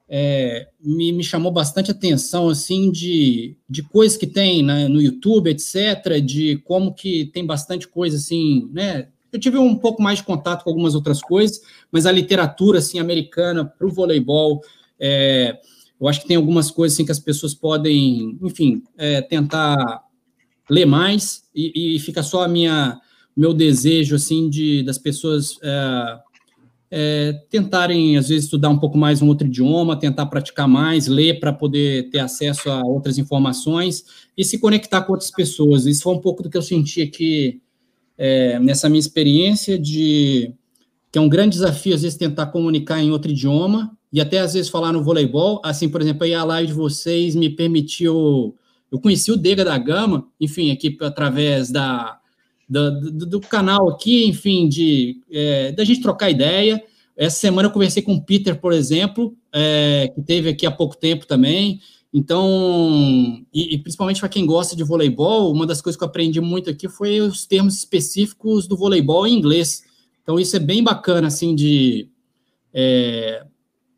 é, 0.08 0.68
me, 0.80 1.12
me, 1.12 1.22
chamou 1.22 1.52
bastante 1.52 1.90
atenção, 1.90 2.48
assim, 2.48 2.90
de, 2.90 3.56
de 3.68 3.82
coisas 3.82 4.16
que 4.16 4.26
tem 4.26 4.62
né, 4.62 4.88
no 4.88 5.00
YouTube, 5.00 5.50
etc., 5.50 6.20
de 6.24 6.56
como 6.64 6.92
que 6.92 7.26
tem 7.26 7.46
bastante 7.46 7.86
coisa, 7.86 8.16
assim, 8.16 8.68
né? 8.72 9.08
Eu 9.32 9.40
tive 9.40 9.58
um 9.58 9.74
pouco 9.74 10.02
mais 10.02 10.18
de 10.18 10.24
contato 10.24 10.62
com 10.62 10.70
algumas 10.70 10.94
outras 10.94 11.20
coisas, 11.20 11.60
mas 11.90 12.04
a 12.04 12.12
literatura, 12.12 12.78
assim, 12.78 12.98
americana 12.98 13.64
para 13.64 13.86
o 13.86 13.90
voleibol, 13.90 14.60
é, 15.00 15.58
eu 16.00 16.08
acho 16.08 16.20
que 16.20 16.28
tem 16.28 16.36
algumas 16.36 16.70
coisas, 16.70 16.96
assim, 16.96 17.04
que 17.04 17.12
as 17.12 17.20
pessoas 17.20 17.54
podem, 17.54 18.38
enfim, 18.42 18.82
é, 18.98 19.22
tentar 19.22 20.02
ler 20.68 20.86
mais 20.86 21.44
e, 21.54 21.96
e 21.96 21.98
fica 21.98 22.22
só 22.22 22.42
a 22.42 22.48
minha 22.48 23.00
meu 23.36 23.52
desejo 23.54 24.14
assim 24.14 24.48
de 24.48 24.82
das 24.82 24.98
pessoas 24.98 25.58
é, 25.62 26.18
é, 26.90 27.32
tentarem 27.48 28.16
às 28.16 28.28
vezes 28.28 28.44
estudar 28.44 28.68
um 28.68 28.78
pouco 28.78 28.98
mais 28.98 29.22
um 29.22 29.28
outro 29.28 29.46
idioma, 29.46 29.98
tentar 29.98 30.26
praticar 30.26 30.68
mais, 30.68 31.06
ler 31.06 31.40
para 31.40 31.52
poder 31.52 32.10
ter 32.10 32.18
acesso 32.18 32.70
a 32.70 32.82
outras 32.82 33.16
informações 33.16 34.04
e 34.36 34.44
se 34.44 34.58
conectar 34.58 35.02
com 35.02 35.12
outras 35.12 35.30
pessoas. 35.30 35.86
Isso 35.86 36.02
foi 36.02 36.14
um 36.14 36.20
pouco 36.20 36.42
do 36.42 36.50
que 36.50 36.56
eu 36.56 36.62
senti 36.62 37.00
aqui 37.00 37.62
é, 38.24 38.56
nessa 38.60 38.88
minha 38.88 39.00
experiência 39.00 39.76
de 39.76 40.54
que 41.10 41.18
é 41.18 41.20
um 41.20 41.28
grande 41.28 41.56
desafio 41.56 41.92
às 41.92 42.02
vezes 42.02 42.16
tentar 42.16 42.46
comunicar 42.46 43.02
em 43.02 43.10
outro 43.10 43.32
idioma 43.32 43.90
e 44.12 44.20
até 44.20 44.38
às 44.38 44.54
vezes 44.54 44.70
falar 44.70 44.92
no 44.92 45.02
voleibol. 45.02 45.60
Assim, 45.64 45.88
por 45.88 46.00
exemplo, 46.00 46.22
aí 46.22 46.32
a 46.32 46.44
live 46.44 46.68
de 46.68 46.72
vocês 46.72 47.34
me 47.34 47.50
permitiu 47.50 48.54
eu 48.92 49.00
conheci 49.00 49.32
o 49.32 49.36
Dega 49.36 49.64
da 49.64 49.76
Gama, 49.76 50.28
enfim, 50.38 50.70
aqui 50.70 50.96
através 51.00 51.70
da, 51.70 52.20
da 52.68 52.90
do, 52.90 53.26
do, 53.26 53.40
canal 53.40 53.88
aqui, 53.88 54.24
enfim, 54.26 54.68
de 54.68 55.20
é, 55.28 55.72
da 55.72 55.82
gente 55.82 56.00
trocar 56.02 56.30
ideia. 56.30 56.80
Essa 57.16 57.40
semana 57.40 57.68
eu 57.68 57.72
conversei 57.72 58.02
com 58.02 58.14
o 58.14 58.22
Peter, 58.22 58.60
por 58.60 58.72
exemplo, 58.72 59.34
é, 59.52 60.12
que 60.14 60.22
teve 60.22 60.50
aqui 60.50 60.64
há 60.64 60.70
pouco 60.70 60.96
tempo 60.96 61.26
também. 61.26 61.80
Então, 62.14 63.42
e, 63.54 63.74
e 63.74 63.78
principalmente 63.78 64.20
para 64.20 64.28
quem 64.28 64.44
gosta 64.44 64.76
de 64.76 64.84
voleibol, 64.84 65.50
uma 65.50 65.66
das 65.66 65.80
coisas 65.80 65.96
que 65.96 66.04
eu 66.04 66.08
aprendi 66.08 66.40
muito 66.40 66.68
aqui 66.68 66.88
foi 66.88 67.20
os 67.20 67.46
termos 67.46 67.76
específicos 67.76 68.66
do 68.66 68.76
voleibol 68.76 69.26
em 69.26 69.34
inglês. 69.34 69.82
Então, 70.22 70.38
isso 70.38 70.54
é 70.54 70.58
bem 70.58 70.82
bacana, 70.82 71.28
assim, 71.28 71.54
de, 71.54 72.08
é, 72.72 73.44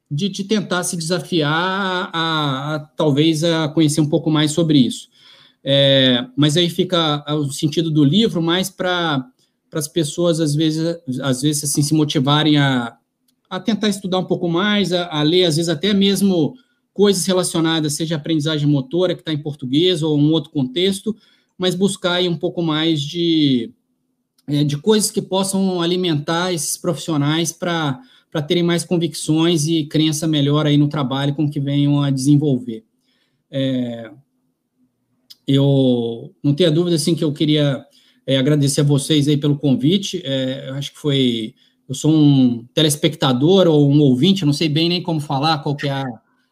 de, 0.08 0.28
de 0.28 0.44
tentar 0.44 0.84
se 0.84 0.96
desafiar 0.96 2.10
a, 2.12 2.74
a, 2.74 2.78
talvez 2.78 3.42
a 3.42 3.68
conhecer 3.68 4.00
um 4.00 4.08
pouco 4.08 4.30
mais 4.30 4.52
sobre 4.52 4.78
isso. 4.78 5.08
É, 5.66 6.26
mas 6.36 6.56
aí 6.56 6.68
fica 6.68 7.24
o 7.34 7.50
sentido 7.50 7.90
do 7.90 8.04
livro 8.04 8.42
mais 8.42 8.68
para 8.68 9.26
as 9.72 9.88
pessoas 9.88 10.38
às 10.38 10.54
vezes 10.54 10.98
às 11.22 11.40
vezes 11.40 11.64
assim 11.64 11.80
se 11.80 11.94
motivarem 11.94 12.58
a, 12.58 12.98
a 13.48 13.58
tentar 13.58 13.88
estudar 13.88 14.18
um 14.18 14.26
pouco 14.26 14.46
mais, 14.46 14.92
a, 14.92 15.08
a 15.08 15.22
ler 15.22 15.46
às 15.46 15.56
vezes 15.56 15.70
até 15.70 15.94
mesmo 15.94 16.54
coisas 16.94 17.26
relacionadas, 17.26 17.92
seja 17.92 18.16
aprendizagem 18.16 18.66
motora 18.66 19.14
que 19.14 19.20
está 19.20 19.32
em 19.32 19.42
português 19.42 20.02
ou 20.02 20.16
um 20.16 20.32
outro 20.32 20.50
contexto, 20.50 21.14
mas 21.58 21.74
buscar 21.74 22.14
aí 22.14 22.28
um 22.28 22.36
pouco 22.38 22.62
mais 22.62 23.02
de 23.02 23.70
é, 24.46 24.64
de 24.64 24.78
coisas 24.78 25.10
que 25.10 25.20
possam 25.20 25.82
alimentar 25.82 26.52
esses 26.54 26.78
profissionais 26.78 27.52
para 27.52 28.00
para 28.30 28.42
terem 28.42 28.62
mais 28.62 28.84
convicções 28.84 29.66
e 29.66 29.84
crença 29.84 30.26
melhor 30.26 30.66
aí 30.66 30.76
no 30.78 30.88
trabalho 30.88 31.34
com 31.34 31.50
que 31.50 31.60
venham 31.60 32.00
a 32.00 32.10
desenvolver. 32.10 32.82
É, 33.50 34.10
eu 35.46 36.32
não 36.42 36.54
tenho 36.54 36.72
dúvida 36.72 36.96
assim 36.96 37.14
que 37.14 37.24
eu 37.24 37.32
queria 37.32 37.84
É, 38.26 38.38
agradecer 38.38 38.80
a 38.80 38.84
vocês 38.84 39.28
aí 39.28 39.36
pelo 39.36 39.58
convite. 39.58 40.22
É, 40.24 40.70
eu 40.70 40.74
acho 40.76 40.92
que 40.92 40.98
foi. 40.98 41.54
Eu 41.86 41.94
sou 41.94 42.10
um 42.10 42.64
telespectador 42.72 43.66
ou 43.66 43.90
um 43.90 44.00
ouvinte, 44.00 44.46
não 44.46 44.52
sei 44.54 44.66
bem 44.66 44.88
nem 44.88 45.02
como 45.02 45.20
falar, 45.20 45.62
qual 45.62 45.76
que 45.76 45.86
é 45.86 45.92
a, 45.92 46.04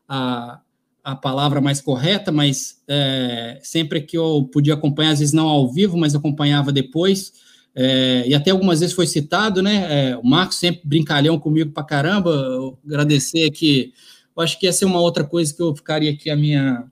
a, 0.08 0.60
a 1.02 1.16
palavra 1.16 1.60
mais 1.60 1.80
correta, 1.80 2.30
mas 2.30 2.80
é, 2.86 3.58
sempre 3.62 4.00
que 4.00 4.16
eu 4.16 4.48
podia 4.52 4.74
acompanhar, 4.74 5.10
às 5.12 5.18
vezes 5.18 5.34
não 5.34 5.48
ao 5.48 5.70
vivo, 5.70 5.96
mas 5.96 6.14
acompanhava 6.14 6.70
depois. 6.70 7.32
É, 7.74 8.24
e 8.26 8.34
até 8.34 8.50
algumas 8.50 8.80
vezes 8.80 8.94
foi 8.94 9.06
citado, 9.06 9.62
né? 9.62 10.10
É, 10.10 10.16
o 10.16 10.24
Marcos 10.24 10.58
sempre 10.58 10.82
brincalhão 10.84 11.38
comigo 11.38 11.72
pra 11.72 11.82
caramba. 11.82 12.30
Eu 12.30 12.78
agradecer 12.84 13.46
aqui. 13.46 13.92
Eu 14.36 14.42
acho 14.42 14.58
que 14.58 14.66
essa 14.66 14.84
é 14.84 14.86
uma 14.86 15.00
outra 15.00 15.24
coisa 15.24 15.54
que 15.54 15.62
eu 15.62 15.74
ficaria 15.74 16.10
aqui 16.10 16.30
a 16.30 16.36
minha, 16.36 16.84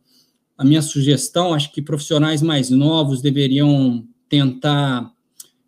a 0.57 0.65
minha 0.65 0.83
sugestão. 0.83 1.55
Acho 1.55 1.71
que 1.73 1.83
profissionais 1.83 2.43
mais 2.43 2.71
novos 2.71 3.21
deveriam 3.21 4.05
tentar 4.29 5.13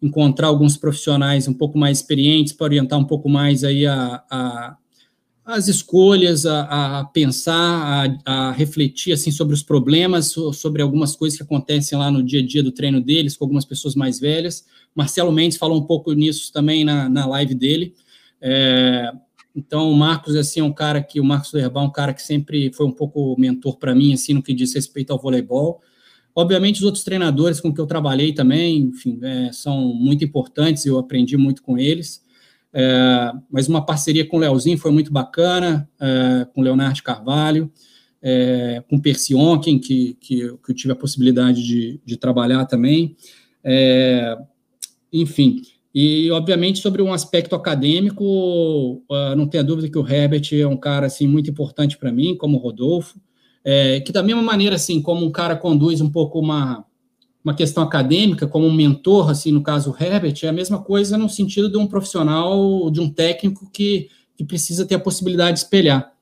encontrar 0.01 0.49
alguns 0.49 0.77
profissionais 0.77 1.47
um 1.47 1.55
pouco 1.55 1.79
mais 1.79 1.99
experientes 1.99 2.53
para 2.53 2.65
orientar 2.65 2.99
um 2.99 3.05
pouco 3.05 3.29
mais 3.29 3.63
aí 3.63 3.87
a, 3.87 4.23
a 4.29 4.77
as 5.45 5.67
escolhas, 5.67 6.47
a, 6.47 7.01
a 7.01 7.05
pensar, 7.05 8.09
a, 8.25 8.49
a, 8.49 8.53
refletir 8.53 9.13
assim 9.13 9.31
sobre 9.33 9.55
os 9.55 9.63
problemas, 9.63 10.33
sobre 10.55 10.83
algumas 10.83 11.17
coisas 11.17 11.37
que 11.37 11.43
acontecem 11.43 11.99
lá 11.99 12.11
no 12.11 12.23
dia 12.23 12.41
a 12.41 12.47
dia 12.47 12.63
do 12.63 12.71
treino 12.71 13.01
deles 13.01 13.37
com 13.37 13.45
algumas 13.45 13.65
pessoas 13.65 13.95
mais 13.95 14.21
velhas. 14.21 14.65
Marcelo 14.95 15.33
Mendes 15.33 15.59
falou 15.59 15.79
um 15.79 15.87
pouco 15.87 16.13
nisso 16.13 16.53
também 16.53 16.85
na, 16.85 17.09
na 17.09 17.27
live 17.27 17.55
dele. 17.55 17.95
É, 18.41 19.13
então, 19.55 19.91
o 19.91 19.97
Marcos 19.97 20.37
assim 20.37 20.61
é 20.61 20.65
um 20.65 20.73
cara 20.73 21.03
que 21.03 21.21
o 21.21 21.25
Marcos 21.25 21.53
Herbal 21.53 21.85
é 21.85 21.87
um 21.87 21.93
cara 21.93 22.15
que 22.15 22.23
sempre 22.23 22.73
foi 22.73 22.87
um 22.87 22.93
pouco 22.93 23.35
mentor 23.39 23.79
para 23.79 23.95
mim 23.95 24.15
assim 24.15 24.35
no 24.35 24.43
que 24.43 24.55
diz 24.55 24.73
respeito 24.75 25.13
ao 25.13 25.19
voleibol. 25.19 25.81
Obviamente, 26.35 26.77
os 26.77 26.85
outros 26.85 27.05
treinadores 27.05 27.61
com 27.61 27.75
que 27.75 27.81
eu 27.81 27.87
trabalhei 27.87 28.33
também, 28.33 28.79
enfim, 28.79 29.19
é, 29.23 29.53
são 29.53 29.93
muito 29.93 30.25
importantes, 30.25 30.87
eu 30.87 30.99
aprendi 30.99 31.37
muito 31.37 31.63
com 31.63 31.77
eles. 31.77 32.23
É, 32.75 33.33
mas 33.51 33.69
uma 33.69 33.85
parceria 33.85 34.27
com 34.27 34.37
o 34.37 34.41
Leozinho 34.41 34.79
foi 34.79 34.91
muito 34.91 35.13
bacana, 35.13 35.89
é, 36.01 36.47
com 36.53 36.61
o 36.61 36.65
Leonardo 36.65 37.03
Carvalho, 37.03 37.71
é, 38.23 38.83
com 38.89 38.97
o 38.97 39.03
Percy 39.03 39.35
Onken, 39.35 39.79
que, 39.79 40.17
que, 40.21 40.57
que, 40.57 40.71
eu 40.71 40.75
tive 40.75 40.93
a 40.93 40.97
possibilidade 40.97 41.63
de, 41.63 42.01
de 42.05 42.17
trabalhar 42.17 42.65
também. 42.67 43.17
É, 43.63 44.39
enfim, 45.13 45.63
e 45.95 46.31
obviamente 46.31 46.79
sobre 46.79 47.03
um 47.03 47.13
aspecto 47.13 47.55
acadêmico, 47.55 48.25
uh, 49.11 49.37
não 49.37 49.47
tenha 49.47 49.63
dúvida 49.63 49.91
que 49.91 49.99
o 49.99 50.09
Herbert 50.09 50.49
é 50.53 50.67
um 50.67 50.77
cara 50.77 51.07
assim 51.07 51.27
muito 51.27 51.51
importante 51.51 51.99
para 51.99 52.11
mim, 52.11 52.35
como 52.35 52.57
o 52.57 52.61
Rodolfo 52.61 53.21
é, 53.65 54.01
que 54.01 54.13
da 54.13 54.23
mesma 54.23 54.43
maneira, 54.43 54.77
assim, 54.77 55.01
como 55.01 55.25
um 55.25 55.31
cara 55.31 55.57
conduz 55.57 56.01
um 56.01 56.11
pouco 56.11 56.39
uma, 56.39 56.85
uma 57.45 57.55
questão 57.55 57.83
acadêmica, 57.83 58.47
como 58.47 58.67
um 58.67 58.73
mentor, 58.73 59.31
assim, 59.31 59.51
no 59.51 59.63
caso 59.63 59.91
o 59.91 60.03
Herbert, 60.03 60.35
é 60.43 60.49
a 60.49 60.53
mesma 60.53 60.81
coisa 60.81 61.19
no 61.19 61.29
sentido 61.29 61.71
de 61.71 61.77
um 61.77 61.87
profissional, 61.87 62.91
de 62.91 63.01
um 63.01 63.11
técnico 63.11 63.69
que, 63.73 64.09
que 64.37 64.45
precisa 64.45 64.87
ter 64.87 64.95
a 64.95 65.01
possibilidade 65.01 65.55
de 65.55 65.65
espelhar. 65.65 66.13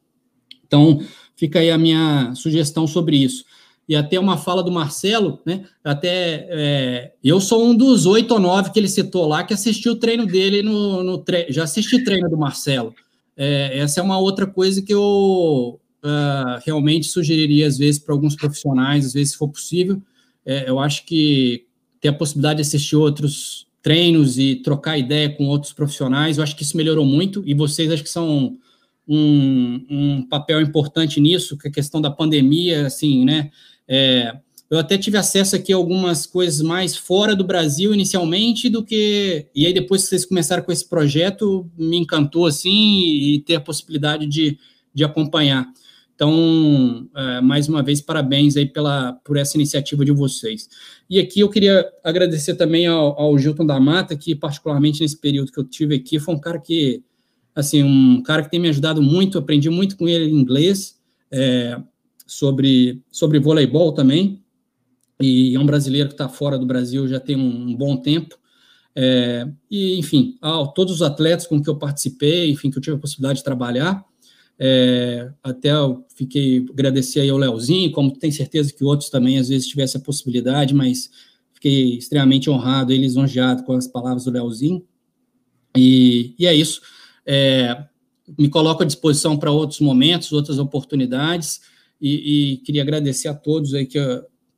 Então, 0.67 1.01
fica 1.37 1.59
aí 1.59 1.71
a 1.71 1.77
minha 1.77 2.35
sugestão 2.35 2.87
sobre 2.87 3.17
isso. 3.17 3.45
E 3.89 3.97
até 3.97 4.21
uma 4.21 4.39
fala 4.39 4.63
do 4.63 4.71
Marcelo, 4.71 5.41
né? 5.45 5.65
Até 5.83 6.47
é, 6.49 7.13
eu 7.25 7.41
sou 7.41 7.67
um 7.67 7.75
dos 7.75 8.07
oito 8.07 8.33
ou 8.33 8.39
nove 8.39 8.71
que 8.71 8.79
ele 8.79 8.89
citou 8.89 9.27
lá 9.27 9.43
que 9.43 9.53
assistiu 9.53 9.93
o 9.93 9.97
treino 9.97 10.27
dele 10.27 10.63
no, 10.63 11.03
no 11.03 11.19
tre 11.19 11.47
já 11.51 11.65
assisti 11.65 12.05
treino 12.05 12.31
do 12.31 12.39
Marcelo. 12.39 12.95
É, 13.37 13.79
essa 13.79 13.99
é 13.99 14.03
uma 14.03 14.19
outra 14.19 14.47
coisa 14.47 14.81
que 14.81 14.95
eu 14.95 15.81
uh, 16.05 16.61
realmente 16.65 17.07
sugeriria, 17.09 17.67
às 17.67 17.79
vezes, 17.79 17.99
para 17.99 18.15
alguns 18.15 18.37
profissionais, 18.37 19.07
às 19.07 19.13
vezes, 19.13 19.33
se 19.33 19.39
for 19.39 19.49
possível. 19.49 20.01
É, 20.45 20.69
eu 20.69 20.79
acho 20.79 21.05
que 21.07 21.67
ter 22.01 22.09
a 22.09 22.13
possibilidade 22.13 22.57
de 22.57 22.63
assistir 22.63 22.97
outros 22.97 23.67
treinos 23.83 24.39
e 24.39 24.57
trocar 24.57 24.99
ideia 24.99 25.29
com 25.31 25.47
outros 25.47 25.73
profissionais, 25.73 26.37
eu 26.37 26.43
acho 26.43 26.57
que 26.57 26.63
isso 26.63 26.77
melhorou 26.77 27.05
muito, 27.05 27.43
e 27.47 27.55
vocês 27.55 27.91
acho 27.91 28.03
que 28.03 28.11
são 28.11 28.59
um, 29.09 29.87
um 29.91 30.27
papel 30.29 30.61
importante 30.61 31.21
nisso, 31.21 31.57
que 31.57 31.69
é 31.69 31.71
a 31.71 31.75
questão 31.75 32.01
da 32.01 32.11
pandemia, 32.11 32.87
assim, 32.87 33.25
né? 33.25 33.51
É, 33.89 34.37
eu 34.71 34.79
até 34.79 34.97
tive 34.97 35.19
acesso 35.19 35.57
aqui 35.57 35.73
a 35.73 35.77
algumas 35.77 36.27
coisas 36.27 36.63
mais 36.63 36.97
fora 36.97 37.35
do 37.35 37.43
Brasil 37.43 37.93
inicialmente 37.93 38.69
do 38.69 38.85
que. 38.85 39.49
E 39.53 39.67
aí, 39.67 39.73
depois 39.73 40.03
que 40.03 40.11
vocês 40.11 40.25
começaram 40.25 40.63
com 40.63 40.71
esse 40.71 40.89
projeto, 40.89 41.69
me 41.77 41.97
encantou 41.97 42.47
assim 42.47 43.01
e 43.03 43.41
ter 43.41 43.57
a 43.57 43.61
possibilidade 43.61 44.29
de, 44.29 44.57
de 44.95 45.03
acompanhar. 45.03 45.67
Então, 46.21 47.09
é, 47.17 47.41
mais 47.41 47.67
uma 47.67 47.83
vez, 47.83 48.03
parabéns 48.03 48.55
aí 48.55 48.67
pela, 48.67 49.15
por 49.25 49.39
essa 49.39 49.57
iniciativa 49.57 50.05
de 50.05 50.13
vocês. 50.13 50.69
E 51.09 51.19
aqui 51.19 51.41
eu 51.41 51.49
queria 51.49 51.91
agradecer 52.05 52.57
também 52.57 52.87
ao, 52.87 53.19
ao 53.19 53.39
Gilton 53.39 53.65
da 53.65 53.81
Mata, 53.81 54.15
que 54.15 54.35
particularmente 54.35 55.01
nesse 55.01 55.19
período 55.19 55.51
que 55.51 55.59
eu 55.59 55.65
tive 55.65 55.95
aqui, 55.95 56.19
foi 56.19 56.35
um 56.35 56.39
cara 56.39 56.61
que, 56.61 57.03
assim, 57.55 57.83
um 57.83 58.23
cara 58.23 58.43
que 58.43 58.51
tem 58.51 58.61
me 58.61 58.69
ajudado 58.69 59.01
muito, 59.01 59.39
aprendi 59.39 59.71
muito 59.71 59.97
com 59.97 60.07
ele 60.07 60.27
em 60.27 60.35
inglês, 60.35 61.01
é, 61.31 61.81
sobre, 62.27 63.03
sobre 63.11 63.39
voleibol 63.39 63.91
também, 63.93 64.43
e 65.19 65.55
é 65.55 65.59
um 65.59 65.65
brasileiro 65.65 66.09
que 66.11 66.15
está 66.15 66.29
fora 66.29 66.59
do 66.59 66.67
Brasil 66.67 67.09
já 67.09 67.19
tem 67.19 67.35
um, 67.35 67.71
um 67.71 67.75
bom 67.75 67.97
tempo, 67.97 68.39
é, 68.95 69.49
e, 69.71 69.99
enfim, 69.99 70.37
a 70.43 70.67
todos 70.67 70.97
os 70.97 71.01
atletas 71.01 71.47
com 71.47 71.63
que 71.63 71.71
eu 71.71 71.79
participei, 71.79 72.51
enfim, 72.51 72.71
que 72.71 72.77
eu 72.77 72.83
tive 72.83 72.97
a 72.97 73.01
possibilidade 73.01 73.39
de 73.39 73.45
trabalhar, 73.45 74.05
é, 74.63 75.33
até 75.43 75.71
eu 75.71 76.05
fiquei 76.15 76.67
agradecer 76.71 77.21
aí 77.21 77.31
ao 77.31 77.39
Leozinho, 77.39 77.91
como 77.93 78.11
tenho 78.13 78.33
certeza 78.33 78.71
que 78.71 78.85
outros 78.85 79.09
também 79.09 79.39
às 79.39 79.49
vezes 79.49 79.67
tivessem 79.67 79.99
a 79.99 80.05
possibilidade, 80.05 80.75
mas 80.75 81.09
fiquei 81.55 81.97
extremamente 81.97 82.51
honrado 82.51 82.93
e 82.93 82.99
lisonjeado 82.99 83.65
com 83.65 83.73
as 83.73 83.87
palavras 83.87 84.25
do 84.25 84.31
Leozinho. 84.31 84.85
E, 85.75 86.35
e 86.39 86.47
é 86.47 86.55
isso. 86.55 86.83
É, 87.25 87.85
me 88.39 88.51
coloco 88.51 88.83
à 88.83 88.87
disposição 88.87 89.39
para 89.39 89.51
outros 89.51 89.81
momentos, 89.81 90.31
outras 90.31 90.59
oportunidades, 90.59 91.63
e, 91.99 92.53
e 92.53 92.57
queria 92.59 92.83
agradecer 92.83 93.29
a 93.29 93.35
todos 93.35 93.73
aí 93.73 93.87
que, 93.87 93.99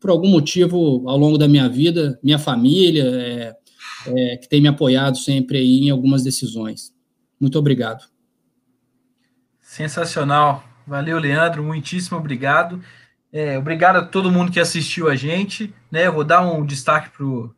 por 0.00 0.10
algum 0.10 0.28
motivo, 0.28 1.08
ao 1.08 1.16
longo 1.16 1.38
da 1.38 1.46
minha 1.46 1.68
vida, 1.68 2.18
minha 2.24 2.40
família, 2.40 3.04
é, 3.04 3.56
é, 4.06 4.36
que 4.36 4.48
tem 4.48 4.60
me 4.60 4.66
apoiado 4.66 5.16
sempre 5.16 5.60
em 5.60 5.90
algumas 5.90 6.24
decisões. 6.24 6.92
Muito 7.38 7.56
obrigado. 7.56 8.11
Sensacional. 9.72 10.62
Valeu, 10.86 11.18
Leandro. 11.18 11.62
Muitíssimo 11.62 12.18
obrigado. 12.18 12.84
É, 13.32 13.56
obrigado 13.56 13.96
a 13.96 14.04
todo 14.04 14.30
mundo 14.30 14.52
que 14.52 14.60
assistiu 14.60 15.08
a 15.08 15.16
gente. 15.16 15.74
Né? 15.90 16.10
vou 16.10 16.24
dar 16.24 16.42
um 16.42 16.62
destaque 16.62 17.08
para 17.08 17.24
o 17.24 17.54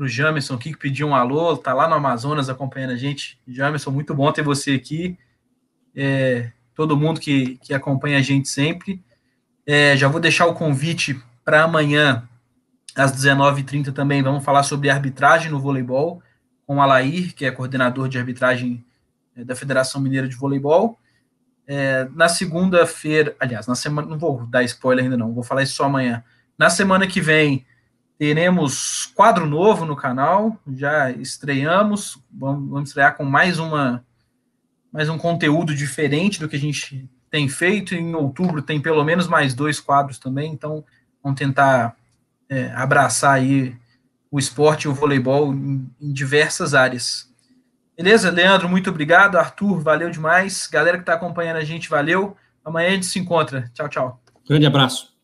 Jamerson 0.00 0.54
aqui, 0.54 0.72
que 0.72 0.78
pediu 0.78 1.06
um 1.06 1.14
alô, 1.14 1.54
tá 1.54 1.74
lá 1.74 1.86
no 1.86 1.94
Amazonas 1.94 2.48
acompanhando 2.48 2.92
a 2.92 2.96
gente. 2.96 3.38
Jamerson, 3.46 3.90
muito 3.90 4.14
bom 4.14 4.32
ter 4.32 4.40
você 4.40 4.72
aqui. 4.72 5.18
É, 5.94 6.52
todo 6.74 6.96
mundo 6.96 7.20
que, 7.20 7.58
que 7.58 7.74
acompanha 7.74 8.16
a 8.16 8.22
gente 8.22 8.48
sempre. 8.48 9.04
É, 9.66 9.94
já 9.94 10.08
vou 10.08 10.22
deixar 10.22 10.46
o 10.46 10.54
convite 10.54 11.20
para 11.44 11.64
amanhã, 11.64 12.26
às 12.94 13.12
19h30 13.12 13.92
também, 13.92 14.22
vamos 14.22 14.42
falar 14.42 14.62
sobre 14.62 14.88
arbitragem 14.88 15.50
no 15.50 15.60
voleibol, 15.60 16.22
com 16.66 16.76
o 16.76 16.80
Alair, 16.80 17.34
que 17.34 17.44
é 17.44 17.50
coordenador 17.50 18.08
de 18.08 18.16
arbitragem 18.16 18.82
é, 19.36 19.44
da 19.44 19.54
Federação 19.54 20.00
Mineira 20.00 20.26
de 20.26 20.34
Voleibol. 20.34 20.98
É, 21.66 22.08
na 22.14 22.28
segunda-feira, 22.28 23.34
aliás, 23.40 23.66
na 23.66 23.74
semana, 23.74 24.06
não 24.06 24.18
vou 24.18 24.46
dar 24.46 24.62
spoiler 24.62 25.04
ainda 25.04 25.16
não, 25.16 25.34
vou 25.34 25.42
falar 25.42 25.62
isso 25.62 25.74
só 25.74 25.84
amanhã. 25.84 26.22
Na 26.56 26.70
semana 26.70 27.06
que 27.06 27.20
vem 27.20 27.66
teremos 28.18 29.06
quadro 29.14 29.46
novo 29.46 29.84
no 29.84 29.96
canal, 29.96 30.58
já 30.74 31.10
estreamos, 31.10 32.18
vamos, 32.32 32.70
vamos 32.70 32.88
estrear 32.90 33.16
com 33.16 33.24
mais 33.24 33.58
uma 33.58 34.04
mais 34.92 35.10
um 35.10 35.18
conteúdo 35.18 35.74
diferente 35.74 36.40
do 36.40 36.48
que 36.48 36.56
a 36.56 36.58
gente 36.58 37.06
tem 37.30 37.48
feito. 37.48 37.94
Em 37.94 38.14
outubro 38.14 38.62
tem 38.62 38.80
pelo 38.80 39.04
menos 39.04 39.28
mais 39.28 39.52
dois 39.52 39.78
quadros 39.78 40.18
também, 40.18 40.52
então 40.52 40.82
vamos 41.22 41.38
tentar 41.38 41.94
é, 42.48 42.70
abraçar 42.70 43.34
aí 43.34 43.76
o 44.30 44.38
esporte 44.38 44.84
e 44.84 44.88
o 44.88 44.94
voleibol 44.94 45.52
em, 45.52 45.90
em 46.00 46.12
diversas 46.12 46.72
áreas. 46.72 47.30
Beleza, 47.96 48.30
Leandro, 48.30 48.68
muito 48.68 48.90
obrigado. 48.90 49.38
Arthur, 49.38 49.80
valeu 49.80 50.10
demais. 50.10 50.68
Galera 50.70 50.98
que 50.98 51.02
está 51.02 51.14
acompanhando 51.14 51.56
a 51.56 51.64
gente, 51.64 51.88
valeu. 51.88 52.36
Amanhã 52.64 52.88
a 52.88 52.92
gente 52.92 53.06
se 53.06 53.18
encontra. 53.18 53.70
Tchau, 53.72 53.88
tchau. 53.88 54.20
Grande 54.46 54.66
abraço. 54.66 55.15